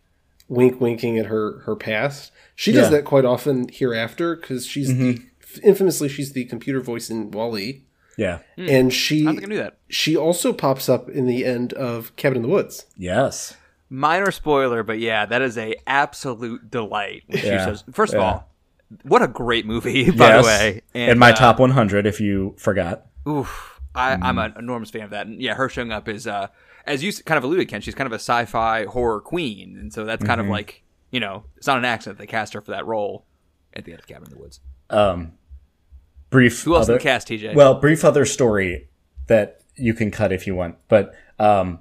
wink 0.49 0.81
winking 0.81 1.19
at 1.19 1.27
her 1.27 1.59
her 1.67 1.77
past. 1.77 2.33
She 2.55 2.73
does 2.73 2.77
Yeah. 2.77 2.85
Mm-hmm. 2.85 2.95
that 2.95 3.05
quite 3.05 3.27
often 3.27 3.69
hereafter 3.71 4.35
because 4.35 4.65
she's 4.65 4.89
the 4.97 5.21
infamously 5.63 6.09
she's 6.09 6.33
the 6.33 6.47
computer 6.47 6.81
voice 6.81 7.11
in 7.11 7.31
WALL-E, 7.31 7.85
yeah 8.17 8.39
and 8.57 8.95
she 8.95 9.23
I 9.23 9.25
don't 9.27 9.35
think 9.35 9.45
I 9.47 9.49
knew 9.49 9.59
that. 9.59 9.77
she 9.91 10.17
also 10.17 10.55
pops 10.55 10.89
up 10.89 11.11
in 11.11 11.27
the 11.27 11.45
end 11.45 11.75
of 11.75 12.17
Cabin 12.17 12.37
in 12.37 12.43
the 12.43 12.49
Woods. 12.49 12.87
yes 12.97 13.55
Minor 13.91 14.31
spoiler, 14.31 14.83
but 14.83 14.99
yeah, 14.99 15.27
that 15.27 15.43
is 15.43 15.57
a 15.59 15.75
absolute 15.87 16.71
delight. 16.71 17.23
When 17.29 17.39
she 17.39 17.47
says, 17.47 17.85
first 17.93 18.15
of 18.15 18.21
all, 18.21 18.49
what 19.03 19.23
a 19.23 19.29
great 19.29 19.65
movie, 19.67 20.11
by 20.23 20.29
yes. 20.29 20.45
the 20.45 20.49
way. 20.49 20.83
in 20.95 21.19
my 21.19 21.31
uh, 21.33 21.37
top 21.37 21.61
100 21.61 22.05
if 22.07 22.21
you 22.21 22.55
forgot 22.59 23.07
Oof, 23.29 23.76
I, 23.97 24.15
I'm 24.21 24.39
an 24.39 24.55
enormous 24.59 24.91
fan 24.91 25.03
of 25.03 25.11
that. 25.11 25.27
And 25.27 25.41
yeah, 25.41 25.55
her 25.55 25.69
showing 25.69 25.91
up 25.93 26.09
is, 26.09 26.27
uh, 26.27 26.49
as 26.87 27.03
you 27.03 27.13
kind 27.25 27.39
of 27.39 27.45
alluded, 27.45 27.69
Ken, 27.69 27.81
she's 27.81 27.95
kind 27.95 28.07
of 28.07 28.13
a 28.13 28.17
sci-fi 28.21 28.85
horror 28.85 29.21
queen, 29.21 29.77
and 29.79 29.93
so 29.93 30.05
that's 30.05 30.25
kind 30.25 30.41
of 30.41 30.47
like, 30.49 30.83
you 31.11 31.21
know, 31.21 31.45
it's 31.57 31.67
not 31.67 31.79
an 31.79 31.85
accident 31.85 32.19
they 32.19 32.27
cast 32.27 32.53
her 32.53 32.61
for 32.61 32.71
that 32.73 32.87
role 32.87 33.25
at 33.75 33.85
the 33.85 33.93
end 33.93 34.01
of 34.01 34.07
Cabin 34.07 34.25
in 34.29 34.31
the 34.35 34.39
Woods. 34.39 34.61
um 34.91 35.33
brief 36.31 36.63
Who 36.65 36.75
else 36.75 36.85
other, 36.85 36.95
in 36.95 36.99
the 36.99 37.03
cast, 37.03 37.29
TJ? 37.29 37.55
well 37.55 37.81
brief 37.81 38.05
other 38.05 38.25
story 38.25 38.89
that 39.29 39.61
you 39.77 39.95
can 39.95 40.11
cut 40.11 40.33
if 40.33 40.47
you 40.47 40.55
want. 40.55 40.77
But 40.89 41.15
um 41.39 41.81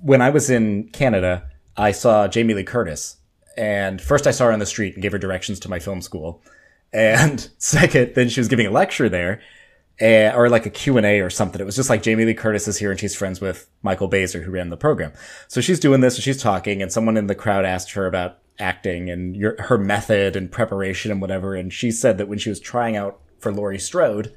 when 0.00 0.20
i 0.22 0.30
was 0.30 0.48
in 0.50 0.88
canada 0.90 1.48
i 1.76 1.90
saw 1.92 2.28
jamie 2.28 2.54
lee 2.54 2.64
curtis. 2.64 3.16
And 3.56 4.00
first 4.00 4.26
i 4.26 4.30
saw 4.30 4.46
her 4.46 4.52
on 4.52 4.58
the 4.58 4.66
street 4.66 4.94
and 4.94 5.02
gave 5.02 5.12
her 5.12 5.18
directions 5.18 5.58
to 5.60 5.68
my 5.68 5.78
film 5.78 6.00
school. 6.02 6.42
And 6.92 7.48
second 7.58 8.14
then 8.14 8.28
she 8.28 8.40
was 8.40 8.48
giving 8.48 8.66
a 8.66 8.70
lecture 8.70 9.08
there 9.08 9.40
or 10.00 10.48
like 10.48 10.66
a 10.66 10.70
Q&A 10.70 11.20
or 11.20 11.30
something. 11.30 11.60
It 11.60 11.64
was 11.64 11.76
just 11.76 11.90
like 11.90 12.02
Jamie 12.02 12.24
Lee 12.24 12.34
Curtis 12.34 12.68
is 12.68 12.78
here 12.78 12.90
and 12.90 13.00
she's 13.00 13.16
friends 13.16 13.40
with 13.40 13.68
Michael 13.82 14.08
Baser 14.08 14.42
who 14.42 14.52
ran 14.52 14.70
the 14.70 14.76
program. 14.76 15.12
So 15.48 15.60
she's 15.60 15.80
doing 15.80 16.00
this 16.00 16.14
and 16.14 16.24
she's 16.24 16.40
talking 16.40 16.82
and 16.82 16.92
someone 16.92 17.16
in 17.16 17.26
the 17.26 17.34
crowd 17.34 17.64
asked 17.64 17.92
her 17.92 18.06
about 18.06 18.38
acting 18.58 19.10
and 19.10 19.36
your, 19.36 19.60
her 19.62 19.78
method 19.78 20.36
and 20.36 20.50
preparation 20.50 21.10
and 21.10 21.20
whatever. 21.20 21.54
And 21.54 21.72
she 21.72 21.90
said 21.90 22.18
that 22.18 22.28
when 22.28 22.38
she 22.38 22.48
was 22.48 22.60
trying 22.60 22.96
out 22.96 23.20
for 23.38 23.52
Laurie 23.52 23.78
Strode, 23.78 24.34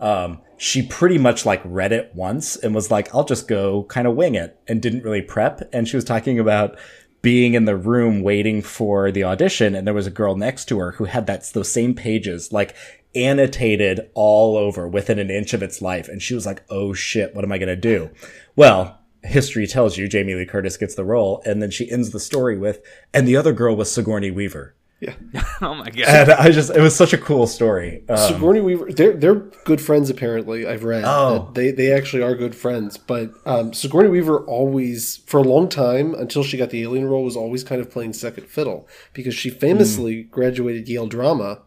um, 0.00 0.40
she 0.56 0.82
pretty 0.82 1.18
much 1.18 1.46
like 1.46 1.62
read 1.64 1.92
it 1.92 2.12
once 2.14 2.56
and 2.56 2.74
was 2.74 2.90
like, 2.90 3.14
I'll 3.14 3.24
just 3.24 3.48
go 3.48 3.84
kind 3.84 4.06
of 4.06 4.14
wing 4.14 4.34
it 4.34 4.60
and 4.68 4.82
didn't 4.82 5.02
really 5.02 5.22
prep. 5.22 5.68
And 5.72 5.88
she 5.88 5.96
was 5.96 6.04
talking 6.04 6.38
about 6.38 6.78
being 7.24 7.54
in 7.54 7.64
the 7.64 7.74
room 7.74 8.20
waiting 8.20 8.60
for 8.60 9.10
the 9.10 9.24
audition. 9.24 9.74
And 9.74 9.86
there 9.86 9.94
was 9.94 10.06
a 10.06 10.10
girl 10.10 10.36
next 10.36 10.66
to 10.66 10.78
her 10.78 10.92
who 10.92 11.06
had 11.06 11.26
that, 11.26 11.50
those 11.54 11.72
same 11.72 11.94
pages, 11.94 12.52
like 12.52 12.76
annotated 13.14 14.10
all 14.12 14.58
over 14.58 14.86
within 14.86 15.18
an 15.18 15.30
inch 15.30 15.54
of 15.54 15.62
its 15.62 15.80
life. 15.80 16.06
And 16.06 16.20
she 16.20 16.34
was 16.34 16.44
like, 16.44 16.62
Oh 16.68 16.92
shit, 16.92 17.34
what 17.34 17.42
am 17.42 17.50
I 17.50 17.56
going 17.56 17.68
to 17.68 17.76
do? 17.76 18.10
Well, 18.56 19.00
history 19.22 19.66
tells 19.66 19.96
you 19.96 20.06
Jamie 20.06 20.34
Lee 20.34 20.44
Curtis 20.44 20.76
gets 20.76 20.94
the 20.94 21.04
role. 21.04 21.42
And 21.46 21.62
then 21.62 21.70
she 21.70 21.90
ends 21.90 22.10
the 22.10 22.20
story 22.20 22.58
with, 22.58 22.82
and 23.14 23.26
the 23.26 23.36
other 23.36 23.54
girl 23.54 23.74
was 23.74 23.90
Sigourney 23.90 24.30
Weaver. 24.30 24.74
Yeah, 25.04 25.44
oh 25.60 25.74
my 25.74 25.90
god. 25.90 26.04
And 26.08 26.30
I 26.32 26.50
just, 26.50 26.70
it 26.74 26.80
was 26.80 26.96
such 26.96 27.12
a 27.12 27.18
cool 27.18 27.46
story. 27.46 28.02
Um, 28.08 28.16
Sigourney 28.16 28.60
Weaver. 28.60 28.90
They're 28.90 29.12
they're 29.12 29.34
good 29.34 29.80
friends 29.80 30.08
apparently. 30.08 30.66
I've 30.66 30.84
read. 30.84 31.04
Oh. 31.06 31.34
that 31.46 31.54
they 31.54 31.70
they 31.72 31.92
actually 31.92 32.22
are 32.22 32.34
good 32.34 32.54
friends. 32.54 32.96
But 32.96 33.32
um, 33.44 33.72
Sigourney 33.74 34.08
Weaver 34.08 34.44
always, 34.46 35.18
for 35.26 35.38
a 35.38 35.42
long 35.42 35.68
time 35.68 36.14
until 36.14 36.42
she 36.42 36.56
got 36.56 36.70
the 36.70 36.82
alien 36.82 37.06
role, 37.06 37.22
was 37.24 37.36
always 37.36 37.62
kind 37.64 37.80
of 37.80 37.90
playing 37.90 38.14
second 38.14 38.46
fiddle 38.48 38.88
because 39.12 39.34
she 39.34 39.50
famously 39.50 40.22
graduated 40.22 40.88
Yale 40.88 41.06
drama, 41.06 41.60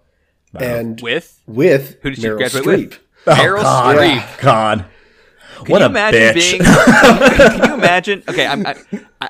and 0.59 0.99
With 1.01 1.41
with 1.45 1.97
Who 2.01 2.09
did 2.09 2.19
she 2.19 2.27
Meryl 2.27 2.37
graduate 2.37 2.65
Streep. 2.65 2.89
with? 2.89 2.99
Meryl 3.37 3.61
God. 3.61 3.97
Streep. 3.97 4.41
God. 4.41 4.85
Can 5.63 5.71
what 5.71 5.79
you 5.79 5.85
a 5.85 5.89
imagine 5.89 6.21
bitch. 6.35 6.51
being? 6.51 6.61
can 7.59 7.69
you 7.69 7.73
imagine? 7.75 8.23
Okay, 8.27 8.45
I'm, 8.47 8.65
I 8.65 8.75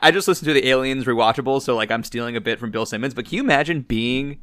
I 0.02 0.12
just 0.12 0.28
listened 0.28 0.48
to 0.48 0.54
the 0.54 0.68
Aliens 0.68 1.06
rewatchable, 1.06 1.62
so 1.62 1.76
like 1.76 1.92
I'm 1.92 2.04
stealing 2.04 2.36
a 2.36 2.42
bit 2.42 2.60
from 2.60 2.72
Bill 2.72 2.86
Simmons. 2.86 3.14
But 3.14 3.26
can 3.26 3.36
you 3.36 3.42
imagine 3.44 3.82
being 3.82 4.40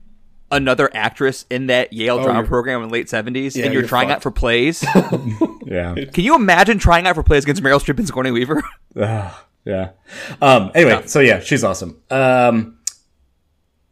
another 0.50 0.90
actress 0.94 1.46
in 1.50 1.66
that 1.66 1.92
Yale 1.92 2.16
drama 2.18 2.32
Oh, 2.32 2.36
you're- 2.42 2.48
program 2.48 2.82
in 2.82 2.88
the 2.88 2.92
late 2.92 3.06
'70s, 3.06 3.54
Yeah, 3.56 3.64
and 3.64 3.72
you're, 3.72 3.82
you're 3.82 3.88
trying 3.88 4.10
out 4.10 4.22
for 4.22 4.30
plays? 4.30 4.82
yeah. 5.66 5.94
can 6.12 6.24
you 6.24 6.34
imagine 6.34 6.78
trying 6.78 7.06
out 7.06 7.14
for 7.14 7.22
plays 7.22 7.44
against 7.44 7.62
Meryl 7.62 7.80
Streep 7.80 7.98
and 7.98 8.06
Sigourney 8.06 8.30
Weaver? 8.30 8.62
Ugh, 8.96 9.34
yeah. 9.64 9.90
Um, 10.40 10.70
anyway, 10.74 11.02
so 11.06 11.20
yeah, 11.20 11.40
she's 11.40 11.64
awesome. 11.64 12.00
Um, 12.10 12.78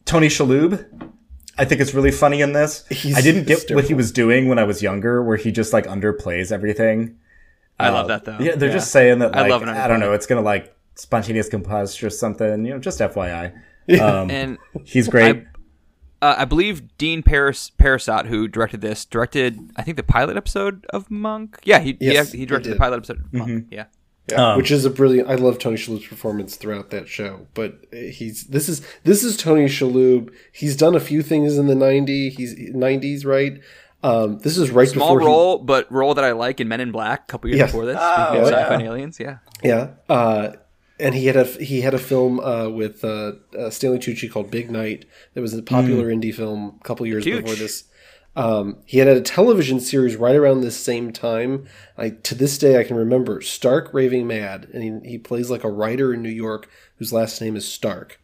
Tony 0.05 0.29
Shalhoub, 0.29 0.85
I 1.59 1.65
think 1.65 1.81
it's 1.81 1.95
really 1.95 2.11
funny 2.11 2.41
in 2.41 2.53
this. 2.53 2.87
He's 2.89 3.17
I 3.17 3.21
didn't 3.21 3.47
get 3.47 3.71
what 3.75 3.85
he 3.85 3.95
was 3.95 4.13
doing 4.13 4.49
when 4.49 4.59
I 4.59 4.65
was 4.65 4.83
younger, 4.83 5.23
where 5.23 5.37
he 5.37 5.53
just 5.53 5.73
like 5.73 5.87
underplays 5.87 6.51
everything. 6.53 7.19
I 7.83 7.91
love 7.91 8.09
that 8.09 8.25
though. 8.25 8.39
Yeah, 8.41 8.55
they're 8.57 8.73
just 8.73 8.91
saying 8.93 9.19
that 9.21 9.37
I 9.37 9.47
love 9.49 9.63
an 9.63 9.69
I 9.69 9.87
don't 9.89 10.01
know, 10.01 10.13
it's 10.13 10.27
gonna 10.27 10.41
like 10.43 10.75
spontaneous 10.95 11.49
composition 11.49 12.07
or 12.07 12.11
something. 12.11 12.65
You 12.65 12.75
know, 12.75 12.79
just 12.79 13.01
FYI. 13.01 13.53
Um, 14.01 14.31
And 14.31 14.59
he's 14.85 15.09
great. 15.09 15.45
uh, 16.23 16.37
I 16.39 16.45
believe 16.45 16.97
Dean 16.99 17.23
Paris 17.25 17.71
Parisot, 17.77 18.27
who 18.27 18.47
directed 18.47 18.81
this, 18.81 19.05
directed 19.05 19.59
I 19.75 19.83
think 19.83 19.97
the 19.97 20.05
pilot 20.05 20.37
episode 20.37 20.87
of 20.91 21.11
Monk. 21.11 21.59
Yeah, 21.65 21.81
he 21.81 21.97
Yes, 22.01 22.31
he, 22.31 22.39
he 22.39 22.47
directed 22.47 22.71
the 22.73 22.77
pilot 22.77 22.99
episode 22.99 23.19
of 23.19 23.25
Mm-hmm. 23.33 23.53
Monk. 23.53 23.67
Yeah. 23.73 23.87
Yeah, 24.31 24.53
Um, 24.53 24.57
which 24.57 24.71
is 24.71 24.85
a 24.85 24.91
brilliant. 24.91 25.29
I 25.29 25.35
love 25.35 25.59
Tony 25.59 25.75
Shalhoub's 25.77 26.07
performance 26.07 26.55
throughout 26.55 26.91
that 26.91 27.09
show. 27.09 27.49
But 27.55 27.81
he's 27.93 28.45
this 28.45 28.69
is 28.69 28.81
this 29.03 29.25
is 29.25 29.37
Tony 29.37 29.65
Shalhoub. 29.67 30.31
He's 30.53 30.77
done 30.77 30.95
a 30.95 31.01
few 31.01 31.23
things 31.23 31.59
in 31.59 31.67
the 31.67 31.75
'90s. 31.75 32.35
He's 32.39 32.55
'90s, 32.71 33.27
right? 33.27 33.61
Um, 34.03 34.39
this 34.41 34.59
is 34.59 34.71
right 34.71 34.89
Small 34.89 35.09
before 35.15 35.21
he- 35.21 35.27
role, 35.27 35.59
but 35.59 35.91
role 35.93 36.15
that 36.15 36.25
I 36.25 36.33
like 36.33 36.61
in 36.61 36.69
Men 36.69 36.81
in 36.81 36.91
Black 36.91 37.23
a 37.23 37.27
couple 37.27 37.49
years 37.51 37.59
Yeah. 37.61 37.67
before 37.67 37.87
this. 37.87 37.99
Oh, 38.01 38.35
yeah. 38.35 38.45
sci-fi 38.45 38.75
and 38.75 38.83
aliens, 38.83 39.21
yeah. 39.21 39.39
Yeah, 39.63 39.91
uh, 40.09 40.53
and 40.99 41.15
he 41.15 41.27
had 41.27 41.37
a 41.37 41.45
he 41.45 41.83
had 41.83 41.95
a 41.95 41.99
film 41.99 42.41
uh, 42.41 42.69
with 42.69 43.05
uh, 43.05 43.33
uh, 43.59 43.71
Stanley 43.71 43.99
Tucci 43.99 44.31
called 44.31 44.51
Big 44.51 44.71
Night. 44.71 45.05
That 45.35 45.41
was 45.41 45.55
a 45.55 45.63
popular 45.63 46.07
indie 46.07 46.35
film 46.35 46.79
a 46.81 46.85
couple 46.85 47.07
years 47.07 47.25
Tucci. 47.25 47.43
before 47.43 47.55
this. 47.57 47.85
Um, 48.35 48.79
he 48.87 48.97
had 48.99 49.09
a 49.09 49.21
television 49.21 49.79
series 49.79 50.17
right 50.17 50.35
around 50.35 50.63
this 50.63 50.77
same 50.77 51.13
time. 51.13 51.67
I 51.99 52.11
to 52.11 52.35
this 52.35 52.57
day 52.59 52.81
I 52.81 52.85
can 52.85 52.97
remember 52.97 53.41
Stark 53.43 53.93
Raving 53.93 54.27
Mad, 54.27 54.69
and 54.73 54.83
he, 55.05 55.11
he 55.13 55.19
plays 55.19 55.51
like 55.51 55.65
a 55.65 55.71
writer 55.71 56.15
in 56.15 56.23
New 56.23 56.31
York 56.31 56.69
whose 56.97 57.13
last 57.13 57.41
name 57.43 57.57
is 57.57 57.69
Stark. 57.71 58.19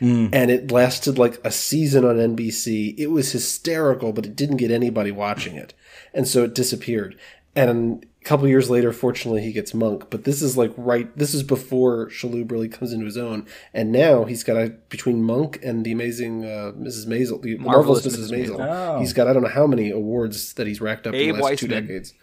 And 0.00 0.50
it 0.50 0.70
lasted 0.70 1.18
like 1.18 1.40
a 1.44 1.50
season 1.50 2.04
on 2.04 2.16
NBC. 2.16 2.94
It 2.98 3.08
was 3.08 3.32
hysterical, 3.32 4.12
but 4.12 4.26
it 4.26 4.36
didn't 4.36 4.56
get 4.56 4.70
anybody 4.70 5.10
watching 5.10 5.56
it, 5.56 5.74
and 6.12 6.26
so 6.26 6.44
it 6.44 6.54
disappeared. 6.54 7.18
And 7.56 8.04
a 8.20 8.24
couple 8.24 8.48
years 8.48 8.68
later, 8.68 8.92
fortunately, 8.92 9.42
he 9.42 9.52
gets 9.52 9.72
Monk. 9.74 10.10
But 10.10 10.24
this 10.24 10.42
is 10.42 10.56
like 10.56 10.72
right. 10.76 11.16
This 11.16 11.34
is 11.34 11.42
before 11.42 12.08
Shalhoub 12.08 12.50
really 12.50 12.68
comes 12.68 12.92
into 12.92 13.04
his 13.04 13.16
own. 13.16 13.46
And 13.72 13.92
now 13.92 14.24
he's 14.24 14.42
got 14.42 14.56
a 14.56 14.70
between 14.88 15.22
Monk 15.22 15.60
and 15.62 15.84
the 15.84 15.92
amazing 15.92 16.44
uh, 16.44 16.72
Mrs. 16.76 17.06
Maisel, 17.06 17.40
the 17.40 17.56
marvelous, 17.58 18.04
Marvelous 18.04 18.30
Mrs. 18.30 18.32
Maisel. 18.32 18.56
Maisel. 18.56 18.96
Oh. 18.96 19.00
He's 19.00 19.12
got 19.12 19.28
I 19.28 19.32
don't 19.32 19.42
know 19.42 19.48
how 19.48 19.66
many 19.66 19.90
awards 19.90 20.54
that 20.54 20.66
he's 20.66 20.80
racked 20.80 21.06
up 21.06 21.14
in 21.14 21.36
the 21.36 21.42
last 21.42 21.60
two 21.60 21.66
Weissman. 21.68 21.86
decades. 21.86 22.14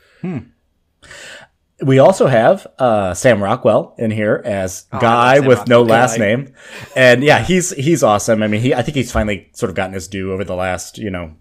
We 1.83 1.99
also 1.99 2.27
have 2.27 2.67
uh, 2.77 3.13
Sam 3.13 3.41
Rockwell 3.41 3.95
in 3.97 4.11
here 4.11 4.41
as 4.45 4.85
Oh, 4.91 4.99
guy 4.99 5.39
with 5.39 5.67
no 5.67 5.81
last 5.81 6.17
Guy. 6.17 6.25
name, 6.27 6.53
and 6.95 7.23
yeah, 7.23 7.43
he's 7.43 7.71
he's 7.71 8.03
awesome. 8.03 8.43
I 8.43 8.47
mean, 8.47 8.61
he 8.61 8.73
I 8.73 8.81
think 8.81 8.95
he's 8.95 9.11
finally 9.11 9.49
sort 9.53 9.69
of 9.69 9.75
gotten 9.75 9.93
his 9.93 10.07
due 10.07 10.31
over 10.31 10.43
the 10.43 10.55
last 10.55 10.97
you 10.97 11.09
know 11.09 11.33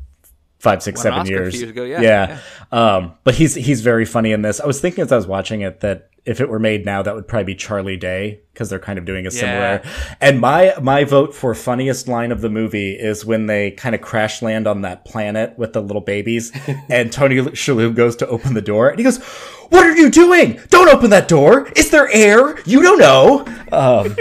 five, 0.59 0.82
six, 0.82 1.01
seven 1.01 1.26
years. 1.26 1.59
years 1.59 1.70
ago, 1.70 1.84
yeah, 1.84 2.01
yeah. 2.01 2.38
Um, 2.72 3.14
but 3.24 3.34
he's 3.34 3.55
he's 3.55 3.80
very 3.82 4.05
funny 4.05 4.32
in 4.32 4.43
this. 4.43 4.61
I 4.61 4.66
was 4.66 4.80
thinking 4.80 5.03
as 5.03 5.12
I 5.12 5.16
was 5.16 5.26
watching 5.26 5.61
it 5.62 5.80
that 5.80 6.07
if 6.26 6.38
it 6.41 6.51
were 6.51 6.59
made 6.59 6.84
now, 6.84 7.03
that 7.03 7.14
would 7.14 7.26
probably 7.26 7.45
be 7.45 7.55
Charlie 7.55 7.97
Day 7.97 8.43
because 8.53 8.68
they're 8.68 8.78
kind 8.78 8.99
of 8.99 9.07
doing 9.07 9.26
a 9.26 9.30
similar. 9.30 9.82
And 10.20 10.38
my 10.38 10.74
my 10.80 11.05
vote 11.05 11.34
for 11.34 11.55
funniest 11.55 12.09
line 12.09 12.30
of 12.30 12.43
the 12.43 12.51
movie 12.51 12.93
is 12.93 13.24
when 13.24 13.47
they 13.47 13.70
kind 13.70 13.95
of 13.95 14.03
crash 14.03 14.43
land 14.43 14.66
on 14.66 14.82
that 14.82 15.05
planet 15.07 15.55
with 15.59 15.72
the 15.72 15.80
little 15.80 16.03
babies, 16.03 16.53
and 16.91 17.11
Tony 17.11 17.36
Shalhoub 17.36 17.95
goes 17.95 18.16
to 18.16 18.26
open 18.28 18.53
the 18.53 18.61
door, 18.61 18.91
and 18.91 18.99
he 18.99 19.05
goes, 19.05 19.18
what 19.71 19.85
are 19.87 19.97
you 19.97 20.11
doing? 20.11 20.61
Don't 20.68 20.89
open 20.89 21.11
that 21.11 21.27
door. 21.29 21.68
Is 21.75 21.91
there 21.91 22.09
air? 22.12 22.61
You 22.64 22.83
don't 22.83 22.99
know. 22.99 23.45
Um, 23.73 24.16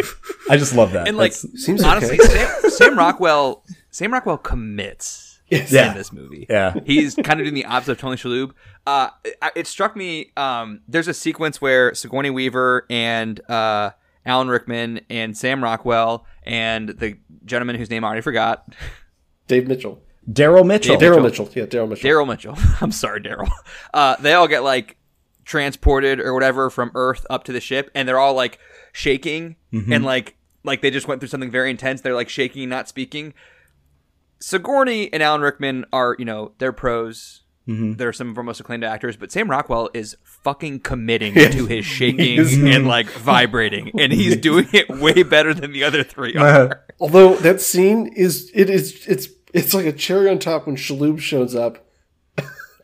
I 0.49 0.57
just 0.57 0.73
love 0.75 0.93
that. 0.93 1.07
And 1.07 1.17
like, 1.17 1.33
That's- 1.33 1.63
Seems 1.63 1.83
honestly, 1.83 2.19
okay. 2.19 2.27
Sam, 2.61 2.69
Sam 2.71 2.97
Rockwell, 2.97 3.63
Sam 3.91 4.13
Rockwell 4.13 4.37
commits 4.37 5.39
Yes. 5.49 5.71
Yeah. 5.71 5.91
in 5.91 5.97
this 5.97 6.13
movie. 6.13 6.45
Yeah. 6.49 6.75
he's 6.85 7.15
kind 7.15 7.39
of 7.39 7.45
doing 7.45 7.55
the 7.55 7.65
opposite 7.65 7.93
of 7.93 7.97
Tony 7.99 8.15
Shalhoub. 8.17 8.51
Uh, 8.85 9.09
it, 9.23 9.35
it 9.55 9.67
struck 9.67 9.95
me. 9.95 10.31
Um, 10.37 10.81
there's 10.87 11.07
a 11.07 11.13
sequence 11.13 11.59
where 11.59 11.93
Sigourney 11.95 12.29
Weaver 12.29 12.85
and 12.89 13.39
uh, 13.49 13.89
Alan 14.25 14.47
Rickman 14.47 15.01
and 15.09 15.35
Sam 15.35 15.63
Rockwell 15.63 16.25
and 16.43 16.89
the 16.89 17.17
gentleman 17.45 17.75
whose 17.77 17.89
name 17.89 18.03
I 18.03 18.07
already 18.07 18.21
forgot, 18.21 18.75
Dave 19.47 19.67
Mitchell. 19.67 19.99
Daryl 20.31 20.63
Mitchell. 20.63 20.97
Daryl 20.97 21.23
Mitchell. 21.23 21.49
Yeah, 21.55 21.65
Daryl 21.65 21.89
Mitchell. 21.89 22.07
Daryl 22.11 22.27
Mitchell. 22.27 22.55
I'm 22.81 22.91
sorry, 22.91 23.19
Daryl. 23.21 23.49
Uh, 23.91 24.15
they 24.19 24.33
all 24.33 24.47
get 24.47 24.63
like 24.63 24.95
transported 25.49 26.19
or 26.19 26.33
whatever 26.33 26.69
from 26.69 26.91
Earth 26.93 27.25
up 27.29 27.43
to 27.45 27.51
the 27.51 27.59
ship, 27.59 27.89
and 27.95 28.07
they're 28.07 28.19
all 28.19 28.35
like 28.35 28.59
shaking 28.93 29.55
and 29.91 30.05
like 30.05 30.35
like 30.63 30.81
they 30.81 30.91
just 30.91 31.07
went 31.07 31.19
through 31.19 31.29
something 31.29 31.49
very 31.51 31.71
intense. 31.71 32.01
They're 32.01 32.13
like 32.13 32.29
shaking, 32.29 32.69
not 32.69 32.87
speaking. 32.87 33.33
Sigourney 34.39 35.11
and 35.11 35.21
Alan 35.23 35.41
Rickman 35.41 35.85
are, 35.91 36.15
you 36.19 36.23
know, 36.25 36.53
they're 36.59 36.71
pros. 36.71 37.41
They're 37.97 38.13
some 38.13 38.29
of 38.29 38.37
our 38.37 38.43
most 38.43 38.59
acclaimed 38.59 38.83
actors, 38.83 39.15
but 39.17 39.31
Sam 39.31 39.49
Rockwell 39.49 39.89
is 39.93 40.15
fucking 40.23 40.79
committing 40.81 41.33
to 41.33 41.65
his 41.65 41.85
shaking 41.97 42.39
and 42.67 42.87
like 42.87 43.09
vibrating, 43.09 43.91
and 43.99 44.11
he's 44.13 44.37
doing 44.37 44.67
it 44.73 44.89
way 44.89 45.23
better 45.23 45.53
than 45.53 45.71
the 45.73 45.83
other 45.83 46.03
three 46.03 46.35
are. 46.35 46.83
Although 46.99 47.35
that 47.37 47.59
scene 47.61 48.07
is 48.15 48.51
it 48.55 48.69
is 48.69 49.05
it's 49.07 49.27
it's 49.53 49.73
like 49.73 49.85
a 49.85 49.91
cherry 49.91 50.29
on 50.29 50.39
top 50.39 50.65
when 50.67 50.75
Shalhoub 50.77 51.19
shows 51.19 51.55
up. 51.55 51.85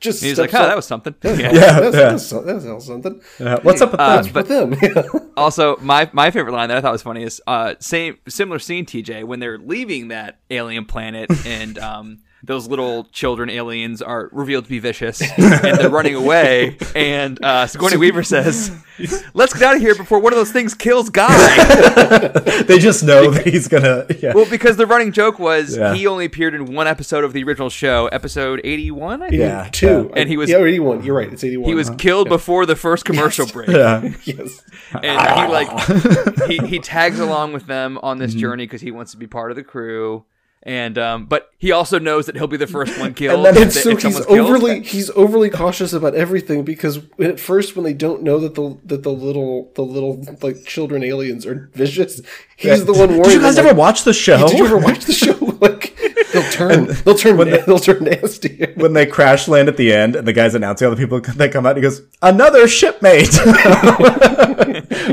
Just 0.05 0.23
He's 0.23 0.39
like, 0.39 0.53
"Oh, 0.53 0.59
up. 0.59 0.67
that 0.69 0.75
was 0.75 0.85
something." 0.85 1.13
Yeah, 1.23 1.31
that's, 1.31 1.53
yeah. 1.53 1.79
that's, 2.11 2.29
that's, 2.29 2.63
that's 2.65 2.85
something. 2.85 3.21
What's 3.63 3.81
up 3.81 3.91
with 3.91 3.99
Uh, 3.99 4.21
that? 4.21 4.33
but- 4.33 4.47
With 4.47 4.93
them. 4.93 5.31
Also, 5.37 5.75
my 5.81 6.09
my 6.13 6.31
favorite 6.31 6.53
line 6.53 6.69
that 6.69 6.77
I 6.77 6.81
thought 6.81 6.93
was 6.93 7.01
funny 7.01 7.21
is 7.23 7.41
uh 7.45 7.75
same 7.79 8.17
similar 8.27 8.57
scene 8.57 8.85
TJ 8.85 9.25
when 9.25 9.41
they're 9.41 9.57
leaving 9.57 10.07
that 10.07 10.39
alien 10.49 10.85
planet 10.85 11.29
and 11.45 11.77
um 11.77 12.19
those 12.45 12.67
little 12.67 13.05
children 13.05 13.49
aliens 13.49 14.01
are 14.01 14.29
revealed 14.31 14.63
to 14.65 14.69
be 14.69 14.79
vicious 14.79 15.21
and 15.37 15.77
they're 15.77 15.89
running 15.89 16.15
away 16.15 16.77
and 16.95 17.43
uh 17.43 17.65
Sigourney 17.67 17.97
Weaver 17.97 18.23
says, 18.23 18.71
"Let's 19.33 19.53
get 19.53 19.63
out 19.63 19.75
of 19.75 19.81
here 19.81 19.95
before 19.95 20.19
one 20.19 20.31
of 20.33 20.37
those 20.37 20.51
things 20.51 20.73
kills 20.73 21.09
Guy." 21.09 21.27
they 22.67 22.77
just 22.79 23.03
know 23.03 23.31
that 23.31 23.45
he's 23.45 23.67
gonna. 23.67 24.05
Yeah. 24.19 24.33
well, 24.33 24.45
because 24.49 24.77
the 24.77 24.85
running 24.85 25.11
joke 25.11 25.39
was 25.39 25.75
Yeah. 25.75 25.93
he 25.93 26.07
only 26.07 26.25
appeared 26.25 26.53
in 26.53 26.73
one 26.73 26.87
episode 26.87 27.23
of 27.23 27.33
the 27.33 27.43
original 27.43 27.69
show, 27.69 28.07
episode 28.07 28.61
81, 28.63 29.21
I 29.23 29.29
think. 29.29 29.39
Yeah. 29.39 29.69
Two. 29.71 30.11
And 30.15 30.29
he 30.29 30.37
was- 30.37 30.49
yeah, 30.49 30.57
eighty-one. 30.63 31.03
You're 31.03 31.15
right. 31.15 31.31
It's 31.31 31.43
eighty-one. 31.43 31.67
He 31.67 31.75
was 31.75 31.89
killed 31.91 32.29
before 32.29 32.65
the 32.65 32.75
first 32.75 33.05
commercial 33.05 33.47
break. 33.47 33.69
yeah. 33.69 34.13
yes. 34.23 34.61
and 35.01 35.39
he 35.39 35.47
like 35.51 36.47
he, 36.47 36.57
he 36.67 36.79
tags 36.79 37.19
along 37.19 37.53
with 37.53 37.65
them 37.67 37.97
on 38.03 38.19
this 38.19 38.33
journey 38.33 38.63
because 38.65 38.81
he 38.81 38.91
wants 38.91 39.11
to 39.11 39.17
be 39.17 39.27
part 39.27 39.51
of 39.51 39.57
the 39.57 39.63
crew 39.63 40.23
and 40.67 40.97
um 40.97 41.25
but 41.27 41.51
he 41.59 41.71
also 41.71 41.99
knows 41.99 42.25
that 42.25 42.35
he'll 42.35 42.47
be 42.47 42.57
the 42.57 42.65
first 42.67 42.97
one 42.99 43.13
killed 43.21 43.45
and, 43.45 43.55
then- 43.55 43.55
if 43.57 43.61
And 43.63 43.73
so 43.73 43.89
if 43.91 44.01
he's 44.01 44.15
someone's 44.15 44.25
killed. 44.25 44.39
overly 44.49 44.81
he's 44.81 45.09
overly 45.11 45.49
cautious 45.51 45.93
about 45.93 46.15
everything 46.15 46.63
because 46.63 46.99
at 47.19 47.39
first 47.39 47.75
when 47.75 47.83
they 47.85 47.93
don't 47.93 48.23
know 48.23 48.39
that 48.39 48.55
the 48.55 48.75
that 48.85 49.03
the 49.03 49.11
little 49.11 49.71
the 49.75 49.83
little 49.83 50.23
like 50.41 50.65
children 50.65 51.03
aliens 51.03 51.45
are 51.45 51.69
vicious, 51.73 52.19
he's 52.57 52.83
the 52.85 52.93
one 52.93 53.09
warning. 53.09 53.23
Did 53.23 53.33
you 53.33 53.41
guys 53.41 53.55
them, 53.55 53.65
ever 53.67 53.75
like, 53.75 53.77
watch 53.77 54.03
the 54.05 54.13
show? 54.13 54.47
Did 54.47 54.57
you 54.57 54.65
ever 54.65 54.77
watch 54.77 55.05
the 55.05 55.13
show? 55.13 55.33
Like 55.65 55.95
they'll 56.33 56.51
turn, 56.51 56.87
they'll 57.05 57.15
turn, 57.15 57.37
they'll 57.65 57.79
turn 57.79 58.03
nasty. 58.03 58.65
when 58.75 58.91
they 58.93 59.05
crash 59.05 59.47
land 59.47 59.69
at 59.69 59.77
the 59.77 59.93
end 59.93 60.15
and 60.17 60.27
the 60.27 60.33
guy's 60.33 60.53
announcing 60.53 60.85
all 60.87 60.93
the 60.93 61.01
people 61.01 61.21
that 61.21 61.51
come 61.51 61.65
out, 61.65 61.75
he 61.77 61.81
goes, 61.81 62.01
"Another 62.21 62.67
shipmate," 62.67 63.33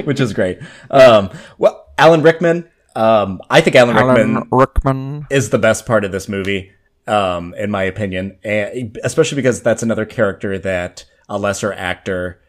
which 0.05 0.21
is 0.21 0.33
great. 0.33 0.59
Um, 0.91 1.31
well, 1.59 1.87
Alan 1.97 2.23
Rickman. 2.23 2.69
Um, 2.95 3.41
I 3.51 3.61
think 3.61 3.77
Alan, 3.77 3.97
Rickman 3.97 4.49
Rickman 4.51 5.27
is 5.31 5.51
the 5.51 5.59
best 5.59 5.87
part 5.87 6.05
of 6.05 6.13
this 6.13 6.29
movie, 6.29 6.71
um, 7.07 7.55
in 7.55 7.71
my 7.71 7.83
opinion, 7.83 8.39
and 8.45 8.99
especially 9.05 9.37
because 9.37 9.63
that's 9.63 9.83
another 9.83 10.05
character 10.05 10.59
that 10.59 11.05
a 11.29 11.39
lesser 11.39 11.73
actor 11.73 12.41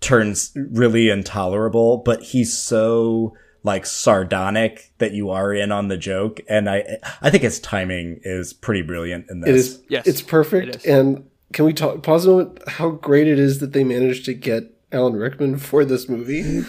turns 0.00 0.52
really 0.54 1.08
intolerable, 1.08 1.98
but 1.98 2.22
he's 2.22 2.56
so 2.56 3.34
like 3.62 3.84
sardonic 3.84 4.92
that 4.98 5.12
you 5.12 5.30
are 5.30 5.52
in 5.52 5.72
on 5.72 5.88
the 5.88 5.96
joke, 5.96 6.40
and 6.48 6.68
I 6.68 6.98
I 7.22 7.30
think 7.30 7.42
his 7.42 7.58
timing 7.58 8.20
is 8.22 8.52
pretty 8.52 8.82
brilliant 8.82 9.26
in 9.30 9.40
this. 9.40 9.48
It 9.48 9.54
is, 9.56 9.82
Yes, 9.88 10.06
it's 10.06 10.22
perfect. 10.22 10.68
it 10.68 10.76
is. 10.76 10.84
And 10.84 11.28
can 11.52 11.64
we 11.64 11.72
talk 11.72 12.02
pause 12.02 12.26
a 12.26 12.30
moment? 12.30 12.68
How 12.68 12.90
great 12.90 13.26
it 13.26 13.38
is 13.38 13.58
that 13.60 13.72
they 13.72 13.82
managed 13.84 14.24
to 14.26 14.34
get 14.34 14.64
Alan 14.92 15.14
Rickman 15.14 15.58
for 15.58 15.84
this 15.84 16.08
movie. 16.08 16.64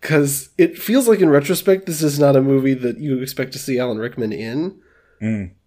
Because 0.00 0.50
it 0.56 0.78
feels 0.78 1.08
like, 1.08 1.20
in 1.20 1.28
retrospect, 1.28 1.86
this 1.86 2.02
is 2.02 2.18
not 2.18 2.36
a 2.36 2.42
movie 2.42 2.74
that 2.74 2.98
you 2.98 3.18
expect 3.20 3.52
to 3.52 3.58
see 3.58 3.78
Alan 3.80 3.98
Rickman 3.98 4.32
in, 4.32 4.80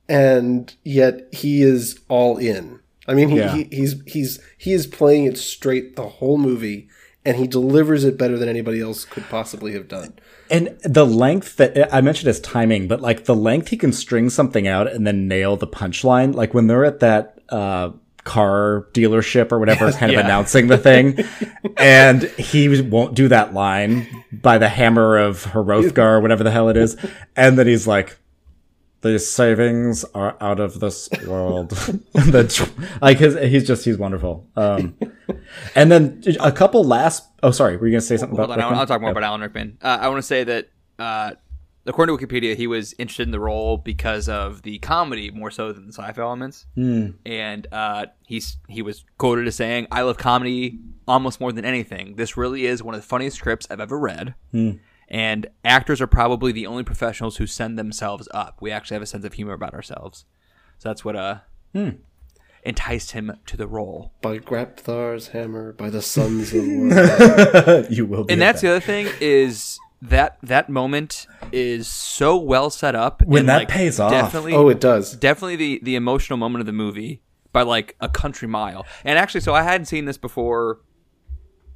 and 0.07 0.73
yet 0.83 1.27
he 1.33 1.61
is 1.61 1.99
all 2.07 2.37
in. 2.37 2.79
I 3.07 3.13
mean, 3.13 3.29
he, 3.29 3.37
Yeah. 3.37 3.55
he, 3.55 3.67
he's 3.71 4.01
he's 4.07 4.39
he 4.57 4.71
is 4.73 4.87
playing 4.87 5.25
it 5.25 5.37
straight 5.37 5.95
the 5.95 6.07
whole 6.07 6.37
movie, 6.37 6.87
and 7.25 7.35
he 7.37 7.47
delivers 7.47 8.03
it 8.05 8.17
better 8.17 8.37
than 8.37 8.47
anybody 8.47 8.79
else 8.79 9.03
could 9.05 9.27
possibly 9.29 9.73
have 9.73 9.87
done. 9.87 10.13
And 10.49 10.77
the 10.83 11.05
length 11.05 11.57
that 11.57 11.93
I 11.93 12.01
mentioned 12.01 12.29
as 12.29 12.39
timing, 12.39 12.87
but 12.87 13.01
like 13.01 13.25
the 13.25 13.35
length 13.35 13.69
he 13.69 13.77
can 13.77 13.91
string 13.91 14.29
something 14.29 14.67
out 14.67 14.91
and 14.91 15.05
then 15.05 15.27
nail 15.27 15.57
the 15.57 15.67
punchline. 15.67 16.33
Like 16.35 16.53
when 16.53 16.67
they're 16.67 16.85
at 16.85 16.99
that 16.99 17.39
uh, 17.49 17.91
car 18.23 18.87
dealership 18.93 19.51
or 19.51 19.59
whatever, 19.59 19.91
kind 19.91 20.11
of 20.11 20.17
Yeah. 20.17 20.25
announcing 20.25 20.67
the 20.67 20.77
thing, 20.77 21.19
and 21.77 22.23
he 22.23 22.81
won't 22.81 23.15
do 23.15 23.27
that 23.29 23.53
line 23.53 24.07
by 24.31 24.57
the 24.57 24.69
hammer 24.69 25.17
of 25.17 25.43
Hrothgar 25.45 26.17
or 26.17 26.19
whatever 26.21 26.43
the 26.43 26.51
hell 26.51 26.69
it 26.69 26.77
is, 26.77 26.95
and 27.35 27.57
then 27.57 27.67
he's 27.67 27.87
like. 27.87 28.17
The 29.03 29.17
savings 29.17 30.03
are 30.13 30.37
out 30.39 30.59
of 30.59 30.79
this 30.79 31.09
world. 31.25 31.69
the, 32.13 32.69
like 33.01 33.17
his, 33.17 33.33
he's 33.49 33.65
just 33.65 33.83
he's 33.83 33.97
wonderful. 33.97 34.47
Um, 34.55 34.95
and 35.73 35.91
then 35.91 36.21
a 36.39 36.51
couple 36.51 36.83
last. 36.83 37.27
Oh, 37.41 37.49
sorry, 37.49 37.77
were 37.77 37.87
you 37.87 37.93
gonna 37.93 38.01
say 38.01 38.17
something 38.17 38.37
hold 38.37 38.51
about? 38.51 38.59
on 38.59 38.65
Rickman? 38.65 38.79
I'll 38.79 38.85
talk 38.85 39.01
more 39.01 39.09
about 39.09 39.23
Alan 39.23 39.41
Rickman 39.41 39.79
uh, 39.81 39.97
I 40.01 40.07
want 40.07 40.19
to 40.19 40.21
say 40.21 40.43
that 40.43 40.69
uh 40.99 41.31
according 41.85 42.15
to 42.17 42.25
Wikipedia 42.27 42.55
he 42.55 42.67
was 42.67 42.93
interested 42.97 43.23
in 43.23 43.31
the 43.31 43.39
role 43.39 43.77
because 43.77 44.29
of 44.29 44.61
the 44.61 44.77
comedy 44.79 45.31
more 45.31 45.49
so 45.51 45.71
than 45.73 45.87
the 45.87 45.93
sci-fi 45.93 46.21
elements 46.21 46.65
and 47.25 47.67
uh 47.71 48.05
he's 48.25 48.57
he 48.69 48.81
was 48.81 49.03
quoted 49.17 49.47
as 49.47 49.55
saying 49.55 49.87
I 49.91 50.01
love 50.03 50.17
comedy 50.17 50.79
almost 51.07 51.39
more 51.39 51.51
than 51.51 51.65
anything 51.65 52.15
this 52.15 52.37
really 52.37 52.65
is 52.65 52.83
one 52.83 52.93
of 52.95 53.01
the 53.01 53.07
funniest 53.07 53.37
scripts 53.37 53.67
I've 53.69 53.79
ever 53.81 53.97
read 53.99 54.35
and 55.09 55.47
actors 55.65 55.99
are 56.01 56.07
probably 56.07 56.51
the 56.53 56.65
only 56.67 56.83
professionals 56.83 57.35
who 57.37 57.45
send 57.45 57.77
themselves 57.77 58.29
up. 58.33 58.59
We 58.61 58.71
actually 58.71 58.95
have 58.95 59.01
a 59.01 59.05
sense 59.07 59.25
of 59.25 59.33
humor 59.33 59.51
about 59.51 59.73
ourselves, 59.73 60.23
so 60.77 60.87
that's 60.89 61.03
what 61.03 61.15
uh 61.17 61.39
enticed 62.63 63.11
him 63.11 63.33
to 63.47 63.57
the 63.57 63.67
role. 63.67 64.13
By 64.21 64.37
Grabthar's 64.37 65.29
hammer, 65.29 65.73
by 65.73 65.89
the 65.89 66.01
sons 66.15 66.53
of 66.53 66.63
war. 66.67 67.85
you 67.89 68.05
will 68.05 68.23
be. 68.23 68.33
And 68.33 68.41
that's 68.41 68.61
fan. 68.61 68.69
the 68.69 68.75
other 68.75 68.85
thing 68.85 69.07
is 69.19 69.79
that 70.01 70.37
that 70.41 70.69
moment 70.69 71.27
is 71.51 71.87
so 71.87 72.37
well 72.37 72.69
set 72.69 72.95
up. 72.95 73.21
When 73.23 73.41
and, 73.41 73.49
that 73.49 73.57
like, 73.59 73.67
pays 73.69 73.99
off. 73.99 74.11
definitely, 74.11 74.53
oh, 74.53 74.69
it 74.69 74.79
does. 74.79 75.15
definitely 75.15 75.55
the 75.55 75.79
the 75.83 75.95
emotional 75.95 76.37
moment 76.37 76.61
of 76.61 76.65
the 76.65 76.73
movie 76.73 77.21
by 77.53 77.61
like 77.61 77.95
a 77.99 78.09
country 78.09 78.47
mile. 78.47 78.85
And 79.05 79.19
actually, 79.19 79.41
so 79.41 79.53
I 79.53 79.63
hadn't 79.63 79.85
seen 79.85 80.05
this 80.05 80.17
before. 80.17 80.79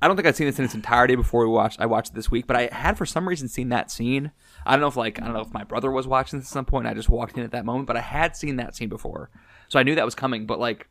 I 0.01 0.07
don't 0.07 0.17
think 0.17 0.27
I'd 0.27 0.35
seen 0.35 0.47
this 0.47 0.59
in 0.59 0.65
its 0.65 0.75
entirety 0.75 1.15
before 1.15 1.47
we 1.47 1.51
watched. 1.51 1.79
I 1.79 1.85
watched 1.85 2.11
it 2.11 2.15
this 2.15 2.29
week, 2.29 2.47
but 2.47 2.55
I 2.55 2.69
had 2.71 2.97
for 2.97 3.05
some 3.05 3.27
reason 3.27 3.47
seen 3.47 3.69
that 3.69 3.89
scene. 3.89 4.31
I 4.65 4.71
don't 4.71 4.81
know 4.81 4.87
if 4.87 4.97
like 4.97 5.21
I 5.21 5.25
don't 5.25 5.33
know 5.33 5.41
if 5.41 5.53
my 5.53 5.63
brother 5.63 5.91
was 5.91 6.07
watching 6.07 6.39
this 6.39 6.49
at 6.49 6.53
some 6.53 6.65
point. 6.65 6.87
I 6.87 6.93
just 6.93 7.09
walked 7.09 7.37
in 7.37 7.43
at 7.43 7.51
that 7.51 7.65
moment, 7.65 7.87
but 7.87 7.97
I 7.97 8.01
had 8.01 8.35
seen 8.35 8.55
that 8.57 8.75
scene 8.75 8.89
before, 8.89 9.29
so 9.69 9.79
I 9.79 9.83
knew 9.83 9.95
that 9.95 10.05
was 10.05 10.15
coming. 10.15 10.47
But 10.47 10.59
like, 10.59 10.87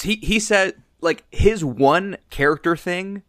he 0.00 0.16
he 0.16 0.38
said 0.38 0.74
like 1.00 1.24
his 1.30 1.64
one 1.64 2.16
character 2.30 2.76
thing 2.76 3.22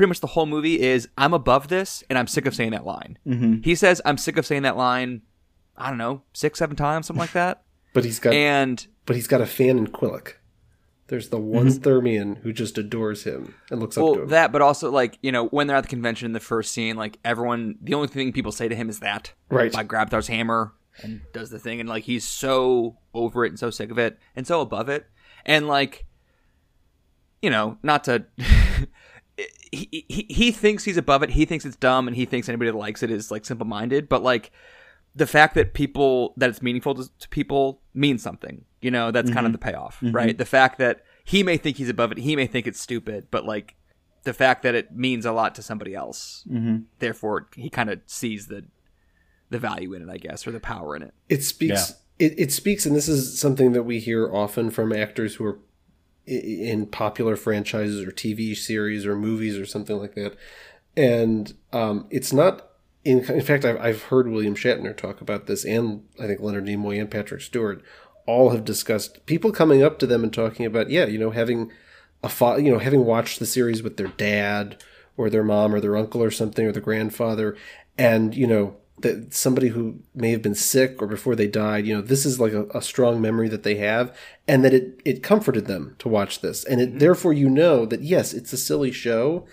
pretty 0.00 0.08
much 0.08 0.20
the 0.20 0.26
whole 0.28 0.46
movie 0.46 0.80
is 0.80 1.06
i'm 1.18 1.34
above 1.34 1.68
this 1.68 2.02
and 2.08 2.18
i'm 2.18 2.26
sick 2.26 2.46
of 2.46 2.54
saying 2.54 2.70
that 2.70 2.86
line 2.86 3.18
mm-hmm. 3.26 3.60
he 3.62 3.74
says 3.74 4.00
i'm 4.06 4.16
sick 4.16 4.38
of 4.38 4.46
saying 4.46 4.62
that 4.62 4.74
line 4.74 5.20
i 5.76 5.90
don't 5.90 5.98
know 5.98 6.22
six 6.32 6.58
seven 6.58 6.74
times 6.74 7.06
something 7.06 7.20
like 7.20 7.32
that 7.32 7.62
But 7.92 8.04
he's 8.06 8.18
got 8.18 8.32
and 8.32 8.86
but 9.04 9.14
he's 9.14 9.26
got 9.26 9.40
a 9.42 9.46
fan 9.46 9.76
in 9.76 9.88
Quellek. 9.88 10.34
There's 11.08 11.28
the 11.28 11.38
one 11.38 11.66
Thermian 11.66 12.38
who 12.38 12.52
just 12.52 12.78
adores 12.78 13.24
him 13.24 13.54
and 13.68 13.78
looks 13.80 13.98
up 13.98 14.02
to 14.02 14.04
well 14.04 14.14
him. 14.22 14.28
that 14.28 14.52
but 14.52 14.62
also 14.62 14.90
like 14.90 15.18
you 15.22 15.32
know 15.32 15.48
when 15.48 15.66
they're 15.66 15.76
at 15.76 15.82
the 15.82 15.88
convention 15.88 16.26
in 16.26 16.32
the 16.32 16.40
first 16.40 16.70
scene 16.72 16.96
like 16.96 17.18
everyone 17.24 17.74
the 17.82 17.92
only 17.94 18.06
thing 18.08 18.32
people 18.32 18.52
say 18.52 18.68
to 18.68 18.76
him 18.76 18.88
is 18.88 19.00
that 19.00 19.32
Right. 19.50 19.74
like 19.74 19.88
Grabthar's 19.88 20.28
hammer 20.28 20.72
and 21.02 21.20
does 21.32 21.50
the 21.50 21.58
thing 21.58 21.80
and 21.80 21.88
like 21.88 22.04
he's 22.04 22.24
so 22.24 22.96
over 23.12 23.44
it 23.44 23.48
and 23.48 23.58
so 23.58 23.68
sick 23.70 23.90
of 23.90 23.98
it 23.98 24.18
and 24.36 24.46
so 24.46 24.60
above 24.60 24.88
it 24.88 25.06
and 25.44 25.66
like 25.66 26.06
you 27.42 27.50
know 27.50 27.76
not 27.82 28.04
to 28.04 28.24
he, 29.72 30.04
he 30.08 30.26
he 30.28 30.50
thinks 30.52 30.84
he's 30.84 30.96
above 30.96 31.22
it 31.22 31.30
he 31.30 31.44
thinks 31.44 31.64
it's 31.64 31.76
dumb 31.76 32.06
and 32.08 32.16
he 32.16 32.24
thinks 32.24 32.48
anybody 32.48 32.70
that 32.70 32.76
likes 32.76 33.02
it 33.02 33.10
is 33.10 33.30
like 33.30 33.44
simple 33.44 33.66
minded 33.66 34.08
but 34.08 34.22
like 34.22 34.50
the 35.14 35.26
fact 35.26 35.54
that 35.54 35.74
people 35.74 36.34
that 36.36 36.48
it's 36.50 36.62
meaningful 36.62 36.94
to, 36.94 37.04
to 37.18 37.28
people 37.28 37.80
means 37.94 38.22
something 38.22 38.64
you 38.80 38.90
know 38.90 39.10
that's 39.10 39.30
kind 39.30 39.46
of 39.46 39.52
the 39.52 39.58
payoff 39.58 39.98
right 40.02 40.36
the 40.38 40.44
fact 40.44 40.78
that 40.78 41.04
he 41.24 41.42
may 41.42 41.56
think 41.58 41.76
he's 41.76 41.88
above 41.90 42.10
it. 42.12 42.18
He 42.18 42.34
may 42.34 42.46
think 42.48 42.66
it's 42.66 42.80
stupid, 42.80 43.28
but 43.30 43.44
like 43.44 43.76
the 44.24 44.32
fact 44.32 44.62
that 44.64 44.74
it 44.74 44.96
means 44.96 45.24
a 45.24 45.30
lot 45.32 45.54
to 45.56 45.62
somebody 45.62 45.94
else, 45.94 46.44
Mm-hmm. 46.50 46.78
therefore 46.98 47.48
he 47.54 47.70
kind 47.70 47.88
of 47.90 48.00
sees 48.06 48.46
the 48.48 48.64
the 49.50 49.58
value 49.58 49.92
in 49.94 50.02
it, 50.02 50.08
I 50.12 50.16
guess, 50.16 50.46
or 50.46 50.50
the 50.50 50.58
power 50.60 50.96
in 50.96 51.02
it. 51.02 51.14
it 51.28 51.44
speaks 51.44 51.90
it, 52.18 52.34
it 52.38 52.52
speaks 52.52 52.84
and 52.86 52.96
this 52.96 53.08
is 53.08 53.38
something 53.38 53.72
that 53.72 53.82
we 53.84 54.00
hear 54.00 54.32
often 54.34 54.70
from 54.70 54.92
actors 54.92 55.36
who 55.36 55.44
are 55.44 55.58
i- 55.58 55.60
in 56.26 56.86
popular 56.86 57.36
franchises 57.36 58.06
or 58.06 58.10
tv 58.10 58.56
series 58.56 59.06
or 59.06 59.16
movies 59.16 59.56
or 59.56 59.66
something 59.66 59.98
like 59.98 60.14
that. 60.14 60.36
And 60.96 61.54
um, 61.72 62.06
it's 62.10 62.32
not 62.32 62.68
in, 63.04 63.24
in 63.30 63.40
fact 63.40 63.64
I've, 63.64 63.80
I've 63.80 64.02
heard 64.04 64.28
william 64.28 64.54
shatner 64.54 64.94
talk 64.94 65.22
about 65.22 65.46
this 65.46 65.64
and 65.64 66.04
i 66.20 66.26
think 66.26 66.40
leonard 66.40 66.66
nimoy 66.66 67.00
and 67.00 67.10
patrick 67.10 67.40
stewart 67.40 67.82
all 68.26 68.50
have 68.50 68.62
discussed 68.62 69.24
people 69.24 69.52
coming 69.52 69.82
up 69.82 69.98
to 70.00 70.06
them 70.06 70.22
and 70.22 70.30
talking 70.30 70.66
about 70.66 70.90
yeah 70.90 71.06
you 71.06 71.18
know 71.18 71.30
having 71.30 71.72
a 72.22 72.28
fa- 72.28 72.60
you 72.60 72.70
know 72.70 72.78
having 72.78 73.06
watched 73.06 73.38
the 73.38 73.46
series 73.46 73.82
with 73.82 73.96
their 73.96 74.08
dad 74.08 74.82
or 75.16 75.28
their 75.30 75.44
mom 75.44 75.74
or 75.74 75.80
their 75.80 75.96
uncle 75.96 76.22
or 76.22 76.30
something 76.30 76.66
or 76.66 76.72
their 76.72 76.82
grandfather. 76.82 77.56
And 77.98 78.34
you 78.34 78.46
know 78.46 78.76
that 79.02 79.34
somebody 79.34 79.68
who 79.68 80.00
may 80.14 80.30
have 80.30 80.42
been 80.42 80.54
sick 80.54 81.00
or 81.00 81.06
before 81.06 81.34
they 81.34 81.46
died 81.46 81.86
you 81.86 81.94
know 81.94 82.00
this 82.02 82.26
is 82.26 82.40
like 82.40 82.52
a, 82.52 82.66
a 82.74 82.82
strong 82.82 83.20
memory 83.20 83.48
that 83.48 83.62
they 83.62 83.76
have 83.76 84.16
and 84.46 84.64
that 84.64 84.74
it 84.74 85.00
it 85.04 85.22
comforted 85.22 85.66
them 85.66 85.96
to 85.98 86.08
watch 86.08 86.40
this. 86.40 86.64
And 86.64 86.80
it 86.80 86.90
mm-hmm. 86.90 86.98
therefore 86.98 87.32
you 87.32 87.48
know 87.48 87.86
that 87.86 88.02
yes 88.02 88.32
it's 88.32 88.52
a 88.52 88.56
silly 88.58 88.92
show 88.92 89.46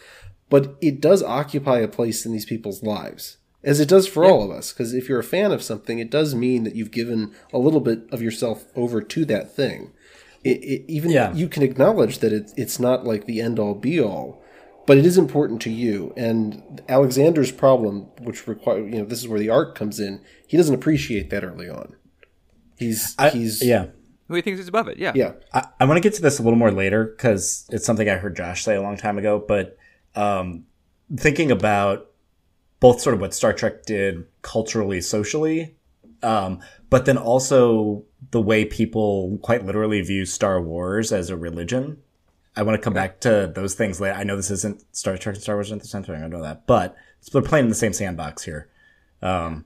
but 0.49 0.75
it 0.81 1.01
does 1.01 1.21
occupy 1.21 1.79
a 1.79 1.87
place 1.87 2.25
in 2.25 2.31
these 2.31 2.45
people's 2.45 2.83
lives 2.83 3.37
as 3.63 3.79
it 3.79 3.89
does 3.89 4.07
for 4.07 4.23
all 4.23 4.43
of 4.43 4.51
us. 4.51 4.71
Because 4.71 4.93
if 4.93 5.09
you're 5.09 5.19
a 5.19 5.23
fan 5.23 5.51
of 5.51 5.63
something 5.63 5.99
it 5.99 6.11
does 6.11 6.35
mean 6.35 6.63
that 6.63 6.75
you've 6.75 6.91
given 6.91 7.33
a 7.53 7.57
little 7.57 7.81
bit 7.81 8.07
of 8.11 8.21
yourself 8.21 8.65
over 8.75 9.01
to 9.01 9.25
that 9.25 9.53
thing. 9.55 9.91
It, 10.43 10.63
it, 10.63 10.85
even 10.87 11.11
Yeah. 11.11 11.33
you 11.33 11.47
can 11.47 11.63
acknowledge 11.63 12.19
that 12.19 12.31
it, 12.31 12.53
it's 12.55 12.79
not 12.79 13.05
like 13.05 13.25
the 13.25 13.41
end 13.41 13.59
all 13.59 13.73
be 13.73 13.99
all 13.99 14.41
but 14.87 14.97
it 14.97 15.05
is 15.05 15.17
important 15.17 15.61
to 15.61 15.69
you 15.69 16.11
and 16.17 16.81
alexander's 16.89 17.51
problem 17.51 18.07
which 18.21 18.47
require 18.47 18.79
you 18.79 18.97
know 18.97 19.05
this 19.05 19.19
is 19.19 19.27
where 19.27 19.39
the 19.39 19.49
art 19.49 19.75
comes 19.75 19.99
in 19.99 20.19
he 20.47 20.57
doesn't 20.57 20.73
appreciate 20.73 21.29
that 21.29 21.43
early 21.43 21.69
on 21.69 21.95
he's 22.77 23.13
I- 23.19 23.29
he's 23.29 23.63
yeah. 23.63 23.87
Who 24.27 24.35
he 24.35 24.41
thinks 24.41 24.59
is 24.59 24.67
above 24.67 24.89
it? 24.89 24.97
Yeah. 24.97 25.13
yeah 25.15 25.33
I, 25.53 25.67
I 25.79 25.85
want 25.85 25.97
to 25.97 26.01
get 26.01 26.13
to 26.15 26.21
this 26.21 26.37
a 26.37 26.43
little 26.43 26.59
more 26.59 26.71
later 26.71 27.05
because 27.05 27.65
it's 27.71 27.85
something 27.85 28.09
I 28.09 28.15
heard 28.15 28.35
Josh 28.35 28.63
say 28.63 28.75
a 28.75 28.81
long 28.81 28.97
time 28.97 29.17
ago. 29.17 29.43
But 29.45 29.77
um, 30.15 30.65
thinking 31.15 31.49
about 31.49 32.11
both 32.81 32.99
sort 32.99 33.13
of 33.13 33.21
what 33.21 33.33
Star 33.33 33.53
Trek 33.53 33.85
did 33.85 34.25
culturally, 34.41 34.99
socially, 34.99 35.77
um, 36.23 36.59
but 36.89 37.05
then 37.05 37.17
also 37.17 38.03
the 38.31 38.41
way 38.41 38.65
people 38.65 39.39
quite 39.41 39.65
literally 39.65 40.01
view 40.01 40.25
Star 40.25 40.61
Wars 40.61 41.13
as 41.13 41.29
a 41.29 41.37
religion. 41.37 41.97
I 42.57 42.63
want 42.63 42.75
to 42.75 42.83
come 42.83 42.93
back 42.93 43.19
to 43.21 43.51
those 43.53 43.75
things 43.75 44.01
later. 44.01 44.15
I 44.15 44.23
know 44.23 44.35
this 44.35 44.49
isn't 44.51 44.83
Star 44.95 45.15
Trek 45.17 45.35
and 45.35 45.43
Star 45.43 45.55
Wars 45.55 45.71
at 45.71 45.79
the 45.79 45.87
center. 45.87 46.15
I 46.15 46.27
know 46.27 46.41
that, 46.41 46.65
but 46.65 46.95
they're 47.31 47.41
playing 47.41 47.65
in 47.65 47.69
the 47.69 47.75
same 47.75 47.93
sandbox 47.93 48.43
here. 48.43 48.67
Um, 49.21 49.65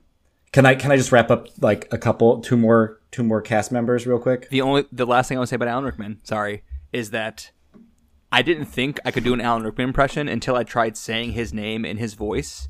can 0.52 0.66
I 0.66 0.74
can 0.74 0.92
I 0.92 0.96
just 0.96 1.10
wrap 1.10 1.30
up 1.30 1.46
like 1.60 1.88
a 1.90 1.98
couple, 1.98 2.40
two 2.40 2.56
more, 2.56 3.00
two 3.10 3.22
more 3.22 3.40
cast 3.40 3.72
members 3.72 4.06
real 4.06 4.18
quick? 4.18 4.48
The 4.50 4.60
only 4.60 4.84
the 4.92 5.06
last 5.06 5.28
thing 5.28 5.38
I 5.38 5.40
want 5.40 5.48
to 5.48 5.50
say 5.52 5.56
about 5.56 5.68
Alan 5.68 5.84
Rickman, 5.84 6.20
sorry, 6.24 6.62
is 6.92 7.10
that 7.10 7.50
I 8.30 8.42
didn't 8.42 8.66
think 8.66 9.00
I 9.04 9.10
could 9.10 9.24
do 9.24 9.32
an 9.32 9.40
Alan 9.40 9.62
Rickman 9.62 9.88
impression 9.88 10.28
until 10.28 10.54
I 10.54 10.64
tried 10.64 10.96
saying 10.98 11.32
his 11.32 11.54
name 11.54 11.86
in 11.86 11.96
his 11.96 12.12
voice, 12.12 12.68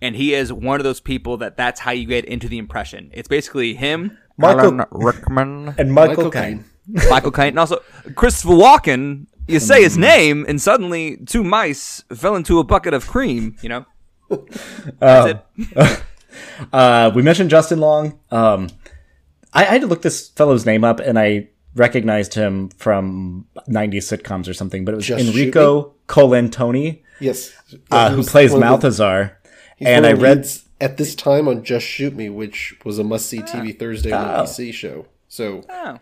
and 0.00 0.14
he 0.14 0.34
is 0.34 0.52
one 0.52 0.78
of 0.78 0.84
those 0.84 1.00
people 1.00 1.36
that 1.38 1.56
that's 1.56 1.80
how 1.80 1.90
you 1.90 2.06
get 2.06 2.24
into 2.24 2.48
the 2.48 2.58
impression. 2.58 3.10
It's 3.12 3.28
basically 3.28 3.74
him, 3.74 4.16
Michael- 4.36 4.80
Alan 4.80 4.84
Rickman, 4.92 5.74
And 5.78 5.92
Michael, 5.92 6.16
Michael 6.16 6.30
Caine. 6.30 6.64
Caine. 6.96 7.08
Michael 7.10 7.30
Caine, 7.32 7.48
and 7.48 7.58
also 7.58 7.82
Christopher 8.14 8.52
Walken. 8.54 9.26
You 9.46 9.60
say 9.60 9.82
his 9.82 9.98
name, 9.98 10.44
and 10.48 10.60
suddenly 10.60 11.16
two 11.18 11.44
mice 11.44 12.02
fell 12.14 12.34
into 12.36 12.58
a 12.58 12.64
bucket 12.64 12.94
of 12.94 13.06
cream. 13.06 13.56
You 13.62 13.68
know, 13.68 13.86
that's 15.00 15.40
it. 15.76 16.02
Uh, 16.72 17.12
we 17.14 17.22
mentioned 17.22 17.48
Justin 17.48 17.78
Long. 17.78 18.18
Um, 18.32 18.68
I, 19.52 19.62
I 19.62 19.64
had 19.66 19.82
to 19.82 19.86
look 19.86 20.02
this 20.02 20.30
fellow's 20.30 20.66
name 20.66 20.82
up, 20.82 20.98
and 20.98 21.16
I 21.16 21.48
recognized 21.76 22.34
him 22.34 22.70
from 22.70 23.46
'90s 23.68 23.98
sitcoms 24.18 24.48
or 24.48 24.54
something. 24.54 24.84
But 24.84 24.94
it 24.94 24.96
was 24.96 25.06
Just 25.06 25.24
Shoot 25.24 25.30
Enrico 25.36 25.94
Colantoni, 26.08 27.02
yes 27.20 27.52
uh, 27.90 28.10
who 28.10 28.24
plays 28.24 28.52
one 28.52 28.64
of 28.64 28.80
the- 28.80 28.88
Mathesar. 28.88 29.36
And 29.80 30.04
I 30.06 30.12
read 30.12 30.46
at 30.80 30.96
this 30.96 31.14
time 31.14 31.46
on 31.46 31.62
just 31.62 31.86
shoot 31.86 32.14
me 32.16 32.28
which 32.28 32.76
was 32.84 32.98
a 32.98 33.04
must-see 33.04 33.40
tv 33.40 33.78
thursday 33.78 34.10
on 34.12 34.24
Oh. 34.28 34.42
nbc 34.42 34.74
show 34.74 35.06
so 35.28 35.62
Oh. 35.68 35.98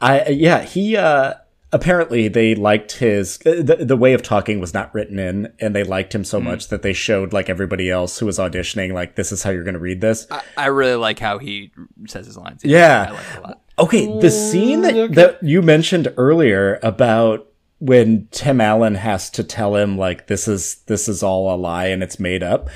I 0.00 0.28
yeah, 0.28 0.62
he 0.62 0.96
uh 0.96 1.34
apparently 1.72 2.28
they 2.28 2.54
liked 2.54 2.92
his 2.92 3.38
the, 3.38 3.78
the 3.80 3.96
way 3.96 4.12
of 4.12 4.22
talking 4.22 4.60
was 4.60 4.74
not 4.74 4.94
written 4.94 5.18
in 5.18 5.52
and 5.58 5.74
they 5.74 5.82
liked 5.82 6.14
him 6.14 6.24
so 6.24 6.38
mm-hmm. 6.38 6.48
much 6.48 6.68
that 6.68 6.82
they 6.82 6.92
showed 6.92 7.32
like 7.32 7.48
everybody 7.48 7.90
else 7.90 8.18
who 8.18 8.26
was 8.26 8.38
auditioning 8.38 8.92
like 8.92 9.16
this 9.16 9.32
is 9.32 9.42
how 9.42 9.50
you're 9.50 9.64
going 9.64 9.74
to 9.74 9.80
read 9.80 10.00
this. 10.00 10.26
I, 10.30 10.42
I 10.56 10.66
really 10.66 10.96
like 10.96 11.18
how 11.18 11.38
he 11.38 11.72
says 12.06 12.26
his 12.26 12.36
lines. 12.36 12.62
Yeah. 12.64 13.06
I 13.08 13.12
like 13.12 13.36
a 13.36 13.40
lot. 13.40 13.58
Okay, 13.78 14.20
the 14.20 14.30
scene 14.30 14.82
that, 14.82 15.14
that 15.14 15.42
you 15.42 15.62
mentioned 15.62 16.12
earlier 16.18 16.78
about 16.82 17.48
when 17.78 18.28
Tim 18.30 18.60
Allen 18.60 18.94
has 18.94 19.30
to 19.30 19.42
tell 19.42 19.74
him 19.74 19.96
like 19.96 20.26
this 20.26 20.46
is 20.46 20.76
this 20.86 21.08
is 21.08 21.22
all 21.22 21.52
a 21.52 21.56
lie 21.56 21.86
and 21.86 22.02
it's 22.02 22.20
made 22.20 22.42
up. 22.42 22.68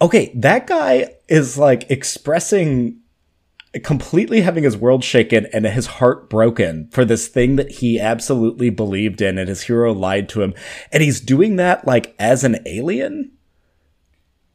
Okay, 0.00 0.32
that 0.34 0.66
guy 0.66 1.14
is 1.28 1.58
like 1.58 1.90
expressing 1.90 2.99
completely 3.84 4.40
having 4.40 4.64
his 4.64 4.76
world 4.76 5.04
shaken 5.04 5.46
and 5.52 5.64
his 5.64 5.86
heart 5.86 6.28
broken 6.28 6.88
for 6.90 7.04
this 7.04 7.28
thing 7.28 7.56
that 7.56 7.70
he 7.70 8.00
absolutely 8.00 8.68
believed 8.68 9.22
in 9.22 9.38
and 9.38 9.48
his 9.48 9.62
hero 9.62 9.92
lied 9.92 10.28
to 10.28 10.42
him 10.42 10.52
and 10.90 11.02
he's 11.02 11.20
doing 11.20 11.54
that 11.56 11.86
like 11.86 12.14
as 12.18 12.42
an 12.42 12.58
alien 12.66 13.30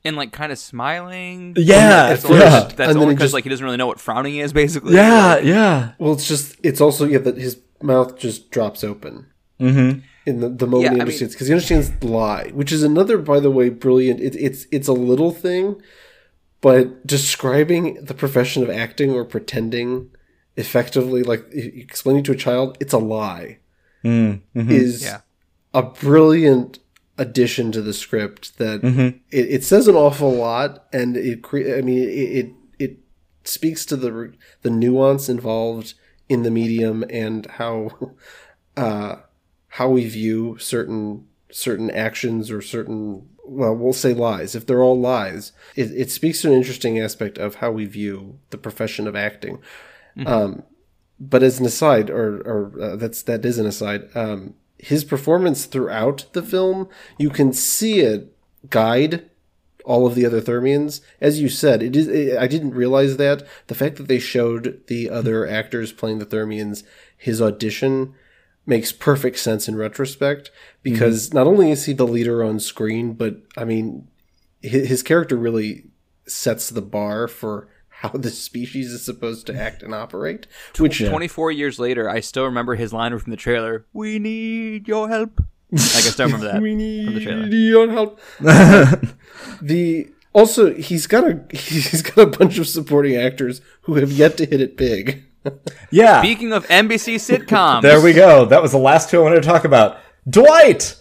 and 0.06 0.16
like 0.16 0.32
kind 0.32 0.52
of 0.52 0.60
smiling. 0.60 1.56
Yeah, 1.58 2.10
that's 2.10 2.24
yeah. 2.30 2.62
only, 2.62 2.76
that's 2.76 2.96
only 2.96 3.16
because 3.16 3.34
like 3.34 3.44
he 3.44 3.50
doesn't 3.50 3.66
really 3.66 3.78
know 3.78 3.88
what 3.88 4.00
frowning 4.00 4.38
is, 4.38 4.54
basically. 4.54 4.94
yeah 4.94 5.40
yeah. 5.40 5.94
well 5.98 6.14
it's 6.14 6.28
just 6.28 6.56
it's 6.64 6.80
also 6.80 7.06
yeah 7.06 7.18
that 7.18 7.38
his 7.38 7.60
mouth 7.82 8.18
just 8.18 8.52
drops 8.52 8.84
open 8.84 9.26
mm-hmm. 9.60 10.00
in 10.26 10.40
the, 10.40 10.50
the 10.50 10.68
moment 10.68 10.84
Yeah, 10.84 10.94
he 10.94 11.00
understands 11.02 11.34
because 11.34 11.48
he 11.48 11.54
understands 11.54 11.92
the 11.92 12.08
lie 12.08 12.52
which 12.54 12.72
is 12.72 12.84
another 12.84 13.18
by 13.18 13.40
the 13.40 13.52
way 13.52 13.70
brilliant 13.70 14.22
it, 14.22 14.36
it's 14.36 14.66
it's 14.72 14.88
a 14.88 14.94
little 14.94 15.32
thing 15.32 15.82
but 16.62 17.06
describing 17.06 18.04
the 18.04 18.14
profession 18.14 18.64
of 18.64 18.70
acting 18.70 19.12
or 19.12 19.26
pretending 19.26 20.10
effectively 20.58 21.22
like 21.24 21.46
explaining 21.52 22.24
to 22.24 22.32
a 22.32 22.36
child 22.36 22.78
it's 22.80 22.94
a 22.94 22.98
lie. 22.98 23.60
Mm, 24.04 24.42
mm-hmm. 24.56 24.72
Is 24.72 25.04
Yeah. 25.04 25.22
a 25.74 25.84
brilliant 25.84 26.80
addition 27.18 27.72
to 27.72 27.82
the 27.82 27.94
script 27.94 28.58
that 28.58 28.82
mm-hmm. 28.82 29.18
it, 29.32 29.50
it 29.50 29.64
says 29.64 29.88
an 29.88 29.96
awful 29.96 30.32
lot 30.34 30.86
and 30.92 31.16
it 31.16 31.42
cre- 31.42 31.76
i 31.78 31.82
mean 31.82 32.00
it, 32.00 32.12
it 32.12 32.52
it 32.78 32.98
speaks 33.46 33.86
to 33.86 33.96
the 33.96 34.34
the 34.64 34.70
nuance 34.70 35.30
involved 35.30 35.94
in 36.28 36.44
the 36.44 36.52
medium 36.52 37.06
and 37.10 37.46
how 37.52 37.90
uh 38.78 39.16
how 39.70 39.90
we 39.90 40.06
view 40.08 40.58
certain 40.60 41.26
certain 41.52 41.90
actions 41.90 42.52
or 42.52 42.62
certain 42.62 43.28
well 43.48 43.76
we'll 43.76 43.94
say 43.94 44.14
lies 44.14 44.56
if 44.56 44.66
they're 44.66 44.84
all 44.84 45.00
lies 45.00 45.52
it, 45.76 45.92
it 45.92 46.12
speaks 46.12 46.42
to 46.42 46.48
an 46.48 46.54
interesting 46.54 47.00
aspect 47.00 47.38
of 47.38 47.56
how 47.56 47.72
we 47.72 47.86
view 47.86 48.40
the 48.50 48.58
profession 48.58 49.08
of 49.08 49.16
acting 49.16 49.60
um 50.26 50.64
but 51.20 51.44
as 51.44 51.60
an 51.60 51.66
aside 51.66 52.10
or 52.10 52.38
or 52.42 52.82
uh, 52.82 52.96
that's 52.96 53.22
that 53.24 53.46
is 53.46 53.58
an 53.58 53.66
aside 53.66 54.04
um 54.16 54.54
his 54.78 55.04
performance 55.04 55.66
throughout 55.66 56.26
the 56.34 56.44
film 56.44 56.88
you 57.18 57.30
can 57.30 57.54
see 57.54 58.00
it 58.00 58.36
guide 58.70 59.30
all 59.86 60.06
of 60.06 60.16
the 60.16 60.26
other 60.26 60.42
Thermians. 60.42 61.02
As 61.22 61.40
you 61.40 61.48
said, 61.48 61.82
it 61.82 61.96
is. 61.96 62.36
I 62.36 62.48
didn't 62.48 62.74
realize 62.74 63.18
that 63.18 63.48
the 63.68 63.76
fact 63.76 63.98
that 63.98 64.08
they 64.08 64.20
showed 64.20 64.82
the 64.88 65.10
other 65.10 65.48
actors 65.48 65.92
playing 65.94 66.20
the 66.20 66.26
Thermians 66.26 66.84
his 67.16 67.42
audition 67.42 68.14
makes 68.66 68.92
perfect 68.92 69.38
sense 69.38 69.68
in 69.68 69.76
retrospect 69.76 70.52
because 70.82 71.28
mm-hmm. 71.28 71.38
not 71.38 71.48
only 71.48 71.72
is 71.72 71.86
he 71.86 71.94
the 71.94 72.08
leader 72.08 72.44
on 72.44 72.60
screen, 72.60 73.14
but 73.14 73.38
I 73.58 73.66
mean, 73.66 74.08
his, 74.62 74.88
his 74.88 75.04
character 75.04 75.36
really 75.36 75.86
sets 76.28 76.70
the 76.70 76.82
bar 76.82 77.28
for 77.28 77.68
how 78.02 78.10
the 78.10 78.30
species 78.30 78.92
is 78.92 79.06
supposed 79.06 79.48
to 79.48 79.56
act 79.56 79.82
and 79.82 79.94
operate. 79.94 80.48
Which 80.78 81.00
24 81.00 81.52
years 81.52 81.80
later, 81.80 82.10
I 82.10 82.20
still 82.20 82.46
remember 82.46 82.76
his 82.76 82.92
line 82.92 83.18
from 83.18 83.32
the 83.32 83.38
trailer. 83.38 83.86
We 83.94 84.20
need 84.20 84.88
your 84.88 85.08
help. 85.08 85.40
Like 85.72 85.82
I 85.82 86.12
still 86.12 86.26
remember 86.26 86.46
that 86.48 86.56
from 87.06 87.14
the 87.14 87.22
trailer. 87.22 87.44
We 87.44 87.50
need 87.50 87.70
your 87.70 87.92
help. 87.92 88.20
the 89.62 90.10
also 90.34 90.74
he's 90.74 91.08
got 91.08 91.24
a 91.24 91.42
he's 91.56 92.02
got 92.02 92.18
a 92.20 92.38
bunch 92.38 92.58
of 92.58 92.68
supporting 92.68 93.16
actors 93.16 93.62
who 93.84 93.96
have 93.96 94.12
yet 94.12 94.38
to 94.38 94.46
hit 94.46 94.62
it 94.62 94.78
big. 94.78 95.24
Yeah 95.92 96.22
Speaking 96.22 96.54
of 96.54 96.66
NBC 96.68 97.16
sitcoms, 97.16 97.82
There 97.82 98.02
we 98.02 98.14
go. 98.14 98.46
That 98.46 98.62
was 98.62 98.72
the 98.72 98.78
last 98.78 99.10
two 99.10 99.20
I 99.20 99.24
wanted 99.24 99.42
to 99.44 99.48
talk 99.48 99.66
about. 99.66 99.98
Dwight. 100.30 100.96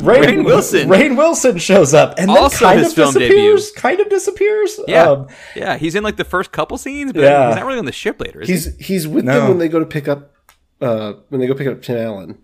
Rain, 0.00 0.22
Rainn 0.24 0.44
Wilson. 0.44 0.88
Rainn 0.88 1.16
Wilson 1.16 1.56
shows 1.58 1.94
up 1.94 2.14
and 2.18 2.28
Also 2.30 2.64
then 2.64 2.74
kind 2.74 2.78
his 2.80 2.88
of 2.88 2.94
film 2.96 3.14
disappears. 3.14 3.70
Kind 3.72 4.00
of 4.00 4.08
disappears. 4.10 4.80
Yeah, 4.88 5.08
Um, 5.10 5.28
yeah, 5.54 5.76
he's 5.76 5.94
in 5.94 6.02
like 6.02 6.16
the 6.16 6.24
first 6.24 6.50
couple 6.50 6.76
scenes, 6.78 7.12
but 7.12 7.22
Yeah. 7.22 7.48
he's 7.48 7.56
not 7.56 7.66
really 7.66 7.78
on 7.78 7.84
the 7.84 7.92
ship 7.92 8.20
later. 8.20 8.40
Is 8.40 8.48
he? 8.48 8.54
He's 8.54 8.86
he's 8.86 9.08
with 9.08 9.24
No. 9.24 9.38
them 9.40 9.48
when 9.50 9.58
they 9.58 9.68
go 9.68 9.78
to 9.78 9.86
pick 9.86 10.08
up 10.08 10.32
uh 10.80 11.12
when 11.28 11.40
they 11.40 11.46
go 11.46 11.54
pick 11.54 11.68
up 11.68 11.80
Tim 11.80 11.96
Allen. 11.96 12.38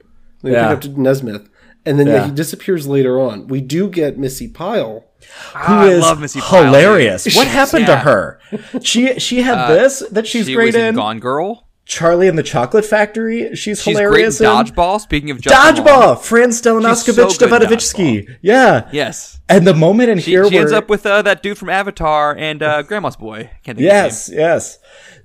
They 0.45 0.53
Yeah. 0.53 0.69
pick 0.69 0.77
up 0.77 0.95
to 0.95 1.01
Nesmith, 1.01 1.49
and 1.85 1.99
then 1.99 2.07
yeah. 2.07 2.15
Yeah. 2.15 2.25
he 2.27 2.31
disappears 2.31 2.87
later 2.87 3.19
on. 3.19 3.49
We 3.49 3.61
do 3.63 3.89
get 3.89 4.17
Missi 4.17 4.47
Pyle. 4.47 5.05
Who 5.21 5.27
Ah, 5.55 5.83
I 5.83 5.95
love 5.95 6.21
Missi 6.21 6.41
Pyle, 6.41 6.65
dude. 6.65 6.75
hilarious. 6.75 7.35
what 7.37 7.47
happened 7.47 7.87
to 7.87 7.97
her? 7.97 8.39
She 8.83 9.19
she 9.19 9.43
had 9.43 9.69
this 9.69 10.01
that 10.11 10.27
she's 10.27 10.47
She 10.47 10.55
great 10.55 10.67
was 10.67 10.75
in. 10.77 10.95
Gone 10.95 11.19
Girl. 11.19 11.65
Charlie 11.85 12.29
and 12.29 12.37
the 12.39 12.43
Chocolate 12.43 12.85
Factory. 12.85 13.55
She's, 13.57 13.83
She's 13.83 13.85
great 13.85 13.97
in 13.97 14.03
hilarious 14.05 14.41
in. 14.43 14.47
Dodgeball. 14.47 15.01
Speaking 15.01 15.31
of 15.31 15.41
Justin 15.41 15.85
Long. 15.87 15.87
Dodgeball. 15.87 16.21
Franz 16.21 16.61
Stelnoskevich 16.61 17.31
so 17.33 17.49
good 17.49 17.63
Davidovitsky. 17.63 18.37
Yeah. 18.43 18.91
Yes. 18.93 19.41
And 19.49 19.67
the 19.67 19.73
moment 19.73 20.11
in 20.11 20.19
She, 20.19 20.33
here 20.33 20.45
she 20.47 20.53
where 20.55 20.61
ends 20.61 20.73
up 20.73 20.91
with 20.91 21.07
uh, 21.07 21.23
that 21.23 21.43
dude 21.43 21.57
from 21.57 21.71
Avatar 21.71 22.37
and 22.37 22.63
uh, 22.63 22.83
Grandma's 22.83 23.17
Boy. 23.17 23.45
Can't 23.63 23.79
think 23.79 23.81
Yes, 23.81 24.29
yes. 24.31 24.79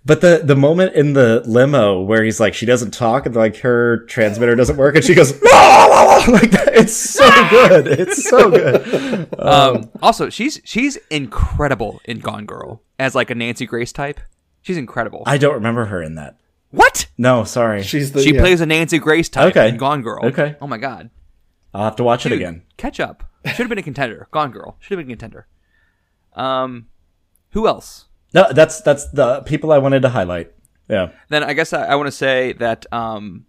But 0.06 0.20
the 0.22 0.42
the 0.44 0.56
moment 0.56 0.96
in 0.96 1.14
the 1.14 1.42
limo 1.46 2.02
where 2.02 2.24
he's 2.24 2.40
like, 2.40 2.54
she 2.54 2.66
doesn't 2.66 2.92
talk, 2.92 3.26
and 3.26 3.34
like 3.36 3.58
her 3.58 4.00
transmitter 4.08 4.54
doesn't 4.56 4.76
work, 4.76 4.96
and 4.96 5.04
she 5.04 5.16
goes, 5.16 5.32
like 5.42 6.52
that. 6.52 6.72
It's 6.74 6.94
so 6.94 7.30
good. 7.50 7.88
It's 7.88 8.30
so 8.30 8.50
good. 8.52 8.76
of 8.76 8.86
his 8.86 9.02
name. 9.12 9.28
Um, 9.40 9.90
also, 10.02 10.30
she's 10.30 10.60
she's 10.66 10.98
incredible 11.10 12.02
in 12.06 12.20
Gone 12.20 12.46
Girl 12.46 12.82
as 13.00 13.16
like 13.16 13.30
a 13.30 13.36
Nancy 13.36 13.66
Grace 13.66 13.94
type. 13.94 14.20
She's 14.62 14.78
incredible. 14.78 15.24
I 15.26 15.38
don't 15.38 15.54
remember 15.54 15.86
her 15.86 16.02
in 16.02 16.16
that. 16.16 16.36
what? 16.72 17.08
No, 17.18 17.44
sorry. 17.46 17.84
She's 17.84 18.12
the 18.12 18.22
She 18.24 18.34
yeah. 18.34 18.42
plays 18.42 18.60
a 18.60 18.66
Nancy 18.66 19.00
Grace 19.00 19.30
type 19.30 19.56
Okay. 19.56 19.70
in 19.70 19.78
Gone 19.78 20.02
Girl. 20.02 20.26
Okay. 20.26 20.56
Oh 20.62 20.68
my 20.68 20.78
god. 20.78 21.12
I'll 21.74 21.84
have 21.86 21.96
to 21.98 22.04
watch 22.04 22.26
it 22.26 22.32
again. 22.34 22.64
Catch 22.78 23.00
up. 23.00 23.24
Should 23.46 23.56
have 23.58 23.70
been 23.70 23.78
a 23.78 23.84
contender. 23.84 24.28
Gone 24.32 24.52
Girl. 24.52 24.76
Should 24.80 24.98
have 24.98 25.06
been 25.06 25.14
a 25.14 25.18
contender. 25.18 25.48
Um, 26.36 26.88
who 27.52 27.68
else? 27.68 28.06
No, 28.34 28.52
that's 28.52 28.82
that's 28.82 29.08
the 29.10 29.42
people 29.42 29.72
I 29.72 29.78
wanted 29.78 30.02
to 30.02 30.10
highlight. 30.10 30.52
Yeah. 30.90 31.12
Then 31.30 31.44
I 31.44 31.54
guess 31.54 31.74
I, 31.74 31.86
I 31.86 31.96
want 31.96 32.08
to 32.08 32.12
say 32.12 32.54
that 32.54 32.86
um, 32.92 33.46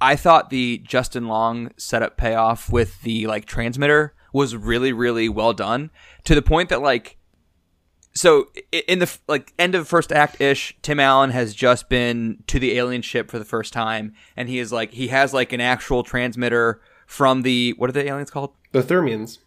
I 0.00 0.16
thought 0.16 0.50
the 0.50 0.78
Justin 0.78 1.28
Long 1.28 1.70
setup 1.76 2.16
payoff 2.16 2.70
with 2.70 3.02
the 3.02 3.26
like 3.26 3.44
transmitter 3.44 4.14
was 4.32 4.56
really 4.56 4.92
really 4.92 5.28
well 5.28 5.52
done 5.52 5.90
to 6.24 6.34
the 6.34 6.42
point 6.42 6.68
that 6.68 6.82
like 6.82 7.16
so 8.14 8.50
in 8.88 8.98
the 8.98 9.18
like 9.26 9.52
end 9.58 9.74
of 9.74 9.88
first 9.88 10.12
act 10.12 10.40
ish 10.40 10.76
Tim 10.82 11.00
Allen 11.00 11.30
has 11.30 11.54
just 11.54 11.88
been 11.88 12.42
to 12.46 12.58
the 12.58 12.76
alien 12.76 13.02
ship 13.02 13.30
for 13.30 13.38
the 13.38 13.44
first 13.44 13.72
time 13.72 14.12
and 14.36 14.48
he 14.48 14.58
is 14.58 14.72
like 14.72 14.92
he 14.92 15.08
has 15.08 15.32
like 15.32 15.52
an 15.52 15.60
actual 15.60 16.02
transmitter 16.02 16.80
from 17.06 17.42
the 17.42 17.74
what 17.78 17.88
are 17.88 17.92
the 17.92 18.06
aliens 18.06 18.30
called 18.30 18.52
the 18.72 18.82
Thermians. 18.82 19.38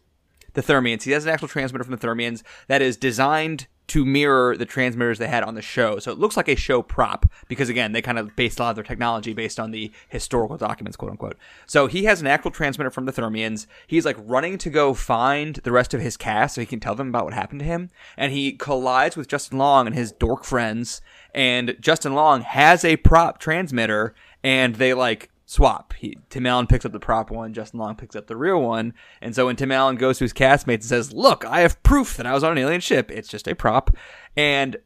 The 0.53 0.61
Thermians. 0.61 1.03
He 1.03 1.11
has 1.11 1.25
an 1.25 1.31
actual 1.31 1.47
transmitter 1.47 1.83
from 1.83 1.95
the 1.95 2.07
Thermians 2.07 2.43
that 2.67 2.81
is 2.81 2.97
designed 2.97 3.67
to 3.91 4.05
mirror 4.05 4.55
the 4.55 4.65
transmitters 4.65 5.17
they 5.17 5.27
had 5.27 5.43
on 5.43 5.53
the 5.53 5.61
show. 5.61 5.99
So 5.99 6.13
it 6.13 6.17
looks 6.17 6.37
like 6.37 6.47
a 6.47 6.55
show 6.55 6.81
prop 6.81 7.25
because 7.49 7.67
again, 7.67 7.91
they 7.91 8.01
kind 8.01 8.17
of 8.17 8.33
based 8.37 8.57
a 8.57 8.63
lot 8.63 8.69
of 8.69 8.75
their 8.75 8.85
technology 8.85 9.33
based 9.33 9.59
on 9.59 9.71
the 9.71 9.91
historical 10.07 10.55
documents, 10.55 10.95
quote 10.95 11.11
unquote. 11.11 11.37
So 11.65 11.87
he 11.87 12.05
has 12.05 12.21
an 12.21 12.27
actual 12.27 12.51
transmitter 12.51 12.89
from 12.89 13.05
the 13.05 13.11
Thermians. 13.11 13.67
He's 13.87 14.05
like 14.05 14.15
running 14.19 14.57
to 14.59 14.69
go 14.69 14.93
find 14.93 15.55
the 15.57 15.73
rest 15.73 15.93
of 15.93 15.99
his 15.99 16.15
cast 16.15 16.55
so 16.55 16.61
he 16.61 16.67
can 16.67 16.79
tell 16.79 16.95
them 16.95 17.09
about 17.09 17.25
what 17.25 17.33
happened 17.33 17.59
to 17.59 17.65
him. 17.65 17.89
And 18.15 18.31
he 18.31 18.53
collides 18.53 19.17
with 19.17 19.27
Justin 19.27 19.57
Long 19.57 19.87
and 19.87 19.95
his 19.95 20.13
dork 20.13 20.45
friends. 20.45 21.01
And 21.35 21.75
Justin 21.81 22.13
Long 22.13 22.43
has 22.43 22.85
a 22.85 22.95
prop 22.95 23.39
transmitter 23.39 24.15
and 24.41 24.75
they 24.75 24.93
like 24.93 25.30
swap. 25.51 25.93
He, 25.97 26.17
Tim 26.29 26.45
Allen 26.45 26.65
picks 26.65 26.85
up 26.85 26.93
the 26.93 26.99
prop 26.99 27.29
one, 27.29 27.53
Justin 27.53 27.79
Long 27.81 27.95
picks 27.95 28.15
up 28.15 28.27
the 28.27 28.37
real 28.37 28.61
one. 28.61 28.93
And 29.21 29.35
so 29.35 29.47
when 29.47 29.57
Tim 29.57 29.71
Allen 29.71 29.97
goes 29.97 30.17
to 30.19 30.23
his 30.23 30.31
castmates 30.31 30.75
and 30.75 30.83
says, 30.85 31.11
Look, 31.11 31.43
I 31.43 31.59
have 31.59 31.83
proof 31.83 32.15
that 32.15 32.25
I 32.25 32.33
was 32.33 32.41
on 32.41 32.53
an 32.53 32.57
alien 32.57 32.79
ship, 32.79 33.11
it's 33.11 33.27
just 33.27 33.49
a 33.49 33.55
prop. 33.55 33.91
And 34.37 34.77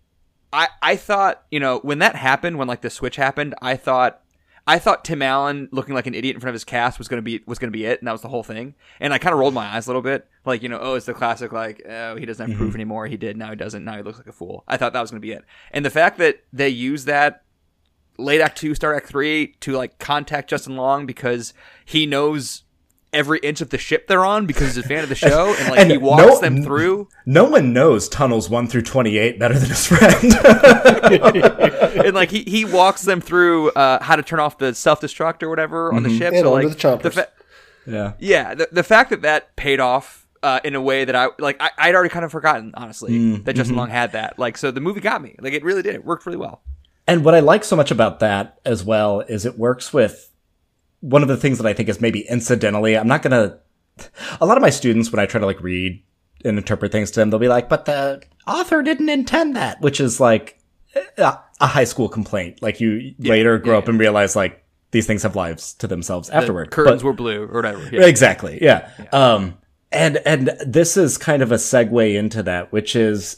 I, 0.51 0.69
I 0.81 0.95
thought, 0.95 1.43
you 1.51 1.59
know, 1.59 1.79
when 1.83 1.99
that 1.99 2.15
happened, 2.15 2.57
when 2.57 2.67
like 2.67 2.81
the 2.81 2.89
switch 2.89 3.15
happened, 3.15 3.53
I 3.61 3.75
thought, 3.75 4.23
I 4.65 4.79
thought 4.79 5.05
Tim 5.05 5.21
Allen 5.21 5.69
looking 5.71 5.93
like 5.93 6.07
an 6.07 6.15
idiot 6.15 6.33
in 6.33 6.41
front 6.41 6.49
of 6.49 6.55
his 6.55 6.63
cast 6.63 6.97
was 6.97 7.07
gonna 7.07 7.21
be 7.21 7.43
was 7.45 7.59
gonna 7.59 7.69
be 7.69 7.85
it, 7.85 7.99
and 7.99 8.07
that 8.07 8.13
was 8.13 8.21
the 8.21 8.29
whole 8.29 8.41
thing. 8.41 8.73
And 8.99 9.13
I 9.13 9.19
kind 9.19 9.33
of 9.33 9.39
rolled 9.39 9.53
my 9.53 9.67
eyes 9.67 9.85
a 9.85 9.89
little 9.89 10.01
bit, 10.01 10.27
like 10.43 10.63
you 10.63 10.69
know, 10.69 10.79
oh, 10.81 10.95
it's 10.95 11.05
the 11.05 11.13
classic, 11.13 11.51
like 11.51 11.83
oh, 11.87 12.15
he 12.15 12.25
doesn't 12.25 12.49
have 12.49 12.57
proof 12.57 12.69
mm-hmm. 12.69 12.77
anymore. 12.77 13.05
He 13.05 13.17
did, 13.17 13.37
now 13.37 13.51
he 13.51 13.55
doesn't. 13.55 13.85
Now 13.85 13.97
he 13.97 14.01
looks 14.01 14.17
like 14.17 14.25
a 14.25 14.31
fool. 14.31 14.63
I 14.67 14.77
thought 14.77 14.93
that 14.93 15.01
was 15.01 15.11
gonna 15.11 15.19
be 15.19 15.33
it. 15.33 15.45
And 15.69 15.85
the 15.85 15.91
fact 15.91 16.17
that 16.17 16.43
they 16.51 16.69
use 16.69 17.05
that 17.05 17.44
late 18.17 18.41
act 18.41 18.57
two, 18.57 18.75
start 18.75 18.95
act 18.95 19.07
three 19.07 19.55
to 19.61 19.73
like 19.73 19.99
contact 19.99 20.49
Justin 20.49 20.75
Long 20.75 21.05
because 21.05 21.53
he 21.83 22.05
knows 22.05 22.63
every 23.13 23.39
inch 23.39 23.61
of 23.61 23.69
the 23.69 23.77
ship 23.77 24.07
they're 24.07 24.25
on 24.25 24.45
because 24.45 24.75
he's 24.75 24.83
a 24.83 24.87
fan 24.87 25.01
of 25.01 25.07
the 25.07 25.15
show 25.15 25.55
and 25.57 25.69
like 25.69 25.79
And 25.85 25.89
he 25.89 25.97
walks 25.97 26.21
no- 26.21 26.41
them 26.41 26.63
through 26.63 27.07
No 27.25 27.45
one 27.45 27.71
knows 27.71 28.09
tunnels 28.09 28.49
one 28.49 28.67
through 28.67 28.81
twenty 28.81 29.17
eight 29.17 29.39
better 29.39 29.57
than 29.57 29.69
his 29.69 29.87
friend. 29.87 30.13
and 32.05 32.13
like 32.13 32.29
he, 32.29 32.43
he 32.43 32.65
walks 32.65 33.03
them 33.03 33.21
through 33.21 33.71
uh, 33.71 34.03
how 34.03 34.15
to 34.15 34.23
turn 34.23 34.39
off 34.39 34.57
the 34.57 34.73
self 34.75 35.01
destruct 35.01 35.43
or 35.43 35.49
whatever 35.49 35.93
on 35.93 36.03
the 36.03 36.09
ship. 36.17 36.33
And 36.33 36.43
so 36.43 36.51
like 36.51 36.69
the 36.69 36.75
choppers. 36.75 37.13
fa- 37.13 37.29
yeah. 37.87 38.13
yeah, 38.19 38.55
the, 38.55 38.67
the 38.71 38.83
fact 38.83 39.11
that 39.11 39.21
that 39.21 39.55
paid 39.55 39.79
off 39.79 40.27
uh, 40.41 40.59
in 40.63 40.75
a 40.75 40.81
way 40.81 41.05
that 41.05 41.15
I 41.15 41.29
like 41.39 41.57
I, 41.61 41.71
I'd 41.77 41.95
already 41.95 42.09
kind 42.09 42.25
of 42.25 42.31
forgotten 42.31 42.71
honestly 42.75 43.37
that 43.37 43.55
Justin 43.55 43.75
Long 43.77 43.89
had 43.89 44.11
that. 44.11 44.37
Like 44.37 44.57
so 44.57 44.71
the 44.71 44.81
movie 44.81 45.01
got 45.01 45.21
me. 45.21 45.35
Like 45.39 45.53
it 45.53 45.63
really 45.63 45.81
did. 45.81 45.95
It 45.95 46.03
worked 46.05 46.25
really 46.25 46.37
well. 46.37 46.61
And 47.07 47.23
what 47.23 47.35
I 47.35 47.39
like 47.39 47.63
so 47.63 47.75
much 47.75 47.91
about 47.91 48.19
that 48.19 48.59
as 48.65 48.83
well 48.83 49.21
is 49.21 49.45
it 49.45 49.57
works 49.57 49.93
with 49.93 50.31
one 51.01 51.21
of 51.21 51.27
the 51.27 51.37
things 51.37 51.59
that 51.59 51.67
I 51.67 51.73
think 51.73 51.87
is 51.89 52.01
maybe 52.01 52.21
incidentally, 52.21 52.97
I'm 52.97 53.07
not 53.07 53.21
going 53.21 53.31
to, 53.31 53.59
a 54.41 54.45
lot 54.45 54.57
of 54.57 54.61
my 54.61 54.71
students, 54.71 55.11
when 55.11 55.19
I 55.19 55.25
try 55.25 55.39
to 55.39 55.45
like 55.45 55.61
read 55.61 56.03
and 56.43 56.57
interpret 56.57 56.91
things 56.91 57.11
to 57.11 57.19
them, 57.19 57.29
they'll 57.29 57.39
be 57.39 57.47
like, 57.47 57.69
but 57.69 57.85
the 57.85 58.23
author 58.47 58.81
didn't 58.81 59.09
intend 59.09 59.55
that, 59.55 59.81
which 59.81 59.99
is 59.99 60.19
like 60.19 60.59
a, 61.17 61.37
a 61.59 61.67
high 61.67 61.83
school 61.83 62.09
complaint. 62.09 62.61
Like 62.61 62.79
you 62.81 63.13
later 63.19 63.59
grow 63.59 63.77
up 63.77 63.87
and 63.87 63.99
realize 63.99 64.35
like 64.35 64.63
these 64.91 65.05
things 65.05 65.23
have 65.23 65.35
lives 65.35 65.73
to 65.75 65.87
themselves 65.87 66.29
afterward. 66.29 66.71
Curtains 66.71 67.03
But- 67.03 67.07
were 67.07 67.13
blue 67.13 67.43
or 67.43 67.53
whatever. 67.53 67.87
Yeah. 67.91 68.05
Exactly. 68.05 68.59
Yeah. 68.61 68.89
Um, 69.11 69.57
and 69.91 70.17
and 70.25 70.51
this 70.65 70.97
is 70.97 71.17
kind 71.17 71.41
of 71.41 71.51
a 71.51 71.55
segue 71.55 72.15
into 72.15 72.43
that, 72.43 72.71
which 72.71 72.95
is 72.95 73.37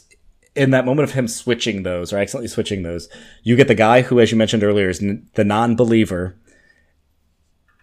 in 0.58 0.70
that 0.70 0.84
moment 0.84 1.08
of 1.08 1.14
him 1.14 1.28
switching 1.28 1.84
those 1.84 2.12
or 2.12 2.18
accidentally 2.18 2.48
switching 2.48 2.82
those, 2.82 3.08
you 3.42 3.56
get 3.56 3.68
the 3.68 3.74
guy 3.74 4.02
who, 4.02 4.20
as 4.20 4.32
you 4.32 4.36
mentioned 4.36 4.64
earlier, 4.64 4.88
is 4.88 5.02
n- 5.02 5.28
the 5.34 5.44
non-believer. 5.44 6.36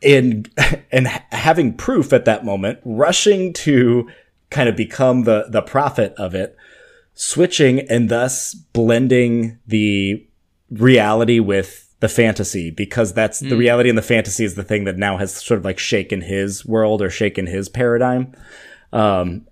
In 0.01 0.45
and 0.91 1.07
having 1.07 1.73
proof 1.73 2.13
at 2.13 2.25
that 2.25 2.45
moment, 2.45 2.79
rushing 2.83 3.53
to 3.53 4.09
kind 4.49 4.69
of 4.69 4.75
become 4.75 5.23
the 5.23 5.47
the 5.49 5.61
prophet 5.61 6.13
of 6.17 6.35
it, 6.35 6.55
switching 7.13 7.79
and 7.89 8.09
thus 8.09 8.53
blending 8.53 9.57
the 9.65 10.27
reality 10.69 11.39
with 11.39 11.85
the 12.01 12.09
fantasy 12.09 12.71
because 12.71 13.13
that's 13.13 13.39
the 13.39 13.55
reality 13.55 13.87
and 13.87 13.97
the 13.97 14.03
fantasy 14.03 14.43
is 14.43 14.55
the 14.55 14.63
thing 14.63 14.83
that 14.83 14.97
now 14.97 15.17
has 15.17 15.33
sort 15.33 15.57
of 15.57 15.63
like 15.63 15.79
shaken 15.79 16.21
his 16.21 16.65
world 16.65 17.01
or 17.01 17.09
shaken 17.09 17.47
his 17.47 17.69
paradigm. 17.69 18.33
Um, 18.91 19.47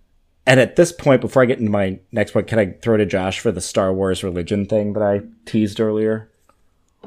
and 0.46 0.60
at 0.60 0.76
this 0.76 0.92
point, 0.92 1.22
before 1.22 1.42
I 1.42 1.46
get 1.46 1.60
into 1.60 1.72
my 1.72 2.00
next 2.12 2.32
point, 2.32 2.48
can 2.48 2.60
I 2.60 2.72
throw 2.82 2.96
it 2.96 3.00
to 3.00 3.06
Josh 3.06 3.40
for 3.40 3.52
the 3.52 3.62
Star 3.62 3.94
Wars 3.94 4.24
religion 4.24 4.66
thing 4.66 4.94
that 4.94 5.04
I 5.04 5.22
teased 5.46 5.80
earlier 5.80 6.30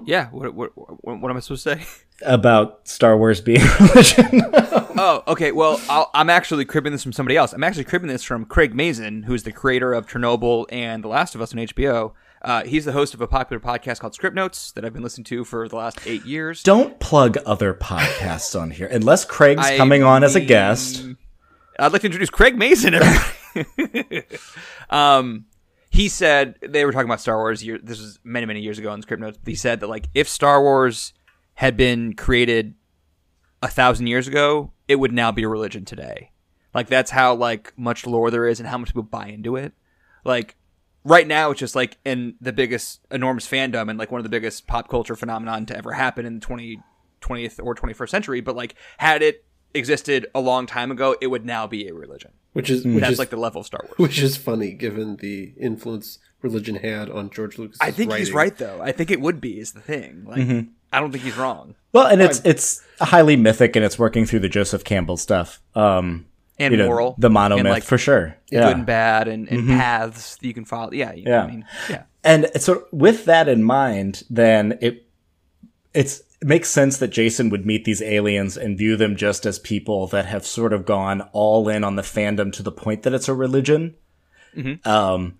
Yeah. 0.04 0.28
What, 0.30 0.54
what, 0.54 0.70
what, 1.04 1.30
am 1.30 1.36
I 1.36 1.40
supposed 1.40 1.64
to 1.64 1.76
say? 1.78 1.86
about 2.22 2.88
Star 2.88 3.16
Wars 3.16 3.42
being 3.42 3.60
religion? 3.80 4.42
Oh, 4.98 5.22
okay. 5.28 5.52
Well, 5.52 5.80
I'll, 5.90 6.10
I'm 6.14 6.30
actually 6.30 6.64
cribbing 6.64 6.92
this 6.92 7.02
from 7.02 7.12
somebody 7.12 7.36
else. 7.36 7.52
I'm 7.52 7.62
actually 7.62 7.84
cribbing 7.84 8.08
this 8.08 8.22
from 8.22 8.46
Craig 8.46 8.74
Mazin, 8.74 9.24
who's 9.24 9.42
the 9.42 9.52
creator 9.52 9.92
of 9.92 10.06
Chernobyl 10.06 10.64
and 10.70 11.04
The 11.04 11.08
Last 11.08 11.34
of 11.34 11.42
Us 11.42 11.52
on 11.52 11.58
HBO. 11.60 12.12
Uh, 12.42 12.64
he's 12.64 12.84
the 12.84 12.92
host 12.92 13.12
of 13.12 13.20
a 13.20 13.26
popular 13.26 13.60
podcast 13.60 14.00
called 14.00 14.14
Script 14.14 14.34
Notes 14.36 14.72
that 14.72 14.84
I've 14.84 14.92
been 14.92 15.02
listening 15.02 15.24
to 15.24 15.44
for 15.44 15.68
the 15.68 15.76
last 15.76 16.06
eight 16.06 16.24
years. 16.24 16.62
Don't 16.62 16.98
plug 17.00 17.36
other 17.44 17.74
podcasts 17.74 18.58
on 18.58 18.70
here 18.70 18.86
unless 18.86 19.24
Craig's 19.24 19.66
I 19.66 19.76
coming 19.76 20.02
on 20.02 20.22
as 20.22 20.36
a 20.36 20.38
mean, 20.38 20.48
guest. 20.48 21.04
I'd 21.78 21.92
like 21.92 22.02
to 22.02 22.06
introduce 22.06 22.30
Craig 22.30 22.56
Mazin. 22.56 22.94
um, 24.90 25.46
he 25.90 26.08
said 26.08 26.56
they 26.60 26.84
were 26.84 26.92
talking 26.92 27.08
about 27.08 27.20
Star 27.20 27.36
Wars. 27.36 27.64
Year, 27.64 27.78
this 27.82 28.00
was 28.00 28.18
many, 28.24 28.46
many 28.46 28.60
years 28.60 28.78
ago 28.78 28.92
in 28.92 29.02
script 29.02 29.20
notes. 29.20 29.38
He 29.44 29.54
said 29.54 29.80
that 29.80 29.88
like 29.88 30.08
if 30.14 30.28
Star 30.28 30.62
Wars 30.62 31.12
had 31.54 31.76
been 31.76 32.14
created 32.14 32.74
a 33.62 33.68
thousand 33.68 34.06
years 34.06 34.28
ago, 34.28 34.72
it 34.88 34.96
would 34.96 35.12
now 35.12 35.32
be 35.32 35.42
a 35.42 35.48
religion 35.48 35.84
today. 35.84 36.30
Like 36.74 36.88
that's 36.88 37.10
how 37.10 37.34
like 37.34 37.72
much 37.78 38.06
lore 38.06 38.30
there 38.30 38.46
is 38.46 38.60
and 38.60 38.68
how 38.68 38.76
much 38.76 38.90
people 38.90 39.02
buy 39.02 39.28
into 39.28 39.56
it. 39.56 39.72
Like 40.24 40.56
right 41.02 41.26
now, 41.26 41.50
it's 41.50 41.60
just 41.60 41.74
like 41.74 41.96
in 42.04 42.34
the 42.40 42.52
biggest 42.52 43.00
enormous 43.10 43.48
fandom 43.48 43.88
and 43.88 43.98
like 43.98 44.12
one 44.12 44.18
of 44.18 44.24
the 44.24 44.30
biggest 44.30 44.66
pop 44.66 44.88
culture 44.90 45.16
phenomenon 45.16 45.64
to 45.66 45.76
ever 45.76 45.92
happen 45.92 46.26
in 46.26 46.34
the 46.34 46.40
20, 46.40 46.78
20th 47.22 47.64
or 47.64 47.74
21st 47.74 48.08
century. 48.10 48.40
But 48.42 48.56
like 48.56 48.74
had 48.98 49.22
it 49.22 49.45
existed 49.76 50.26
a 50.34 50.40
long 50.40 50.66
time 50.66 50.90
ago, 50.90 51.16
it 51.20 51.28
would 51.28 51.44
now 51.44 51.66
be 51.66 51.86
a 51.88 51.94
religion. 51.94 52.32
which 52.52 52.70
is 52.70 52.84
which 52.84 53.00
That's 53.00 53.12
is 53.14 53.18
like 53.18 53.30
the 53.30 53.36
level 53.36 53.60
of 53.60 53.66
Star 53.66 53.80
Wars. 53.84 53.98
which 53.98 54.18
is 54.20 54.36
funny 54.36 54.72
given 54.72 55.16
the 55.16 55.52
influence 55.60 56.18
religion 56.42 56.76
had 56.76 57.10
on 57.10 57.30
George 57.30 57.58
Lucas. 57.58 57.78
I 57.80 57.90
think 57.90 58.12
he's 58.14 58.32
right 58.32 58.56
though. 58.56 58.80
I 58.82 58.92
think 58.92 59.10
it 59.10 59.20
would 59.20 59.40
be 59.40 59.58
is 59.60 59.72
the 59.72 59.80
thing. 59.80 60.24
Like 60.26 60.66
I 60.92 61.00
don't 61.00 61.10
think 61.12 61.24
he's 61.24 61.36
wrong. 61.36 61.74
Well, 61.92 62.06
and 62.06 62.22
it's 62.22 62.40
it's 62.44 62.82
highly 63.00 63.36
mythic 63.36 63.76
and 63.76 63.84
it's 63.84 63.98
working 63.98 64.24
through 64.26 64.40
the 64.40 64.48
Joseph 64.48 64.84
Campbell 64.84 65.16
stuff. 65.16 65.60
Um, 65.74 66.26
And 66.58 66.72
you 66.72 66.78
know, 66.78 66.86
moral. 66.86 67.14
the 67.18 67.28
monomyth 67.28 67.60
And, 67.60 67.68
like, 67.68 67.82
for 67.82 67.98
sure. 67.98 68.36
Yeah. 68.50 68.68
Good 68.68 68.76
and 68.78 68.86
bad 68.86 69.28
and, 69.28 69.48
and 69.50 69.68
paths 69.68 70.36
that 70.36 70.46
you 70.46 70.54
can 70.54 70.64
follow. 70.64 70.92
Yeah, 70.92 71.12
you 71.12 71.24
know 71.24 71.30
Yeah. 71.30 71.40
what 71.42 71.48
I 71.48 71.50
mean? 71.52 71.64
Yeah. 71.90 72.02
And 72.24 72.50
so 72.56 72.86
with 72.92 73.26
that 73.26 73.48
in 73.48 73.62
mind, 73.62 74.22
then 74.30 74.78
it 74.80 75.06
it's 75.92 76.22
it 76.40 76.46
makes 76.48 76.68
sense 76.68 76.98
that 76.98 77.08
Jason 77.08 77.48
would 77.50 77.64
meet 77.64 77.84
these 77.84 78.02
aliens 78.02 78.56
and 78.56 78.76
view 78.76 78.96
them 78.96 79.16
just 79.16 79.46
as 79.46 79.58
people 79.58 80.06
that 80.08 80.26
have 80.26 80.46
sort 80.46 80.72
of 80.72 80.84
gone 80.84 81.22
all 81.32 81.68
in 81.68 81.82
on 81.84 81.96
the 81.96 82.02
fandom 82.02 82.52
to 82.52 82.62
the 82.62 82.72
point 82.72 83.02
that 83.04 83.14
it's 83.14 83.28
a 83.28 83.34
religion. 83.34 83.94
Um, 84.84 85.38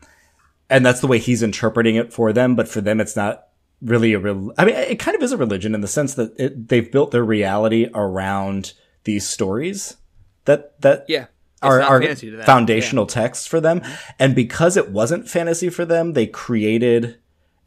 and 0.69 0.85
that's 0.85 1.01
the 1.01 1.07
way 1.07 1.19
he's 1.19 1.43
interpreting 1.43 1.97
it 1.97 2.13
for 2.13 2.33
them. 2.33 2.55
But 2.55 2.69
for 2.69 2.81
them, 2.81 3.01
it's 3.01 3.17
not 3.17 3.49
really 3.81 4.13
a 4.13 4.19
real. 4.19 4.53
I 4.59 4.65
mean, 4.65 4.75
it 4.75 4.99
kind 4.99 5.15
of 5.15 5.23
is 5.23 5.33
a 5.33 5.37
religion 5.37 5.75
in 5.75 5.81
the 5.81 5.89
sense 5.89 6.15
that 6.15 6.35
it, 6.39 6.69
they've 6.69 6.91
built 6.91 7.11
their 7.13 7.25
reality 7.25 7.89
around 7.95 8.73
these 9.05 9.27
stories 9.27 9.97
that 10.45 10.81
that 10.83 11.05
Yeah. 11.09 11.27
Are, 11.63 11.81
are 11.81 12.01
fantasy 12.01 12.31
to 12.31 12.37
them. 12.37 12.47
foundational 12.47 13.07
texts 13.07 13.47
for 13.47 13.61
them. 13.61 13.83
And 14.19 14.35
because 14.35 14.77
it 14.77 14.91
wasn't 14.91 15.29
fantasy 15.29 15.71
for 15.71 15.87
them, 15.87 16.13
they 16.13 16.27
created 16.27 17.17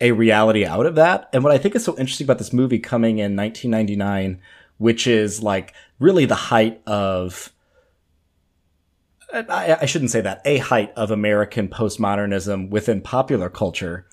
a 0.02 0.12
reality 0.12 0.66
out 0.66 0.86
of 0.86 0.96
that. 0.96 1.30
And 1.34 1.44
what 1.44 1.54
I 1.54 1.58
think 1.58 1.76
is 1.76 1.84
so 1.84 1.98
interesting 1.98 2.26
about 2.26 2.38
this 2.38 2.54
movie 2.54 2.80
coming 2.80 3.20
in 3.20 3.36
1999, 3.36 4.40
which 4.78 5.08
is 5.08 5.44
like 5.44 5.74
really 6.00 6.26
the 6.26 6.36
height 6.36 6.82
of, 6.88 7.52
I, 9.34 9.78
I 9.82 9.86
shouldn't 9.86 10.12
say 10.12 10.22
that, 10.22 10.42
a 10.46 10.58
height 10.58 10.92
of 10.96 11.12
American 11.12 11.68
postmodernism 11.68 12.70
within 12.70 13.02
popular 13.02 13.50
culture. 13.50 14.08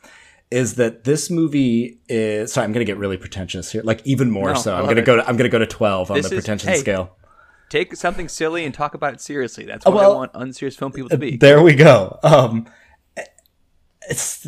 Is 0.51 0.75
that 0.75 1.05
this 1.05 1.31
movie 1.31 1.99
is? 2.09 2.53
Sorry, 2.53 2.65
I'm 2.65 2.73
going 2.73 2.85
to 2.85 2.91
get 2.91 2.99
really 2.99 3.17
pretentious 3.17 3.73
here. 3.73 3.83
Like 3.83 4.01
even 4.07 4.31
more 4.31 4.53
No, 4.53 4.61
so. 4.61 4.77
I'm 4.77 4.85
going 4.85 4.97
to 4.97 5.03
it. 5.03 5.07
go. 5.07 5.17
To, 5.17 5.23
I'm 5.23 5.37
going 5.37 5.51
to 5.51 5.53
go 5.53 5.59
to 5.59 5.67
12 5.67 6.11
on 6.11 6.17
This 6.17 6.29
the 6.29 6.37
is- 6.37 6.45
pretension 6.45 6.69
hey, 6.71 6.79
scale. 6.79 7.17
Take 7.69 7.97
something 7.97 8.29
silly 8.29 8.65
and 8.65 8.73
talk 8.73 8.95
about 8.95 9.15
it 9.15 9.21
seriously. 9.21 9.65
That's 9.65 9.85
what 9.85 9.95
well, 9.97 10.13
I 10.13 10.15
want 10.15 10.31
unserious 10.35 10.77
film 10.77 10.93
people 10.93 11.09
to 11.09 11.19
be. 11.19 11.37
There 11.37 11.61
we 11.63 11.75
go. 11.75 12.17
Um, 12.23 12.69
it's 14.09 14.47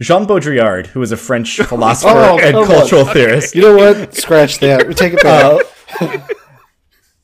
Jean 0.00 0.26
Baudrillard, 0.26 0.86
who 0.88 1.02
is 1.02 1.12
a 1.12 1.16
French 1.16 1.56
philosopher 1.62 2.10
Oh, 2.12 2.38
and 2.38 2.66
cultural 2.66 3.04
theorist. 3.04 3.54
You 3.54 3.62
know 3.62 3.76
what? 3.76 4.14
Scratch 4.14 4.58
that. 4.58 4.86
We 4.86 4.94
take 5.02 5.14
it 5.14 5.22
back. 5.22 5.62
Uh, 6.00 6.18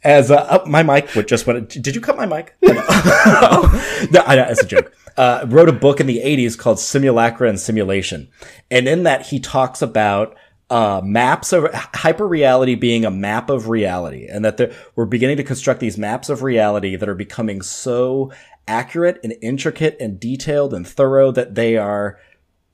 as 0.05 0.31
uh, 0.31 0.47
oh, 0.51 0.69
my 0.69 0.83
mic 0.83 1.15
would 1.15 1.29
just 1.29 1.47
went. 1.47 1.69
Did 1.71 1.95
you 1.95 2.01
cut 2.01 2.17
my 2.17 2.27
mic? 2.27 2.57
no, 2.63 2.73
I 2.75 4.47
it's 4.49 4.63
a 4.63 4.67
joke. 4.67 4.93
Uh, 5.17 5.45
wrote 5.49 5.69
a 5.69 5.73
book 5.73 6.01
in 6.01 6.07
the 6.07 6.21
'80s 6.25 6.57
called 6.57 6.79
Simulacra 6.79 7.49
and 7.49 7.59
Simulation, 7.59 8.29
and 8.71 8.87
in 8.87 9.03
that 9.03 9.27
he 9.27 9.41
talks 9.41 9.83
about 9.83 10.37
uh, 10.71 11.01
maps 11.03 11.53
of 11.53 11.65
hyperreality 11.65 12.79
being 12.79 13.05
a 13.05 13.11
map 13.11 13.51
of 13.51 13.69
reality, 13.69 14.27
and 14.27 14.45
that 14.45 14.57
there, 14.57 14.73
we're 14.95 15.07
beginning 15.07 15.39
to 15.39 15.45
construct 15.45 15.81
these 15.81 15.99
maps 15.99 16.29
of 16.29 16.43
reality 16.43 16.95
that 16.95 17.09
are 17.09 17.15
becoming 17.15 17.61
so 17.61 18.31
accurate 18.69 19.19
and 19.25 19.35
intricate 19.43 19.97
and 19.99 20.21
detailed 20.21 20.73
and 20.73 20.87
thorough 20.87 21.33
that 21.33 21.55
they 21.57 21.77
are 21.77 22.19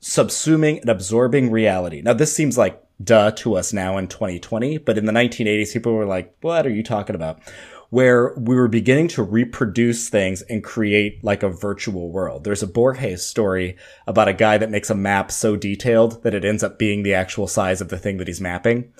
subsuming 0.01 0.79
and 0.81 0.89
absorbing 0.89 1.49
reality. 1.49 2.01
Now, 2.01 2.13
this 2.13 2.35
seems 2.35 2.57
like 2.57 2.81
duh 3.03 3.31
to 3.31 3.55
us 3.55 3.73
now 3.73 3.97
in 3.97 4.07
2020, 4.07 4.77
but 4.79 4.97
in 4.97 5.05
the 5.05 5.11
1980s, 5.11 5.73
people 5.73 5.93
were 5.93 6.05
like, 6.05 6.35
what 6.41 6.65
are 6.67 6.71
you 6.71 6.83
talking 6.83 7.15
about? 7.15 7.39
Where 7.89 8.33
we 8.37 8.55
were 8.55 8.67
beginning 8.67 9.07
to 9.09 9.23
reproduce 9.23 10.09
things 10.09 10.41
and 10.43 10.63
create 10.63 11.23
like 11.23 11.43
a 11.43 11.49
virtual 11.49 12.11
world. 12.11 12.43
There's 12.43 12.63
a 12.63 12.67
Borges 12.67 13.25
story 13.25 13.77
about 14.05 14.27
a 14.27 14.33
guy 14.33 14.57
that 14.57 14.71
makes 14.71 14.89
a 14.89 14.95
map 14.95 15.31
so 15.31 15.55
detailed 15.55 16.23
that 16.23 16.33
it 16.33 16.45
ends 16.45 16.63
up 16.63 16.77
being 16.77 17.03
the 17.03 17.13
actual 17.13 17.47
size 17.47 17.81
of 17.81 17.89
the 17.89 17.97
thing 17.97 18.17
that 18.17 18.27
he's 18.27 18.41
mapping. 18.41 18.91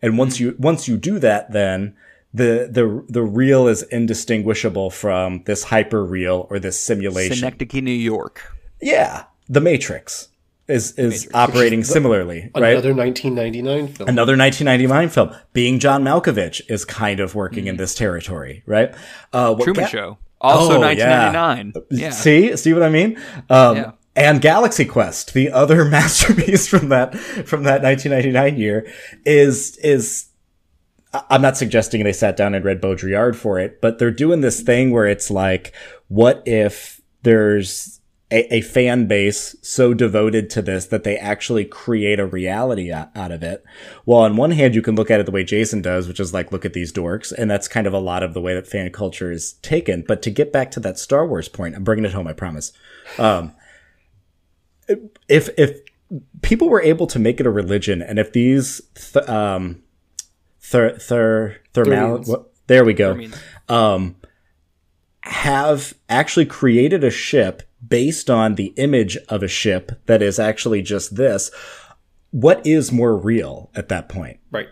And 0.00 0.18
once 0.18 0.38
hmm. 0.38 0.44
you, 0.44 0.56
once 0.58 0.88
you 0.88 0.96
do 0.96 1.18
that, 1.18 1.52
then 1.52 1.96
the, 2.34 2.68
the, 2.70 3.04
the 3.08 3.22
real 3.22 3.68
is 3.68 3.82
indistinguishable 3.84 4.90
from 4.90 5.42
this 5.44 5.64
hyper 5.64 6.04
real 6.04 6.46
or 6.50 6.58
this 6.58 6.78
simulation. 6.80 7.36
Synecdoche, 7.36 7.80
New 7.80 7.90
York. 7.92 8.52
Yeah. 8.82 9.24
The 9.48 9.60
Matrix 9.60 10.28
is, 10.66 10.92
is 10.98 11.28
operating 11.32 11.84
similarly, 11.84 12.50
right? 12.56 12.72
Another 12.72 12.94
1999 12.94 13.88
film. 13.88 14.08
Another 14.08 14.36
1999 14.36 15.08
film. 15.10 15.40
Being 15.52 15.78
John 15.78 16.02
Malkovich 16.02 16.60
is 16.68 16.84
kind 16.84 17.20
of 17.20 17.34
working 17.34 17.66
in 17.66 17.76
this 17.76 17.94
territory, 17.94 18.62
right? 18.66 18.94
Uh, 19.32 19.54
what 19.54 19.64
Truman 19.64 19.84
Ga- 19.84 19.88
Show. 19.90 20.18
Also 20.40 20.76
Oh, 20.76 20.80
1999. 20.80 21.72
Yeah. 21.90 22.10
See, 22.10 22.56
see 22.56 22.72
what 22.72 22.82
I 22.82 22.88
mean? 22.88 23.16
Um, 23.48 23.76
Yeah. 23.76 23.92
And 24.16 24.40
Galaxy 24.40 24.84
Quest, 24.84 25.34
the 25.34 25.50
other 25.50 25.84
masterpiece 25.90 26.68
from 26.68 26.88
that 26.90 27.16
from 27.18 27.64
that 27.64 27.82
1999 27.82 28.56
year, 28.58 28.86
is 29.26 29.76
is. 29.78 30.26
I'm 31.30 31.42
not 31.42 31.56
suggesting 31.56 32.02
they 32.02 32.12
sat 32.12 32.36
down 32.36 32.54
and 32.54 32.64
read 32.64 32.80
Baudrillard 32.80 33.36
for 33.36 33.58
it, 33.58 33.80
but 33.80 33.98
they're 33.98 34.10
doing 34.10 34.40
this 34.40 34.60
thing 34.62 34.90
where 34.90 35.06
it's 35.06 35.30
like, 35.30 35.72
what 36.08 36.42
if 36.46 37.00
there's 37.22 38.00
a, 38.34 38.56
a 38.56 38.60
fan 38.62 39.06
base 39.06 39.54
so 39.62 39.94
devoted 39.94 40.50
to 40.50 40.60
this 40.60 40.86
that 40.86 41.04
they 41.04 41.16
actually 41.16 41.64
create 41.64 42.18
a 42.18 42.26
reality 42.26 42.92
out 42.92 43.14
of 43.14 43.44
it. 43.44 43.64
Well, 44.04 44.20
on 44.20 44.36
one 44.36 44.50
hand, 44.50 44.74
you 44.74 44.82
can 44.82 44.96
look 44.96 45.10
at 45.10 45.20
it 45.20 45.26
the 45.26 45.32
way 45.32 45.44
Jason 45.44 45.80
does, 45.80 46.08
which 46.08 46.18
is 46.18 46.34
like, 46.34 46.50
look 46.50 46.64
at 46.64 46.72
these 46.72 46.92
dorks. 46.92 47.32
And 47.32 47.48
that's 47.48 47.68
kind 47.68 47.86
of 47.86 47.92
a 47.92 47.98
lot 48.00 48.24
of 48.24 48.34
the 48.34 48.40
way 48.40 48.52
that 48.54 48.66
fan 48.66 48.90
culture 48.90 49.30
is 49.30 49.52
taken. 49.54 50.02
But 50.06 50.20
to 50.22 50.30
get 50.30 50.52
back 50.52 50.72
to 50.72 50.80
that 50.80 50.98
Star 50.98 51.24
Wars 51.24 51.48
point, 51.48 51.76
I'm 51.76 51.84
bringing 51.84 52.04
it 52.04 52.12
home, 52.12 52.26
I 52.26 52.32
promise. 52.32 52.72
Um, 53.18 53.54
if, 55.28 55.48
if 55.56 55.78
people 56.42 56.68
were 56.68 56.82
able 56.82 57.06
to 57.06 57.20
make 57.20 57.38
it 57.38 57.46
a 57.46 57.50
religion 57.50 58.02
and 58.02 58.18
if 58.18 58.32
these, 58.32 58.82
th- 59.12 59.28
um, 59.28 59.83
thir, 60.64 60.96
thir, 60.98 61.56
thermal, 61.72 62.18
what, 62.24 62.52
there 62.66 62.84
we 62.84 62.94
go. 62.94 63.20
Um, 63.68 64.16
have 65.20 65.94
actually 66.08 66.46
created 66.46 67.04
a 67.04 67.10
ship 67.10 67.62
based 67.86 68.30
on 68.30 68.54
the 68.56 68.72
image 68.76 69.16
of 69.28 69.42
a 69.42 69.48
ship 69.48 69.92
that 70.06 70.22
is 70.22 70.38
actually 70.38 70.82
just 70.82 71.16
this, 71.16 71.50
what 72.30 72.66
is 72.66 72.90
more 72.90 73.16
real 73.16 73.70
at 73.74 73.88
that 73.90 74.08
point? 74.08 74.40
right. 74.50 74.68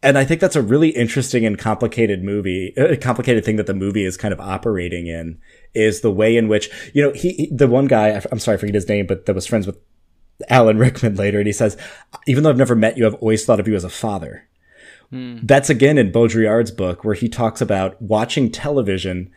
And 0.00 0.16
I 0.16 0.24
think 0.24 0.40
that's 0.40 0.54
a 0.54 0.62
really 0.62 0.90
interesting 0.90 1.44
and 1.44 1.58
complicated 1.58 2.22
movie, 2.22 2.72
a 2.76 2.96
complicated 2.96 3.44
thing 3.44 3.56
that 3.56 3.66
the 3.66 3.74
movie 3.74 4.04
is 4.04 4.16
kind 4.16 4.32
of 4.32 4.38
operating 4.38 5.08
in 5.08 5.40
is 5.74 6.02
the 6.02 6.10
way 6.12 6.36
in 6.36 6.46
which, 6.46 6.70
you 6.94 7.02
know, 7.02 7.10
he, 7.12 7.32
he- 7.32 7.50
the 7.52 7.66
one 7.66 7.86
guy, 7.86 8.22
I'm 8.30 8.38
sorry, 8.38 8.56
I 8.56 8.60
forget 8.60 8.76
his 8.76 8.88
name, 8.88 9.08
but 9.08 9.26
that 9.26 9.34
was 9.34 9.44
friends 9.46 9.66
with 9.66 9.76
Alan 10.48 10.78
Rickman 10.78 11.16
later. 11.16 11.38
And 11.38 11.46
he 11.46 11.52
says, 11.52 11.76
even 12.26 12.42
though 12.44 12.50
I've 12.50 12.56
never 12.56 12.74
met 12.76 12.96
you, 12.96 13.06
I've 13.06 13.14
always 13.14 13.44
thought 13.44 13.60
of 13.60 13.68
you 13.68 13.74
as 13.74 13.84
a 13.84 13.90
father. 13.90 14.44
That's 15.10 15.70
again 15.70 15.96
in 15.96 16.12
Baudrillard's 16.12 16.70
book 16.70 17.02
where 17.02 17.14
he 17.14 17.30
talks 17.30 17.62
about 17.62 18.00
watching 18.02 18.50
television. 18.52 19.30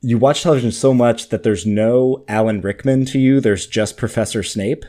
You 0.00 0.18
watch 0.18 0.42
television 0.42 0.72
so 0.72 0.92
much 0.92 1.28
that 1.28 1.44
there's 1.44 1.64
no 1.64 2.24
Alan 2.26 2.60
Rickman 2.60 3.04
to 3.06 3.20
you. 3.20 3.40
There's 3.40 3.66
just 3.68 3.96
Professor 3.96 4.42
Snape. 4.42 4.84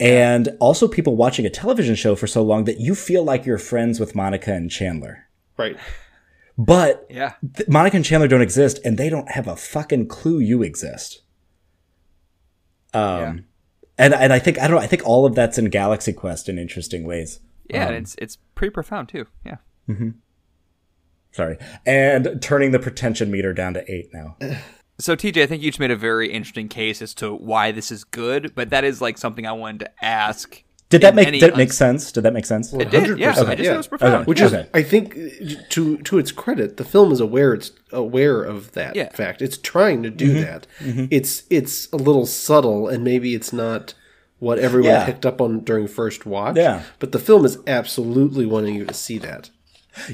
And 0.00 0.48
also 0.60 0.88
people 0.88 1.14
watching 1.14 1.44
a 1.44 1.50
television 1.50 1.94
show 1.94 2.16
for 2.16 2.26
so 2.26 2.42
long 2.42 2.64
that 2.64 2.80
you 2.80 2.94
feel 2.94 3.22
like 3.22 3.44
you're 3.44 3.58
friends 3.58 4.00
with 4.00 4.14
Monica 4.14 4.52
and 4.52 4.70
Chandler. 4.70 5.26
Right. 5.58 5.76
But 6.56 7.06
Yeah. 7.10 7.34
th- 7.56 7.68
Monica 7.68 7.96
and 7.96 8.04
Chandler 8.04 8.28
don't 8.28 8.40
exist 8.40 8.80
and 8.82 8.96
they 8.96 9.10
don't 9.10 9.30
have 9.32 9.46
a 9.46 9.56
fucking 9.56 10.08
clue 10.08 10.38
you 10.38 10.62
exist. 10.62 11.20
Um, 12.94 13.44
and, 13.98 14.14
and 14.14 14.32
I 14.32 14.38
think, 14.38 14.58
I 14.58 14.66
don't 14.66 14.76
know, 14.76 14.82
I 14.82 14.86
think 14.86 15.06
all 15.06 15.26
of 15.26 15.34
that's 15.34 15.58
in 15.58 15.66
Galaxy 15.70 16.12
Quest 16.12 16.48
in 16.48 16.58
interesting 16.58 17.04
ways. 17.04 17.40
Yeah, 17.70 17.84
Um, 17.84 17.94
and 17.94 17.96
it's 18.04 18.14
it's 18.18 18.38
pretty 18.54 18.72
profound 18.72 19.08
too. 19.08 19.26
Yeah. 19.44 19.56
Mm-hmm. 19.88 20.10
Sorry. 21.32 21.58
And 21.86 22.40
turning 22.40 22.70
the 22.70 22.78
pretension 22.78 23.30
meter 23.30 23.52
down 23.52 23.74
to 23.74 23.92
eight 23.92 24.10
now. 24.12 24.36
So 24.98 25.16
TJ, 25.16 25.42
I 25.42 25.46
think 25.46 25.62
you 25.62 25.70
just 25.70 25.80
made 25.80 25.90
a 25.90 25.96
very 25.96 26.30
interesting 26.30 26.68
case 26.68 27.02
as 27.02 27.14
to 27.14 27.34
why 27.34 27.72
this 27.72 27.90
is 27.90 28.04
good, 28.04 28.52
but 28.54 28.70
that 28.70 28.84
is 28.84 29.00
like 29.00 29.18
something 29.18 29.46
I 29.46 29.52
wanted 29.52 29.80
to 29.80 30.04
ask. 30.04 30.62
Did 30.94 31.02
that 31.02 31.14
make, 31.14 31.28
did 31.30 31.42
it 31.42 31.56
make 31.56 31.72
sense? 31.72 32.12
Did 32.12 32.22
that 32.22 32.32
make 32.32 32.46
sense? 32.46 32.72
It 32.72 32.90
did. 32.90 33.18
Yeah, 33.18 33.30
I 33.30 33.32
100%, 33.32 33.34
just 33.34 33.46
thought 33.46 33.58
yeah. 33.58 33.74
it 33.74 33.76
was 33.76 33.86
profound. 33.86 34.14
Okay. 34.14 34.24
Which 34.24 34.40
Okay. 34.42 34.60
is, 34.60 34.66
I 34.74 34.82
think, 34.82 35.14
to 35.70 35.96
to 35.98 36.18
its 36.18 36.32
credit, 36.32 36.76
the 36.76 36.84
film 36.84 37.12
is 37.12 37.20
aware 37.20 37.54
it's 37.54 37.72
aware 37.92 38.42
of 38.42 38.72
that 38.72 38.96
Yeah. 38.96 39.10
fact. 39.10 39.42
It's 39.42 39.56
trying 39.58 40.02
to 40.02 40.10
do 40.10 40.34
Mm-hmm. 40.34 40.40
that. 40.42 40.66
It's 41.10 41.42
it's 41.50 41.88
a 41.92 41.96
little 41.96 42.26
subtle, 42.26 42.88
and 42.88 43.02
maybe 43.04 43.34
it's 43.34 43.52
not 43.52 43.94
what 44.38 44.58
everyone 44.58 44.90
Yeah. 44.90 45.06
picked 45.06 45.24
up 45.24 45.40
on 45.40 45.60
during 45.60 45.86
first 45.86 46.26
watch. 46.26 46.56
Yeah. 46.56 46.82
but 46.98 47.12
the 47.12 47.18
film 47.18 47.44
is 47.44 47.58
absolutely 47.66 48.46
wanting 48.46 48.74
you 48.74 48.84
to 48.84 48.94
see 48.94 49.18
that. 49.18 49.50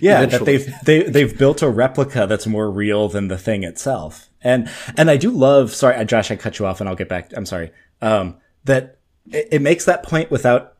Yeah, 0.00 0.26
that 0.26 0.44
they've 0.44 0.70
they, 0.84 1.02
they've 1.04 1.36
built 1.38 1.62
a 1.62 1.68
replica 1.70 2.26
that's 2.28 2.46
more 2.46 2.70
real 2.70 3.08
than 3.08 3.28
the 3.28 3.38
thing 3.38 3.64
itself. 3.64 4.28
And 4.42 4.68
and 4.96 5.10
I 5.10 5.16
do 5.16 5.30
love. 5.30 5.74
Sorry, 5.74 5.96
uh, 5.96 6.04
Josh, 6.04 6.30
I 6.30 6.36
cut 6.36 6.58
you 6.58 6.66
off, 6.66 6.80
and 6.80 6.88
I'll 6.88 6.96
get 6.96 7.08
back. 7.08 7.32
I'm 7.34 7.46
sorry. 7.46 7.70
Um, 8.02 8.36
that 8.64 8.98
it, 9.30 9.48
it 9.52 9.62
makes 9.62 9.84
that 9.84 10.02
point 10.02 10.30
without 10.30 10.76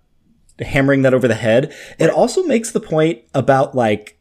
hammering 0.61 1.03
that 1.03 1.14
over 1.14 1.26
the 1.28 1.34
head. 1.34 1.74
It 1.99 2.11
also 2.11 2.43
makes 2.45 2.70
the 2.70 2.80
point 2.80 3.22
about 3.34 3.74
like 3.74 4.18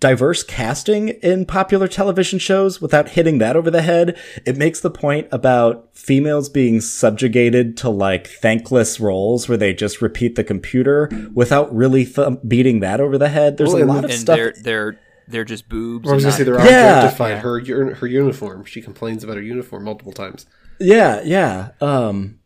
diverse 0.00 0.44
casting 0.44 1.08
in 1.08 1.44
popular 1.44 1.88
television 1.88 2.38
shows 2.38 2.80
without 2.80 3.10
hitting 3.10 3.38
that 3.38 3.56
over 3.56 3.68
the 3.70 3.82
head. 3.82 4.16
It 4.46 4.56
makes 4.56 4.80
the 4.80 4.90
point 4.90 5.26
about 5.32 5.88
females 5.92 6.48
being 6.48 6.80
subjugated 6.80 7.76
to 7.78 7.88
like 7.90 8.28
thankless 8.28 9.00
roles 9.00 9.48
where 9.48 9.58
they 9.58 9.74
just 9.74 10.00
repeat 10.00 10.36
the 10.36 10.44
computer 10.44 11.10
without 11.34 11.74
really 11.74 12.04
th- 12.04 12.38
beating 12.46 12.78
that 12.80 13.00
over 13.00 13.18
the 13.18 13.28
head. 13.28 13.56
There's 13.56 13.72
Well, 13.74 13.82
a 13.82 13.86
lot 13.86 14.00
the- 14.02 14.06
of 14.06 14.10
and 14.12 14.20
stuff. 14.20 14.36
they're 14.36 14.54
they're 14.62 15.00
they're 15.26 15.44
just 15.44 15.68
boobs. 15.68 16.08
I 16.08 16.14
was 16.14 16.24
gonna 16.24 16.36
say 16.36 16.44
they're 16.44 16.54
Yeah. 16.64 16.98
objectifying 16.98 17.36
Yeah. 17.36 17.40
her 17.40 17.60
her 17.64 17.94
her 17.96 18.06
uniform. 18.06 18.64
She 18.66 18.80
complains 18.80 19.24
about 19.24 19.36
her 19.36 19.42
uniform 19.42 19.84
multiple 19.84 20.12
times. 20.12 20.46
Yeah, 20.78 21.20
yeah. 21.24 21.70
Um, 21.80 22.38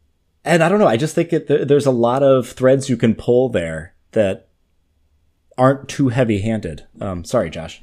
and 0.45 0.63
I 0.63 0.69
don't 0.69 0.79
know. 0.79 0.87
I 0.87 0.97
just 0.97 1.15
think 1.15 1.33
it, 1.33 1.47
there's 1.47 1.87
a 1.87 1.91
lot 1.91 2.23
of 2.23 2.49
threads 2.49 2.89
you 2.89 2.97
can 2.97 3.15
pull 3.15 3.49
there 3.49 3.95
that 4.13 4.49
aren't 5.57 5.89
too 5.89 6.09
heavy-handed. 6.09 6.87
Um, 7.01 7.25
sorry, 7.25 7.51
Josh. 7.51 7.83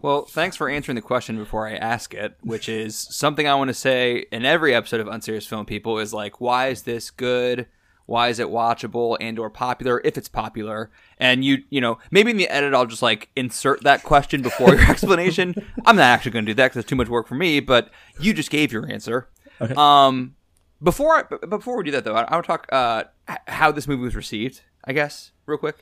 Well, 0.00 0.24
thanks 0.24 0.56
for 0.56 0.68
answering 0.68 0.96
the 0.96 1.02
question 1.02 1.36
before 1.36 1.68
I 1.68 1.74
ask 1.74 2.14
it, 2.14 2.36
which 2.40 2.68
is 2.68 2.96
something 2.96 3.46
I 3.46 3.54
want 3.54 3.68
to 3.68 3.74
say 3.74 4.26
in 4.32 4.44
every 4.44 4.74
episode 4.74 5.00
of 5.00 5.06
Unserious 5.06 5.46
Film 5.46 5.66
People 5.66 5.98
is 5.98 6.12
like, 6.14 6.40
why 6.40 6.68
is 6.68 6.82
this 6.82 7.10
good? 7.10 7.66
Why 8.06 8.28
is 8.28 8.38
it 8.38 8.48
watchable 8.48 9.16
and 9.20 9.38
or 9.38 9.48
popular 9.48 10.00
if 10.04 10.18
it's 10.18 10.28
popular? 10.28 10.90
And 11.18 11.44
you, 11.44 11.58
you 11.70 11.80
know, 11.80 11.98
maybe 12.10 12.30
in 12.30 12.36
the 12.36 12.48
edit 12.48 12.74
I'll 12.74 12.86
just 12.86 13.02
like 13.02 13.30
insert 13.36 13.84
that 13.84 14.02
question 14.02 14.42
before 14.42 14.74
your 14.74 14.84
explanation. 14.90 15.54
I'm 15.86 15.96
not 15.96 16.02
actually 16.02 16.32
going 16.32 16.46
to 16.46 16.50
do 16.50 16.56
that 16.56 16.68
because 16.68 16.78
it's 16.78 16.88
too 16.88 16.96
much 16.96 17.08
work 17.08 17.28
for 17.28 17.36
me. 17.36 17.60
But 17.60 17.90
you 18.18 18.34
just 18.34 18.50
gave 18.50 18.72
your 18.72 18.90
answer. 18.90 19.28
Okay. 19.60 19.74
Um, 19.76 20.34
before 20.82 21.16
I, 21.16 21.46
before 21.46 21.76
we 21.76 21.84
do 21.84 21.90
that 21.92 22.04
though, 22.04 22.14
I, 22.16 22.22
I 22.22 22.32
want 22.32 22.44
to 22.44 22.46
talk 22.46 22.66
uh 22.72 23.04
how 23.46 23.72
this 23.72 23.86
movie 23.86 24.02
was 24.02 24.16
received. 24.16 24.62
I 24.84 24.92
guess 24.92 25.32
real 25.46 25.58
quick. 25.58 25.76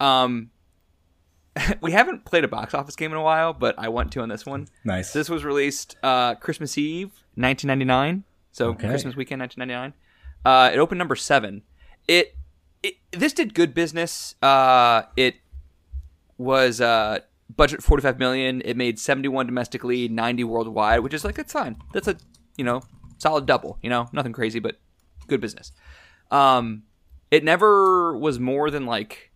Um, 0.00 0.50
we 1.80 1.92
haven't 1.92 2.24
played 2.24 2.44
a 2.44 2.48
box 2.48 2.74
office 2.74 2.96
game 2.96 3.12
in 3.12 3.16
a 3.16 3.22
while, 3.22 3.52
but 3.52 3.74
I 3.78 3.88
want 3.88 4.12
to 4.12 4.20
on 4.20 4.28
this 4.28 4.44
one. 4.46 4.68
Nice. 4.84 5.12
This 5.12 5.28
was 5.28 5.44
released 5.44 5.96
uh, 6.02 6.34
Christmas 6.36 6.76
Eve, 6.78 7.10
1999. 7.34 8.24
So 8.52 8.70
Okay. 8.70 8.88
Christmas 8.88 9.16
weekend, 9.16 9.40
1999. 9.40 9.94
Uh, 10.44 10.70
it 10.74 10.78
opened 10.78 10.98
number 10.98 11.16
seven. 11.16 11.62
It, 12.06 12.36
it 12.82 12.94
this 13.12 13.32
did 13.32 13.54
good 13.54 13.72
business. 13.74 14.34
Uh, 14.42 15.02
it 15.16 15.36
was 16.38 16.80
uh, 16.80 17.20
budget 17.54 17.82
45 17.82 18.18
million. 18.18 18.60
It 18.64 18.76
made 18.76 18.98
71 18.98 19.46
domestically, 19.46 20.08
90 20.08 20.44
worldwide, 20.44 21.00
which 21.00 21.14
is 21.14 21.24
like 21.24 21.34
that's 21.36 21.52
fine. 21.52 21.76
That's 21.92 22.08
a 22.08 22.16
you 22.56 22.64
know 22.64 22.82
solid 23.18 23.46
double. 23.46 23.78
You 23.82 23.90
know 23.90 24.08
nothing 24.12 24.32
crazy, 24.32 24.58
but 24.58 24.78
good 25.26 25.40
business. 25.40 25.72
Um, 26.30 26.84
it 27.30 27.44
never 27.44 28.16
was 28.16 28.38
more 28.38 28.70
than 28.70 28.86
like 28.86 29.30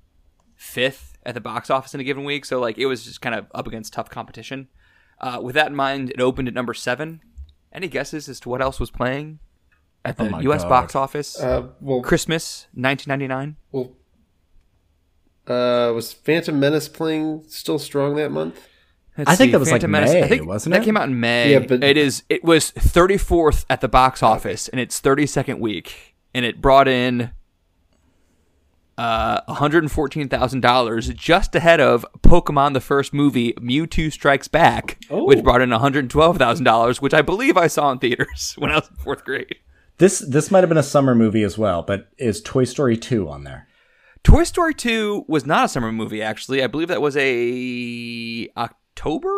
fifth 0.56 1.16
at 1.24 1.34
the 1.34 1.40
box 1.40 1.70
office 1.70 1.94
in 1.94 2.00
a 2.00 2.04
given 2.04 2.24
week, 2.24 2.44
so 2.44 2.60
like 2.60 2.78
it 2.78 2.86
was 2.86 3.04
just 3.04 3.20
kind 3.20 3.34
of 3.34 3.46
up 3.54 3.66
against 3.66 3.92
tough 3.92 4.08
competition. 4.10 4.68
Uh, 5.20 5.40
with 5.42 5.54
that 5.54 5.68
in 5.68 5.74
mind, 5.74 6.10
it 6.10 6.20
opened 6.20 6.48
at 6.48 6.54
number 6.54 6.74
seven. 6.74 7.20
Any 7.72 7.88
guesses 7.88 8.28
as 8.28 8.40
to 8.40 8.48
what 8.48 8.62
else 8.62 8.80
was 8.80 8.90
playing 8.90 9.40
at 10.04 10.16
the 10.16 10.34
Oh 10.34 10.38
U.S. 10.40 10.62
God. 10.62 10.68
box 10.68 10.94
office? 10.94 11.38
Uh, 11.38 11.68
well, 11.80 12.00
Christmas, 12.02 12.66
1999. 12.74 13.56
well, 13.72 13.92
uh, 15.46 15.92
was 15.92 16.12
Phantom 16.12 16.58
Menace 16.58 16.88
playing 16.88 17.44
still 17.48 17.78
strong 17.78 18.16
that 18.16 18.30
month? 18.30 18.68
Let's 19.18 19.30
I 19.30 19.34
think 19.36 19.48
see, 19.48 19.52
that 19.52 19.58
was, 19.58 19.68
like, 19.72 19.80
Phantom 19.82 19.90
Menace- 19.90 20.10
I 20.12 20.20
May, 20.20 20.28
think 20.28 20.46
wasn't 20.46 20.74
it? 20.74 20.78
that 20.78 20.84
came 20.84 20.96
out 20.96 21.08
in 21.08 21.18
May. 21.20 21.52
Yeah, 21.52 21.58
but- 21.58 21.82
it 21.82 21.96
is. 21.96 22.22
It 22.28 22.44
was 22.44 22.70
34th 22.72 23.64
at 23.68 23.80
the 23.80 23.88
box 23.88 24.22
office 24.22 24.68
in 24.68 24.78
its 24.78 25.00
32nd 25.00 25.58
week, 25.58 26.14
and 26.32 26.44
it 26.44 26.60
brought 26.62 26.86
in 26.88 27.32
uh, 28.96 29.40
$114,000, 29.52 31.14
just 31.14 31.54
ahead 31.54 31.80
of 31.80 32.04
Pokemon 32.22 32.72
the 32.74 32.80
first 32.80 33.12
movie, 33.14 33.52
Mewtwo 33.54 34.10
Strikes 34.12 34.48
Back, 34.48 34.98
which 35.10 35.42
brought 35.44 35.60
in 35.62 35.70
$112,000, 35.70 37.00
which 37.00 37.14
I 37.14 37.22
believe 37.22 37.56
I 37.56 37.66
saw 37.68 37.90
in 37.92 37.98
theaters 37.98 38.54
when 38.58 38.70
I 38.70 38.76
was 38.76 38.88
in 38.88 38.96
fourth 38.96 39.24
grade. 39.24 39.56
This 39.98 40.20
this 40.20 40.50
might 40.52 40.60
have 40.60 40.68
been 40.68 40.78
a 40.78 40.82
summer 40.84 41.14
movie 41.16 41.42
as 41.42 41.58
well, 41.58 41.82
but 41.82 42.08
is 42.18 42.40
Toy 42.40 42.62
Story 42.64 42.96
2 42.96 43.28
on 43.28 43.42
there? 43.42 43.66
Toy 44.22 44.44
Story 44.44 44.74
2 44.74 45.24
was 45.28 45.44
not 45.46 45.64
a 45.64 45.68
summer 45.68 45.90
movie, 45.90 46.22
actually. 46.22 46.62
I 46.62 46.68
believe 46.68 46.86
that 46.88 47.02
was 47.02 47.16
a 47.16 48.48
October. 48.98 49.28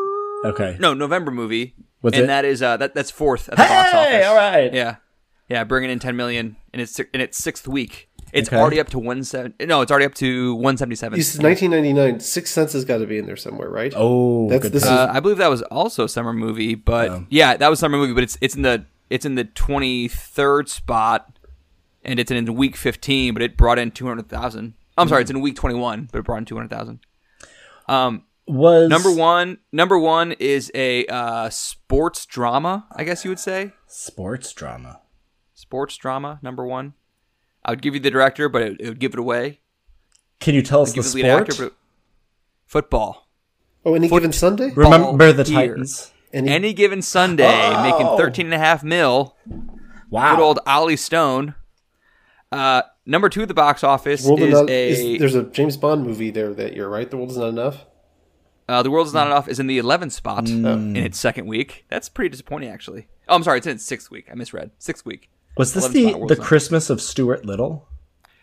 Okay. 0.47 0.77
No, 0.81 0.95
November 0.95 1.31
movie. 1.31 1.75
Was 2.03 2.15
and 2.15 2.25
it? 2.25 2.27
that 2.29 2.45
is 2.45 2.63
uh, 2.63 2.77
that 2.79 2.95
that's 2.95 3.11
fourth 3.11 3.49
at 3.51 3.57
the 3.57 3.63
box 3.63 3.95
office. 3.95 4.27
all 4.27 4.35
right. 4.35 4.73
Yeah, 4.73 4.97
yeah, 5.49 5.65
bringing 5.65 5.91
in 5.91 5.99
ten 5.99 6.17
million 6.17 6.57
in 6.73 6.81
its 6.81 6.99
in 6.99 7.21
its 7.21 7.37
sixth 7.37 7.69
week. 7.69 8.09
It's 8.33 8.49
Okay. 8.49 8.57
already 8.57 8.81
up 8.81 8.89
to 8.91 8.99
one 8.99 9.23
seven. 9.25 9.53
No, 9.61 9.83
it's 9.83 9.91
already 9.91 10.07
up 10.07 10.15
to 10.15 10.55
one 10.55 10.77
seventy 10.79 10.95
seven. 10.97 11.19
This 11.19 11.35
is 11.35 11.41
1999. 11.43 12.21
Sixth 12.21 12.55
Sense 12.55 12.73
has 12.73 12.85
got 12.87 12.99
to 12.99 13.07
be 13.07 13.19
in 13.19 13.27
there 13.27 13.37
somewhere, 13.37 13.69
right? 13.69 13.93
Oh, 13.97 14.49
That's- 14.49 14.63
good 14.63 14.73
this 14.73 14.85
is- 14.85 14.89
Uh, 14.89 15.11
I 15.13 15.19
believe 15.21 15.39
that 15.39 15.51
was 15.51 15.63
also 15.63 16.05
a 16.05 16.09
summer 16.09 16.33
movie, 16.33 16.75
but 16.77 17.23
yeah, 17.29 17.57
that 17.57 17.69
was 17.69 17.81
a 17.81 17.83
summer 17.83 17.99
movie. 17.99 18.15
But 18.15 18.23
it's 18.23 18.39
it's 18.41 18.55
in 18.55 18.63
the 18.63 18.87
it's 19.11 19.27
in 19.27 19.35
the 19.35 19.45
twenty 19.45 20.09
third 20.09 20.69
spot, 20.71 21.37
and 22.05 22.19
it's 22.19 22.31
in 22.31 22.55
week 22.55 22.77
fifteen. 22.77 23.35
But 23.35 23.43
it 23.43 23.57
brought 23.59 23.79
in 23.79 23.91
two 23.91 24.07
hundred 24.07 24.29
thousand. 24.31 24.75
I'm 24.97 25.09
sorry, 25.09 25.23
it's 25.23 25.31
in 25.31 25.41
week 25.41 25.57
twenty 25.57 25.75
one, 25.77 26.09
but 26.11 26.21
it 26.21 26.25
brought 26.25 26.39
in 26.39 26.45
two 26.47 26.55
hundred 26.57 26.71
thousand. 26.71 27.01
Um, 27.89 28.23
was 28.51 28.89
number 28.89 29.13
one, 29.13 29.59
number 29.73 29.99
one 29.99 30.33
is 30.33 30.71
a 30.75 31.07
uh, 31.07 31.51
sports 31.51 32.27
drama. 32.27 32.87
I 32.95 33.05
guess 33.05 33.25
you 33.25 33.31
would 33.31 33.39
say 33.41 33.73
sports 33.87 34.53
drama. 34.53 35.01
sports 35.55 35.97
drama. 35.97 36.39
Number 36.43 36.65
one. 36.67 36.95
I 37.65 37.71
would 37.73 37.83
give 37.83 37.95
you 37.95 38.01
the 38.01 38.11
director, 38.11 38.49
but 38.49 38.63
it, 38.63 38.81
it 38.81 38.89
would 38.89 38.99
give 38.99 39.13
it 39.13 39.19
away. 39.19 39.61
Can 40.41 40.55
you 40.55 40.63
tell 40.63 40.81
us 40.83 40.93
the 40.93 41.03
the 41.03 41.09
sport? 41.09 41.51
actor, 41.51 41.65
but 41.65 41.75
football. 42.67 43.29
oh, 43.85 43.95
any 43.95 44.09
given 44.09 44.33
Sunday? 44.33 44.71
Remember 44.75 45.33
the 45.33 45.45
here. 45.45 45.69
Titans? 45.69 46.13
Any, 46.33 46.49
Any 46.49 46.73
given 46.73 47.03
Sunday, 47.03 47.83
making 47.83 48.07
Oh. 48.07 48.17
13 48.17 48.47
and 48.47 48.55
a 48.55 48.59
half 48.59 48.83
mil. 48.85 49.37
Wow. 50.09 50.37
Good 50.37 50.43
old 50.43 50.59
Ollie 50.67 50.97
Stone. 50.97 51.55
Uh, 52.53 52.83
number 53.05 53.29
two 53.29 53.43
at 53.43 53.49
the 53.49 53.55
box 53.55 53.83
office 53.85 54.25
World 54.25 54.41
is 54.41 54.47
is 54.49 54.53
not, 54.53 54.71
a 54.71 54.91
is, 54.91 55.19
there's 55.19 55.35
a 55.35 55.43
James 55.45 55.77
Bond 55.77 56.05
movie 56.05 56.31
there 56.31 56.55
that 56.55 56.75
year, 56.75 56.89
right? 56.89 57.11
The 57.11 57.17
World 57.17 57.31
is 57.33 57.37
not 57.37 57.49
enough. 57.49 57.85
Uh, 58.71 58.83
the 58.83 58.91
world 58.91 59.07
is 59.07 59.15
not 59.15 59.27
enough 59.27 59.49
is 59.49 59.59
in 59.61 59.67
the 59.67 59.79
11th 59.79 60.13
spot 60.13 60.45
Mm. 60.45 60.97
in 60.97 61.05
its 61.05 61.19
second 61.19 61.47
week. 61.47 61.85
That's 61.89 62.09
pretty 62.09 62.29
disappointing, 62.31 62.71
actually. 62.71 63.09
Oh, 63.29 63.35
I'm 63.35 63.43
sorry, 63.43 63.59
it's 63.59 63.67
in 63.67 63.75
its 63.75 63.85
sixth 63.85 64.11
week. 64.11 64.29
I 64.31 64.35
misread. 64.35 64.71
Sixth 64.79 65.05
week. 65.05 65.31
was 65.57 65.73
this 65.75 65.89
the 65.89 66.13
the 66.29 66.37
Christmas 66.37 66.91
of 66.91 67.01
Stuart 67.01 67.45
Little? 67.45 67.87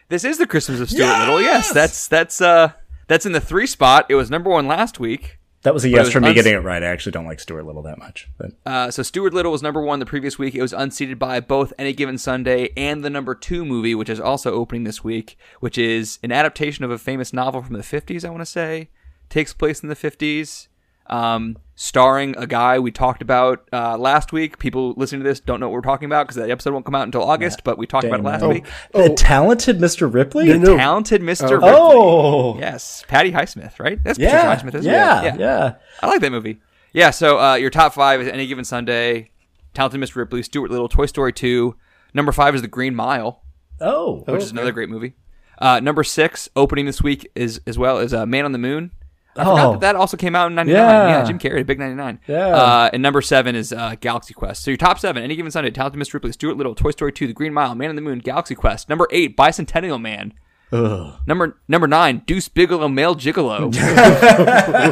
This 0.09 0.23
is 0.23 0.37
the 0.37 0.47
Christmas 0.47 0.79
of 0.79 0.89
Stuart 0.89 1.19
Little. 1.19 1.41
Yes, 1.41 1.71
that's 1.71 2.07
that's 2.07 2.39
uh 2.41 2.71
that's 3.07 3.25
in 3.25 3.31
the 3.31 3.41
three 3.41 3.67
spot. 3.67 4.05
It 4.09 4.15
was 4.15 4.29
number 4.29 4.49
one 4.49 4.67
last 4.67 4.99
week. 4.99 5.39
That 5.63 5.73
was 5.73 5.83
a 5.83 5.89
yes 5.89 6.05
was 6.05 6.13
for 6.13 6.21
me 6.21 6.27
uns- 6.29 6.35
getting 6.35 6.53
it 6.53 6.63
right. 6.63 6.81
I 6.81 6.85
actually 6.85 7.11
don't 7.13 7.25
like 7.25 7.39
Stuart 7.41 7.65
Little 7.65 7.81
that 7.83 7.97
much, 7.97 8.29
but 8.37 8.51
Uh, 8.65 8.89
so 8.91 9.03
Stuart 9.03 9.33
Little 9.33 9.51
was 9.51 9.61
number 9.63 9.81
one 9.81 9.99
the 9.99 10.05
previous 10.05 10.37
week. 10.39 10.55
It 10.55 10.61
was 10.61 10.71
unseated 10.71 11.17
by 11.19 11.39
both 11.41 11.73
Any 11.77 11.91
Given 11.93 12.17
Sunday 12.17 12.69
and 12.77 13.03
the 13.03 13.09
number 13.09 13.35
two 13.35 13.65
movie, 13.65 13.95
which 13.95 14.07
is 14.09 14.19
also 14.19 14.53
opening 14.53 14.83
this 14.85 15.03
week, 15.03 15.37
which 15.59 15.77
is 15.77 16.19
an 16.23 16.31
adaptation 16.31 16.85
of 16.85 16.91
a 16.91 16.97
famous 16.97 17.33
novel 17.33 17.61
from 17.63 17.73
the 17.75 17.81
50s, 17.83 18.23
I 18.23 18.29
want 18.29 18.41
to 18.41 18.45
say. 18.45 18.89
Takes 19.29 19.53
place 19.53 19.81
in 19.83 19.89
the 19.89 19.95
50s, 19.95 20.67
um, 21.07 21.57
starring 21.75 22.35
a 22.37 22.47
guy 22.47 22.79
we 22.79 22.91
talked 22.91 23.21
about 23.21 23.67
uh, 23.73 23.97
last 23.97 24.31
week. 24.31 24.57
People 24.57 24.93
listening 24.95 25.21
to 25.23 25.27
this 25.29 25.39
don't 25.39 25.59
know 25.59 25.67
what 25.67 25.73
we're 25.73 25.81
talking 25.81 26.05
about 26.05 26.25
because 26.27 26.37
that 26.37 26.49
episode 26.49 26.73
won't 26.73 26.85
come 26.85 26.95
out 26.95 27.03
until 27.03 27.23
August, 27.23 27.63
but 27.63 27.77
we 27.77 27.85
talked 27.85 28.05
about 28.05 28.19
it 28.21 28.23
last 28.23 28.39
Damon. 28.41 28.55
week. 28.55 28.65
the 28.93 29.13
talented 29.15 29.79
Mr. 29.79 30.11
Ripley. 30.11 30.47
The 30.47 30.57
no. 30.59 30.77
Talented 30.77 31.21
Mr. 31.21 31.49
Oh. 31.49 31.53
Ripley. 31.55 31.69
Oh, 31.73 32.57
Yes, 32.59 33.03
Patty 33.07 33.31
Highsmith, 33.31 33.79
right? 33.79 34.01
That's 34.03 34.17
yeah, 34.17 34.41
Patricia 34.55 34.65
Highsmith, 34.65 34.79
isn't 34.79 34.91
yeah, 34.91 35.33
it? 35.33 35.39
yeah, 35.39 35.75
I 36.01 36.07
like 36.07 36.21
that 36.21 36.31
movie. 36.31 36.59
Yeah, 36.93 37.11
so 37.11 37.37
uh, 37.39 37.55
your 37.55 37.69
top 37.69 37.93
five 37.93 38.21
is 38.21 38.27
Any 38.29 38.47
Given 38.47 38.63
Sunday, 38.65 39.29
Talented 39.73 39.99
Mr. 40.01 40.15
Ripley, 40.15 40.41
Stuart 40.43 40.71
Little, 40.71 40.87
Toy 40.89 41.05
Story 41.05 41.33
2. 41.33 41.75
Number 42.13 42.31
five 42.31 42.55
is 42.55 42.61
The 42.61 42.67
Green 42.69 42.95
Mile, 42.95 43.43
Oh, 43.81 44.23
which 44.25 44.41
is 44.41 44.51
another 44.51 44.71
great 44.71 44.89
movie. 44.89 45.13
Uh, 45.59 45.79
number 45.79 46.03
six, 46.03 46.49
opening 46.55 46.85
this 46.85 47.01
week, 47.01 47.29
is 47.35 47.59
as 47.67 47.77
well 47.77 47.97
as 47.99 48.13
uh, 48.13 48.25
Man 48.25 48.45
on 48.45 48.51
the 48.53 48.57
Moon. 48.57 48.91
I 49.37 49.43
forgot 49.43 49.65
Oh. 49.65 49.71
that 49.73 49.81
that 49.81 49.95
also 49.95 50.17
came 50.17 50.35
out 50.35 50.47
in 50.47 50.55
99. 50.55 50.81
Yeah. 50.81 51.07
Yeah, 51.07 51.23
Jim 51.25 51.39
Carrey, 51.39 51.61
a 51.61 51.65
big 51.65 51.79
99. 51.79 52.19
Yeah. 52.27 52.47
Uh, 52.47 52.89
and 52.93 53.01
number 53.03 53.21
seven 53.21 53.55
is 53.55 53.71
uh, 53.71 53.95
Galaxy 54.01 54.33
Quest. 54.33 54.63
So 54.63 54.71
your 54.71 54.77
top 54.77 54.99
seven, 54.99 55.23
Any 55.23 55.35
Given 55.35 55.51
Sunday, 55.51 55.71
Talented 55.71 56.01
Mr. 56.01 56.15
Ripley, 56.15 56.31
Stuart 56.31 56.57
Little, 56.57 56.75
Toy 56.75 56.91
Story 56.91 57.11
2, 57.11 57.27
The 57.27 57.33
Green 57.33 57.53
Mile, 57.53 57.75
Man 57.75 57.89
on 57.89 57.95
the 57.95 58.01
Moon, 58.01 58.19
Galaxy 58.19 58.55
Quest. 58.55 58.89
Number 58.89 59.07
eight, 59.11 59.37
Bicentennial 59.37 60.01
Man. 60.01 60.33
Ugh. 60.73 61.13
Number 61.25 61.57
number 61.69 61.87
nine, 61.87 62.23
Deuce 62.25 62.49
Bigalow, 62.49 62.89
Male 62.93 63.15
Gigolo. 63.15 63.73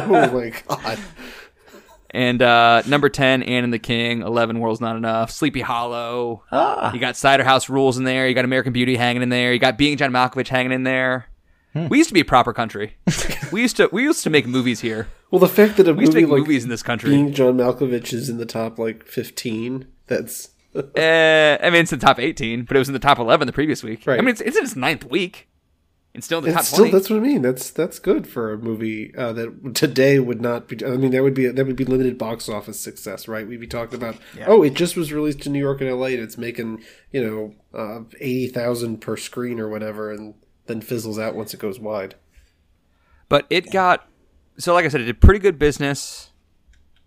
oh 0.08 0.32
my 0.32 0.52
god! 0.66 0.98
And 2.10 2.40
uh, 2.40 2.82
number 2.86 3.10
10, 3.10 3.42
Anne 3.42 3.64
and 3.64 3.72
the 3.72 3.78
King. 3.78 4.22
11, 4.22 4.58
World's 4.58 4.80
Not 4.80 4.96
Enough. 4.96 5.30
Sleepy 5.30 5.60
Hollow. 5.60 6.44
Ah. 6.50 6.94
You 6.94 6.98
got 7.00 7.14
Cider 7.16 7.44
House 7.44 7.68
Rules 7.68 7.98
in 7.98 8.04
there. 8.04 8.26
You 8.26 8.34
got 8.34 8.46
American 8.46 8.72
Beauty 8.72 8.96
hanging 8.96 9.20
in 9.20 9.28
there. 9.28 9.52
You 9.52 9.58
got 9.58 9.76
Being 9.76 9.98
John 9.98 10.12
Malkovich 10.12 10.48
hanging 10.48 10.72
in 10.72 10.82
there. 10.82 11.26
Hmm. 11.76 11.88
We 11.88 11.98
used 11.98 12.08
to 12.08 12.14
be 12.14 12.20
a 12.20 12.24
proper 12.24 12.54
country. 12.54 12.96
we 13.52 13.60
used 13.60 13.76
to 13.76 13.90
we 13.92 14.02
used 14.02 14.22
to 14.22 14.30
make 14.30 14.46
movies 14.46 14.80
here. 14.80 15.08
Well, 15.30 15.40
the 15.40 15.48
fact 15.48 15.76
that 15.76 15.86
a 15.86 15.92
We 15.92 16.06
movie 16.06 16.22
make 16.22 16.30
like 16.30 16.40
movies 16.40 16.64
in 16.64 16.70
this 16.70 16.82
country. 16.82 17.10
being 17.10 17.34
John 17.34 17.58
Malkovich 17.58 18.14
is 18.14 18.30
in 18.30 18.38
the 18.38 18.46
top 18.46 18.78
like 18.78 19.04
15. 19.04 19.86
That's 20.06 20.50
Uh, 20.74 20.80
I 20.96 21.68
mean, 21.70 21.82
it's 21.82 21.92
in 21.92 21.98
the 21.98 22.06
top 22.06 22.18
18, 22.18 22.64
but 22.64 22.76
it 22.76 22.78
was 22.78 22.88
in 22.88 22.94
the 22.94 22.98
top 22.98 23.18
11 23.18 23.46
the 23.46 23.52
previous 23.52 23.82
week. 23.82 24.06
Right. 24.06 24.18
I 24.18 24.22
mean, 24.22 24.30
it's, 24.30 24.40
it's 24.40 24.56
in 24.56 24.64
its 24.64 24.74
ninth 24.74 25.04
week. 25.04 25.48
It's 26.14 26.24
still 26.24 26.38
in 26.38 26.44
the 26.46 26.52
top 26.52 26.64
still 26.64 26.78
20. 26.78 26.92
that's 26.92 27.10
what 27.10 27.16
I 27.16 27.20
mean. 27.20 27.42
That's 27.42 27.68
that's 27.68 27.98
good 27.98 28.26
for 28.26 28.54
a 28.54 28.56
movie 28.56 29.14
uh, 29.14 29.34
that 29.34 29.74
today 29.74 30.18
would 30.18 30.40
not 30.40 30.66
be. 30.66 30.82
I 30.82 30.96
mean, 30.96 31.10
that 31.10 31.22
would 31.22 31.34
be 31.34 31.46
that 31.46 31.66
would 31.66 31.76
be 31.76 31.84
limited 31.84 32.16
box 32.16 32.48
office 32.48 32.80
success, 32.80 33.28
right? 33.28 33.46
We'd 33.46 33.60
be 33.60 33.66
talking 33.66 33.96
about 33.96 34.16
oh, 34.46 34.62
it 34.62 34.72
just 34.72 34.96
was 34.96 35.12
released 35.12 35.44
in 35.44 35.52
New 35.52 35.58
York 35.58 35.82
and 35.82 35.90
L.A. 35.90 36.14
and 36.14 36.22
it's 36.22 36.38
making 36.38 36.82
you 37.12 37.22
know 37.22 37.54
uh, 37.78 38.04
eighty 38.18 38.48
thousand 38.48 39.02
per 39.02 39.18
screen 39.18 39.60
or 39.60 39.68
whatever, 39.68 40.10
and 40.10 40.32
then 40.66 40.80
fizzles 40.80 41.18
out 41.18 41.34
once 41.34 41.54
it 41.54 41.60
goes 41.60 41.78
wide. 41.80 42.14
But 43.28 43.46
it 43.50 43.70
got 43.70 44.08
so 44.58 44.74
like 44.74 44.84
I 44.84 44.88
said, 44.88 45.00
it 45.00 45.04
did 45.04 45.20
pretty 45.20 45.40
good 45.40 45.58
business. 45.58 46.30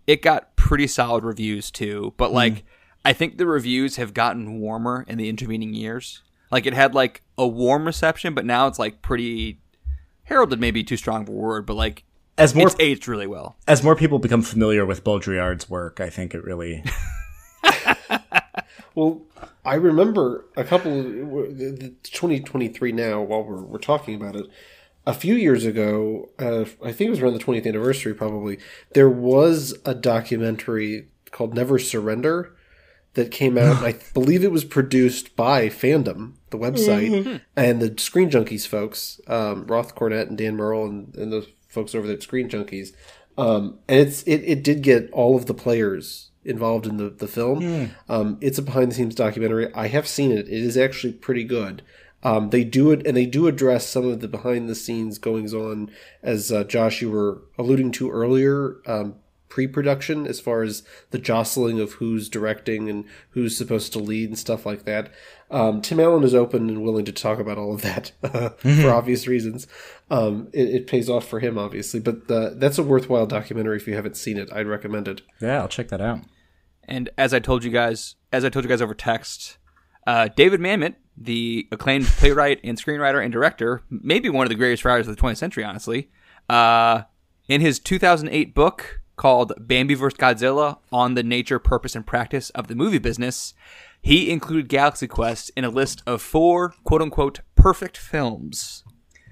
It 0.06 0.22
got 0.22 0.56
pretty 0.56 0.86
solid 0.86 1.24
reviews 1.24 1.70
too. 1.70 2.14
But 2.16 2.28
hmm. 2.30 2.36
like 2.36 2.64
I 3.04 3.12
think 3.12 3.38
the 3.38 3.46
reviews 3.46 3.96
have 3.96 4.14
gotten 4.14 4.60
warmer 4.60 5.04
in 5.08 5.18
the 5.18 5.28
intervening 5.28 5.74
years. 5.74 6.22
Like 6.50 6.66
it 6.66 6.74
had 6.74 6.94
like 6.94 7.22
a 7.38 7.46
warm 7.46 7.86
reception, 7.86 8.34
but 8.34 8.44
now 8.44 8.66
it's 8.66 8.78
like 8.78 9.02
pretty 9.02 9.60
heralded. 10.24 10.60
Maybe 10.60 10.82
too 10.82 10.96
strong 10.96 11.22
of 11.22 11.28
a 11.28 11.32
word, 11.32 11.66
but 11.66 11.74
like 11.74 12.04
As 12.36 12.54
more 12.54 12.66
it's 12.66 12.76
aged 12.80 13.08
really 13.08 13.26
well. 13.26 13.56
as 13.66 13.82
more 13.82 13.96
people 13.96 14.18
become 14.18 14.42
familiar 14.42 14.84
with 14.84 15.04
Baudrillard's 15.04 15.70
work, 15.70 16.00
I 16.00 16.10
think 16.10 16.34
it 16.34 16.44
really 16.44 16.84
Well, 19.00 19.22
I 19.64 19.76
remember 19.76 20.44
a 20.58 20.64
couple 20.64 20.98
of 21.00 21.56
the- 21.56 21.70
the 21.70 21.88
2023 22.02 22.92
now 22.92 23.22
while 23.22 23.42
we're, 23.42 23.62
we're 23.62 23.78
talking 23.78 24.14
about 24.14 24.36
it. 24.36 24.44
A 25.06 25.14
few 25.14 25.34
years 25.36 25.64
ago, 25.64 26.28
uh, 26.38 26.66
I 26.84 26.92
think 26.92 27.08
it 27.08 27.10
was 27.10 27.20
around 27.20 27.32
the 27.32 27.38
20th 27.38 27.66
anniversary 27.66 28.12
probably, 28.12 28.58
there 28.92 29.08
was 29.08 29.74
a 29.86 29.94
documentary 29.94 31.08
called 31.30 31.54
Never 31.54 31.78
Surrender 31.78 32.54
that 33.14 33.30
came 33.30 33.56
out. 33.56 33.78
and 33.78 33.86
I 33.86 33.94
believe 34.12 34.44
it 34.44 34.52
was 34.52 34.64
produced 34.64 35.34
by 35.34 35.70
Fandom, 35.70 36.34
the 36.50 36.58
website, 36.58 37.40
and 37.56 37.80
the 37.80 37.98
Screen 37.98 38.28
Junkies 38.28 38.66
folks, 38.66 39.18
um, 39.26 39.66
Roth 39.66 39.94
Cornet 39.94 40.28
and 40.28 40.36
Dan 40.36 40.56
Murrell 40.56 40.84
and, 40.84 41.14
and 41.14 41.32
the 41.32 41.46
folks 41.68 41.94
over 41.94 42.06
there 42.06 42.16
at 42.16 42.22
Screen 42.22 42.50
Junkies. 42.50 42.92
Um, 43.38 43.78
and 43.88 43.98
it's 44.00 44.22
it, 44.24 44.40
it 44.44 44.62
did 44.62 44.82
get 44.82 45.10
all 45.12 45.36
of 45.36 45.46
the 45.46 45.54
players 45.54 46.29
involved 46.44 46.86
in 46.86 46.96
the, 46.96 47.10
the 47.10 47.28
film. 47.28 47.60
Um, 48.08 48.38
it's 48.40 48.58
a 48.58 48.62
behind 48.62 48.90
the 48.90 48.94
scenes 48.96 49.14
documentary. 49.14 49.72
I 49.74 49.88
have 49.88 50.06
seen 50.06 50.32
it. 50.32 50.48
It 50.48 50.62
is 50.62 50.76
actually 50.76 51.12
pretty 51.12 51.44
good. 51.44 51.82
Um, 52.22 52.50
they 52.50 52.64
do 52.64 52.90
it, 52.90 53.06
and 53.06 53.16
they 53.16 53.26
do 53.26 53.46
address 53.46 53.86
some 53.86 54.06
of 54.06 54.20
the 54.20 54.28
behind 54.28 54.68
the 54.68 54.74
scenes 54.74 55.18
goings 55.18 55.54
on, 55.54 55.90
as 56.22 56.52
uh, 56.52 56.64
Josh 56.64 57.00
you 57.00 57.10
were 57.10 57.42
alluding 57.58 57.92
to 57.92 58.10
earlier. 58.10 58.76
Um, 58.86 59.14
pre-production 59.50 60.26
as 60.26 60.40
far 60.40 60.62
as 60.62 60.82
the 61.10 61.18
jostling 61.18 61.78
of 61.78 61.94
who's 61.94 62.30
directing 62.30 62.88
and 62.88 63.04
who's 63.30 63.56
supposed 63.56 63.92
to 63.92 63.98
lead 63.98 64.30
and 64.30 64.38
stuff 64.38 64.64
like 64.64 64.84
that. 64.84 65.12
Um, 65.50 65.82
Tim 65.82 66.00
Allen 66.00 66.24
is 66.24 66.34
open 66.34 66.70
and 66.70 66.82
willing 66.82 67.04
to 67.04 67.12
talk 67.12 67.38
about 67.38 67.58
all 67.58 67.74
of 67.74 67.82
that 67.82 68.12
for 68.58 68.90
obvious 68.90 69.26
reasons. 69.26 69.66
Um, 70.08 70.48
it, 70.52 70.68
it 70.68 70.86
pays 70.86 71.10
off 71.10 71.28
for 71.28 71.40
him, 71.40 71.58
obviously, 71.58 72.00
but 72.00 72.30
uh, 72.30 72.50
that's 72.54 72.78
a 72.78 72.82
worthwhile 72.82 73.26
documentary 73.26 73.76
if 73.76 73.86
you 73.86 73.94
haven't 73.94 74.16
seen 74.16 74.38
it. 74.38 74.50
I'd 74.52 74.68
recommend 74.68 75.08
it. 75.08 75.22
Yeah, 75.40 75.60
I'll 75.60 75.68
check 75.68 75.88
that 75.88 76.00
out. 76.00 76.20
And 76.84 77.10
as 77.18 77.34
I 77.34 77.40
told 77.40 77.64
you 77.64 77.70
guys, 77.70 78.14
as 78.32 78.44
I 78.44 78.48
told 78.48 78.64
you 78.64 78.68
guys 78.68 78.80
over 78.80 78.94
text, 78.94 79.58
uh, 80.06 80.28
David 80.34 80.60
Mamet, 80.60 80.94
the 81.16 81.68
acclaimed 81.72 82.06
playwright 82.06 82.60
and 82.64 82.78
screenwriter 82.78 83.22
and 83.22 83.32
director, 83.32 83.82
maybe 83.90 84.30
one 84.30 84.46
of 84.46 84.48
the 84.48 84.54
greatest 84.54 84.84
writers 84.84 85.08
of 85.08 85.14
the 85.14 85.20
20th 85.20 85.36
century, 85.36 85.64
honestly, 85.64 86.10
uh, 86.48 87.02
in 87.48 87.60
his 87.60 87.80
2008 87.80 88.54
book 88.54 88.99
called 89.20 89.52
Bambi 89.58 89.92
vs. 89.92 90.16
Godzilla 90.16 90.78
on 90.90 91.12
the 91.12 91.22
nature, 91.22 91.58
purpose, 91.58 91.94
and 91.94 92.06
practice 92.06 92.48
of 92.50 92.68
the 92.68 92.74
movie 92.74 92.98
business, 92.98 93.52
he 94.00 94.30
included 94.30 94.66
Galaxy 94.70 95.06
Quest 95.06 95.50
in 95.58 95.62
a 95.62 95.68
list 95.68 96.02
of 96.06 96.22
four 96.22 96.72
quote 96.84 97.02
unquote 97.02 97.40
perfect 97.54 97.98
films. 97.98 98.82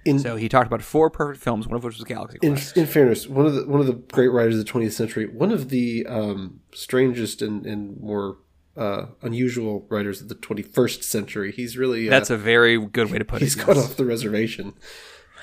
In- 0.05 0.19
so 0.19 0.37
he 0.37 0.47
talked 0.47 0.67
about 0.67 0.83
four 0.83 1.09
perfect 1.09 1.43
films, 1.43 1.67
one 1.67 1.77
of 1.77 1.85
which 1.85 1.97
was 1.97 2.05
Galaxy 2.05 2.37
In, 2.43 2.53
Quest. 2.53 2.77
in 2.77 2.85
fairness, 2.85 3.27
one 3.27 3.47
of 3.47 3.55
the 3.55 3.67
one 3.67 3.81
of 3.81 3.87
the 3.87 3.95
great 3.95 4.29
writers 4.29 4.59
of 4.59 4.67
the 4.67 4.71
20th 4.71 4.93
century, 4.93 5.27
one 5.27 5.51
of 5.51 5.71
the 5.71 6.05
um, 6.07 6.61
strangest 6.75 7.41
and, 7.41 7.65
and 7.65 7.99
more 7.99 8.37
uh, 8.77 9.07
unusual 9.23 9.87
writers 9.89 10.21
of 10.21 10.29
the 10.29 10.35
21st 10.35 11.03
century. 11.03 11.51
He's 11.51 11.79
really 11.79 12.09
uh, 12.09 12.11
That's 12.11 12.29
a 12.29 12.37
very 12.37 12.79
good 12.79 13.11
way 13.11 13.17
to 13.17 13.25
put 13.25 13.41
he's 13.41 13.57
it. 13.57 13.65
got 13.65 13.77
yes. 13.77 13.87
off 13.87 13.97
the 13.97 14.05
reservation. 14.05 14.75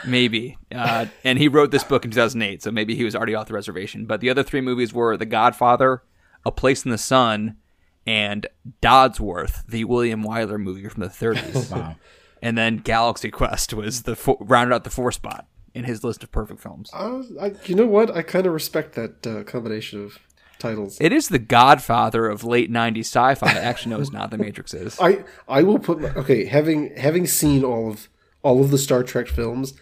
Maybe. 0.05 0.57
Uh, 0.73 1.05
and 1.23 1.39
he 1.39 1.47
wrote 1.47 1.71
this 1.71 1.83
book 1.83 2.05
in 2.05 2.11
2008, 2.11 2.63
so 2.63 2.71
maybe 2.71 2.95
he 2.95 3.03
was 3.03 3.15
already 3.15 3.35
off 3.35 3.47
the 3.47 3.53
reservation. 3.53 4.05
But 4.05 4.19
the 4.19 4.29
other 4.29 4.43
three 4.43 4.61
movies 4.61 4.93
were 4.93 5.15
The 5.17 5.25
Godfather, 5.25 6.03
A 6.45 6.51
Place 6.51 6.85
in 6.85 6.91
the 6.91 6.97
Sun, 6.97 7.57
and 8.05 8.47
Dodsworth, 8.81 9.65
the 9.67 9.83
William 9.85 10.23
Wyler 10.23 10.59
movie 10.59 10.87
from 10.87 11.01
the 11.01 11.09
30s. 11.09 11.71
Wow. 11.75 11.95
And 12.41 12.55
then 12.57 12.77
Galaxy 12.77 13.31
Quest 13.31 13.73
was 13.73 14.03
the 14.03 14.15
fo- 14.15 14.37
rounded 14.39 14.75
out 14.75 14.83
the 14.83 14.91
four 14.91 15.11
spot 15.11 15.47
in 15.73 15.85
his 15.85 16.03
list 16.03 16.21
of 16.23 16.31
perfect 16.31 16.59
films. 16.61 16.91
Uh, 16.93 17.23
I, 17.41 17.53
you 17.65 17.73
know 17.73 17.87
what? 17.87 18.15
I 18.15 18.21
kind 18.21 18.45
of 18.45 18.53
respect 18.53 18.93
that 18.93 19.25
uh, 19.25 19.43
combination 19.43 20.03
of 20.03 20.19
titles. 20.59 20.97
It 21.01 21.11
is 21.11 21.29
the 21.29 21.39
Godfather 21.39 22.27
of 22.27 22.43
late 22.43 22.71
90s 22.71 22.99
sci-fi. 23.05 23.47
Actually, 23.51 23.95
no, 23.95 24.01
it's 24.01 24.11
not. 24.11 24.29
The 24.29 24.37
Matrix 24.37 24.73
is. 24.73 24.99
I 24.99 25.23
I 25.47 25.63
will 25.63 25.79
put 25.79 25.99
my, 25.99 26.09
okay. 26.13 26.45
Having 26.45 26.95
having 26.97 27.25
seen 27.25 27.63
all 27.63 27.89
of 27.89 28.09
all 28.45 28.61
of 28.61 28.69
the 28.69 28.77
Star 28.77 29.03
Trek 29.03 29.27
films, 29.27 29.73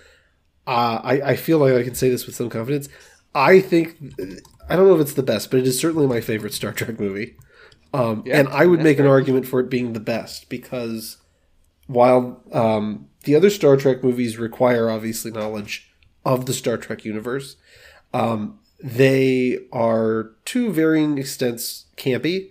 uh, 0.66 0.99
I 1.03 1.22
I 1.32 1.36
feel 1.36 1.59
like 1.59 1.74
I 1.74 1.84
can 1.84 1.95
say 1.95 2.09
this 2.09 2.26
with 2.26 2.36
some 2.36 2.49
confidence. 2.49 2.88
I 3.36 3.59
think 3.59 3.97
I 4.70 4.76
don't 4.76 4.88
know 4.88 4.95
if 4.95 5.01
it's 5.01 5.14
the 5.14 5.22
best, 5.22 5.51
but 5.51 5.59
it 5.59 5.68
is 5.68 5.78
certainly 5.78 6.07
my 6.07 6.22
favorite 6.22 6.53
Star 6.53 6.72
Trek 6.72 6.99
movie. 6.99 7.36
Um, 7.93 8.24
and 8.32 8.47
I 8.47 8.66
would 8.66 8.82
make 8.82 8.97
an 8.97 9.05
argument 9.05 9.45
for 9.45 9.59
it 9.59 9.70
being 9.70 9.93
the 9.93 9.99
best 9.99 10.49
because 10.49 11.18
while 11.86 12.41
um, 12.51 13.09
the 13.26 13.36
other 13.36 13.49
Star 13.49 13.76
Trek 13.76 14.01
movies 14.01 14.38
require 14.38 14.89
obviously 14.89 15.30
knowledge 15.30 15.93
of 16.26 16.45
the 16.45 16.53
Star 16.53 16.78
Trek 16.78 17.03
universe, 17.05 17.57
um, 18.14 18.59
they 18.82 19.59
are 19.72 20.32
to 20.45 20.72
varying 20.72 21.18
extents 21.18 21.86
campy, 21.97 22.49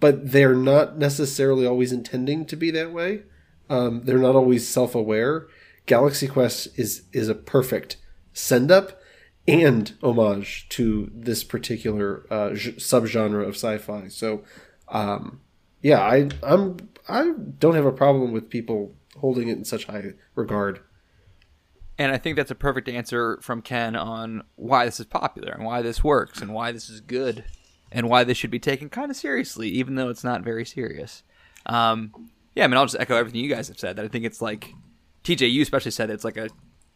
but 0.00 0.32
they're 0.32 0.56
not 0.56 0.98
necessarily 0.98 1.64
always 1.64 1.92
intending 1.92 2.44
to 2.46 2.56
be 2.56 2.70
that 2.72 2.92
way. 2.92 3.22
Um, 3.68 4.02
they're 4.04 4.18
not 4.18 4.36
always 4.36 4.68
self-aware. 4.68 5.46
Galaxy 5.86 6.26
Quest 6.26 6.78
is 6.78 7.02
is 7.12 7.28
a 7.28 7.34
perfect 7.34 7.96
send 8.32 8.70
up 8.70 9.00
and 9.46 9.94
homage 10.02 10.68
to 10.70 11.10
this 11.14 11.44
particular 11.44 12.26
uh, 12.30 12.54
j- 12.54 12.72
subgenre 12.72 13.46
of 13.46 13.54
sci-fi. 13.54 14.08
So, 14.08 14.42
um, 14.88 15.40
yeah, 15.82 16.00
I 16.00 16.28
I'm 16.42 16.76
I 17.08 17.32
don't 17.58 17.74
have 17.74 17.86
a 17.86 17.92
problem 17.92 18.32
with 18.32 18.48
people 18.48 18.94
holding 19.18 19.48
it 19.48 19.58
in 19.58 19.64
such 19.64 19.84
high 19.86 20.12
regard. 20.34 20.80
And 21.96 22.10
I 22.10 22.18
think 22.18 22.36
that's 22.36 22.50
a 22.50 22.56
perfect 22.56 22.88
answer 22.88 23.38
from 23.40 23.62
Ken 23.62 23.94
on 23.94 24.42
why 24.56 24.84
this 24.84 24.98
is 24.98 25.06
popular 25.06 25.52
and 25.52 25.64
why 25.64 25.80
this 25.80 26.02
works 26.02 26.40
and 26.40 26.52
why 26.52 26.72
this 26.72 26.90
is 26.90 27.00
good 27.00 27.44
and 27.92 28.08
why 28.08 28.24
this 28.24 28.36
should 28.36 28.50
be 28.50 28.58
taken 28.58 28.88
kind 28.88 29.10
of 29.10 29.16
seriously, 29.16 29.68
even 29.68 29.94
though 29.94 30.08
it's 30.08 30.24
not 30.24 30.42
very 30.42 30.64
serious. 30.64 31.22
Um, 31.66 32.30
yeah, 32.54 32.64
I 32.64 32.66
mean, 32.66 32.76
I'll 32.76 32.84
just 32.86 32.96
echo 32.98 33.16
everything 33.16 33.40
you 33.42 33.48
guys 33.54 33.68
have 33.68 33.78
said. 33.78 33.96
That 33.96 34.04
I 34.04 34.08
think 34.08 34.24
it's 34.24 34.40
like 34.42 34.72
TJ, 35.24 35.50
you 35.52 35.62
especially 35.62 35.90
said 35.90 36.10
it's 36.10 36.24
like 36.24 36.36
a 36.36 36.48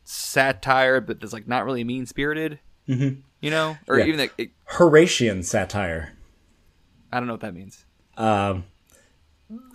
satire, 0.05 1.01
but 1.01 1.19
it's 1.23 1.33
like 1.33 1.47
not 1.49 1.65
really 1.65 1.85
mean 1.85 2.07
spirited. 2.07 2.59
Mm-hmm. 2.89 3.21
You 3.41 3.51
know, 3.51 3.77
or 3.87 3.99
Yeah. 3.99 4.07
even 4.07 4.21
like 4.21 4.35
it, 4.39 4.51
Horatian 4.65 5.43
satire. 5.43 6.15
I 7.13 7.19
don't 7.21 7.27
know 7.27 7.35
what 7.35 7.41
that 7.43 7.55
means. 7.55 7.85
Um, 8.17 8.65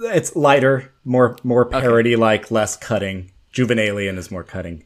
it's 0.01 0.35
lighter, 0.35 0.91
more 1.05 1.37
more 1.43 1.65
parody 1.65 2.15
like, 2.15 2.51
less 2.51 2.75
cutting. 2.75 3.31
Juvenalian 3.51 4.17
is 4.17 4.29
more 4.31 4.43
cutting. 4.43 4.83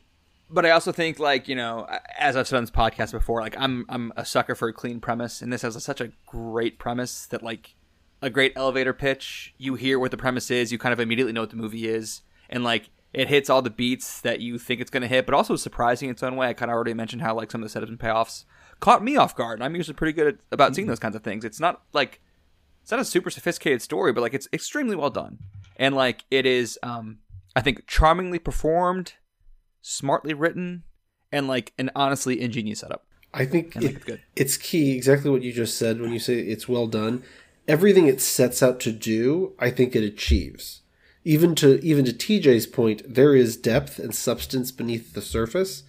but 0.49 0.65
I 0.65 0.71
also 0.71 0.91
think 0.91 1.19
like 1.19 1.47
you 1.47 1.55
know, 1.55 1.87
as 2.19 2.35
I've 2.35 2.47
said 2.47 2.57
on 2.57 2.63
this 2.63 2.71
podcast 2.71 3.11
before, 3.13 3.41
like 3.41 3.55
I'm 3.57 3.85
I'm 3.89 4.13
a 4.15 4.25
sucker 4.25 4.55
for 4.55 4.67
a 4.67 4.73
clean 4.73 4.99
premise, 4.99 5.41
and 5.41 5.51
this 5.51 5.61
has 5.63 5.75
a, 5.75 5.81
such 5.81 6.01
a 6.01 6.11
great 6.27 6.77
premise 6.77 7.25
that 7.27 7.41
like 7.41 7.75
a 8.21 8.29
great 8.29 8.53
elevator 8.55 8.93
pitch. 8.93 9.53
You 9.57 9.75
hear 9.75 9.99
what 9.99 10.11
the 10.11 10.17
premise 10.17 10.49
is, 10.51 10.71
you 10.71 10.77
kind 10.77 10.93
of 10.93 10.99
immediately 10.99 11.33
know 11.33 11.41
what 11.41 11.49
the 11.51 11.55
movie 11.55 11.87
is, 11.87 12.21
and 12.49 12.63
like 12.63 12.89
it 13.13 13.27
hits 13.29 13.49
all 13.49 13.61
the 13.61 13.69
beats 13.69 14.19
that 14.21 14.41
you 14.41 14.57
think 14.59 14.81
it's 14.81 14.91
going 14.91 15.01
to 15.01 15.07
hit, 15.07 15.25
but 15.25 15.33
also 15.33 15.55
surprising 15.55 16.09
in 16.09 16.13
its 16.13 16.23
own 16.23 16.35
way. 16.35 16.47
I 16.49 16.53
kind 16.53 16.69
of 16.69 16.75
already 16.75 16.93
mentioned 16.93 17.21
how 17.21 17.33
like 17.35 17.51
some 17.51 17.63
of 17.63 17.71
the 17.71 17.79
setups 17.79 17.87
and 17.89 17.99
payoffs 17.99 18.43
caught 18.79 19.03
me 19.03 19.15
off 19.15 19.35
guard, 19.35 19.59
and 19.59 19.63
I'm 19.63 19.75
usually 19.75 19.95
pretty 19.95 20.13
good 20.13 20.27
at, 20.27 20.35
about 20.51 20.75
seeing 20.75 20.87
those 20.87 20.99
kinds 20.99 21.15
of 21.15 21.23
things. 21.23 21.45
It's 21.45 21.59
not 21.59 21.81
like 21.93 22.21
it's 22.81 22.91
not 22.91 22.99
a 22.99 23.05
super 23.05 23.29
sophisticated 23.29 23.81
story, 23.81 24.11
but 24.13 24.21
like 24.21 24.33
it's 24.33 24.47
extremely 24.53 24.95
well 24.95 25.09
done, 25.09 25.39
and 25.77 25.95
like 25.95 26.25
it 26.31 26.45
is, 26.45 26.77
um, 26.83 27.19
I 27.55 27.61
think, 27.61 27.87
charmingly 27.87 28.39
performed 28.39 29.13
smartly 29.81 30.33
written 30.33 30.83
and 31.31 31.47
like 31.47 31.73
an 31.77 31.89
honestly 31.95 32.41
ingenious 32.41 32.79
setup. 32.79 33.05
I 33.33 33.45
think, 33.45 33.75
I 33.77 33.79
think 33.81 33.91
it- 33.91 33.95
it's 33.97 34.05
good. 34.05 34.21
it's 34.35 34.57
key 34.57 34.95
exactly 34.95 35.29
what 35.29 35.41
you 35.43 35.51
just 35.53 35.77
said 35.77 35.99
when 36.01 36.11
you 36.11 36.19
say 36.19 36.39
it's 36.39 36.67
well 36.67 36.87
done. 36.87 37.23
Everything 37.67 38.07
it 38.07 38.21
sets 38.21 38.63
out 38.63 38.79
to 38.81 38.91
do, 38.91 39.53
I 39.59 39.69
think 39.69 39.95
it 39.95 40.03
achieves. 40.03 40.81
Even 41.23 41.55
to 41.55 41.83
even 41.83 42.05
to 42.05 42.13
TJ's 42.13 42.67
point, 42.67 43.01
there 43.05 43.35
is 43.35 43.57
depth 43.57 43.99
and 43.99 44.15
substance 44.15 44.71
beneath 44.71 45.13
the 45.13 45.21
surface 45.21 45.83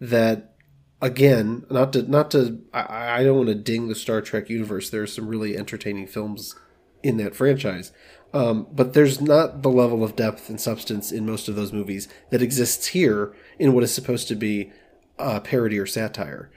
that 0.00 0.56
again, 1.02 1.66
not 1.70 1.92
to 1.92 2.02
not 2.02 2.30
to 2.30 2.62
I, 2.72 3.20
I 3.20 3.24
don't 3.24 3.36
want 3.36 3.48
to 3.48 3.54
ding 3.54 3.88
the 3.88 3.94
Star 3.94 4.22
Trek 4.22 4.48
universe. 4.48 4.88
There 4.88 5.02
are 5.02 5.06
some 5.06 5.28
really 5.28 5.56
entertaining 5.56 6.06
films 6.06 6.54
in 7.02 7.16
that 7.18 7.34
franchise. 7.34 7.92
Um, 8.32 8.68
but 8.72 8.92
there's 8.92 9.20
not 9.20 9.62
the 9.62 9.70
level 9.70 10.04
of 10.04 10.14
depth 10.14 10.48
and 10.48 10.60
substance 10.60 11.10
in 11.10 11.26
most 11.26 11.48
of 11.48 11.56
those 11.56 11.72
movies 11.72 12.06
that 12.30 12.42
exists 12.42 12.88
here 12.88 13.34
in 13.58 13.72
what 13.72 13.82
is 13.82 13.92
supposed 13.92 14.28
to 14.28 14.36
be 14.36 14.72
a 15.18 15.40
parody 15.40 15.78
or 15.78 15.86
satire 15.86 16.50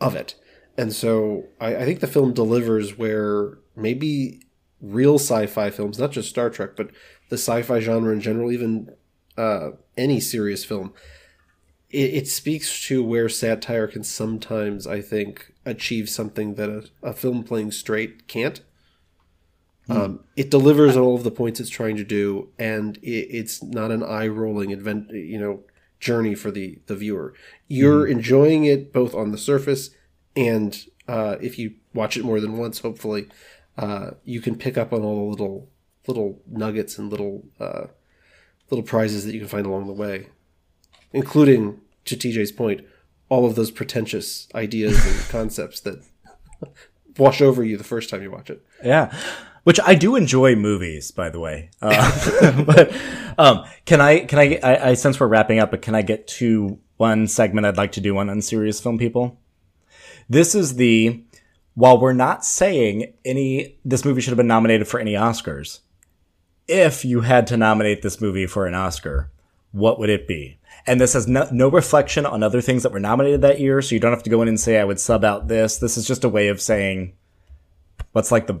of 0.00 0.16
it. 0.16 0.34
And 0.80 0.94
so 0.94 1.44
I, 1.60 1.76
I 1.76 1.84
think 1.84 2.00
the 2.00 2.06
film 2.06 2.32
delivers 2.32 2.96
where 2.96 3.58
maybe 3.76 4.40
real 4.80 5.16
sci-fi 5.16 5.68
films, 5.68 5.98
not 5.98 6.10
just 6.10 6.30
Star 6.30 6.48
Trek, 6.48 6.70
but 6.74 6.88
the 7.28 7.36
sci-fi 7.36 7.80
genre 7.80 8.10
in 8.14 8.22
general, 8.22 8.50
even 8.50 8.88
uh, 9.36 9.72
any 9.98 10.20
serious 10.20 10.64
film, 10.64 10.94
it, 11.90 12.14
it 12.14 12.28
speaks 12.28 12.86
to 12.86 13.04
where 13.04 13.28
satire 13.28 13.88
can 13.88 14.02
sometimes, 14.02 14.86
I 14.86 15.02
think, 15.02 15.52
achieve 15.66 16.08
something 16.08 16.54
that 16.54 16.70
a, 16.70 16.84
a 17.02 17.12
film 17.12 17.44
playing 17.44 17.72
straight 17.72 18.26
can't. 18.26 18.62
Um, 19.90 20.20
it 20.34 20.50
delivers 20.50 20.96
on 20.96 21.02
all 21.02 21.16
of 21.16 21.24
the 21.24 21.30
points 21.32 21.60
it's 21.60 21.68
trying 21.68 21.96
to 21.96 22.04
do, 22.04 22.48
and 22.58 22.96
it, 22.98 23.26
it's 23.28 23.62
not 23.62 23.90
an 23.90 24.02
eye 24.02 24.28
rolling 24.28 24.70
event, 24.70 25.10
you 25.10 25.38
know, 25.38 25.64
journey 25.98 26.36
for 26.36 26.50
the 26.50 26.78
the 26.86 26.94
viewer. 26.94 27.34
You're 27.66 28.06
enjoying 28.06 28.64
it 28.64 28.92
both 28.92 29.16
on 29.16 29.32
the 29.32 29.38
surface, 29.38 29.90
and 30.36 30.78
uh, 31.08 31.36
if 31.40 31.58
you 31.58 31.74
watch 31.94 32.16
it 32.16 32.24
more 32.24 32.40
than 32.40 32.56
once, 32.56 32.80
hopefully, 32.80 33.28
uh, 33.76 34.12
you 34.24 34.40
can 34.40 34.56
pick 34.56 34.78
up 34.78 34.92
on 34.92 35.02
all 35.02 35.24
the 35.24 35.30
little 35.30 35.68
little 36.06 36.40
nuggets 36.46 36.98
and 36.98 37.10
little 37.10 37.44
uh, 37.58 37.86
little 38.70 38.84
prizes 38.84 39.24
that 39.24 39.32
you 39.34 39.40
can 39.40 39.48
find 39.48 39.66
along 39.66 39.86
the 39.86 39.92
way, 39.92 40.28
including 41.12 41.80
to 42.04 42.16
TJ's 42.16 42.52
point, 42.52 42.82
all 43.28 43.46
of 43.46 43.54
those 43.54 43.70
pretentious 43.70 44.48
ideas 44.54 45.04
and 45.04 45.28
concepts 45.28 45.80
that 45.80 46.02
wash 47.18 47.40
over 47.40 47.64
you 47.64 47.76
the 47.76 47.84
first 47.84 48.10
time 48.10 48.22
you 48.22 48.30
watch 48.30 48.50
it. 48.50 48.64
Yeah. 48.84 49.14
Which 49.64 49.78
I 49.84 49.94
do 49.94 50.16
enjoy 50.16 50.54
movies, 50.56 51.10
by 51.10 51.28
the 51.28 51.38
way. 51.38 51.70
Uh, 51.82 52.64
but 52.66 52.92
um, 53.36 53.64
can 53.84 54.00
I? 54.00 54.20
Can 54.20 54.38
I, 54.38 54.58
I? 54.62 54.88
I 54.90 54.94
sense 54.94 55.20
we're 55.20 55.26
wrapping 55.26 55.58
up, 55.58 55.70
but 55.70 55.82
can 55.82 55.94
I 55.94 56.02
get 56.02 56.26
to 56.28 56.78
one 56.96 57.26
segment 57.26 57.66
I'd 57.66 57.76
like 57.76 57.92
to 57.92 58.00
do 58.00 58.16
on 58.16 58.30
unserious 58.30 58.80
film 58.80 58.96
people? 58.96 59.39
This 60.30 60.54
is 60.54 60.76
the 60.76 61.24
while 61.74 61.98
we're 61.98 62.12
not 62.12 62.44
saying 62.44 63.12
any 63.24 63.76
this 63.84 64.04
movie 64.04 64.20
should 64.20 64.30
have 64.30 64.36
been 64.36 64.46
nominated 64.46 64.86
for 64.86 65.00
any 65.00 65.14
Oscars. 65.14 65.80
If 66.68 67.04
you 67.04 67.22
had 67.22 67.48
to 67.48 67.56
nominate 67.56 68.02
this 68.02 68.20
movie 68.20 68.46
for 68.46 68.64
an 68.64 68.74
Oscar, 68.74 69.32
what 69.72 69.98
would 69.98 70.08
it 70.08 70.28
be? 70.28 70.58
And 70.86 71.00
this 71.00 71.14
has 71.14 71.26
no, 71.26 71.48
no 71.50 71.68
reflection 71.68 72.24
on 72.24 72.44
other 72.44 72.60
things 72.60 72.84
that 72.84 72.92
were 72.92 73.00
nominated 73.00 73.42
that 73.42 73.58
year, 73.58 73.82
so 73.82 73.94
you 73.94 74.00
don't 74.00 74.12
have 74.12 74.22
to 74.22 74.30
go 74.30 74.40
in 74.40 74.46
and 74.46 74.58
say 74.58 74.78
I 74.78 74.84
would 74.84 75.00
sub 75.00 75.24
out 75.24 75.48
this. 75.48 75.78
This 75.78 75.96
is 75.96 76.06
just 76.06 76.22
a 76.22 76.28
way 76.28 76.46
of 76.46 76.60
saying 76.60 77.12
what's 78.12 78.30
like 78.30 78.46
the 78.46 78.54
do 78.54 78.60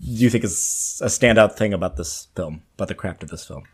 you 0.00 0.30
think 0.30 0.44
is 0.44 1.00
a 1.02 1.06
standout 1.06 1.56
thing 1.56 1.72
about 1.72 1.96
this 1.96 2.28
film, 2.34 2.62
about 2.74 2.88
the 2.88 2.94
craft 2.94 3.22
of 3.22 3.28
this 3.28 3.46
film? 3.46 3.64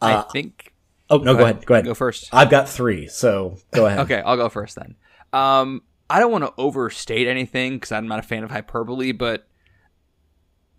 I 0.00 0.22
think. 0.32 0.72
Oh 1.10 1.18
no, 1.18 1.34
go, 1.34 1.42
ahead. 1.42 1.66
Go 1.66 1.74
ahead. 1.74 1.84
Go 1.84 1.94
first. 1.94 2.28
I've 2.32 2.50
got 2.50 2.68
three, 2.68 3.08
so 3.08 3.58
go 3.72 3.86
ahead. 3.86 3.98
Okay, 4.02 4.20
I'll 4.20 4.36
go 4.36 4.48
first 4.48 4.76
then. 4.76 4.96
Um, 5.32 5.82
I 6.12 6.20
don't 6.20 6.30
want 6.30 6.44
to 6.44 6.52
overstate 6.58 7.26
anything 7.26 7.76
because 7.76 7.90
I'm 7.90 8.06
not 8.06 8.18
a 8.18 8.22
fan 8.22 8.44
of 8.44 8.50
hyperbole, 8.50 9.12
but 9.12 9.48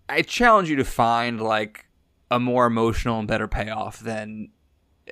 I 0.08 0.22
challenge 0.22 0.70
you 0.70 0.76
to 0.76 0.84
find 0.84 1.40
like 1.40 1.86
a 2.30 2.38
more 2.38 2.66
emotional 2.66 3.18
and 3.18 3.26
better 3.26 3.48
payoff 3.48 3.98
than 3.98 4.50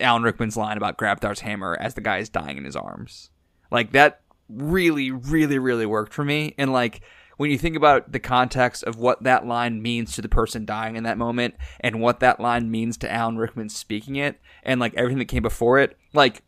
Alan 0.01 0.23
Rickman's 0.23 0.57
line 0.57 0.77
about 0.77 0.97
Grabthar's 0.97 1.41
hammer 1.41 1.77
as 1.81 1.95
the 1.95 2.01
guy 2.01 2.19
is 2.19 2.29
dying 2.29 2.57
in 2.57 2.65
his 2.65 2.77
arms. 2.77 3.31
Like 3.73 3.91
that 3.95 4.21
really, 4.49 5.11
really, 5.11 5.59
really 5.59 5.87
worked 5.87 6.15
for 6.15 6.25
me. 6.25 6.55
And 6.57 6.73
like 6.73 7.01
when 7.37 7.51
you 7.51 7.59
think 7.59 7.75
about 7.75 8.13
the 8.13 8.21
context 8.21 8.85
of 8.85 8.97
what 8.97 9.25
that 9.25 9.45
line 9.45 9.83
means 9.83 10.13
to 10.15 10.23
the 10.23 10.29
person 10.29 10.65
dying 10.65 10.95
in 10.95 11.03
that 11.03 11.19
moment 11.19 11.57
and 11.81 12.01
what 12.01 12.21
that 12.21 12.39
line 12.39 12.71
means 12.71 12.97
to 12.99 13.13
Alan 13.13 13.39
Rickman 13.39 13.71
speaking 13.71 14.15
it 14.15 14.39
and 14.63 14.79
like 14.79 14.95
everything 14.95 15.19
that 15.19 15.25
came 15.25 15.43
before 15.43 15.81
it, 15.81 15.97
like 16.13 16.45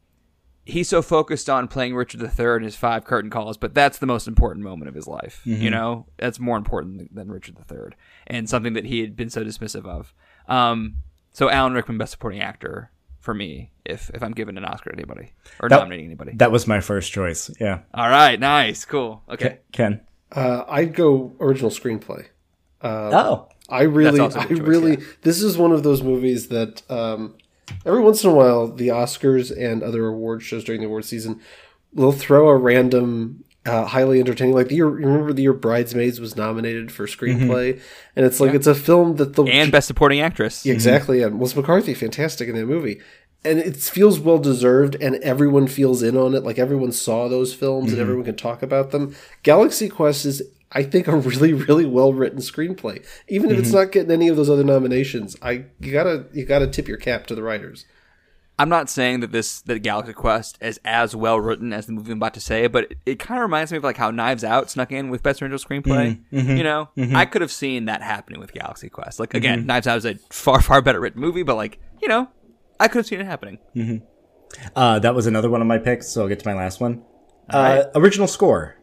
he's 0.64 0.88
so 0.88 1.02
focused 1.02 1.50
on 1.50 1.68
playing 1.68 1.94
Richard 1.94 2.22
III 2.22 2.46
and 2.56 2.64
his 2.64 2.76
five 2.76 3.04
curtain 3.04 3.30
calls, 3.30 3.56
but 3.56 3.74
that's 3.74 3.98
the 3.98 4.06
most 4.06 4.26
important 4.26 4.64
moment 4.64 4.88
of 4.88 4.94
his 4.94 5.06
life. 5.06 5.40
You 5.44 5.70
know, 5.70 6.06
that's 6.16 6.38
more 6.40 6.56
important 6.56 7.14
than 7.14 7.30
Richard 7.30 7.56
III, 7.70 7.92
and 8.26 8.48
something 8.48 8.72
that 8.74 8.84
he 8.86 9.00
had 9.00 9.14
been 9.16 9.30
so 9.30 9.44
dismissive 9.44 9.84
of. 9.86 10.14
Um, 10.48 10.96
so 11.32 11.50
Alan 11.50 11.72
Rickman, 11.74 11.98
best 11.98 12.12
supporting 12.12 12.40
actor 12.40 12.90
for 13.20 13.34
me, 13.34 13.70
if 13.84 14.10
if 14.14 14.22
I'm 14.22 14.32
giving 14.32 14.56
an 14.58 14.64
Oscar 14.64 14.90
to 14.90 14.96
anybody 14.96 15.32
or 15.60 15.68
That- 15.68 15.76
nominating 15.78 16.06
anybody. 16.06 16.32
That 16.36 16.50
was 16.52 16.66
my 16.66 16.80
first 16.80 17.12
choice. 17.12 17.50
Yeah. 17.60 17.80
All 17.94 18.08
right, 18.08 18.38
nice, 18.38 18.84
cool, 18.84 19.22
okay. 19.28 19.58
Ken. 19.72 20.00
Uh, 20.32 20.64
I'd 20.68 20.94
go 20.94 21.34
original 21.40 21.70
screenplay. 21.70 22.26
oh. 22.82 23.48
I 23.66 23.82
really, 23.84 24.18
That's 24.18 24.34
also 24.34 24.40
a 24.40 24.42
I 24.42 24.46
good 24.46 24.58
choice, 24.58 24.66
really, 24.66 24.90
yeah. 24.98 25.04
this 25.22 25.42
is 25.42 25.56
one 25.56 25.72
of 25.72 25.82
those 25.82 26.02
movies 26.02 26.48
that 26.48 26.82
um, 26.90 27.34
every 27.86 28.00
once 28.00 28.22
in 28.24 28.30
a 28.30 28.34
while, 28.34 28.66
the 28.68 28.88
Oscars 28.88 29.50
and 29.56 29.82
other 29.82 30.06
award 30.06 30.42
shows 30.42 30.64
during 30.64 30.80
the 30.80 30.86
award 30.86 31.04
season 31.04 31.40
will 31.92 32.12
throw 32.12 32.48
a 32.48 32.56
random, 32.56 33.44
uh, 33.66 33.84
highly 33.86 34.20
entertaining, 34.20 34.54
like 34.54 34.68
the 34.68 34.74
year, 34.76 34.88
you 35.00 35.06
remember 35.06 35.32
the 35.32 35.42
year 35.42 35.52
Bridesmaids 35.52 36.20
was 36.20 36.36
nominated 36.36 36.90
for 36.92 37.06
screenplay, 37.06 37.80
and 38.16 38.26
it's 38.26 38.40
like 38.40 38.52
it's 38.54 38.66
a 38.66 38.74
film 38.74 39.16
that 39.16 39.34
the 39.34 39.44
And 39.44 39.70
best 39.72 39.86
supporting 39.86 40.20
actress. 40.20 40.66
exactly, 40.66 41.22
and 41.22 41.36
Melissa 41.36 41.56
McCarthy, 41.60 41.94
fantastic 41.94 42.48
in 42.48 42.56
that 42.56 42.66
movie. 42.66 43.00
And 43.46 43.58
it 43.58 43.76
feels 43.76 44.18
well 44.18 44.38
deserved, 44.38 44.96
and 45.02 45.16
everyone 45.16 45.66
feels 45.66 46.02
in 46.02 46.16
on 46.16 46.34
it. 46.34 46.44
Like 46.44 46.58
everyone 46.58 46.92
saw 46.92 47.28
those 47.28 47.52
films, 47.54 47.92
and 47.92 48.00
everyone 48.00 48.24
can 48.24 48.36
talk 48.36 48.62
about 48.62 48.90
them. 48.90 49.14
Galaxy 49.42 49.88
Quest 49.88 50.24
is, 50.24 50.42
I 50.72 50.82
think, 50.82 51.06
a 51.06 51.16
really, 51.16 51.52
really 51.52 51.86
well 51.86 52.12
written 52.12 52.40
screenplay. 52.40 53.04
Even 53.28 53.50
if 53.50 53.58
it's 53.58 53.68
mm-hmm. 53.68 53.78
not 53.78 53.92
getting 53.92 54.10
any 54.10 54.28
of 54.28 54.36
those 54.36 54.50
other 54.50 54.64
nominations, 54.64 55.36
I 55.40 55.66
you 55.80 55.92
gotta 55.92 56.26
you 56.32 56.44
gotta 56.44 56.66
tip 56.66 56.88
your 56.88 56.96
cap 56.96 57.26
to 57.28 57.34
the 57.34 57.42
writers. 57.42 57.86
I'm 58.56 58.68
not 58.68 58.88
saying 58.88 59.20
that 59.20 59.32
this 59.32 59.62
that 59.62 59.80
Galaxy 59.80 60.12
Quest 60.12 60.58
is 60.60 60.78
as 60.84 61.16
well 61.16 61.40
written 61.40 61.72
as 61.72 61.86
the 61.86 61.92
movie 61.92 62.12
I'm 62.12 62.18
about 62.18 62.34
to 62.34 62.40
say, 62.40 62.68
but 62.68 62.84
it, 62.84 62.98
it 63.04 63.18
kind 63.18 63.38
of 63.38 63.42
reminds 63.42 63.72
me 63.72 63.78
of 63.78 63.84
like 63.84 63.96
how 63.96 64.10
Knives 64.10 64.44
Out 64.44 64.70
snuck 64.70 64.92
in 64.92 65.10
with 65.10 65.22
Best 65.24 65.42
Original 65.42 65.58
Screenplay. 65.58 66.20
Mm-hmm. 66.32 66.38
Mm-hmm. 66.38 66.56
You 66.56 66.62
know, 66.62 66.88
I 67.14 67.24
could 67.24 67.42
have 67.42 67.50
seen 67.50 67.86
that 67.86 68.00
happening 68.02 68.40
with 68.40 68.52
Galaxy 68.52 68.88
Quest. 68.88 69.18
Like 69.18 69.34
again, 69.34 69.66
Knives 69.66 69.86
Out 69.86 69.98
is 69.98 70.06
a 70.06 70.14
far 70.30 70.60
far 70.60 70.82
better 70.82 71.00
written 71.00 71.20
movie, 71.20 71.42
but 71.42 71.56
like 71.56 71.80
you 72.00 72.06
know, 72.06 72.28
I 72.78 72.88
could 72.88 72.98
have 72.98 73.06
seen 73.06 73.20
it 73.20 73.26
happening. 73.26 73.58
Uh, 74.76 75.00
that 75.00 75.14
was 75.14 75.26
another 75.26 75.50
one 75.50 75.60
of 75.60 75.66
my 75.66 75.78
picks, 75.78 76.08
so 76.08 76.22
I'll 76.22 76.28
get 76.28 76.38
to 76.40 76.48
my 76.48 76.54
last 76.54 76.80
one. 76.80 77.02
Uh, 77.48 77.84
original 77.94 78.28
score. 78.28 78.76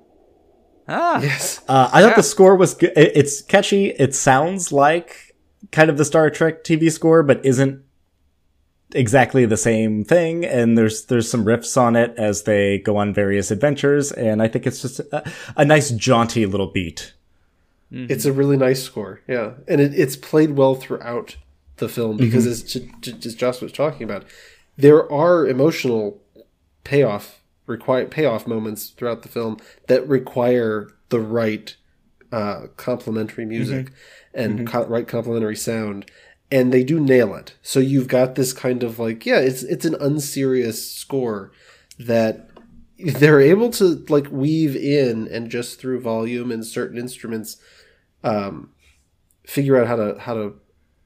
Ah, 0.88 1.22
Yes, 1.22 1.62
Uh, 1.68 1.90
I 1.94 2.02
thought 2.02 2.16
the 2.16 2.24
score 2.24 2.56
was 2.56 2.74
good. 2.74 2.92
It, 2.98 3.12
it's 3.16 3.42
catchy. 3.42 3.88
It 3.92 4.14
sounds 4.16 4.72
like 4.72 5.36
kind 5.72 5.90
of 5.90 5.98
the 5.98 6.06
Star 6.06 6.30
Trek 6.30 6.64
TV 6.64 6.92
score, 6.92 7.24
but 7.24 7.46
isn't 7.46 7.84
exactly 8.94 9.46
the 9.46 9.58
same 9.58 10.04
thing. 10.04 10.44
And 10.46 10.78
there's 10.78 11.06
there's 11.06 11.30
some 11.30 11.46
riffs 11.46 11.80
on 11.80 11.96
it 11.96 12.14
as 12.18 12.44
they 12.44 12.80
go 12.80 12.98
on 12.98 13.14
various 13.14 13.52
adventures, 13.52 14.12
and 14.12 14.42
I 14.42 14.48
think 14.48 14.68
it's 14.68 14.82
just 14.82 15.00
a, 15.00 15.24
a 15.56 15.64
nice 15.66 15.92
jaunty 15.92 16.46
little 16.46 16.68
beat. 16.72 17.14
it's 17.92 18.26
a 18.26 18.32
really 18.34 18.58
nice 18.58 18.82
score. 18.84 19.22
Yeah, 19.28 19.52
and 19.68 19.80
it, 19.82 19.94
it's 19.98 20.16
played 20.16 20.52
well 20.52 20.76
throughout 20.76 21.36
the 21.78 21.90
film 21.90 22.18
because, 22.18 22.46
as, 22.46 22.64
J- 22.64 22.90
J- 23.02 23.18
as 23.26 23.36
Josh 23.36 23.62
was 23.62 23.72
talking 23.72 24.04
about, 24.04 24.24
there 24.78 25.10
are 25.12 25.46
emotional 25.48 26.22
payoff 26.84 27.41
require 27.72 28.06
payoff 28.06 28.46
moments 28.46 28.90
throughout 28.90 29.24
the 29.24 29.30
film 29.30 29.58
that 29.88 30.08
require 30.08 30.90
the 31.10 31.20
right 31.20 31.76
uh, 32.32 32.68
complementary 32.78 33.46
music 33.46 33.92
and 34.34 34.68
co- 34.68 34.86
right 34.86 35.08
complementary 35.08 35.56
sound, 35.56 36.10
and 36.50 36.72
they 36.72 36.84
do 36.84 37.00
nail 37.00 37.36
it. 37.36 37.56
So 37.62 37.80
you've 37.80 38.08
got 38.08 38.36
this 38.36 38.54
kind 38.54 38.84
of 38.84 39.00
like 39.00 39.26
yeah, 39.26 39.40
it's 39.40 39.64
it's 39.64 39.86
an 39.86 39.96
unserious 40.00 40.90
score 40.90 41.52
that 42.00 42.50
they're 42.98 43.42
able 43.42 43.70
to 43.72 44.06
like 44.10 44.32
weave 44.32 44.76
in 44.76 45.28
and 45.28 45.50
just 45.50 45.80
through 45.80 46.00
volume 46.00 46.52
and 46.52 46.66
certain 46.66 46.98
instruments 46.98 47.58
um, 48.24 48.72
figure 49.46 49.82
out 49.82 49.88
how 49.88 49.96
to 49.96 50.20
how 50.20 50.34
to 50.34 50.56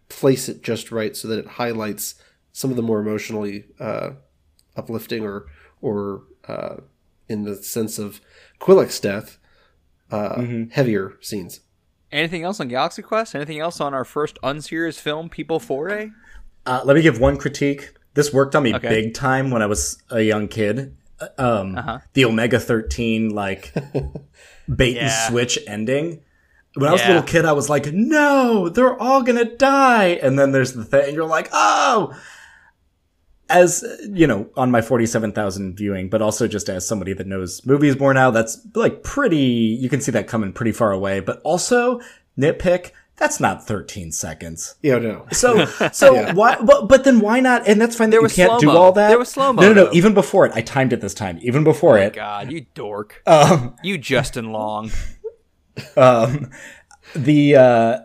place 0.09 0.49
it 0.49 0.61
just 0.61 0.91
right 0.91 1.15
so 1.15 1.27
that 1.27 1.39
it 1.39 1.47
highlights 1.47 2.15
some 2.51 2.69
of 2.69 2.75
the 2.75 2.81
more 2.83 2.99
emotionally 2.99 3.65
uh, 3.79 4.11
uplifting 4.75 5.23
or 5.23 5.45
or 5.81 6.23
uh, 6.47 6.77
in 7.27 7.43
the 7.43 7.55
sense 7.55 7.97
of 7.99 8.21
Quellek's 8.59 8.99
death, 8.99 9.37
uh, 10.11 10.43
heavier 10.71 11.13
scenes. 11.21 11.61
anything 12.11 12.43
else 12.43 12.59
on 12.59 12.67
Galaxy 12.67 13.01
Quest? 13.01 13.35
Anything 13.35 13.59
else 13.59 13.81
on 13.81 13.93
our 13.93 14.05
first 14.05 14.37
unserious 14.43 14.99
film, 14.99 15.29
People 15.29 15.59
Foray? 15.59 16.09
Uh, 16.65 16.81
let 16.85 16.95
me 16.95 17.01
give 17.01 17.19
one 17.19 17.37
critique. 17.37 17.93
This 18.13 18.31
worked 18.33 18.55
on 18.55 18.63
me 18.63 18.73
Okay. 18.73 18.87
big 18.89 19.13
time 19.13 19.51
when 19.51 19.61
I 19.61 19.65
was 19.65 20.01
a 20.09 20.21
young 20.21 20.47
kid. 20.47 20.95
Uh, 21.19 21.27
Um, 21.37 21.77
Uh-huh. 21.77 21.99
The 22.13 22.25
Omega 22.25 22.59
13, 22.59 23.29
like, 23.29 23.73
bait 24.75 24.97
and 24.97 25.11
switch 25.11 25.59
ending. 25.67 26.21
When 26.75 26.89
I 26.89 26.91
was 26.93 27.01
a 27.03 27.07
little 27.07 27.23
kid, 27.23 27.45
I 27.45 27.53
was 27.53 27.69
like, 27.69 27.87
no, 27.93 28.67
they're 28.69 28.99
all 29.01 29.23
gonna 29.23 29.45
die. 29.55 30.19
And 30.21 30.37
then 30.37 30.51
there's 30.51 30.73
the 30.73 30.83
thing, 30.83 31.05
and 31.07 31.15
you're 31.15 31.25
like, 31.25 31.49
oh! 31.53 32.13
As, 33.49 33.83
you 34.11 34.25
know, 34.25 34.49
on 34.57 34.71
my 34.71 34.81
47,000 34.81 35.75
viewing, 35.77 36.09
but 36.09 36.21
also 36.21 36.47
just 36.47 36.67
as 36.67 36.87
somebody 36.87 37.13
that 37.13 37.27
knows 37.27 37.63
movies 37.65 37.99
more 37.99 38.13
now, 38.13 38.31
that's 38.31 38.65
like 38.73 39.03
pretty, 39.03 39.37
you 39.37 39.87
can 39.87 40.01
see 40.01 40.11
that 40.13 40.27
coming 40.27 40.51
pretty 40.51 40.71
far 40.71 40.91
away. 40.91 41.19
But 41.19 41.41
also, 41.43 42.01
nitpick, 42.37 42.91
that's 43.17 43.39
not 43.39 43.65
13 43.65 44.11
seconds. 44.11 44.75
Yeah, 44.81 44.97
no. 44.97 45.27
So, 45.31 45.65
so 45.93 46.33
why? 46.33 46.57
But, 46.59 46.87
but 46.87 47.03
then 47.03 47.19
why 47.19 47.39
not? 47.39 47.67
And 47.67 47.79
that's 47.79 47.95
fine. 47.95 48.09
there 48.09 48.19
That 48.21 48.29
There 48.35 48.43
you 48.43 48.49
was 48.49 48.49
can't 48.49 48.59
do 48.59 48.65
slow-mo. 48.67 48.79
all 48.81 48.91
that. 48.93 49.09
There 49.09 49.19
was 49.19 49.29
slow-mo, 49.29 49.61
No, 49.61 49.67
no, 49.69 49.73
no. 49.73 49.85
though. 49.85 49.93
Even 49.93 50.13
before 50.15 50.47
it, 50.47 50.51
I 50.55 50.61
timed 50.61 50.91
it 50.91 51.01
this 51.01 51.13
time. 51.13 51.37
Even 51.41 51.63
before 51.63 51.97
it, 51.99 52.13
God, 52.13 52.51
you 52.51 52.65
dork. 52.73 53.21
um, 53.27 53.75
you 53.83 53.97
Justin 53.99 54.51
Long. 54.51 54.89
um, 55.97 56.49
the 57.15 57.55
uh, 57.55 57.99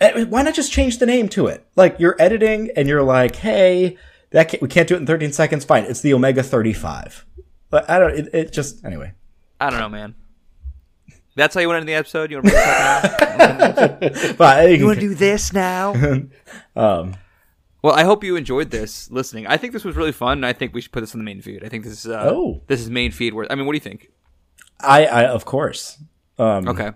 eh, 0.00 0.24
why 0.24 0.42
not 0.42 0.54
just 0.54 0.72
change 0.72 0.98
the 0.98 1.06
name 1.06 1.28
to 1.30 1.46
it? 1.48 1.66
Like 1.76 1.96
you're 1.98 2.16
editing 2.18 2.70
and 2.76 2.88
you're 2.88 3.02
like, 3.02 3.36
hey, 3.36 3.96
that 4.30 4.48
can't, 4.48 4.62
we 4.62 4.68
can't 4.68 4.88
do 4.88 4.94
it 4.94 4.98
in 4.98 5.06
13 5.06 5.32
seconds. 5.32 5.64
Fine, 5.64 5.84
it's 5.84 6.00
the 6.00 6.14
Omega 6.14 6.42
35. 6.42 7.24
But 7.70 7.88
I 7.90 7.98
don't. 7.98 8.14
It, 8.16 8.28
it 8.34 8.52
just 8.52 8.84
anyway. 8.84 9.12
I 9.60 9.70
don't 9.70 9.78
know, 9.80 9.88
man. 9.88 10.14
That's 11.36 11.54
how 11.54 11.60
you 11.60 11.68
want 11.68 11.76
to 11.76 11.80
end 11.80 11.88
the 11.88 11.94
episode. 11.94 12.30
You 12.30 12.38
want 12.38 12.46
to 12.48 12.52
bring 12.52 13.58
this 13.58 13.78
up 13.78 14.00
now? 14.00 14.32
But 14.38 14.70
you 14.72 14.86
want 14.86 15.00
to 15.00 15.08
do 15.08 15.14
this 15.14 15.52
now? 15.52 15.92
um, 16.76 17.14
Well, 17.82 17.94
I 17.94 18.02
hope 18.04 18.24
you 18.24 18.34
enjoyed 18.36 18.70
this 18.70 19.08
listening. 19.10 19.46
I 19.46 19.56
think 19.56 19.72
this 19.72 19.84
was 19.84 19.94
really 19.96 20.10
fun. 20.12 20.38
and 20.38 20.46
I 20.46 20.52
think 20.52 20.74
we 20.74 20.80
should 20.80 20.90
put 20.92 21.00
this 21.00 21.14
on 21.14 21.20
the 21.20 21.24
main 21.24 21.40
feed. 21.40 21.62
I 21.64 21.68
think 21.68 21.84
this 21.84 22.04
is 22.04 22.10
uh, 22.10 22.28
Oh. 22.32 22.62
this 22.66 22.80
is 22.80 22.90
main 22.90 23.12
feed. 23.12 23.34
Worth. 23.34 23.46
I 23.50 23.54
mean, 23.54 23.66
what 23.66 23.72
do 23.72 23.76
you 23.76 23.80
think? 23.80 24.10
I, 24.80 25.06
I 25.06 25.24
of 25.26 25.44
course. 25.44 26.02
Um, 26.38 26.66
Okay. 26.68 26.90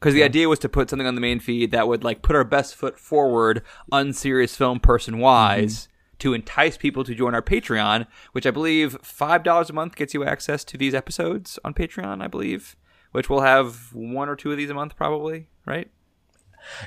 Because 0.00 0.14
the 0.14 0.22
idea 0.24 0.48
was 0.50 0.58
to 0.58 0.68
put 0.68 0.90
something 0.90 1.06
on 1.06 1.14
the 1.14 1.20
main 1.20 1.40
feed 1.40 1.70
that 1.70 1.88
would 1.88 2.02
like 2.04 2.20
put 2.20 2.36
our 2.36 2.44
best 2.44 2.74
foot 2.74 2.98
forward, 2.98 3.62
unserious 3.90 4.54
film 4.54 4.78
person 4.80 5.18
wise, 5.18 5.88
to 6.18 6.34
entice 6.34 6.76
people 6.76 7.04
to 7.04 7.14
join 7.14 7.34
our 7.34 7.42
Patreon, 7.42 8.06
which 8.32 8.46
I 8.46 8.50
believe 8.50 8.96
five 9.02 9.42
dollars 9.42 9.70
a 9.70 9.72
month 9.72 9.96
gets 9.96 10.14
you 10.14 10.24
access 10.24 10.64
to 10.64 10.76
these 10.78 10.94
episodes 10.94 11.58
on 11.64 11.74
Patreon. 11.74 12.22
I 12.22 12.26
believe, 12.28 12.76
which 13.12 13.28
we'll 13.30 13.40
have 13.40 13.92
one 13.94 14.28
or 14.28 14.36
two 14.36 14.50
of 14.52 14.56
these 14.56 14.70
a 14.70 14.74
month, 14.74 14.96
probably. 14.96 15.48
Right? 15.66 15.90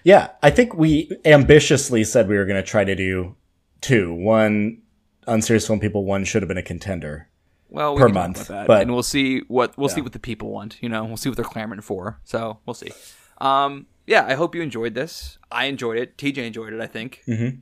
Yeah, 0.04 0.30
I 0.42 0.50
think 0.50 0.74
we 0.74 1.12
ambitiously 1.26 2.04
said 2.04 2.28
we 2.28 2.38
were 2.38 2.46
going 2.46 2.62
to 2.62 2.68
try 2.68 2.84
to 2.84 2.96
do 2.96 3.36
two. 3.82 4.14
One 4.14 4.82
unserious 5.28 5.68
film 5.68 5.80
people. 5.80 6.04
One 6.06 6.24
should 6.24 6.42
have 6.42 6.48
been 6.48 6.58
a 6.58 6.64
contender. 6.64 7.30
Well, 7.70 7.96
we 7.96 8.02
Per 8.02 8.10
month, 8.10 8.48
that, 8.48 8.66
but- 8.66 8.82
and 8.82 8.94
we'll 8.94 9.04
see 9.04 9.40
what 9.48 9.78
we'll 9.78 9.90
see 9.90 10.02
what 10.02 10.14
the 10.14 10.20
people 10.20 10.52
want. 10.52 10.82
You 10.82 10.90
know, 10.90 11.04
we'll 11.04 11.18
see 11.18 11.30
what 11.30 11.36
they're 11.36 11.46
clamoring 11.46 11.82
for. 11.82 12.20
So 12.24 12.60
we'll 12.66 12.74
see. 12.74 12.92
Um, 13.40 13.88
yeah, 14.08 14.26
I 14.26 14.36
hope 14.36 14.56
you 14.56 14.62
enjoyed 14.62 14.94
this. 14.96 15.38
I 15.52 15.66
enjoyed 15.66 15.98
it. 15.98 16.18
TJ 16.18 16.38
enjoyed 16.38 16.74
it. 16.74 16.80
I 16.82 16.88
think. 16.88 17.24
Mm-hmm. 17.28 17.60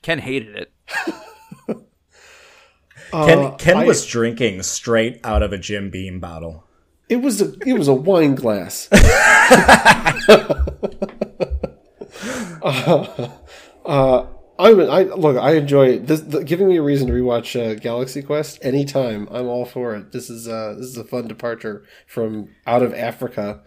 Ken 0.00 0.18
hated 0.20 0.56
it. 0.56 0.72
Ken, 1.66 3.38
Uh, 3.38 3.50
Ken 3.56 3.76
I- 3.78 3.84
was 3.84 4.06
drinking 4.06 4.62
straight 4.62 5.20
out 5.24 5.42
of 5.42 5.52
a 5.52 5.58
Jim 5.58 5.90
Beam 5.90 6.18
bottle. 6.20 6.64
It 7.08 7.16
was 7.16 7.42
a 7.42 7.52
it 7.66 7.74
was 7.78 7.86
a 7.88 7.92
wine 7.94 8.34
glass. 8.34 8.88
uh, 12.62 13.28
uh, 13.84 14.26
I 14.58 14.68
I 14.70 15.02
look. 15.02 15.36
I 15.36 15.52
enjoy 15.56 15.98
this. 15.98 16.20
The, 16.20 16.42
giving 16.44 16.68
me 16.68 16.76
a 16.76 16.82
reason 16.82 17.06
to 17.08 17.12
rewatch 17.12 17.60
uh, 17.60 17.74
Galaxy 17.74 18.22
Quest 18.22 18.58
anytime. 18.62 19.28
I'm 19.30 19.46
all 19.46 19.64
for 19.66 19.94
it. 19.94 20.12
This 20.12 20.30
is 20.30 20.48
uh 20.48 20.74
this 20.78 20.86
is 20.86 20.96
a 20.96 21.04
fun 21.04 21.28
departure 21.28 21.84
from 22.06 22.48
Out 22.66 22.82
of 22.82 22.94
Africa, 22.94 23.60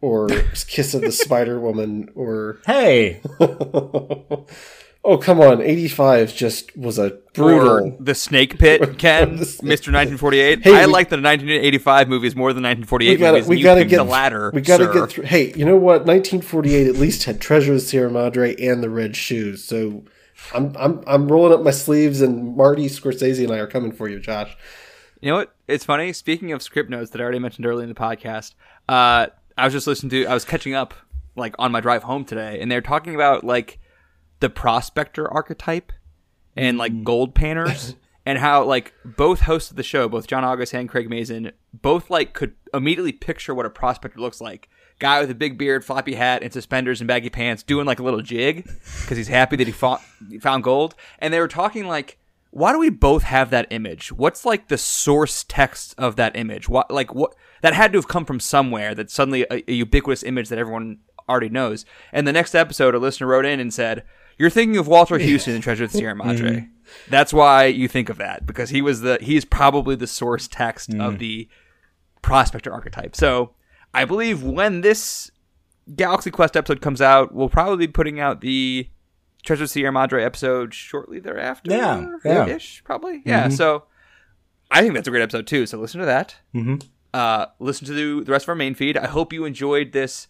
or 0.00 0.28
Kiss 0.66 0.94
of 0.94 1.02
the 1.02 1.12
Spider 1.24 1.60
Woman, 1.60 2.08
or 2.14 2.58
Hey, 2.66 3.20
oh 5.04 5.16
come 5.18 5.40
on, 5.40 5.60
85 5.60 6.34
just 6.34 6.76
was 6.76 6.98
a 6.98 7.18
brutal. 7.34 7.68
Or 7.70 7.96
the 8.00 8.14
Snake 8.14 8.58
Pit, 8.58 8.80
Ken, 8.98 9.38
Mr. 9.38 9.92
1948. 9.92 10.66
I 10.66 10.86
we- 10.86 10.92
like 10.92 11.08
the 11.08 11.16
1985 11.16 12.08
movies 12.08 12.36
more 12.36 12.52
than 12.52 12.62
1948 12.64 13.10
we 13.10 13.16
gotta, 13.18 13.32
movies. 13.38 13.48
we 13.48 13.62
gotta 13.62 13.84
get 13.84 13.96
the 13.96 14.04
latter. 14.04 14.50
We 14.52 14.60
gotta 14.60 14.84
sir. 14.84 14.92
get 14.92 15.10
through. 15.10 15.24
Hey, 15.24 15.52
you 15.54 15.64
know 15.64 15.76
what? 15.76 16.06
1948 16.06 16.86
at 16.86 16.94
least 16.96 17.24
had 17.24 17.40
Treasure 17.40 17.74
of 17.74 17.82
Sierra 17.82 18.10
Madre 18.10 18.54
and 18.56 18.82
the 18.82 18.90
Red 18.90 19.16
Shoes. 19.16 19.64
So 19.64 20.04
I'm 20.54 20.74
I'm 20.76 21.02
I'm 21.06 21.28
rolling 21.28 21.52
up 21.52 21.62
my 21.62 21.70
sleeves, 21.70 22.20
and 22.20 22.56
Marty 22.56 22.86
Scorsese 22.86 23.42
and 23.42 23.52
I 23.52 23.58
are 23.58 23.66
coming 23.66 23.92
for 23.92 24.08
you, 24.08 24.18
Josh. 24.20 24.56
You 25.20 25.30
know 25.30 25.36
what? 25.38 25.54
It's 25.66 25.84
funny. 25.84 26.12
Speaking 26.12 26.52
of 26.52 26.62
script 26.62 26.90
notes 26.90 27.10
that 27.10 27.20
I 27.20 27.24
already 27.24 27.40
mentioned 27.40 27.66
earlier 27.66 27.82
in 27.82 27.88
the 27.88 27.94
podcast, 27.94 28.54
uh, 28.88 29.26
I 29.56 29.64
was 29.64 29.72
just 29.72 29.86
listening 29.86 30.10
to. 30.10 30.26
I 30.26 30.34
was 30.34 30.44
catching 30.44 30.74
up, 30.74 30.94
like 31.34 31.54
on 31.58 31.72
my 31.72 31.80
drive 31.80 32.04
home 32.04 32.24
today, 32.24 32.60
and 32.60 32.70
they're 32.70 32.80
talking 32.80 33.14
about 33.16 33.42
like 33.42 33.80
the 34.40 34.50
prospector 34.50 35.30
archetype 35.32 35.92
and 36.56 36.76
Mm. 36.76 36.80
like 36.80 37.04
gold 37.04 37.34
painters, 37.34 37.94
and 38.26 38.38
how 38.38 38.64
like 38.64 38.92
both 39.04 39.40
hosts 39.40 39.70
of 39.70 39.76
the 39.76 39.82
show, 39.82 40.08
both 40.08 40.26
John 40.26 40.44
August 40.44 40.74
and 40.74 40.88
Craig 40.88 41.08
Mazin, 41.08 41.52
both 41.72 42.10
like 42.10 42.32
could 42.34 42.54
immediately 42.74 43.12
picture 43.12 43.54
what 43.54 43.66
a 43.66 43.70
prospector 43.70 44.20
looks 44.20 44.40
like. 44.40 44.68
Guy 44.98 45.20
with 45.20 45.30
a 45.30 45.34
big 45.34 45.56
beard, 45.56 45.84
floppy 45.84 46.14
hat, 46.14 46.42
and 46.42 46.52
suspenders 46.52 47.00
and 47.00 47.06
baggy 47.06 47.30
pants, 47.30 47.62
doing 47.62 47.86
like 47.86 48.00
a 48.00 48.02
little 48.02 48.20
jig 48.22 48.64
because 49.02 49.16
he's 49.16 49.28
happy 49.28 49.54
that 49.56 49.66
he, 49.68 49.72
fought, 49.72 50.02
he 50.28 50.38
found 50.40 50.64
gold. 50.64 50.96
And 51.20 51.32
they 51.32 51.38
were 51.38 51.48
talking 51.48 51.86
like 51.86 52.18
why 52.50 52.72
do 52.72 52.78
we 52.78 52.88
both 52.88 53.24
have 53.24 53.50
that 53.50 53.66
image? 53.70 54.10
What's 54.10 54.46
like 54.46 54.68
the 54.68 54.78
source 54.78 55.44
text 55.46 55.94
of 55.98 56.16
that 56.16 56.34
image? 56.34 56.68
What 56.68 56.90
like 56.90 57.14
what 57.14 57.34
that 57.60 57.74
had 57.74 57.92
to 57.92 57.98
have 57.98 58.08
come 58.08 58.24
from 58.24 58.40
somewhere. 58.40 58.94
that 58.94 59.10
suddenly 59.10 59.42
a, 59.50 59.62
a 59.68 59.74
ubiquitous 59.74 60.22
image 60.22 60.48
that 60.48 60.58
everyone 60.58 60.98
already 61.28 61.50
knows. 61.50 61.84
And 62.12 62.26
the 62.26 62.32
next 62.32 62.54
episode, 62.54 62.94
a 62.94 62.98
listener 62.98 63.26
wrote 63.26 63.44
in 63.44 63.60
and 63.60 63.72
said, 63.72 64.02
"You're 64.38 64.50
thinking 64.50 64.76
of 64.76 64.88
Walter 64.88 65.18
Huston 65.18 65.54
in 65.54 65.60
Treasure 65.60 65.84
of 65.84 65.92
the 65.92 65.98
Sierra 65.98 66.14
Madre. 66.14 66.68
That's 67.08 67.32
why 67.32 67.66
you 67.66 67.88
think 67.88 68.08
of 68.08 68.18
that 68.18 68.46
because 68.46 68.70
he 68.70 68.80
was 68.80 69.02
the 69.02 69.18
he's 69.20 69.44
probably 69.44 69.94
the 69.94 70.06
source 70.06 70.48
text 70.48 70.94
of 70.94 71.18
the 71.18 71.48
prospector 72.22 72.72
archetype. 72.72 73.14
So 73.14 73.54
I 73.92 74.04
believe 74.04 74.42
when 74.42 74.80
this 74.80 75.30
Galaxy 75.94 76.30
Quest 76.30 76.56
episode 76.56 76.80
comes 76.80 77.00
out, 77.00 77.34
we'll 77.34 77.48
probably 77.48 77.86
be 77.86 77.92
putting 77.92 78.20
out 78.20 78.40
the 78.40 78.88
Treasure 79.44 79.64
of 79.64 79.70
Sierra 79.70 79.92
Madre 79.92 80.22
episode 80.22 80.74
shortly 80.74 81.20
thereafter. 81.20 81.70
Yeah, 81.70 82.06
yeah. 82.24 82.46
ish, 82.46 82.82
probably. 82.84 83.22
Yeah. 83.24 83.48
So 83.48 83.84
I 84.70 84.82
think 84.82 84.94
that's 84.94 85.08
a 85.08 85.10
great 85.10 85.22
episode 85.22 85.46
too. 85.46 85.66
So 85.66 85.78
listen 85.78 86.00
to 86.00 86.06
that. 86.06 86.36
Mm-hmm. 86.54 86.76
Uh, 87.14 87.46
listen 87.58 87.86
to 87.86 87.92
the, 87.92 88.24
the 88.24 88.32
rest 88.32 88.44
of 88.44 88.50
our 88.50 88.54
main 88.54 88.74
feed. 88.74 88.96
I 88.96 89.06
hope 89.06 89.32
you 89.32 89.44
enjoyed 89.44 89.92
this 89.92 90.28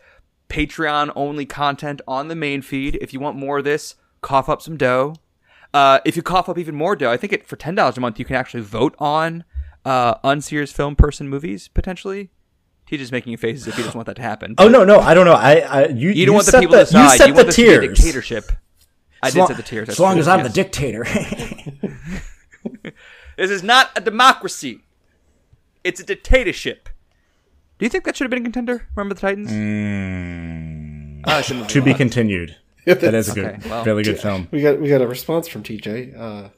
Patreon 0.49 1.13
only 1.15 1.45
content 1.47 2.01
on 2.09 2.29
the 2.29 2.35
main 2.35 2.63
feed. 2.63 2.97
If 3.01 3.13
you 3.13 3.21
want 3.21 3.37
more 3.37 3.59
of 3.59 3.65
this, 3.65 3.95
cough 4.23 4.49
up 4.49 4.63
some 4.63 4.77
dough. 4.77 5.15
Uh, 5.75 6.01
if 6.05 6.17
you 6.17 6.23
cough 6.23 6.49
up 6.49 6.57
even 6.59 6.75
more 6.75 6.97
dough, 6.97 7.11
I 7.11 7.17
think 7.17 7.33
it 7.33 7.47
for 7.47 7.57
ten 7.57 7.75
dollars 7.75 7.97
a 7.97 8.01
month 8.01 8.19
you 8.19 8.25
can 8.25 8.37
actually 8.37 8.63
vote 8.63 8.95
on 8.99 9.45
uh, 9.85 10.15
unserious 10.25 10.73
film 10.73 10.97
person 10.97 11.29
movies 11.29 11.69
potentially. 11.69 12.31
He's 12.87 13.01
just 13.01 13.13
making 13.13 13.37
faces 13.37 13.67
if 13.67 13.75
he 13.77 13.83
doesn't 13.83 13.95
want 13.95 14.07
that 14.07 14.17
to 14.17 14.23
happen. 14.23 14.55
oh 14.57 14.67
no, 14.69 14.83
no, 14.83 14.99
I 14.99 15.13
don't 15.13 15.27
know. 15.27 15.35
I, 15.35 15.57
I 15.61 15.87
you, 15.89 16.09
you 16.09 16.25
don't 16.25 16.35
want 16.37 16.47
the 16.47 16.59
people 16.59 16.73
to 16.75 16.81
You 16.81 16.85
decide. 16.87 17.19
set 17.19 17.29
You 17.29 17.35
the 17.35 17.43
want 17.45 17.53
to 17.53 17.63
a 17.63 17.65
tiers. 17.67 17.99
dictatorship. 17.99 18.53
I 19.23 19.27
As 19.27 19.33
did 19.35 19.39
long, 19.41 19.49
set 19.49 19.57
the 19.59 19.63
tiers. 19.63 19.89
as 19.91 20.01
long 20.01 20.13
true, 20.15 20.21
as 20.21 20.29
I'm 20.29 20.39
yes. 20.41 20.49
the 20.49 20.55
dictator. 20.55 21.05
This 23.37 23.51
is 23.53 23.63
not 23.63 23.91
a 23.97 24.01
democracy. 24.01 24.81
It's 25.85 26.01
a 26.01 26.05
dictatorship. 26.05 26.89
Do 27.79 27.85
you 27.87 27.89
think 27.91 28.05
that 28.05 28.17
should 28.17 28.25
have 28.25 28.31
been 28.31 28.41
a 28.41 28.45
contender? 28.45 28.87
Remember 28.97 29.15
the 29.15 29.21
Titans? 29.21 29.51
Oh, 31.27 31.39
it's 31.39 31.51
a. 31.51 31.55
Mm. 31.55 31.69
to 31.69 31.83
be 31.83 31.95
continued. 31.95 32.57
That 32.87 33.13
is 33.13 33.29
a 33.29 33.35
good, 33.35 33.45
Okay, 33.45 33.69
well. 33.69 33.85
really 33.85 34.03
good 34.03 34.19
film. 34.19 34.49
We 34.51 34.63
got 34.63 34.81
we 34.81 34.89
got 34.89 35.03
a 35.03 35.07
response 35.07 35.47
from 35.47 35.63
TJ. 35.63 36.19
Uh, 36.19 36.49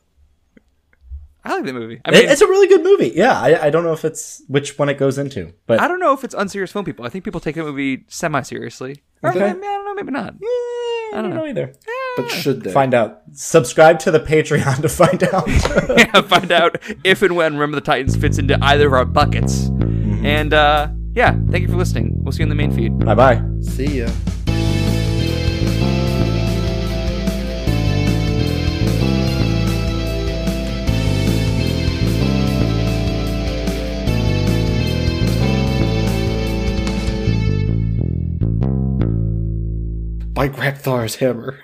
I 1.44 1.54
like 1.56 1.64
the 1.64 1.72
movie. 1.72 2.00
I 2.04 2.10
It- 2.10 2.12
mean, 2.14 2.28
it's 2.28 2.40
a 2.40 2.46
really 2.46 2.68
good 2.68 2.84
movie. 2.84 3.10
Yeah, 3.16 3.32
I, 3.36 3.66
I 3.66 3.70
don't 3.70 3.82
know 3.82 3.92
if 3.92 4.04
it's 4.04 4.40
which 4.46 4.78
one 4.78 4.88
it 4.88 4.94
goes 4.96 5.18
into, 5.18 5.52
but 5.66 5.80
I 5.80 5.88
don't 5.88 5.98
know 5.98 6.12
if 6.12 6.22
it's 6.22 6.34
unserious 6.34 6.70
film 6.70 6.84
people. 6.84 7.04
I 7.04 7.08
think 7.08 7.24
people 7.24 7.40
take 7.40 7.56
the 7.56 7.64
movie 7.64 8.04
semi 8.06 8.42
seriously. 8.42 9.02
Okay. 9.24 9.40
I 9.42 9.48
don't 9.54 9.60
know, 9.60 9.94
maybe 9.94 10.12
not. 10.12 10.34
I 11.12 11.20
don't 11.20 11.34
know 11.34 11.46
either. 11.46 11.72
but 12.16 12.28
should 12.30 12.62
they? 12.62 12.70
Find 12.72 12.94
out. 12.94 13.22
Subscribe 13.32 13.98
to 14.00 14.12
the 14.12 14.20
Patreon 14.20 14.82
to 14.82 14.88
find 14.88 15.24
out. 15.24 15.48
yeah, 15.98 16.20
find 16.22 16.52
out 16.52 16.76
if 17.02 17.22
and 17.22 17.34
when 17.34 17.54
Remember 17.54 17.74
the 17.74 17.80
Titans 17.84 18.14
fits 18.14 18.38
into 18.38 18.56
either 18.62 18.86
of 18.86 18.92
our 18.92 19.04
buckets. 19.04 19.66
And 20.22 20.54
uh, 20.54 20.90
yeah, 21.20 21.36
thank 21.50 21.60
you 21.60 21.68
for 21.68 21.76
listening. 21.76 22.14
We'll 22.22 22.32
see 22.32 22.38
you 22.38 22.44
in 22.44 22.48
the 22.48 22.54
main 22.54 22.72
feed. 22.72 22.98
bye 22.98 23.14
bye. 23.14 23.42
See 23.60 24.00
ya. 24.00 24.08
By 40.32 40.48
Grabthar's 40.48 41.16
hammer. 41.16 41.58